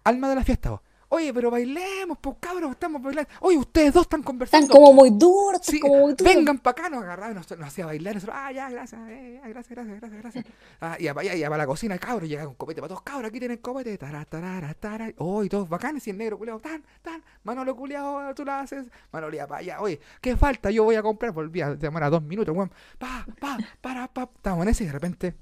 alma 0.03 0.29
de 0.29 0.35
la 0.35 0.43
fiesta. 0.43 0.71
vos. 0.71 0.81
Oye, 1.13 1.31
pero 1.31 1.51
bailemos, 1.51 2.17
pues 2.19 2.37
cabros, 2.39 2.71
estamos 2.71 2.99
bailando. 2.99 3.29
Oye, 3.41 3.55
ustedes 3.55 3.93
dos 3.93 4.01
están 4.01 4.23
conversando. 4.23 4.65
Están 4.65 4.75
como 4.75 4.93
muy 4.93 5.11
duros, 5.11 5.61
Sí, 5.61 5.79
como 5.79 5.99
muy 5.99 6.15
duros. 6.15 6.35
vengan 6.35 6.57
para 6.57 6.71
acá, 6.71 6.89
nos 6.89 7.03
agarraban, 7.03 7.35
nos, 7.35 7.51
nos 7.51 7.67
hacía 7.67 7.85
bailar, 7.85 8.15
nosotros, 8.15 8.35
ah, 8.39 8.51
ya, 8.51 8.67
gracias, 8.71 8.99
eh, 9.09 9.39
ya, 9.39 9.47
gracias, 9.47 9.75
gracias, 9.77 9.99
gracias, 9.99 10.21
gracias. 10.23 10.45
Ah, 10.81 10.97
y 10.99 11.07
para 11.09 11.21
allá, 11.31 11.49
para 11.49 11.57
la 11.57 11.67
cocina, 11.67 11.99
cabros, 11.99 12.27
llega 12.27 12.45
con 12.45 12.55
copete 12.55 12.81
para 12.81 12.87
todos, 12.89 13.03
cabros, 13.03 13.29
aquí 13.29 13.37
tienen 13.37 13.59
copete, 13.59 13.95
tará, 13.95 14.25
tará, 14.25 15.13
oh, 15.17 15.43
y 15.43 15.49
todos 15.49 15.69
bacanes, 15.69 16.07
y 16.07 16.09
el 16.09 16.17
negro 16.17 16.39
culeado, 16.39 16.59
tan, 16.59 16.83
tan, 17.03 17.21
Manolo 17.43 17.75
culeado, 17.75 18.33
tú 18.33 18.43
lo 18.43 18.51
haces, 18.53 18.87
Manolo 19.11 19.35
iba 19.35 19.45
para 19.45 19.59
allá, 19.59 19.81
oye, 19.81 19.99
¿qué 20.19 20.35
falta? 20.35 20.71
Yo 20.71 20.83
voy 20.83 20.95
a 20.95 21.03
comprar, 21.03 21.31
volvía, 21.31 21.75
demora 21.75 22.09
dos 22.09 22.23
minutos, 22.23 22.55
weón, 22.55 22.71
pa, 22.97 23.23
pa, 23.39 23.59
para, 23.81 24.07
pa, 24.07 24.27
estábamos 24.35 24.63
en 24.63 24.69
ese 24.69 24.85
y 24.85 24.87
de 24.87 24.93
repente 24.93 25.35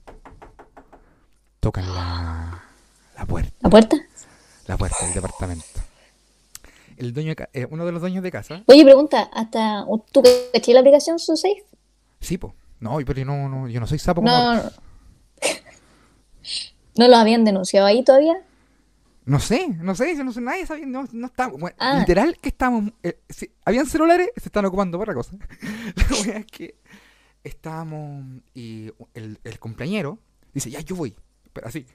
tocan 1.61 1.86
la, 1.95 2.61
la 3.15 3.26
puerta, 3.26 3.53
¿La 3.61 3.69
puerta? 3.69 3.95
La 4.72 4.78
puerta 4.78 5.03
del 5.05 5.13
departamento. 5.13 5.65
El 6.95 7.11
dueño, 7.13 7.30
de 7.32 7.36
ca- 7.36 7.49
eh, 7.51 7.67
uno 7.69 7.86
de 7.86 7.91
los 7.91 7.99
dueños 8.01 8.24
de 8.24 8.32
casa, 8.32 8.63
Oye, 8.67 8.84
pregunta, 8.86 9.24
hasta 9.34 9.86
¿tú 10.13 10.24
caché 10.53 10.74
la 10.74 10.80
aplicación 10.80 11.19
su 11.19 11.36
safe? 11.36 11.65
Sí, 12.22 12.38
po. 12.38 12.55
No, 12.80 12.97
pero 13.05 13.19
yo 13.19 13.26
no, 13.26 13.49
no, 13.49 13.67
yo 13.67 13.80
no 13.82 13.88
soy 13.88 13.99
sapo 13.99 14.22
como... 14.22 14.32
No, 14.32 14.55
no. 14.55 14.72
¿No 16.97 17.07
lo 17.09 17.15
habían 17.17 17.43
denunciado 17.43 17.86
ahí 17.88 18.03
todavía? 18.03 18.36
No 19.26 19.39
sé, 19.39 19.67
no 19.67 19.93
sé, 19.93 20.15
yo 20.15 20.24
no 20.24 20.32
sé, 20.32 20.39
nadie 20.41 20.65
sabía, 20.65 20.86
no, 20.86 21.05
no 21.11 21.28
está, 21.28 21.47
bueno, 21.47 21.76
Ah. 21.80 21.97
literal 21.99 22.38
que 22.38 22.49
estábamos, 22.49 22.91
eh, 23.03 23.19
sí, 23.30 23.51
habían 23.65 23.86
celulares, 23.86 24.30
se 24.38 24.47
están 24.49 24.65
ocupando 24.65 24.97
por 24.97 25.09
otra 25.09 25.13
cosa. 25.15 25.36
La 25.95 26.17
wea 26.26 26.38
es 26.39 26.45
que 26.47 26.76
estábamos 27.43 28.24
y 28.53 28.89
el, 29.13 29.38
el 29.43 29.59
cumpleañero 29.59 30.17
dice, 30.53 30.69
ya, 30.72 30.80
yo 30.80 30.95
voy, 30.95 31.13
pero 31.53 31.67
así, 31.67 31.86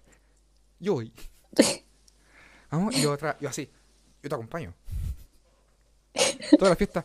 yo 0.78 0.92
voy. 0.94 1.12
Y 2.92 3.06
otra, 3.06 3.36
yo 3.40 3.48
así, 3.48 3.68
yo 4.22 4.28
te 4.28 4.34
acompaño. 4.34 4.74
Toda 6.58 6.70
la 6.70 6.76
fiesta. 6.76 7.04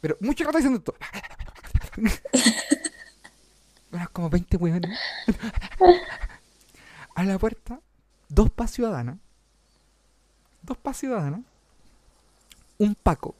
Pero 0.00 0.18
mucho 0.20 0.44
rato 0.44 0.58
diciendo 0.58 0.78
esto. 0.78 0.94
Eran 3.90 4.08
como 4.12 4.28
20 4.28 4.56
weones. 4.58 4.98
A 7.14 7.24
la 7.24 7.38
puerta, 7.38 7.80
dos 8.28 8.50
paz 8.50 8.72
ciudadanas. 8.72 9.16
Dos 10.60 10.76
paz 10.76 10.98
ciudadanas. 10.98 11.40
Un 12.76 12.94
Paco. 12.96 13.34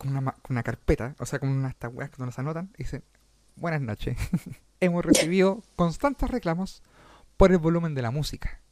Con 0.00 0.16
una, 0.16 0.32
con 0.32 0.54
una 0.56 0.62
carpeta, 0.62 1.14
o 1.18 1.26
sea, 1.26 1.38
con 1.38 1.50
unas 1.50 1.74
weas 1.92 2.10
que 2.10 2.24
nos 2.24 2.38
anotan. 2.38 2.70
Y 2.78 2.84
dicen: 2.84 3.04
Buenas 3.56 3.82
noches. 3.82 4.16
Hemos 4.80 5.04
recibido 5.04 5.62
constantes 5.76 6.30
reclamos 6.30 6.82
por 7.36 7.52
el 7.52 7.58
volumen 7.58 7.94
de 7.94 8.02
la 8.02 8.10
música. 8.10 8.62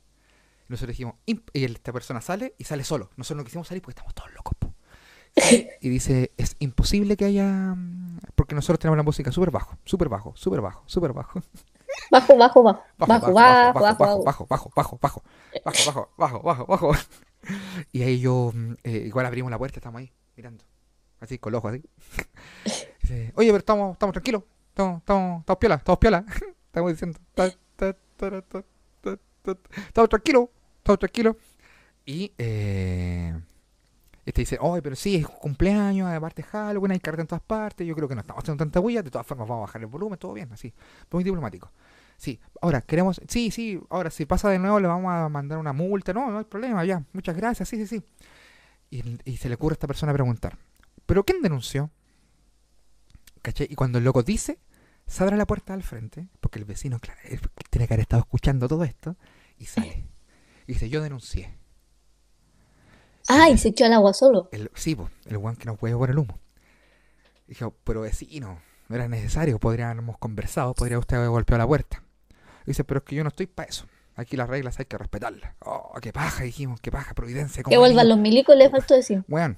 Y 0.69 0.73
nosotros 0.73 0.95
dijimos, 0.95 1.17
y 1.27 1.41
esta 1.65 1.93
persona 1.93 2.23
sale 2.23 2.55
y 2.59 2.65
sale 2.65 2.85
solo. 2.85 3.11
Nosotros 3.17 3.39
no 3.39 3.45
quisimos 3.45 3.69
salir 3.69 3.83
porque 3.83 3.93
estamos 3.93 4.15
todos 4.15 4.33
locos. 4.35 4.55
po. 4.59 4.75
Y 5.81 5.89
dice, 5.91 6.33
es 6.39 6.57
imposible 6.61 7.17
que 7.17 7.27
haya... 7.27 7.47
mm, 7.77 8.21
Porque 8.35 8.55
nosotros 8.55 8.79
tenemos 8.81 8.97
la 8.97 9.03
música 9.05 9.33
súper 9.33 9.51
bajo, 9.51 9.79
súper 9.85 10.09
bajo, 10.09 10.33
súper 10.37 10.61
bajo, 10.63 10.83
súper 10.87 11.13
bajo. 11.13 11.43
Bajo, 12.11 12.37
bajo, 12.37 12.63
bajo. 12.63 12.85
Bajo, 12.99 13.21
Bajo, 13.21 13.33
bajo, 13.33 13.73
bajo, 14.25 14.25
bajo, 14.25 14.45
bajo, 14.49 14.71
bajo, 14.75 14.99
bajo, 15.01 15.23
bajo, 15.65 15.83
bajo, 15.87 16.11
bajo, 16.17 16.43
bajo, 16.43 16.67
bajo. 16.67 16.93
Y 17.93 18.03
ahí 18.03 18.21
yo, 18.21 18.53
mm, 18.55 18.73
eh, 18.85 19.05
igual 19.07 19.27
abrimos 19.27 19.51
la 19.51 19.59
puerta, 19.59 19.79
estamos 19.79 20.01
ahí, 20.01 20.13
mirando. 20.37 20.65
Así, 21.21 21.39
con 21.39 21.53
los 21.53 21.59
ojos 21.59 21.73
así. 21.73 21.83
Dice, 23.03 23.33
Oye, 23.37 23.49
pero 23.49 23.59
estamos, 23.59 23.93
estamos 23.93 24.13
tranquilos. 24.13 24.43
Estamos, 24.69 24.99
estamos, 24.99 25.41
estamos 25.41 25.59
piola, 25.59 25.75
estamos 25.77 25.99
piola. 25.99 26.25
Estamos 26.69 26.93
diciendo. 26.93 27.19
Estamos 29.87 30.09
tranquilos, 30.11 30.49
estamos 30.79 30.99
tranquilos. 30.99 31.37
Y 32.05 32.33
eh, 32.39 33.35
este 34.25 34.43
dice, 34.43 34.59
oye, 34.61 34.83
pero 34.83 34.95
sí, 34.95 35.17
es 35.17 35.27
cumpleaños, 35.27 36.09
aparte 36.09 36.43
Halloween, 36.43 36.93
hay 36.93 37.01
carta 37.01 37.23
en 37.23 37.27
todas 37.27 37.43
partes, 37.43 37.87
yo 37.87 37.95
creo 37.95 38.09
que 38.09 38.15
no 38.15 38.21
estamos 38.21 38.43
haciendo 38.43 38.63
tanta 38.63 38.81
huella, 38.81 39.03
de 39.03 39.11
todas 39.11 39.27
formas 39.27 39.49
vamos 39.49 39.63
a 39.63 39.67
bajar 39.67 39.81
el 39.83 39.89
volumen, 39.89 40.19
todo 40.19 40.35
bien, 40.35 40.53
así. 40.53 40.73
Muy 41.11 41.25
diplomático. 41.25 41.71
Sí, 42.17 42.39
ahora 42.61 42.81
queremos, 42.83 43.21
sí, 43.29 43.51
sí, 43.51 43.81
ahora 43.91 44.11
si 44.11 44.27
pasa 44.27 44.51
de 44.51 44.59
nuevo 44.59 44.81
le 44.81 44.89
vamos 44.89 45.11
a 45.13 45.29
mandar 45.29 45.59
una 45.59 45.73
multa, 45.73 46.13
no, 46.13 46.31
no 46.31 46.39
hay 46.39 46.45
problema, 46.45 46.85
ya, 46.85 47.03
muchas 47.13 47.37
gracias, 47.37 47.69
sí, 47.69 47.77
sí, 47.77 47.87
sí. 47.87 48.03
Y, 48.91 49.19
y 49.25 49.37
se 49.37 49.49
le 49.49 49.55
ocurre 49.55 49.73
a 49.73 49.77
esta 49.77 49.87
persona 49.87 50.13
preguntar, 50.13 50.59
¿pero 51.09 51.25
quién 51.25 51.41
denunció? 51.41 51.91
¿Cachai? 53.41 53.67
Y 53.71 53.75
cuando 53.75 53.97
el 53.97 54.05
loco 54.05 54.23
dice, 54.23 54.59
se 55.07 55.23
abre 55.23 55.39
la 55.39 55.47
puerta 55.47 55.73
al 55.73 55.83
frente, 55.83 56.29
porque 56.39 56.59
el 56.59 56.67
vecino, 56.67 57.01
claro, 57.01 57.19
tiene 57.71 57.89
que 57.89 57.95
haber 57.95 58.03
estado 58.03 58.21
escuchando 58.21 58.69
todo 58.69 58.85
esto, 58.85 59.17
y 59.57 59.65
sale. 59.65 60.07
Y 60.69 60.75
dice, 60.75 60.91
yo 60.91 61.01
denuncié. 61.01 61.57
Ah, 63.27 63.49
y 63.49 63.57
se 63.57 63.69
echó 63.69 63.87
al 63.87 63.95
agua 63.95 64.13
solo. 64.13 64.51
El, 64.53 64.71
sí, 64.75 64.95
po, 64.95 65.09
el 65.25 65.39
guan 65.39 65.57
que 65.57 65.65
no 65.65 65.77
puede 65.77 65.97
por 65.97 66.11
el 66.11 66.19
humo. 66.19 66.39
Dijo, 67.47 67.75
pero 67.85 68.03
vecino, 68.03 68.61
no 68.89 68.95
era 68.95 69.09
necesario, 69.09 69.59
podríamos 69.59 70.19
conversado, 70.19 70.75
podría 70.75 70.99
usted 70.99 71.17
haber 71.17 71.31
golpeado 71.31 71.63
la 71.63 71.67
puerta. 71.67 72.03
Dice, 72.67 72.85
pero 72.85 72.99
es 72.99 73.05
que 73.05 73.17
yo 73.17 73.25
no 73.25 73.29
estoy 73.29 73.47
para 73.47 73.67
eso. 73.67 73.87
Aquí 74.15 74.37
las 74.37 74.47
reglas 74.47 74.79
hay 74.79 74.85
que 74.85 74.99
respetarlas. 74.99 75.55
Oh, 75.61 75.95
qué 76.03 76.13
paja, 76.13 76.45
dijimos, 76.45 76.83
qué 76.83 76.91
paja, 76.91 77.15
providencia. 77.15 77.63
Que 77.63 77.79
vuelvan 77.79 78.11
los 78.11 78.19
milicos, 78.19 78.55
le 78.55 78.69
faltó 78.69 78.95
decir. 78.95 79.25
Weón, 79.27 79.57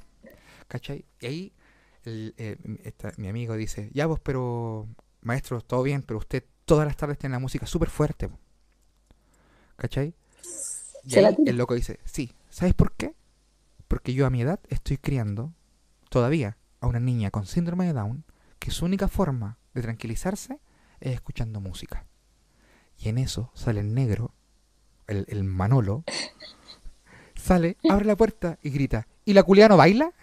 ¿cachai? 0.70 1.04
Y 1.20 1.26
ahí 1.26 1.52
el, 2.04 2.34
eh, 2.38 2.56
esta- 2.84 3.12
mi 3.18 3.28
amigo 3.28 3.54
dice, 3.56 3.90
ya 3.92 4.06
vos, 4.06 4.20
pero 4.20 4.88
maestro, 5.20 5.60
todo 5.60 5.82
bien, 5.82 6.02
pero 6.02 6.18
usted 6.18 6.44
todas 6.64 6.86
las 6.86 6.96
tardes 6.96 7.18
tiene 7.18 7.34
la 7.34 7.40
música 7.40 7.66
súper 7.66 7.90
fuerte. 7.90 8.28
po". 8.28 8.38
¿Cachai? 9.76 10.14
Y 11.04 11.16
ahí 11.16 11.24
el 11.46 11.56
loco 11.56 11.74
dice, 11.74 11.98
sí, 12.04 12.32
¿sabes 12.50 12.74
por 12.74 12.92
qué? 12.92 13.14
Porque 13.88 14.14
yo 14.14 14.26
a 14.26 14.30
mi 14.30 14.42
edad 14.42 14.60
estoy 14.68 14.98
criando 14.98 15.52
todavía 16.08 16.56
a 16.80 16.86
una 16.86 17.00
niña 17.00 17.30
con 17.30 17.46
síndrome 17.46 17.86
de 17.86 17.92
Down 17.92 18.24
que 18.58 18.70
su 18.70 18.84
única 18.84 19.08
forma 19.08 19.58
de 19.74 19.82
tranquilizarse 19.82 20.60
es 21.00 21.14
escuchando 21.14 21.60
música. 21.60 22.06
Y 22.98 23.08
en 23.08 23.18
eso 23.18 23.50
sale 23.54 23.80
el 23.80 23.94
negro, 23.94 24.34
el, 25.08 25.24
el 25.28 25.42
Manolo, 25.44 26.04
sale, 27.41 27.76
abre 27.91 28.05
la 28.05 28.16
puerta 28.16 28.59
y 28.62 28.70
grita, 28.70 29.07
¿y 29.24 29.32
la 29.32 29.43
culiana 29.43 29.70
no 29.70 29.76
baila? 29.76 30.12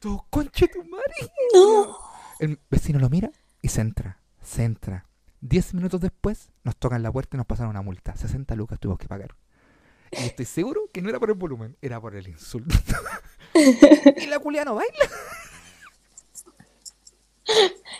Todo 0.00 0.24
conche 0.30 0.68
tu 0.68 0.84
madre. 0.84 1.32
No. 1.54 1.96
El 2.38 2.60
vecino 2.70 2.98
lo 3.00 3.10
mira 3.10 3.30
y 3.62 3.68
se 3.68 3.80
entra, 3.80 4.20
se 4.42 4.64
entra. 4.64 5.06
Diez 5.40 5.74
minutos 5.74 6.00
después 6.00 6.50
nos 6.64 6.76
tocan 6.76 7.02
la 7.02 7.12
puerta 7.12 7.36
y 7.36 7.38
nos 7.38 7.46
pasaron 7.46 7.70
una 7.70 7.82
multa. 7.82 8.16
60 8.16 8.54
lucas 8.54 8.78
tuvimos 8.78 8.98
que 8.98 9.08
pagar. 9.08 9.34
Y 10.12 10.24
estoy 10.24 10.46
seguro 10.46 10.82
que 10.92 11.02
no 11.02 11.10
era 11.10 11.18
por 11.18 11.30
el 11.30 11.36
volumen, 11.36 11.76
era 11.82 12.00
por 12.00 12.14
el 12.14 12.28
insulto. 12.28 12.74
y 13.54 14.26
la 14.26 14.38
culia 14.38 14.64
no 14.64 14.76
baila. 14.76 15.04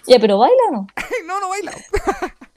Ya, 0.07 0.19
pero 0.19 0.39
baila 0.39 0.57
o 0.71 0.73
no? 0.73 0.87
no, 1.27 1.41
no 1.41 1.49
baila. 1.49 1.73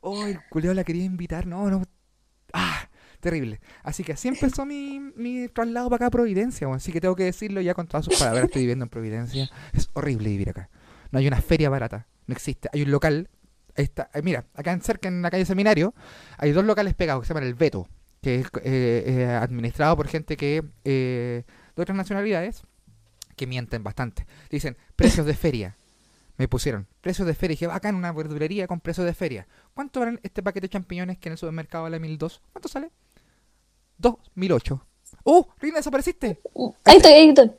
oh, 0.00 0.26
el 0.26 0.40
culiao 0.48 0.74
la 0.74 0.84
quería 0.84 1.04
invitar. 1.04 1.46
No, 1.46 1.70
no. 1.70 1.82
Ah, 2.52 2.88
terrible. 3.20 3.60
Así 3.82 4.04
que 4.04 4.12
así 4.12 4.28
empezó 4.28 4.66
mi, 4.66 5.00
mi 5.16 5.48
traslado 5.48 5.88
para 5.88 5.96
acá 5.96 6.06
a 6.06 6.10
Providencia. 6.10 6.72
Así 6.72 6.92
que 6.92 7.00
tengo 7.00 7.16
que 7.16 7.24
decirlo 7.24 7.60
ya 7.60 7.74
con 7.74 7.86
todas 7.86 8.04
sus 8.04 8.18
palabras. 8.18 8.44
Estoy 8.44 8.62
viviendo 8.62 8.84
en 8.84 8.88
Providencia. 8.88 9.50
Es 9.72 9.88
horrible 9.94 10.28
vivir 10.28 10.50
acá. 10.50 10.70
No 11.10 11.18
hay 11.18 11.26
una 11.26 11.40
feria 11.40 11.70
barata. 11.70 12.06
No 12.26 12.34
existe. 12.34 12.68
Hay 12.72 12.82
un 12.82 12.90
local. 12.90 13.28
Está. 13.74 14.10
eh, 14.14 14.22
mira, 14.22 14.44
acá 14.54 14.72
en 14.72 14.82
cerca, 14.82 15.08
en 15.08 15.22
la 15.22 15.30
calle 15.30 15.46
Seminario, 15.46 15.94
hay 16.36 16.52
dos 16.52 16.64
locales 16.64 16.94
pegados 16.94 17.22
que 17.22 17.28
se 17.28 17.34
llaman 17.34 17.48
El 17.48 17.54
Veto. 17.54 17.88
Que 18.20 18.36
es 18.36 18.46
eh, 18.62 19.04
eh, 19.06 19.24
administrado 19.26 19.96
por 19.96 20.06
gente 20.08 20.36
que 20.36 20.62
eh, 20.84 21.44
de 21.74 21.82
otras 21.82 21.96
nacionalidades 21.96 22.62
que 23.36 23.46
mienten 23.46 23.82
bastante. 23.82 24.26
Dicen 24.50 24.76
precios 24.96 25.26
de 25.26 25.34
feria. 25.34 25.76
me 26.36 26.48
pusieron 26.48 26.86
precios 27.00 27.26
de 27.26 27.34
feria. 27.34 27.52
Y 27.54 27.56
dije, 27.56 27.66
acá 27.66 27.88
en 27.88 27.94
una 27.96 28.12
verdulería 28.12 28.66
con 28.66 28.80
precios 28.80 29.06
de 29.06 29.14
feria. 29.14 29.46
¿Cuánto 29.74 30.00
valen 30.00 30.20
este 30.22 30.42
paquete 30.42 30.66
de 30.66 30.70
champiñones 30.70 31.18
que 31.18 31.28
en 31.28 31.32
el 31.32 31.38
supermercado 31.38 31.84
vale 31.84 31.98
1002? 32.00 32.40
¿Cuánto 32.52 32.68
sale? 32.68 32.90
2008. 33.98 34.86
¡Uh! 35.24 35.44
Rina, 35.60 35.76
desapareciste. 35.76 36.40
Ahí 36.84 36.96
estoy, 36.96 37.12
ahí 37.12 37.28
estoy. 37.28 37.52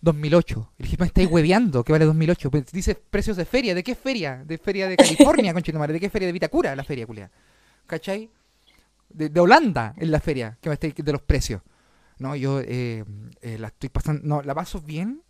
2008. 0.00 0.72
Y 0.78 0.82
dije, 0.84 0.96
me 0.98 1.06
estáis 1.06 1.28
hueveando, 1.30 1.84
que 1.84 1.92
vale 1.92 2.04
2008. 2.04 2.50
Pues 2.50 2.66
dice 2.72 2.94
precios 2.94 3.36
de 3.36 3.44
feria. 3.44 3.74
¿De 3.74 3.82
qué 3.82 3.94
feria? 3.94 4.42
De 4.44 4.56
feria 4.58 4.88
de 4.88 4.96
California, 4.96 5.52
conchetumare. 5.54 5.92
¿De 5.92 6.00
qué 6.00 6.10
feria? 6.10 6.26
De 6.26 6.32
Vitacura, 6.32 6.74
la 6.76 6.84
feria, 6.84 7.06
culia. 7.06 7.30
¿Cachai? 7.86 8.30
De, 9.08 9.28
de 9.28 9.40
Holanda 9.40 9.94
en 9.96 10.10
la 10.10 10.20
feria, 10.20 10.58
que 10.60 10.68
me 10.68 10.74
estáis 10.74 10.94
de 10.94 11.12
los 11.12 11.22
precios. 11.22 11.60
No, 12.18 12.34
yo 12.36 12.60
eh, 12.60 13.04
eh, 13.42 13.58
la 13.58 13.68
estoy 13.68 13.88
pasando. 13.88 14.22
No, 14.24 14.42
la 14.42 14.54
paso 14.54 14.80
bien. 14.80 15.22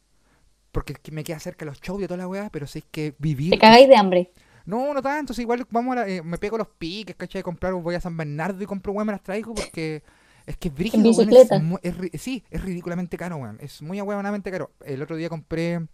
Porque 0.73 0.93
es 0.93 0.99
que 0.99 1.11
me 1.11 1.25
queda 1.25 1.39
cerca 1.41 1.65
los 1.65 1.81
shows 1.81 2.03
y 2.03 2.07
toda 2.07 2.19
la 2.19 2.29
weá. 2.29 2.51
Pero 2.51 2.67
si 2.67 2.81
es 2.81 2.85
que 2.91 3.15
vivir. 3.19 3.51
Te 3.51 3.59
cagáis 3.59 3.89
de 3.89 3.97
hambre. 3.97 4.31
No, 4.67 4.93
no 4.93 5.01
tanto. 5.01 5.33
si 5.33 5.43
igual 5.43 5.67
vamos 5.71 5.93
a 5.97 6.01
la- 6.01 6.09
eh, 6.09 6.23
me 6.23 6.39
pego 6.39 6.59
los 6.59 6.69
piques, 6.69 7.17
¿cachai? 7.17 7.43
Comprar, 7.43 7.73
voy 7.75 7.95
a 7.95 8.01
San 8.01 8.17
Bernardo 8.17 8.63
y 8.63 8.67
compro 8.67 8.93
weón, 8.93 9.07
me 9.07 9.13
las 9.13 9.23
traigo 9.23 9.55
porque 9.55 10.03
es 10.45 10.57
que 10.57 10.69
es 10.69 10.75
brígido, 10.75 11.03
weón, 11.03 11.13
es 11.13 11.27
bicicleta. 11.29 11.79
es 11.83 11.97
ri- 11.97 12.19
sí, 12.19 12.45
es 12.51 12.63
ridículamente 12.63 13.17
caro, 13.17 13.37
weón. 13.37 13.59
Es 13.61 13.81
muy 13.81 13.99
ahueonadamente 13.99 14.51
caro. 14.51 14.73
El 14.85 15.01
otro 15.03 15.17
día 15.17 15.29
compré 15.29 15.87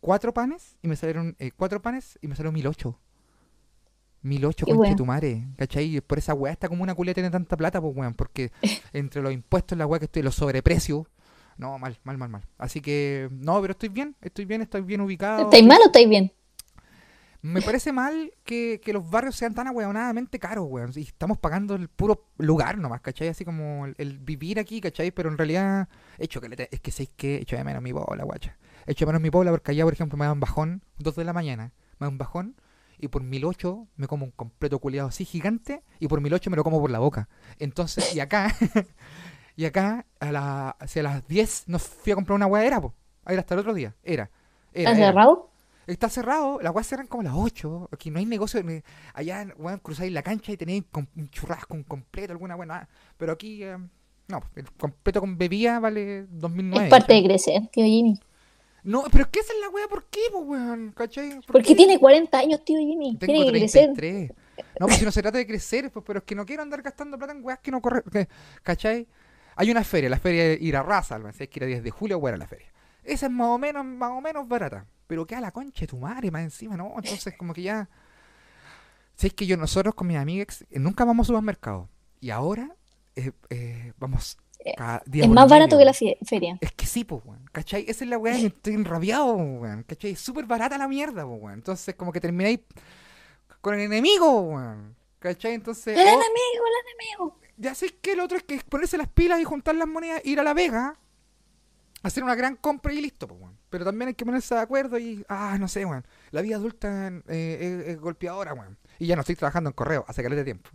cuatro 0.00 0.34
panes 0.34 0.76
y 0.82 0.88
me 0.88 0.96
salieron 0.96 1.36
eh, 1.38 1.52
cuatro 1.56 1.80
panes 1.80 2.18
y 2.20 2.26
me 2.28 2.34
salieron 2.36 2.54
mil 2.54 2.66
ocho. 4.20 4.28
Mil 4.28 4.44
ocho, 4.44 4.66
Qué 4.66 4.72
conche 4.72 4.88
weón. 4.88 4.96
tu 4.96 5.06
madre, 5.06 5.48
¿cachai? 5.56 6.00
Por 6.02 6.18
esa 6.18 6.34
weá 6.34 6.52
está 6.52 6.68
como 6.68 6.82
una 6.82 6.94
culia 6.94 7.14
tiene 7.14 7.30
tanta 7.30 7.56
plata, 7.56 7.80
pues 7.80 7.96
weón, 7.96 8.14
porque 8.14 8.52
entre 8.92 9.22
los 9.22 9.32
impuestos, 9.32 9.76
la 9.78 9.86
weá 9.86 9.98
que 9.98 10.04
estoy, 10.06 10.22
los 10.22 10.34
sobreprecios, 10.34 11.06
no, 11.56 11.78
mal, 11.78 11.98
mal, 12.04 12.18
mal, 12.18 12.28
mal. 12.28 12.42
Así 12.58 12.80
que, 12.80 13.28
no, 13.32 13.60
pero 13.60 13.72
estoy 13.72 13.88
bien, 13.88 14.16
estoy 14.20 14.44
bien, 14.44 14.62
estoy 14.62 14.82
bien 14.82 15.00
ubicado. 15.00 15.42
¿Estáis 15.44 15.64
mal 15.66 15.78
o 15.82 15.86
estáis 15.86 16.08
bien? 16.08 16.32
Me 17.42 17.62
parece 17.62 17.90
mal 17.90 18.32
que, 18.44 18.82
que 18.84 18.92
los 18.92 19.08
barrios 19.10 19.34
sean 19.34 19.54
tan 19.54 19.66
ahueonadamente 19.66 20.38
caros, 20.38 20.66
weón. 20.68 20.92
Y 20.94 21.00
estamos 21.00 21.38
pagando 21.38 21.74
el 21.74 21.88
puro 21.88 22.28
lugar 22.36 22.76
nomás, 22.76 23.00
¿cachai? 23.00 23.28
Así 23.28 23.46
como 23.46 23.86
el, 23.86 23.94
el 23.96 24.18
vivir 24.18 24.58
aquí, 24.60 24.78
¿cachai? 24.82 25.10
Pero 25.10 25.30
en 25.30 25.38
realidad, 25.38 25.88
hecho 26.18 26.42
que 26.42 26.50
le 26.50 26.56
te- 26.56 26.68
es 26.70 26.80
que 26.80 26.90
sé 26.90 27.06
que 27.06 27.36
echo 27.36 27.56
de 27.56 27.64
menos 27.64 27.82
mi 27.82 27.92
bola, 27.92 28.24
guacha. 28.24 28.58
Echo 28.86 29.06
de 29.06 29.12
menos 29.12 29.22
mi 29.22 29.30
bola 29.30 29.50
porque 29.50 29.70
allá, 29.70 29.84
por 29.84 29.94
ejemplo, 29.94 30.18
me 30.18 30.26
da 30.26 30.32
un 30.34 30.40
bajón, 30.40 30.82
dos 30.98 31.16
de 31.16 31.24
la 31.24 31.32
mañana, 31.32 31.72
me 31.98 32.04
da 32.04 32.08
un 32.10 32.18
bajón, 32.18 32.56
y 33.00 33.08
por 33.08 33.22
1008 33.22 33.88
me 33.96 34.06
como 34.06 34.24
un 34.24 34.30
completo 34.30 34.78
culiado 34.78 35.08
así 35.08 35.24
gigante, 35.24 35.82
y 35.98 36.08
por 36.08 36.20
1008 36.20 36.50
me 36.50 36.56
lo 36.56 36.64
como 36.64 36.80
por 36.80 36.90
la 36.90 36.98
boca. 36.98 37.28
Entonces, 37.58 38.14
y 38.14 38.20
acá, 38.20 38.54
y 39.56 39.64
acá, 39.64 40.06
a, 40.20 40.32
la, 40.32 40.70
hacia 40.70 41.02
las 41.02 41.26
10 41.26 41.68
nos 41.68 41.82
fui 41.82 42.12
a 42.12 42.14
comprar 42.14 42.36
una 42.36 42.46
hueá, 42.46 42.64
era, 42.64 42.80
po. 42.80 42.94
Ahí 43.24 43.36
hasta 43.36 43.54
el 43.54 43.60
otro 43.60 43.74
día, 43.74 43.94
era. 44.02 44.30
era, 44.72 44.90
¿Está 44.90 44.90
era. 44.90 45.06
cerrado? 45.06 45.50
Está 45.86 46.08
cerrado, 46.08 46.60
las 46.60 46.72
weas 46.74 46.86
cierran 46.86 47.08
como 47.08 47.22
a 47.22 47.24
las 47.24 47.34
8. 47.34 47.88
Aquí 47.92 48.10
no 48.10 48.20
hay 48.20 48.26
negocio. 48.26 48.62
Allá, 49.12 49.46
weón, 49.58 49.80
cruzáis 49.80 50.12
la 50.12 50.22
cancha 50.22 50.52
y 50.52 50.56
tenéis 50.56 50.84
un 50.94 51.28
churrasco, 51.30 51.74
un 51.74 51.82
completo, 51.82 52.32
alguna 52.32 52.54
buena. 52.54 52.88
Pero 53.16 53.32
aquí, 53.32 53.64
eh, 53.64 53.76
no, 54.28 54.40
el 54.54 54.70
completo 54.72 55.20
con 55.20 55.36
bebida 55.36 55.80
vale 55.80 56.26
2009. 56.30 56.84
Es 56.84 56.90
parte 56.90 57.14
de 57.14 57.24
crecer, 57.24 57.62
tío 57.72 57.84
Jimmy. 57.84 58.20
No, 58.82 59.04
pero 59.12 59.24
es 59.24 59.30
que 59.30 59.40
esa 59.40 59.52
es 59.52 59.60
la 59.60 59.68
wea, 59.68 59.86
¿por 59.88 60.04
qué, 60.06 60.20
po, 60.32 60.38
weón? 60.40 60.92
¿Cachai? 60.92 61.34
¿Por 61.36 61.46
Porque 61.46 61.68
qué? 61.68 61.74
tiene 61.74 61.98
40 61.98 62.38
años, 62.38 62.64
tío 62.64 62.78
Jimmy. 62.78 63.16
Tengo 63.18 63.32
Tiene 63.34 63.46
que 63.52 63.58
crecer. 63.58 63.92
33. 63.94 64.32
No, 64.78 64.86
pues 64.86 64.98
si 64.98 65.04
no 65.04 65.12
se 65.12 65.22
trata 65.22 65.38
de 65.38 65.46
crecer, 65.46 65.90
pues, 65.90 66.04
pero 66.06 66.18
es 66.20 66.24
que 66.24 66.34
no 66.34 66.44
quiero 66.46 66.62
andar 66.62 66.80
gastando 66.82 67.18
plata 67.18 67.32
en 67.32 67.44
weas 67.44 67.58
que 67.60 67.70
no 67.70 67.80
corren. 67.82 68.02
que- 68.10 68.28
¿Cachai? 68.62 69.06
Hay 69.56 69.70
una 69.70 69.84
feria, 69.84 70.08
la 70.08 70.18
feria 70.18 70.44
de 70.48 70.58
ir 70.60 70.76
a 70.76 70.82
raza, 70.82 71.16
algo 71.16 71.28
así, 71.28 71.42
hay 71.42 71.48
que 71.48 71.58
ir 71.60 71.64
a 71.64 71.66
10 71.66 71.82
de 71.82 71.90
julio, 71.90 72.18
weón, 72.18 72.36
a 72.36 72.38
la 72.38 72.46
feria. 72.46 72.72
Esa 73.04 73.26
es 73.26 73.32
más 73.32 73.48
o 73.48 73.58
menos, 73.58 73.84
más 73.84 74.10
o 74.12 74.20
menos 74.20 74.46
barata. 74.48 74.86
Pero 75.06 75.26
queda 75.26 75.40
la 75.40 75.50
concha 75.50 75.80
de 75.80 75.86
tu 75.88 75.98
madre 75.98 76.30
más 76.30 76.42
encima, 76.42 76.76
¿no? 76.76 76.92
Entonces, 76.96 77.34
como 77.36 77.52
que 77.52 77.62
ya. 77.62 77.88
¿Sabes 79.16 79.34
que 79.34 79.46
yo, 79.46 79.56
nosotros 79.56 79.94
con 79.94 80.06
mis 80.06 80.16
amigas, 80.16 80.64
nunca 80.70 81.04
vamos 81.04 81.26
a 81.26 81.28
supermercado? 81.28 81.88
Y 82.20 82.30
ahora 82.30 82.74
eh, 83.16 83.32
eh, 83.50 83.92
vamos 83.98 84.38
cada 84.76 85.02
día 85.06 85.24
Es 85.24 85.30
más 85.30 85.48
barato 85.48 85.78
que 85.78 85.84
la 85.84 85.92
feria. 85.92 86.58
Es 86.60 86.72
que 86.72 86.86
sí, 86.86 87.04
pues, 87.04 87.22
weón. 87.24 87.44
¿Cachai? 87.52 87.84
Esa 87.88 88.04
es 88.04 88.10
la 88.10 88.18
weá 88.18 88.34
que 88.36 88.46
estoy 88.46 88.74
enrabiado, 88.74 89.34
weón. 89.34 89.82
¿Cachai? 89.84 90.12
Es 90.12 90.20
súper 90.20 90.46
barata 90.46 90.76
la 90.78 90.88
mierda, 90.88 91.26
pues, 91.26 91.40
weón. 91.40 91.54
Entonces, 91.54 91.94
como 91.94 92.12
que 92.12 92.20
termináis 92.20 92.60
con 93.60 93.74
el 93.74 93.80
enemigo, 93.80 94.40
weón. 94.40 94.96
¿Cachai? 95.18 95.54
Entonces, 95.54 95.96
El 95.98 96.06
oh, 96.06 96.08
enemigo, 96.08 96.64
el 96.66 96.86
enemigo. 96.86 97.38
ya 97.56 97.74
sé 97.74 97.88
que 98.00 98.12
el 98.12 98.20
otro 98.20 98.38
es 98.38 98.44
que 98.44 98.58
ponerse 98.68 98.96
las 98.96 99.08
pilas 99.08 99.40
y 99.40 99.44
juntar 99.44 99.74
las 99.74 99.88
monedas, 99.88 100.22
ir 100.24 100.40
a 100.40 100.42
la 100.42 100.54
Vega, 100.54 100.96
hacer 102.02 102.24
una 102.24 102.34
gran 102.34 102.56
compra 102.56 102.92
y 102.92 103.00
listo, 103.00 103.28
pues, 103.28 103.40
weón. 103.40 103.58
Pero 103.68 103.84
también 103.84 104.08
hay 104.08 104.14
que 104.14 104.24
ponerse 104.24 104.54
de 104.54 104.60
acuerdo 104.60 104.98
y, 104.98 105.24
ah, 105.28 105.56
no 105.58 105.68
sé, 105.68 105.84
weón. 105.84 106.06
La 106.30 106.42
vida 106.42 106.56
adulta 106.56 107.12
eh, 107.28 107.82
es, 107.82 107.88
es 107.88 108.00
golpeadora, 108.00 108.54
weón. 108.54 108.78
Y 108.98 109.06
ya 109.06 109.16
no 109.16 109.20
estoy 109.20 109.36
trabajando 109.36 109.70
en 109.70 109.74
correo, 109.74 110.04
hace 110.08 110.22
caleta 110.22 110.40
de 110.40 110.44
tiempo. 110.44 110.70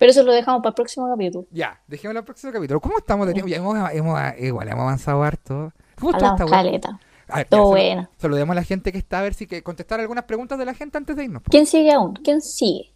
Pero 0.00 0.12
eso 0.12 0.22
lo 0.22 0.32
dejamos 0.32 0.62
para 0.62 0.70
el 0.70 0.74
próximo 0.76 1.10
capítulo. 1.10 1.46
Ya, 1.50 1.78
dejemos 1.86 2.16
el 2.16 2.24
próximo 2.24 2.52
capítulo. 2.54 2.80
¿Cómo 2.80 2.96
estamos 2.96 3.30
tiempo? 3.34 3.48
Ya 3.48 3.58
hemos, 3.58 3.76
hemos- 3.92 4.38
igual 4.38 4.66
hemos 4.68 4.80
avanzado 4.80 5.22
harto. 5.22 5.72
¿Cómo 5.98 6.12
está 6.12 6.28
esta 6.30 6.46
caleta. 6.46 6.98
A 7.28 7.36
ver, 7.36 7.48
Todo 7.48 7.66
bueno. 7.68 8.08
Saludemos 8.16 8.54
a 8.54 8.56
la 8.56 8.64
gente 8.64 8.92
que 8.92 8.98
está 8.98 9.18
a 9.18 9.22
ver 9.22 9.34
si 9.34 9.46
que 9.46 9.62
contestar 9.62 10.00
algunas 10.00 10.24
preguntas 10.24 10.58
de 10.58 10.64
la 10.64 10.72
gente 10.72 10.96
antes 10.96 11.14
de 11.14 11.24
irnos. 11.24 11.42
¿Quién 11.50 11.66
sigue 11.66 11.92
aún? 11.92 12.14
¿Quién 12.14 12.40
sigue? 12.40 12.94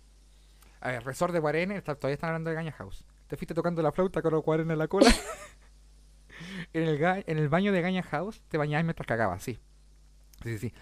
A 0.81 0.89
ver, 0.93 1.05
Resort 1.05 1.35
de 1.35 1.41
Guarene, 1.41 1.77
está- 1.77 1.95
todavía 1.95 2.15
están 2.15 2.31
hablando 2.31 2.49
de 2.49 2.57
Gaña 2.57 2.73
House. 2.73 3.05
Te 3.27 3.37
fuiste 3.37 3.53
tocando 3.55 3.83
la 3.83 3.93
flauta 3.93 4.23
con 4.23 4.33
los 4.33 4.43
Guarene 4.43 4.73
en 4.73 4.79
la 4.79 4.89
cola. 4.89 5.11
en, 6.73 6.83
el 6.85 6.99
ga- 6.99 7.23
en 7.27 7.39
el 7.39 7.49
baño 7.51 7.71
de 7.73 7.81
Gaña 7.83 8.03
House 8.03 8.43
te 8.49 8.57
bañabas 8.59 8.85
mientras 8.85 9.07
cagabas, 9.07 9.43
sí. 9.43 9.59
Sí, 10.45 10.59
sí. 10.59 10.73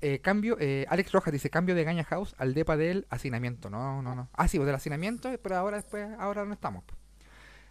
eh, 0.00 0.18
cambio, 0.20 0.56
eh, 0.58 0.86
Alex 0.88 1.12
Rojas 1.12 1.30
dice 1.32 1.50
cambio 1.50 1.74
de 1.74 1.84
Gaña 1.84 2.04
House 2.04 2.34
al 2.38 2.54
depa 2.54 2.76
del 2.76 3.06
hacinamiento. 3.10 3.68
No, 3.70 4.02
no, 4.02 4.14
no. 4.14 4.28
Ah, 4.32 4.48
sí, 4.48 4.56
pues 4.58 4.66
del 4.66 4.74
hacinamiento, 4.74 5.30
pero 5.42 5.56
ahora 5.56 5.76
después, 5.76 6.08
ahora 6.18 6.44
no 6.44 6.54
estamos. 6.54 6.82
po. 6.84 6.94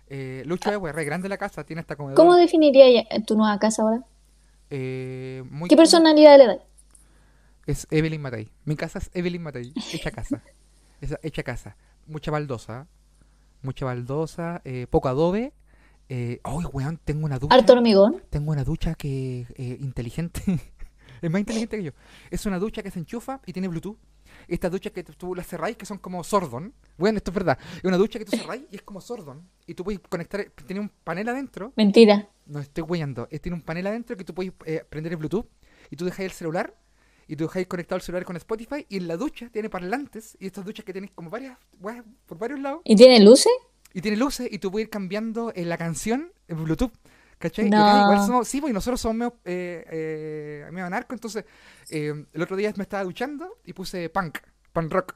Eh, 0.07 0.43
Lucho 0.45 0.71
Ewe, 0.71 0.91
re 0.91 1.03
grande 1.05 1.27
la 1.27 1.37
casa, 1.37 1.63
tiene 1.65 1.81
esta 1.81 1.95
comedor. 1.95 2.15
¿Cómo 2.15 2.35
definiría 2.35 3.03
tu 3.25 3.35
nueva 3.35 3.57
casa 3.59 3.81
ahora? 3.81 4.03
eh, 4.69 5.43
muy 5.49 5.69
¿Qué 5.69 5.75
personalidad 5.75 6.37
le 6.37 6.47
das? 6.47 6.57
Es 7.65 7.87
Evelyn 7.91 8.21
Matei. 8.21 8.49
Mi 8.65 8.75
casa 8.75 8.99
es 8.99 9.09
Evelyn 9.13 9.41
Matei. 9.41 9.73
Hecha 9.93 10.11
casa. 10.11 10.41
Esa, 11.01 11.19
hecha 11.23 11.43
casa. 11.43 11.75
Mucha 12.07 12.29
baldosa. 12.31 12.87
Mucha 13.61 13.85
baldosa. 13.85 14.61
eh, 14.65 14.85
poco 14.89 15.07
adobe. 15.09 15.53
Eh, 16.09 16.41
¡Ay, 16.43 16.65
weón! 16.73 16.99
Tengo 17.03 17.25
una 17.25 17.39
ducha. 17.39 17.55
Harto 17.55 17.73
hormigón. 17.73 18.21
Tengo 18.29 18.51
una 18.51 18.63
ducha 18.65 18.93
que 18.95 19.47
eh, 19.55 19.77
inteligente. 19.79 20.41
es 21.27 21.31
más 21.31 21.39
inteligente 21.39 21.77
que 21.77 21.83
yo. 21.83 21.91
Es 22.29 22.45
una 22.45 22.59
ducha 22.59 22.83
que 22.83 22.91
se 22.91 22.99
enchufa 22.99 23.41
y 23.45 23.53
tiene 23.53 23.67
Bluetooth. 23.67 23.97
Estas 24.47 24.71
duchas 24.71 24.91
que 24.91 25.03
tú 25.03 25.35
las 25.35 25.47
cerráis 25.47 25.77
que 25.77 25.85
son 25.85 25.97
como 25.99 26.23
Sordon. 26.23 26.73
Bueno, 26.97 27.17
esto 27.17 27.31
es 27.31 27.35
verdad. 27.35 27.57
Es 27.77 27.83
una 27.83 27.97
ducha 27.97 28.19
que 28.19 28.25
tú 28.25 28.35
cerráis 28.35 28.63
y 28.71 28.75
es 28.75 28.81
como 28.81 28.99
Sordon. 28.99 29.47
Y 29.67 29.73
tú 29.73 29.83
puedes 29.83 29.99
conectar. 30.01 30.43
Tiene 30.65 30.79
un 30.81 30.89
panel 31.03 31.29
adentro. 31.29 31.71
Mentira. 31.75 32.27
No 32.45 32.59
estoy 32.59 32.83
huellando. 32.83 33.27
Eh, 33.31 33.39
Tiene 33.39 33.55
un 33.55 33.61
panel 33.61 33.87
adentro 33.87 34.17
que 34.17 34.23
tú 34.23 34.33
puedes 34.33 34.53
eh, 34.65 34.83
prender 34.89 35.13
el 35.13 35.17
Bluetooth 35.17 35.45
y 35.89 35.95
tú 35.95 36.05
dejáis 36.05 36.31
el 36.31 36.35
celular 36.35 36.75
y 37.27 37.35
tú 37.35 37.45
dejáis 37.45 37.67
conectado 37.67 37.97
el 37.97 38.01
celular 38.01 38.25
con 38.25 38.35
Spotify 38.35 38.85
y 38.89 38.97
en 38.97 39.07
la 39.07 39.15
ducha 39.15 39.49
tiene 39.49 39.69
parlantes 39.69 40.35
y 40.39 40.45
estas 40.47 40.65
duchas 40.65 40.83
que 40.83 40.91
tienes 40.91 41.11
como 41.11 41.29
varias 41.29 41.57
por 42.25 42.37
varios 42.37 42.59
lados 42.59 42.81
¿Y 42.83 42.95
tiene 42.97 43.19
luces? 43.21 43.51
y 43.93 44.01
tiene 44.01 44.17
luces 44.17 44.49
y 44.51 44.57
tú 44.59 44.71
puedes 44.71 44.87
ir 44.87 44.89
cambiando 44.89 45.53
eh, 45.55 45.63
la 45.65 45.77
canción 45.77 46.33
en 46.47 46.63
Bluetooth. 46.63 46.91
¿Cachai? 47.43 47.67
Y 47.67 47.69
No. 47.69 47.85
acá 47.85 48.01
igual 48.03 48.25
somos- 48.25 48.47
sí, 48.47 48.61
pues 48.61 48.71
y 48.71 48.73
nosotros 48.73 49.01
somos 49.01 49.17
medio, 49.17 49.35
eh, 49.43 49.85
eh, 49.91 50.69
medio 50.71 50.89
narco, 50.89 51.13
entonces 51.13 51.43
eh, 51.89 52.25
el 52.31 52.41
otro 52.41 52.55
día 52.55 52.71
me 52.77 52.83
estaba 52.83 53.03
duchando 53.03 53.57
y 53.65 53.73
puse 53.73 54.07
punk, 54.09 54.37
punk 54.71 54.89
rock, 54.93 55.15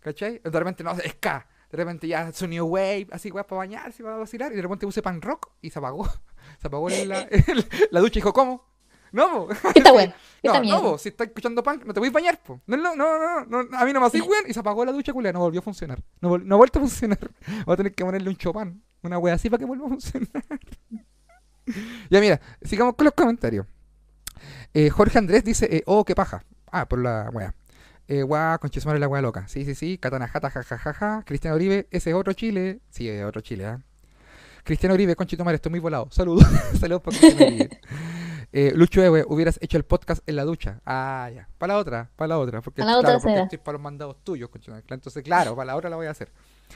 ¿cachai? 0.00 0.38
De 0.44 0.50
repente 0.50 0.84
no, 0.84 0.94
ska, 0.94 1.46
de 1.70 1.76
repente 1.78 2.06
ya 2.06 2.30
sonido 2.32 2.66
wave, 2.66 3.06
así 3.10 3.30
weas 3.30 3.46
para 3.46 3.56
bañarse, 3.60 4.02
para 4.02 4.16
vacilar, 4.16 4.52
y 4.52 4.56
de 4.56 4.60
repente 4.60 4.84
puse 4.84 5.00
punk 5.00 5.24
rock 5.24 5.48
y 5.62 5.70
se 5.70 5.78
apagó, 5.78 6.04
se 6.60 6.66
apagó 6.66 6.90
la, 6.90 7.26
la 7.90 8.00
ducha 8.00 8.18
y 8.18 8.20
dijo, 8.20 8.34
¿cómo? 8.34 8.70
No, 9.12 9.46
po. 9.46 9.48
¿Qué 9.72 9.78
está 9.78 9.92
bueno? 9.92 10.12
¿Qué 10.42 10.48
No, 10.52 10.62
no, 10.62 10.82
po, 10.82 10.98
si 10.98 11.08
estás 11.08 11.28
escuchando 11.28 11.62
punk, 11.62 11.86
no 11.86 11.94
te 11.94 12.00
voy 12.00 12.10
a 12.10 12.12
bañar, 12.12 12.38
po. 12.42 12.60
No, 12.66 12.76
no, 12.76 12.94
no, 12.94 13.18
no, 13.46 13.62
no, 13.62 13.78
a 13.78 13.84
mí 13.86 13.94
no 13.94 14.00
me 14.00 14.06
hacía 14.08 14.22
weón 14.24 14.44
y 14.46 14.52
se 14.52 14.60
apagó 14.60 14.84
la 14.84 14.92
ducha, 14.92 15.14
culia, 15.14 15.32
no 15.32 15.38
volvió 15.40 15.60
a 15.60 15.62
funcionar. 15.62 16.02
No, 16.20 16.36
no 16.36 16.54
ha 16.54 16.58
vuelto 16.58 16.80
a 16.80 16.82
funcionar. 16.82 17.30
Voy 17.64 17.72
a 17.72 17.76
tener 17.78 17.94
que 17.94 18.04
ponerle 18.04 18.28
un 18.28 18.36
chopán, 18.36 18.82
una 19.02 19.16
wea 19.18 19.32
así 19.36 19.48
para 19.48 19.58
que 19.60 19.64
vuelva 19.64 19.86
a 19.86 19.88
funcionar. 19.88 20.44
ya 22.10 22.20
mira, 22.20 22.40
sigamos 22.62 22.94
con 22.94 23.04
los 23.04 23.14
comentarios. 23.14 23.66
Eh, 24.74 24.90
Jorge 24.90 25.18
Andrés 25.18 25.44
dice, 25.44 25.68
eh, 25.70 25.82
oh, 25.86 26.04
qué 26.04 26.14
paja. 26.14 26.44
Ah, 26.70 26.88
por 26.88 26.98
la 27.00 27.28
wea. 27.32 27.54
Eh, 28.08 28.22
guau, 28.22 28.58
conchismar 28.58 28.98
la 28.98 29.08
wea 29.08 29.22
loca. 29.22 29.46
Sí, 29.48 29.64
sí, 29.64 29.74
sí. 29.74 29.98
Katana 29.98 30.28
Jata, 30.28 30.50
jajajaja. 30.50 31.22
Cristiano 31.24 31.56
Uribe, 31.56 31.88
ese 31.90 32.10
es 32.10 32.16
otro 32.16 32.32
Chile. 32.32 32.80
Sí, 32.90 33.08
es 33.08 33.24
otro 33.24 33.40
Chile, 33.40 33.66
¿ah? 33.66 33.80
Cristiano 34.64 34.94
Uribe, 34.94 35.16
conchitumare, 35.16 35.56
estoy 35.56 35.70
muy 35.70 35.80
volado. 35.80 36.08
Saludos. 36.10 36.46
Saludos 36.80 37.02
para 37.02 37.18
Cristiano 37.18 37.46
Uribe. 37.46 37.80
Eh, 38.54 38.72
Lucho 38.74 39.02
Ewe, 39.02 39.24
hubieras 39.26 39.58
hecho 39.62 39.78
el 39.78 39.84
podcast 39.84 40.22
en 40.28 40.36
la 40.36 40.44
ducha. 40.44 40.80
Ah, 40.84 41.30
ya. 41.34 41.48
Para 41.56 41.72
la 41.72 41.78
otra, 41.78 42.10
para 42.16 42.28
la 42.28 42.38
otra. 42.38 42.60
Porque, 42.60 42.82
la 42.82 42.98
otra 42.98 43.10
claro, 43.10 43.20
porque 43.20 43.32
será. 43.32 43.44
estoy 43.44 43.58
para 43.58 43.72
los 43.72 43.82
mandados 43.82 44.22
tuyos. 44.22 44.50
Entonces, 44.90 45.22
claro, 45.22 45.56
para 45.56 45.66
la 45.66 45.76
otra 45.76 45.88
la 45.88 45.96
voy 45.96 46.06
a 46.06 46.10
hacer. 46.10 46.30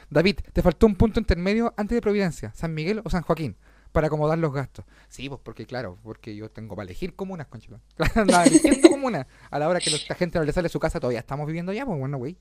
David, 0.08 0.38
te 0.52 0.62
faltó 0.62 0.86
un 0.86 0.94
punto 0.94 1.20
intermedio 1.20 1.74
antes 1.76 1.94
de 1.94 2.00
Providencia. 2.00 2.50
¿San 2.54 2.72
Miguel 2.72 3.02
o 3.04 3.10
San 3.10 3.22
Joaquín? 3.22 3.56
Para 3.96 4.08
acomodar 4.08 4.36
los 4.36 4.52
gastos. 4.52 4.84
Sí, 5.08 5.26
pues 5.26 5.40
porque 5.42 5.64
claro, 5.64 5.96
porque 6.02 6.36
yo 6.36 6.50
tengo 6.50 6.76
para 6.76 6.84
elegir 6.84 7.16
comunas, 7.16 7.46
conchito. 7.46 7.80
Andaba 8.14 8.44
eligiendo 8.44 8.90
comunas. 8.90 9.26
A 9.50 9.58
la 9.58 9.70
hora 9.70 9.80
que 9.80 9.90
la 9.90 10.14
gente 10.14 10.38
no 10.38 10.44
le 10.44 10.52
sale 10.52 10.68
su 10.68 10.78
casa, 10.78 11.00
todavía 11.00 11.20
estamos 11.20 11.46
viviendo 11.46 11.72
ya, 11.72 11.86
pues 11.86 11.98
bueno, 11.98 12.18
güey. 12.18 12.36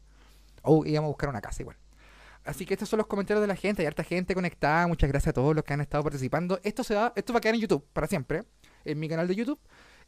O 0.64 0.86
íbamos 0.86 1.08
a 1.08 1.12
buscar 1.12 1.30
una 1.30 1.40
casa 1.40 1.64
igual. 1.64 1.78
Así 2.44 2.66
que 2.66 2.74
estos 2.74 2.90
son 2.90 2.98
los 2.98 3.08
comentarios 3.08 3.40
de 3.40 3.48
la 3.48 3.56
gente. 3.56 3.84
Hay 3.84 3.86
harta 3.86 4.04
gente 4.04 4.36
conectada. 4.36 4.86
Muchas 4.86 5.10
gracias 5.10 5.30
a 5.30 5.34
todos 5.34 5.56
los 5.56 5.64
que 5.64 5.72
han 5.72 5.80
estado 5.80 6.04
participando. 6.04 6.60
Esto 6.62 6.84
se 6.84 6.94
va, 6.94 7.14
esto 7.16 7.32
va 7.32 7.38
a 7.38 7.42
quedar 7.42 7.56
en 7.56 7.62
YouTube 7.62 7.86
para 7.94 8.08
siempre. 8.08 8.44
En 8.84 9.00
mi 9.00 9.08
canal 9.08 9.26
de 9.26 9.36
YouTube. 9.36 9.60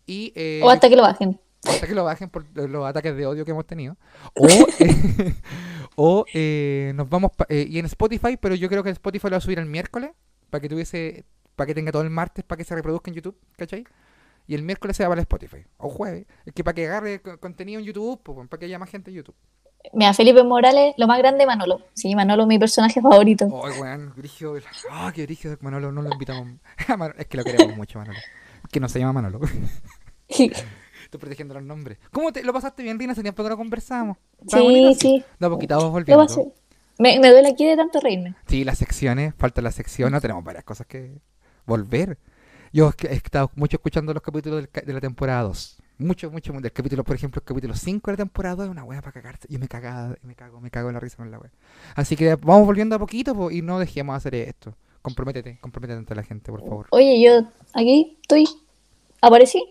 Y, 0.05 0.33
eh, 0.35 0.59
O 0.65 0.69
hasta 0.69 0.89
que 0.89 0.97
lo 0.97 1.03
bajen. 1.03 1.39
hasta 1.63 1.87
que 1.87 1.95
lo 1.95 2.03
bajen 2.03 2.29
por 2.29 2.45
los 2.57 2.85
ataques 2.85 3.15
de 3.15 3.25
odio 3.25 3.45
que 3.45 3.51
hemos 3.51 3.65
tenido. 3.65 3.95
O, 4.33 4.47
eh, 4.79 5.33
o 5.95 6.25
eh, 6.33 6.91
nos 6.93 7.09
vamos 7.09 7.31
eh, 7.47 7.65
y 7.69 7.79
en 7.79 7.85
Spotify, 7.85 8.35
pero 8.35 8.53
yo 8.53 8.67
creo 8.67 8.83
que 8.83 8.89
Spotify 8.89 9.27
lo 9.27 9.31
va 9.31 9.37
a 9.37 9.41
subir 9.41 9.59
el 9.59 9.65
miércoles 9.65 10.11
para 10.49 10.61
que 10.61 10.69
tuviese 10.69 11.25
para 11.57 11.67
que 11.67 11.75
tenga 11.75 11.91
todo 11.91 12.03
el 12.03 12.09
martes 12.09 12.45
para 12.45 12.57
que 12.57 12.63
se 12.63 12.73
reproduzca 12.75 13.11
en 13.11 13.15
YouTube, 13.15 13.37
¿cachai? 13.57 13.83
Y 14.47 14.55
el 14.55 14.63
miércoles 14.63 14.95
se 14.95 15.03
va 15.03 15.09
para 15.09 15.19
el 15.19 15.23
Spotify. 15.23 15.65
O 15.77 15.89
jueves. 15.89 16.25
Es 16.45 16.53
que 16.53 16.63
para 16.63 16.73
que 16.75 16.87
agarre 16.87 17.21
co- 17.21 17.37
contenido 17.37 17.79
en 17.81 17.85
YouTube, 17.85 18.21
pues, 18.23 18.47
para 18.47 18.57
que 18.59 18.65
haya 18.67 18.79
más 18.79 18.89
gente 18.89 19.11
en 19.11 19.17
YouTube. 19.17 19.35
Mira, 19.93 20.13
Felipe 20.13 20.41
Morales, 20.43 20.93
lo 20.97 21.07
más 21.07 21.17
grande, 21.19 21.45
Manolo. 21.45 21.81
Sí, 21.93 22.15
Manolo 22.15 22.43
es 22.43 22.47
mi 22.47 22.57
personaje 22.59 23.01
favorito. 23.01 23.45
Oh, 23.51 23.67
weón, 23.81 24.13
Grigio. 24.15 24.53
Ah, 24.89 25.11
qué 25.13 25.23
Grigio. 25.23 25.57
Manolo, 25.61 25.91
no 25.91 26.01
lo 26.01 26.11
invitamos. 26.13 26.47
Es 27.17 27.25
que 27.27 27.37
lo 27.37 27.43
queremos 27.43 27.75
mucho, 27.75 27.99
Manolo. 27.99 28.17
Que 28.71 28.79
no 28.79 28.87
se 28.89 28.99
llama 28.99 29.13
Manolo. 29.13 29.39
Estoy 30.27 31.19
protegiendo 31.19 31.53
los 31.53 31.63
nombres. 31.63 31.97
¿Cómo 32.11 32.31
te 32.33 32.43
lo 32.43 32.51
pasaste 32.53 32.83
bien, 32.83 32.99
Rina? 32.99 33.13
Hace 33.13 33.21
tiempo 33.21 33.43
que 33.43 33.49
no 33.49 33.57
conversábamos. 33.57 34.17
¿Estaba 34.41 34.61
Sí, 34.63 34.67
bonito? 34.69 34.99
sí. 34.99 35.23
De 35.39 35.45
a 35.45 35.49
poquito 35.49 35.75
Lo 35.79 35.89
volviendo. 35.91 36.53
me 36.99 37.17
duele 37.31 37.49
aquí 37.49 37.65
de 37.65 37.75
tanto 37.77 37.99
reírme. 37.99 38.35
Sí, 38.47 38.63
las 38.63 38.77
secciones, 38.77 39.33
falta 39.37 39.61
la 39.61 39.71
sección, 39.71 40.11
no 40.11 40.19
tenemos 40.21 40.43
varias 40.43 40.63
cosas 40.65 40.85
que 40.87 41.17
volver. 41.67 42.17
Yo 42.73 42.91
he 43.09 43.13
estado 43.13 43.51
mucho 43.55 43.77
escuchando 43.77 44.13
los 44.13 44.23
capítulos 44.23 44.67
del 44.73 44.85
de 44.85 44.93
la 44.93 44.99
temporada 45.01 45.43
2. 45.43 45.77
Mucho, 45.99 46.29
mucho, 46.29 46.53
del 46.53 46.71
capítulo, 46.71 47.03
por 47.03 47.15
ejemplo, 47.15 47.39
el 47.39 47.45
capítulo 47.45 47.75
5 47.75 48.11
de 48.11 48.13
la 48.13 48.17
temporada 48.17 48.55
2 48.57 48.65
es 48.65 48.71
una 48.71 48.83
wea 48.83 49.01
para 49.01 49.13
cagarse. 49.13 49.47
Yo 49.49 49.57
me 49.57 49.67
cagaba, 49.67 50.15
me 50.21 50.35
cago, 50.35 50.59
me 50.61 50.69
cago 50.69 50.89
en 50.89 50.93
la 50.93 50.99
risa 50.99 51.17
con 51.17 51.31
la 51.31 51.39
wea. 51.39 51.51
Así 51.95 52.15
que 52.15 52.35
vamos 52.35 52.65
volviendo 52.67 52.95
a 52.95 52.99
poquito 52.99 53.33
po, 53.35 53.49
y 53.51 53.61
no 53.61 53.79
dejemos 53.79 54.15
hacer 54.15 54.35
esto. 54.35 54.75
Comprométete, 55.01 55.57
comprométete 55.59 55.97
ante 55.97 56.15
la 56.15 56.23
gente, 56.23 56.51
por 56.51 56.61
favor. 56.61 56.87
Oye, 56.91 57.21
yo 57.23 57.47
aquí 57.73 58.17
estoy. 58.21 58.45
¿Aparecí? 59.21 59.63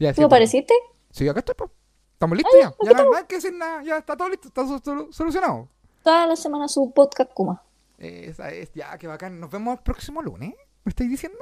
Ya, 0.00 0.10
¿Tú 0.12 0.16
sí, 0.16 0.20
po. 0.22 0.26
apareciste? 0.26 0.74
Sí, 1.10 1.28
acá 1.28 1.40
estoy, 1.40 1.54
po. 1.54 1.70
Estamos 2.14 2.36
listos 2.38 2.54
ya. 2.60 2.74
Ya 2.84 2.92
no, 2.98 3.10
no 3.10 3.16
hay 3.16 3.24
que 3.24 3.36
decir 3.36 3.52
nada, 3.52 3.82
ya 3.84 3.98
está 3.98 4.16
todo 4.16 4.28
listo, 4.28 4.48
está 4.48 4.62
solu- 4.62 4.82
solu- 4.82 5.12
solucionado. 5.12 5.68
Toda 6.02 6.26
la 6.26 6.34
semana 6.36 6.66
su 6.68 6.90
podcast 6.92 7.32
Kuma. 7.32 7.62
Esa 7.98 8.50
es, 8.50 8.72
ya, 8.74 8.96
qué 8.98 9.06
bacán. 9.06 9.38
Nos 9.38 9.50
vemos 9.50 9.78
el 9.78 9.82
próximo 9.84 10.20
lunes. 10.22 10.54
¿Me 10.84 10.90
estáis 10.90 11.10
diciendo? 11.10 11.38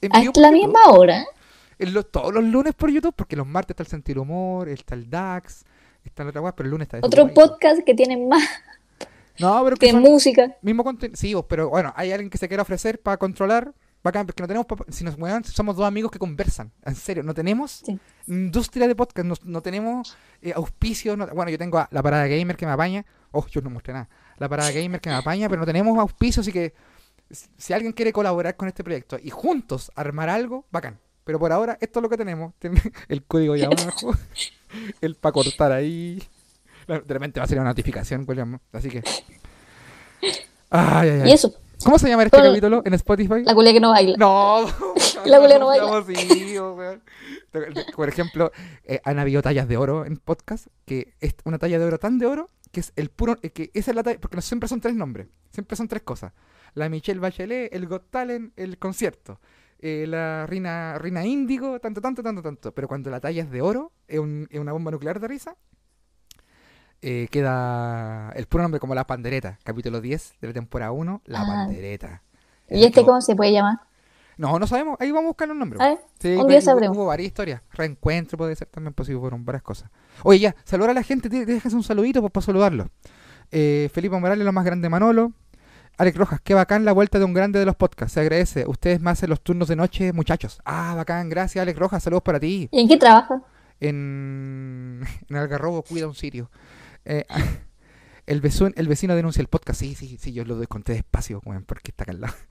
En 0.00 0.14
A 0.16 0.20
vivo 0.20 0.32
la 0.36 0.48
YouTube. 0.48 0.52
misma 0.66 0.80
hora. 0.90 1.24
En 1.78 1.94
los- 1.94 2.10
todos 2.10 2.32
los 2.32 2.44
lunes 2.44 2.74
por 2.74 2.90
YouTube, 2.90 3.14
porque 3.14 3.36
los 3.36 3.46
martes 3.46 3.74
está 3.74 3.82
el 3.82 3.88
Sentir 3.88 4.18
Humor, 4.18 4.68
está 4.68 4.94
el 4.94 5.08
DAX, 5.08 5.64
está 6.04 6.24
la 6.24 6.30
otra 6.30 6.40
weá, 6.42 6.54
pero 6.54 6.66
el 6.66 6.70
lunes 6.70 6.86
está 6.86 7.06
Otro 7.06 7.28
podcast 7.32 7.82
que 7.84 7.94
tiene 7.94 8.16
más 8.26 8.42
No, 9.38 9.62
pero 9.64 9.76
que 9.76 9.92
música. 9.92 10.56
mismo 10.62 10.84
contenido. 10.84 11.16
Sí, 11.16 11.34
pero 11.48 11.70
bueno, 11.70 11.92
hay 11.96 12.12
alguien 12.12 12.28
que 12.30 12.38
se 12.38 12.48
quiera 12.48 12.62
ofrecer 12.62 13.00
para 13.00 13.16
controlar. 13.16 13.72
Bacán, 14.02 14.24
porque 14.24 14.42
no 14.42 14.46
tenemos. 14.48 14.66
Si 14.88 15.04
nos 15.04 15.18
muevan, 15.18 15.44
somos 15.44 15.76
dos 15.76 15.84
amigos 15.86 16.10
que 16.10 16.18
conversan. 16.18 16.72
En 16.86 16.94
serio, 16.94 17.22
no 17.22 17.34
tenemos 17.34 17.82
Sí. 17.84 17.98
industria 18.28 18.88
de 18.88 18.94
podcast, 18.94 19.26
no, 19.28 19.34
no 19.44 19.60
tenemos 19.60 20.16
eh, 20.40 20.54
auspicio. 20.56 21.18
no- 21.18 21.26
bueno, 21.28 21.50
yo 21.50 21.58
tengo 21.58 21.76
a 21.78 21.86
la 21.90 22.02
parada 22.02 22.26
gamer 22.26 22.56
que 22.56 22.64
me 22.64 22.72
apaña. 22.72 23.04
Oh, 23.30 23.46
yo 23.48 23.60
no 23.60 23.68
mostré 23.68 23.92
nada. 23.92 24.08
La 24.38 24.48
parada 24.48 24.70
gamer 24.72 25.02
que 25.02 25.10
me 25.10 25.16
apaña, 25.16 25.50
pero 25.50 25.60
no 25.60 25.66
tenemos 25.66 25.98
auspicio, 25.98 26.40
así 26.40 26.50
que 26.50 26.72
si 27.30 27.72
alguien 27.72 27.92
quiere 27.92 28.12
colaborar 28.12 28.56
con 28.56 28.68
este 28.68 28.82
proyecto 28.84 29.18
y 29.22 29.30
juntos 29.30 29.90
armar 29.94 30.28
algo, 30.28 30.66
bacán. 30.70 30.98
Pero 31.24 31.38
por 31.38 31.52
ahora, 31.52 31.78
esto 31.80 31.98
es 32.00 32.02
lo 32.02 32.08
que 32.08 32.16
tenemos. 32.16 32.54
El 33.08 33.22
código 33.24 33.54
ahí 33.54 33.62
abajo, 33.62 34.14
el 35.00 35.14
para 35.14 35.32
cortar 35.32 35.72
ahí. 35.72 36.22
De 36.86 36.98
repente 37.06 37.38
va 37.38 37.44
a 37.44 37.46
salir 37.46 37.60
una 37.60 37.70
notificación, 37.70 38.24
William. 38.26 38.58
Así 38.72 38.88
que. 38.88 39.02
Ay, 40.70 41.08
ay, 41.08 41.20
ay. 41.22 41.30
Y 41.30 41.32
eso, 41.32 41.54
¿Cómo 41.84 41.98
se 41.98 42.08
llama 42.08 42.24
este 42.24 42.36
Todo- 42.36 42.48
capítulo 42.50 42.82
en 42.84 42.94
Spotify? 42.94 43.42
la 43.44 43.54
culia 43.54 43.72
que 43.72 43.80
no 43.80 43.90
baila. 43.90 44.16
No, 44.18 44.66
La 45.24 45.36
abuela 45.36 45.58
no 45.58 45.66
baila. 45.66 45.86
weón. 45.86 47.02
Por 47.96 48.08
ejemplo, 48.08 48.52
eh, 48.84 49.00
han 49.04 49.18
habido 49.18 49.40
tallas 49.42 49.66
de 49.68 49.76
oro 49.76 50.04
en 50.04 50.16
podcast, 50.18 50.66
que 50.84 51.14
es 51.20 51.34
una 51.44 51.58
talla 51.58 51.78
de 51.78 51.84
oro 51.84 51.98
tan 51.98 52.18
de 52.18 52.26
oro 52.26 52.50
que 52.70 52.80
es 52.80 52.92
el 52.96 53.10
puro, 53.10 53.38
eh, 53.42 53.50
que 53.50 53.70
esa 53.74 53.90
es 53.90 53.94
la 53.96 54.02
talla, 54.02 54.20
porque 54.20 54.36
no 54.36 54.42
siempre 54.42 54.68
son 54.68 54.80
tres 54.80 54.94
nombres, 54.94 55.26
siempre 55.50 55.76
son 55.76 55.88
tres 55.88 56.02
cosas. 56.02 56.32
La 56.74 56.88
Michelle 56.88 57.20
Bachelet, 57.20 57.72
el 57.74 57.86
Got 57.86 58.10
Talent, 58.10 58.52
el 58.56 58.78
concierto. 58.78 59.40
Eh, 59.78 60.04
la 60.06 60.46
Rina, 60.46 60.98
Rina 60.98 61.24
Índigo, 61.24 61.80
tanto, 61.80 62.00
tanto, 62.00 62.22
tanto, 62.22 62.42
tanto. 62.42 62.72
Pero 62.74 62.86
cuando 62.88 63.10
la 63.10 63.18
talla 63.20 63.42
es 63.42 63.50
de 63.50 63.62
oro, 63.62 63.92
es, 64.08 64.18
un- 64.18 64.46
es 64.50 64.60
una 64.60 64.72
bomba 64.72 64.90
nuclear 64.90 65.18
de 65.20 65.28
risa, 65.28 65.56
eh, 67.02 67.28
queda 67.30 68.30
el 68.36 68.46
puro 68.46 68.62
nombre 68.62 68.78
como 68.80 68.94
La 68.94 69.06
Pandereta, 69.06 69.58
capítulo 69.64 70.00
10 70.00 70.34
de 70.40 70.48
la 70.48 70.52
temporada 70.52 70.92
1, 70.92 71.22
La 71.24 71.40
Ah. 71.42 71.46
Pandereta. 71.46 72.22
¿Y 72.68 72.84
este 72.84 73.04
cómo 73.04 73.20
se 73.20 73.34
puede 73.34 73.52
llamar? 73.52 73.78
no, 74.36 74.58
no 74.58 74.66
sabemos. 74.66 74.96
Ahí 75.00 75.10
vamos 75.10 75.24
a 75.24 75.28
buscar 75.28 75.48
los 75.48 75.56
nombres. 75.56 75.78
Ver, 75.80 75.98
Sí, 76.18 76.28
un 76.34 76.40
hubo- 76.42 76.46
día 76.48 76.60
sabremos. 76.62 76.96
Hubo 76.96 77.06
varias 77.06 77.26
historias. 77.28 77.60
Reencuentro 77.72 78.38
puede 78.38 78.54
ser 78.56 78.68
también 78.68 78.94
posible. 78.94 79.20
Fueron 79.20 79.44
varias 79.44 79.62
cosas. 79.62 79.90
Oye, 80.22 80.38
ya, 80.40 80.56
saludar 80.64 80.90
a 80.90 80.94
la 80.94 81.02
gente. 81.02 81.28
Déjase 81.28 81.74
un 81.76 81.82
saludito 81.82 82.20
pues, 82.22 82.32
para 82.32 82.46
saludarlo. 82.46 82.88
Eh, 83.50 83.90
Felipe 83.92 84.18
Morales, 84.18 84.44
lo 84.44 84.52
más 84.52 84.64
grande 84.64 84.88
Manolo. 84.88 85.32
Alex 86.00 86.16
Rojas, 86.16 86.40
qué 86.42 86.54
bacán 86.54 86.86
la 86.86 86.92
vuelta 86.92 87.18
de 87.18 87.26
un 87.26 87.34
grande 87.34 87.58
de 87.58 87.66
los 87.66 87.76
podcasts. 87.76 88.14
Se 88.14 88.20
agradece. 88.20 88.64
Ustedes 88.66 89.02
más 89.02 89.22
en 89.22 89.28
los 89.28 89.42
turnos 89.42 89.68
de 89.68 89.76
noche, 89.76 90.14
muchachos. 90.14 90.58
Ah, 90.64 90.94
bacán. 90.96 91.28
Gracias, 91.28 91.60
Alex 91.60 91.78
Rojas. 91.78 92.02
Saludos 92.02 92.22
para 92.22 92.40
ti. 92.40 92.70
¿Y 92.72 92.80
en 92.80 92.88
qué 92.88 92.96
trabaja? 92.96 93.42
En, 93.80 95.02
en 95.28 95.36
Algarrobo 95.36 95.82
cuida 95.82 96.06
un 96.06 96.14
sirio. 96.14 96.50
Eh, 97.04 97.26
el, 98.26 98.40
vecino, 98.40 98.70
el 98.76 98.88
vecino 98.88 99.14
denuncia 99.14 99.42
el 99.42 99.48
podcast. 99.48 99.78
Sí, 99.78 99.94
sí, 99.94 100.16
sí, 100.18 100.32
yo 100.32 100.46
lo 100.46 100.66
conté 100.68 100.94
despacio, 100.94 101.42
porque 101.66 101.90
está 101.90 102.04
acá 102.04 102.12
al 102.12 102.22
lado. 102.22 102.34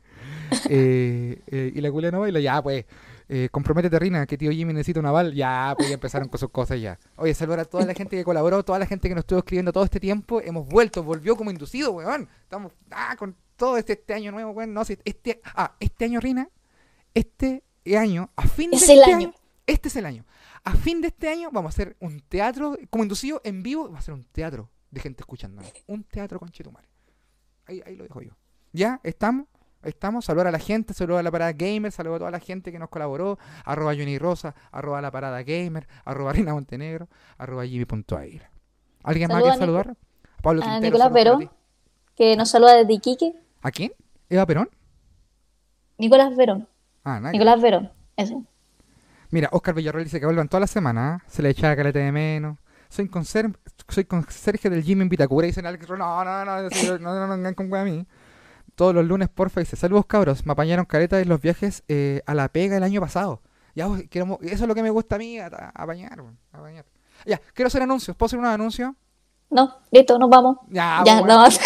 Eh, 0.70 1.42
eh, 1.48 1.72
y 1.74 1.82
la 1.82 1.92
culia 1.92 2.12
no 2.12 2.20
baila, 2.20 2.40
ya, 2.40 2.62
pues. 2.62 2.86
Eh, 3.32 3.48
comprométete, 3.52 4.00
Rina, 4.00 4.26
que 4.26 4.40
tío 4.40 4.52
Jimmy 4.52 4.74
necesita 4.74 5.00
un 5.00 5.06
aval. 5.06 5.36
Ya, 5.36 5.76
pues 5.78 5.88
ya 5.88 5.94
empezaron 5.94 6.28
con 6.30 6.40
sus 6.40 6.50
cosas 6.50 6.82
ya. 6.82 7.00
Oye, 7.16 7.34
saludar 7.36 7.60
a 7.60 7.66
toda 7.66 7.86
la 7.86 7.94
gente 7.94 8.18
que 8.18 8.24
colaboró, 8.24 8.64
toda 8.66 8.80
la 8.80 8.88
gente 8.88 9.08
que 9.08 9.14
nos 9.14 9.22
estuvo 9.22 9.40
escribiendo 9.40 9.72
todo 9.72 9.84
este 9.84 10.00
tiempo. 10.00 10.42
Hemos 10.42 10.68
vuelto, 10.68 11.04
volvió 11.04 11.36
como 11.36 11.52
inducido, 11.52 11.92
weón. 11.92 12.28
Estamos 12.42 12.74
ah, 12.90 13.16
con 13.18 13.36
todo 13.56 13.78
este, 13.78 13.94
este 13.94 14.16
año 14.16 14.32
nuevo, 14.32 14.52
weón. 14.52 14.74
No, 14.74 14.84
si 14.84 14.98
este, 15.06 15.42
ah, 15.44 15.76
este 15.80 16.06
año, 16.06 16.20
Rina, 16.20 16.50
este 17.14 17.64
año, 17.96 18.32
a 18.36 18.48
fin 18.48 18.72
de 18.72 18.78
Es 18.78 18.82
este 18.84 18.94
el 18.94 19.04
año. 19.04 19.16
año. 19.18 19.34
Este 19.68 19.88
es 19.90 19.96
el 19.96 20.06
año. 20.08 20.26
A 20.64 20.74
fin 20.74 21.00
de 21.00 21.10
este 21.10 21.30
año 21.30 21.50
vamos 21.52 21.70
a 21.70 21.74
hacer 21.76 21.96
un 22.00 22.22
teatro, 22.22 22.78
como 22.90 23.04
inducido, 23.04 23.42
en 23.44 23.62
vivo, 23.62 23.92
va 23.92 24.00
a 24.00 24.02
ser 24.02 24.16
un 24.16 24.24
teatro 24.24 24.72
de 24.90 25.02
gente 25.02 25.22
escuchándonos. 25.22 25.72
Un 25.86 26.04
teatro 26.04 26.40
con 26.40 26.50
Chetumare. 26.50 26.90
Ahí, 27.68 27.82
ahí 27.86 27.96
lo 27.96 28.06
dejo 28.06 28.24
yo. 28.24 28.32
¿Ya? 28.74 29.00
¿Estamos? 29.04 29.46
Estamos, 29.84 30.26
saludar 30.26 30.48
a 30.48 30.52
la 30.52 30.60
gente, 30.60 30.94
saludar 30.94 31.22
a 31.22 31.24
la 31.24 31.32
parada 31.32 31.54
gamer, 31.54 31.92
saludar 31.92 32.18
a 32.18 32.20
toda 32.20 32.32
la 32.32 32.40
gente 32.40 32.72
que 32.72 32.80
nos 32.80 32.90
colaboró, 32.90 33.40
arroba 33.64 33.94
Johnny 33.94 34.18
Rosa, 34.18 34.54
arroba 34.72 35.02
la 35.02 35.10
parada 35.10 35.42
gamer, 35.44 35.88
arroba 36.04 36.34
Rina 36.34 36.54
Montenegro, 36.54 37.08
arroba 37.38 37.66
Jimmy.air. 37.66 38.44
¿Alguien 39.04 39.30
más 39.30 39.42
quiere 39.42 39.58
saludar? 39.58 39.92
A 39.92 40.42
Pablo 40.42 40.62
a 40.62 40.66
Quintero, 40.66 40.82
Nicolás 40.82 41.14
saludos 41.14 41.40
Verón. 41.40 41.52
Que 42.16 42.36
nos 42.36 42.50
saluda 42.50 42.76
desde 42.76 42.94
Iquique. 42.94 43.34
¿A 43.62 43.72
quién? 43.72 43.94
¿Eva 44.30 44.46
Perón? 44.46 44.70
Nicolás 45.98 46.36
Verón. 46.36 46.68
Ah, 47.06 47.20
nadie. 47.22 47.40
Nicolás 47.40 47.62
Verón. 47.62 47.92
Eso. 48.18 48.44
Mira, 49.32 49.48
Oscar 49.52 49.76
Villarroel 49.76 50.06
dice 50.06 50.20
que 50.20 50.26
vuelvan 50.26 50.50
toda 50.50 50.62
la 50.62 50.68
semana, 50.68 51.14
¿ah? 51.14 51.24
se 51.28 51.42
le 51.42 51.50
echaba 51.50 51.76
caleta 51.76 52.00
de 52.00 52.12
menos. 52.12 52.58
Soy 52.90 53.08
conserje, 53.08 53.54
soy 53.88 54.06
conserje 54.06 54.70
del 54.70 54.84
gym 54.84 55.04
en 55.04 55.10
Vitacura 55.10 55.46
y 55.46 55.52
dicen 55.52 55.66
Alex, 55.68 55.88
no, 55.88 55.98
no, 55.98 56.26
no, 56.26 56.46
no, 56.46 56.62
no, 56.64 56.70
no, 56.70 57.00
no, 57.00 57.28
no, 57.28 57.38
no, 57.38 57.56
con 57.56 57.72
wea 57.72 57.84
a 57.84 57.86
mí. 57.86 58.06
Todos 58.80 58.96
los 58.96 59.04
lunes, 59.06 59.28
porfa, 59.28 59.60
dice, 59.60 59.76
saludos 59.76 60.06
cabros, 60.06 60.46
me 60.46 60.54
apañaron 60.54 60.86
caleta 60.86 61.20
en 61.20 61.28
los 61.28 61.42
viajes 61.42 61.84
eh, 61.90 62.22
a 62.26 62.34
la 62.34 62.48
pega 62.48 62.78
el 62.78 62.84
año 62.84 63.02
pasado. 63.02 63.42
Ya, 63.76 63.90
queremos- 64.10 64.40
eso 64.42 64.64
es 64.64 64.68
lo 64.70 64.74
que 64.74 64.82
me 64.82 64.90
gusta 64.90 65.18
a 65.18 65.20
mí, 65.20 65.38
a- 65.38 65.48
apañar. 65.76 66.18
Ya, 67.26 67.42
quiero 67.54 67.68
hacer 67.68 67.82
anuncios, 67.82 68.16
¿puedo 68.16 68.28
hacer 68.28 68.40
un 68.40 68.46
anuncio? 68.46 68.96
No, 69.50 69.80
listo, 69.92 70.18
nos 70.18 70.30
vamos. 70.30 70.60
Ya, 70.70 71.04
ya, 71.06 71.20
nada 71.24 71.42
más. 71.42 71.60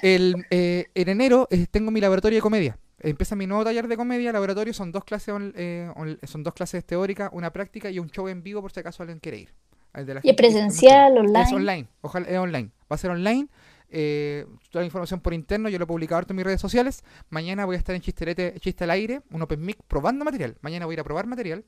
el, 0.00 0.46
eh, 0.48 0.86
en 0.94 1.08
enero 1.10 1.48
eh, 1.50 1.66
tengo 1.70 1.90
mi 1.90 2.00
laboratorio 2.00 2.38
de 2.38 2.42
comedia. 2.42 2.78
Empieza 2.98 3.36
mi 3.36 3.46
nuevo 3.46 3.62
taller 3.64 3.86
de 3.86 3.98
comedia. 3.98 4.32
Laboratorio 4.32 4.72
son 4.72 4.90
dos 4.90 5.04
clases, 5.04 5.34
on- 5.34 5.52
on- 5.96 6.18
son 6.26 6.42
dos 6.44 6.54
clases 6.54 6.82
teóricas, 6.82 7.28
una 7.34 7.52
práctica 7.52 7.90
y 7.90 7.98
un 7.98 8.08
show 8.08 8.26
en 8.26 8.42
vivo 8.42 8.62
por 8.62 8.72
si 8.72 8.80
acaso 8.80 9.02
alguien 9.02 9.18
quiere 9.20 9.36
ir. 9.40 9.54
El 9.92 10.06
de 10.06 10.14
la 10.14 10.20
¿Y 10.22 10.30
es 10.30 10.30
gente 10.30 10.42
presencial, 10.42 11.12
Es 11.12 11.20
online? 11.20 11.54
online, 11.54 11.88
ojalá 12.00 12.26
es 12.26 12.38
online. 12.38 12.70
Va 12.90 12.94
a 12.94 12.98
ser 12.98 13.10
online. 13.10 13.48
Eh, 13.90 14.46
toda 14.70 14.82
la 14.82 14.86
información 14.86 15.20
por 15.20 15.32
interno, 15.34 15.68
yo 15.68 15.78
lo 15.78 15.84
he 15.84 15.86
publicado 15.86 16.24
en 16.28 16.36
mis 16.36 16.44
redes 16.44 16.60
sociales. 16.60 17.04
Mañana 17.30 17.64
voy 17.64 17.76
a 17.76 17.78
estar 17.78 17.94
en 17.94 18.02
Chisterete, 18.02 18.54
Chiste 18.60 18.84
al 18.84 18.90
Aire, 18.90 19.22
un 19.30 19.42
Open 19.42 19.60
Mic, 19.64 19.78
probando 19.88 20.24
material. 20.24 20.56
Mañana 20.60 20.86
voy 20.86 20.92
a 20.92 20.96
ir 20.96 21.00
a 21.00 21.04
probar 21.04 21.26
material. 21.26 21.64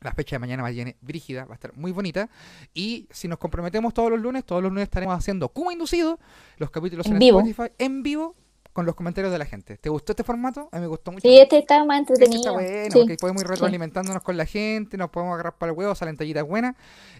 La 0.00 0.12
fecha 0.12 0.36
de 0.36 0.40
mañana 0.40 0.62
va 0.62 0.68
a 0.68 0.72
llenar 0.72 0.94
brígida, 1.00 1.46
va 1.46 1.52
a 1.52 1.54
estar 1.54 1.74
muy 1.74 1.90
bonita. 1.90 2.28
Y 2.74 3.08
si 3.10 3.28
nos 3.28 3.38
comprometemos 3.38 3.94
todos 3.94 4.10
los 4.10 4.20
lunes, 4.20 4.44
todos 4.44 4.62
los 4.62 4.70
lunes 4.70 4.84
estaremos 4.84 5.16
haciendo 5.18 5.48
como 5.48 5.72
inducido 5.72 6.18
los 6.58 6.70
capítulos 6.70 7.06
En 7.06 7.14
en, 7.14 7.18
vivo. 7.18 7.40
Spotify 7.40 7.72
en 7.78 8.02
vivo 8.02 8.36
con 8.74 8.84
los 8.84 8.94
comentarios 8.94 9.32
de 9.32 9.38
la 9.38 9.46
gente. 9.46 9.78
¿Te 9.78 9.88
gustó 9.88 10.12
este 10.12 10.22
formato? 10.22 10.68
A 10.70 10.76
mí 10.76 10.82
me 10.82 10.86
gustó 10.88 11.10
mucho. 11.10 11.26
Sí, 11.26 11.38
este 11.38 11.56
está 11.58 11.82
más 11.86 12.02
Este 12.02 12.12
entretenido. 12.12 12.40
está 12.40 12.52
bueno, 12.52 12.90
Sí. 12.92 12.98
porque 12.98 13.16
podemos 13.18 13.40
ir 13.42 13.48
retroalimentándonos 13.48 14.22
con 14.22 14.36
la 14.36 14.44
gente, 14.44 14.98
nos 14.98 15.08
podemos 15.08 15.32
agarrar 15.32 15.56
para 15.56 15.72
el 15.72 15.78
huevo, 15.78 15.94
salen 15.94 16.14
tallitas 16.18 16.44
buenas. 16.44 16.76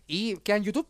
Y 0.07 0.37
queda 0.41 0.57
en 0.59 0.65
YouTube. 0.65 0.87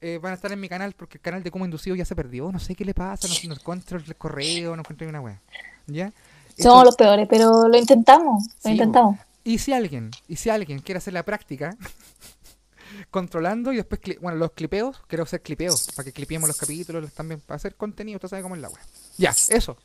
Eh, 0.00 0.18
van 0.22 0.32
a 0.32 0.34
estar 0.36 0.52
en 0.52 0.60
mi 0.60 0.68
canal 0.68 0.92
porque 0.92 1.18
el 1.18 1.22
canal 1.22 1.42
de 1.42 1.50
Como 1.50 1.64
Inducido 1.64 1.96
ya 1.96 2.04
se 2.04 2.14
perdió. 2.14 2.50
No 2.52 2.58
sé 2.58 2.74
qué 2.74 2.84
le 2.84 2.94
pasa, 2.94 3.26
no, 3.26 3.34
no 3.48 3.54
encuentro 3.54 3.98
el 3.98 4.16
correo, 4.16 4.76
no 4.76 4.82
encuentro 4.82 5.06
ni 5.06 5.10
una 5.10 5.20
wea. 5.20 5.40
¿Ya? 5.86 6.12
Somos 6.56 6.84
los 6.84 6.96
peores, 6.96 7.26
pero 7.28 7.68
lo 7.68 7.76
intentamos, 7.76 8.44
lo 8.46 8.52
Sí, 8.62 8.70
intentamos. 8.70 9.18
Y 9.44 9.58
si 9.58 9.72
alguien, 9.72 10.10
y 10.26 10.36
si 10.36 10.50
alguien 10.50 10.80
quiere 10.80 10.98
hacer 10.98 11.14
la 11.14 11.24
práctica, 11.24 11.76
controlando 13.10 13.72
y 13.72 13.76
después, 13.76 14.00
bueno, 14.20 14.38
los 14.38 14.52
clipeos, 14.52 15.00
quiero 15.06 15.24
hacer 15.24 15.40
clipeos, 15.40 15.88
para 15.94 16.04
que 16.04 16.12
clipeemos 16.12 16.48
los 16.48 16.56
capítulos 16.56 17.12
también, 17.12 17.40
para 17.40 17.56
hacer 17.56 17.74
contenido, 17.74 18.16
usted 18.16 18.28
sabe 18.28 18.42
cómo 18.42 18.56
es 18.56 18.60
la 18.60 18.68
wea. 18.68 18.82
Ya, 19.16 19.30
eso. 19.48 19.76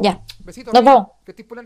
Ya. 0.00 0.20
Besitos. 0.40 0.72
Nos 0.74 0.84
vamos. 0.84 1.08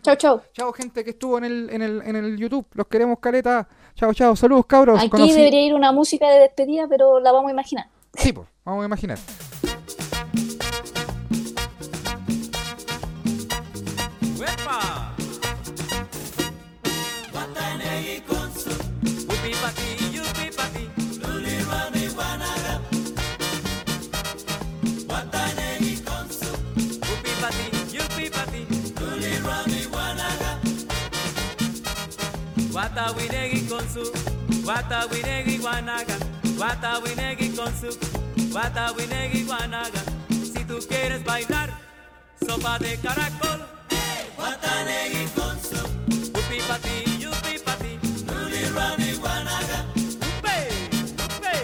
Chau, 0.03 0.17
chau. 0.17 0.41
Chao, 0.53 0.73
gente 0.73 1.05
que 1.05 1.11
estuvo 1.11 1.39
en 1.39 1.45
el, 1.45 1.71
en 1.71 1.83
el, 1.83 2.03
en 2.03 2.17
el 2.17 2.37
YouTube. 2.37 2.67
Los 2.75 2.87
queremos, 2.87 3.19
caleta. 3.21 3.67
Chao, 3.95 4.13
chao. 4.15 4.35
Saludos, 4.37 4.67
cabros. 4.67 4.99
Aquí 5.01 5.09
Conocí- 5.11 5.35
debería 5.35 5.63
ir 5.67 5.75
una 5.75 5.93
música 5.93 6.29
de 6.29 6.41
despedida, 6.41 6.87
pero 6.89 7.21
la 7.21 7.33
vamos 7.33 7.49
a 7.49 7.53
imaginar. 7.53 7.87
Sí, 8.15 8.33
pues, 8.33 8.47
vamos 8.65 8.83
a 8.83 8.87
imaginar. 8.87 9.19
¡Uepa! 14.39 14.79
Wata 32.75 33.13
winegi 33.17 33.61
konsu, 33.69 34.13
wata 34.67 35.07
winegi 35.13 35.59
wanaga, 35.65 36.17
wata 36.59 36.99
winegi 36.99 37.49
konsu, 37.57 37.91
wata 38.55 38.93
winegi 38.97 39.45
wanaga. 39.51 40.01
Si 40.53 40.65
tú 40.65 40.79
quieres 40.89 41.23
bailar, 41.25 41.71
sopa 42.47 42.79
de 42.79 42.97
caracol. 42.99 43.61
Upi 46.39 46.59
pati, 46.69 46.95
yupi 47.23 47.59
pati. 47.65 47.99
Upe, 50.39 50.57
upe. 51.37 51.57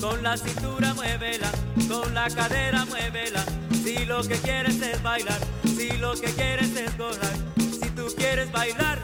Con 0.00 0.22
la 0.22 0.36
cintura 0.36 0.94
muévela, 0.94 1.50
con 1.88 2.14
la 2.14 2.28
cadera 2.28 2.84
muévela. 2.84 3.44
Si 3.82 4.04
lo 4.04 4.22
que 4.22 4.36
quieres 4.36 4.80
es 4.80 5.02
bailar, 5.02 5.40
si 5.64 5.90
lo 5.98 6.12
que 6.14 6.30
quieres 6.32 6.76
es 6.76 6.96
gozar, 6.98 7.36
si 7.58 7.90
tú 7.90 8.06
quieres 8.16 8.50
bailar, 8.52 8.98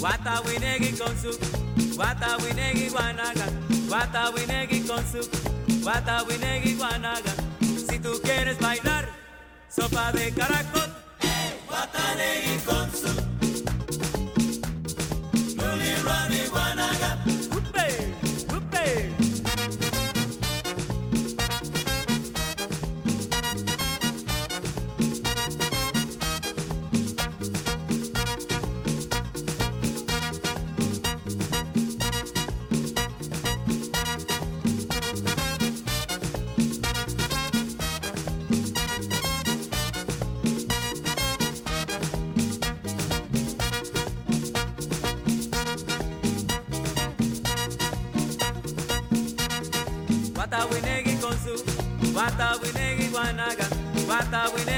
Wata 0.00 0.40
winegi 0.44 0.92
konsu, 0.92 1.30
wata 1.98 2.36
winegi 2.36 2.90
wanaga, 2.94 3.46
wata 3.90 4.30
winegi 4.30 4.80
konsu, 4.80 5.28
wata 5.84 6.22
winegi 6.28 6.76
wanaga. 6.80 7.32
Si 7.88 7.98
tú 7.98 8.20
quieres 8.22 8.58
bailar, 8.58 9.08
sopa 9.68 10.12
de 10.12 10.30
caracol. 10.32 10.96
Upe, 15.98 17.35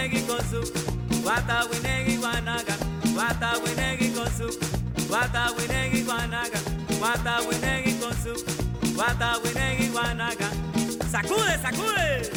winegi 0.08 0.26
konsu, 0.26 0.72
wata 1.24 1.64
winegi 1.70 2.18
wanaga, 2.18 2.74
wata 3.16 3.52
winegi 3.64 4.08
konsu, 4.08 4.58
wata 5.10 5.50
winegi 5.56 6.02
wanaga, 6.08 6.58
wata 7.02 7.38
winegi 7.48 7.92
konsu, 7.92 8.44
wata 8.96 9.38
winegi 9.44 9.90
wanaga. 9.94 10.48
Sacude, 11.12 11.58
sacude. 11.62 12.30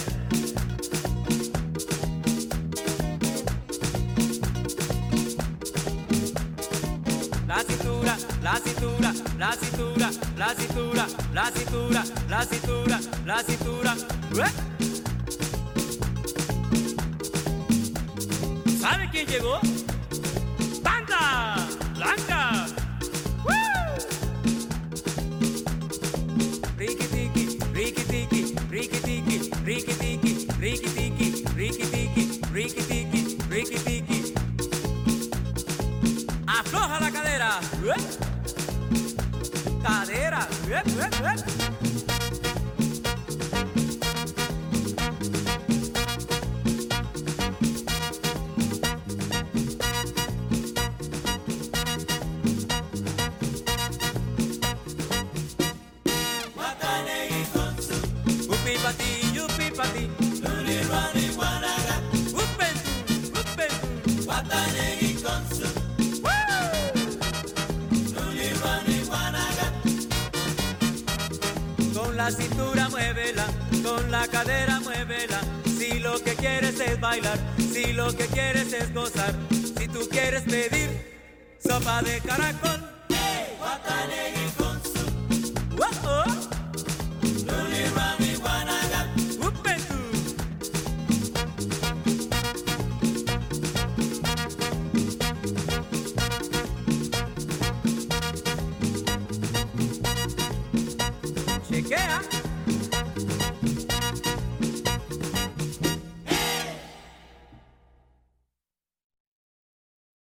La 7.48 7.64
cintura, 7.64 8.18
la 8.43 8.60
cintura, 8.60 9.14
la 9.38 9.52
cintura, 9.56 10.10
la 10.38 10.56
cintura, 10.56 11.07
la 11.34 11.52
cintura, 11.52 12.03
la 12.30 12.45
cintura, 12.45 12.99
la 13.26 13.43
cintura. 13.43 14.60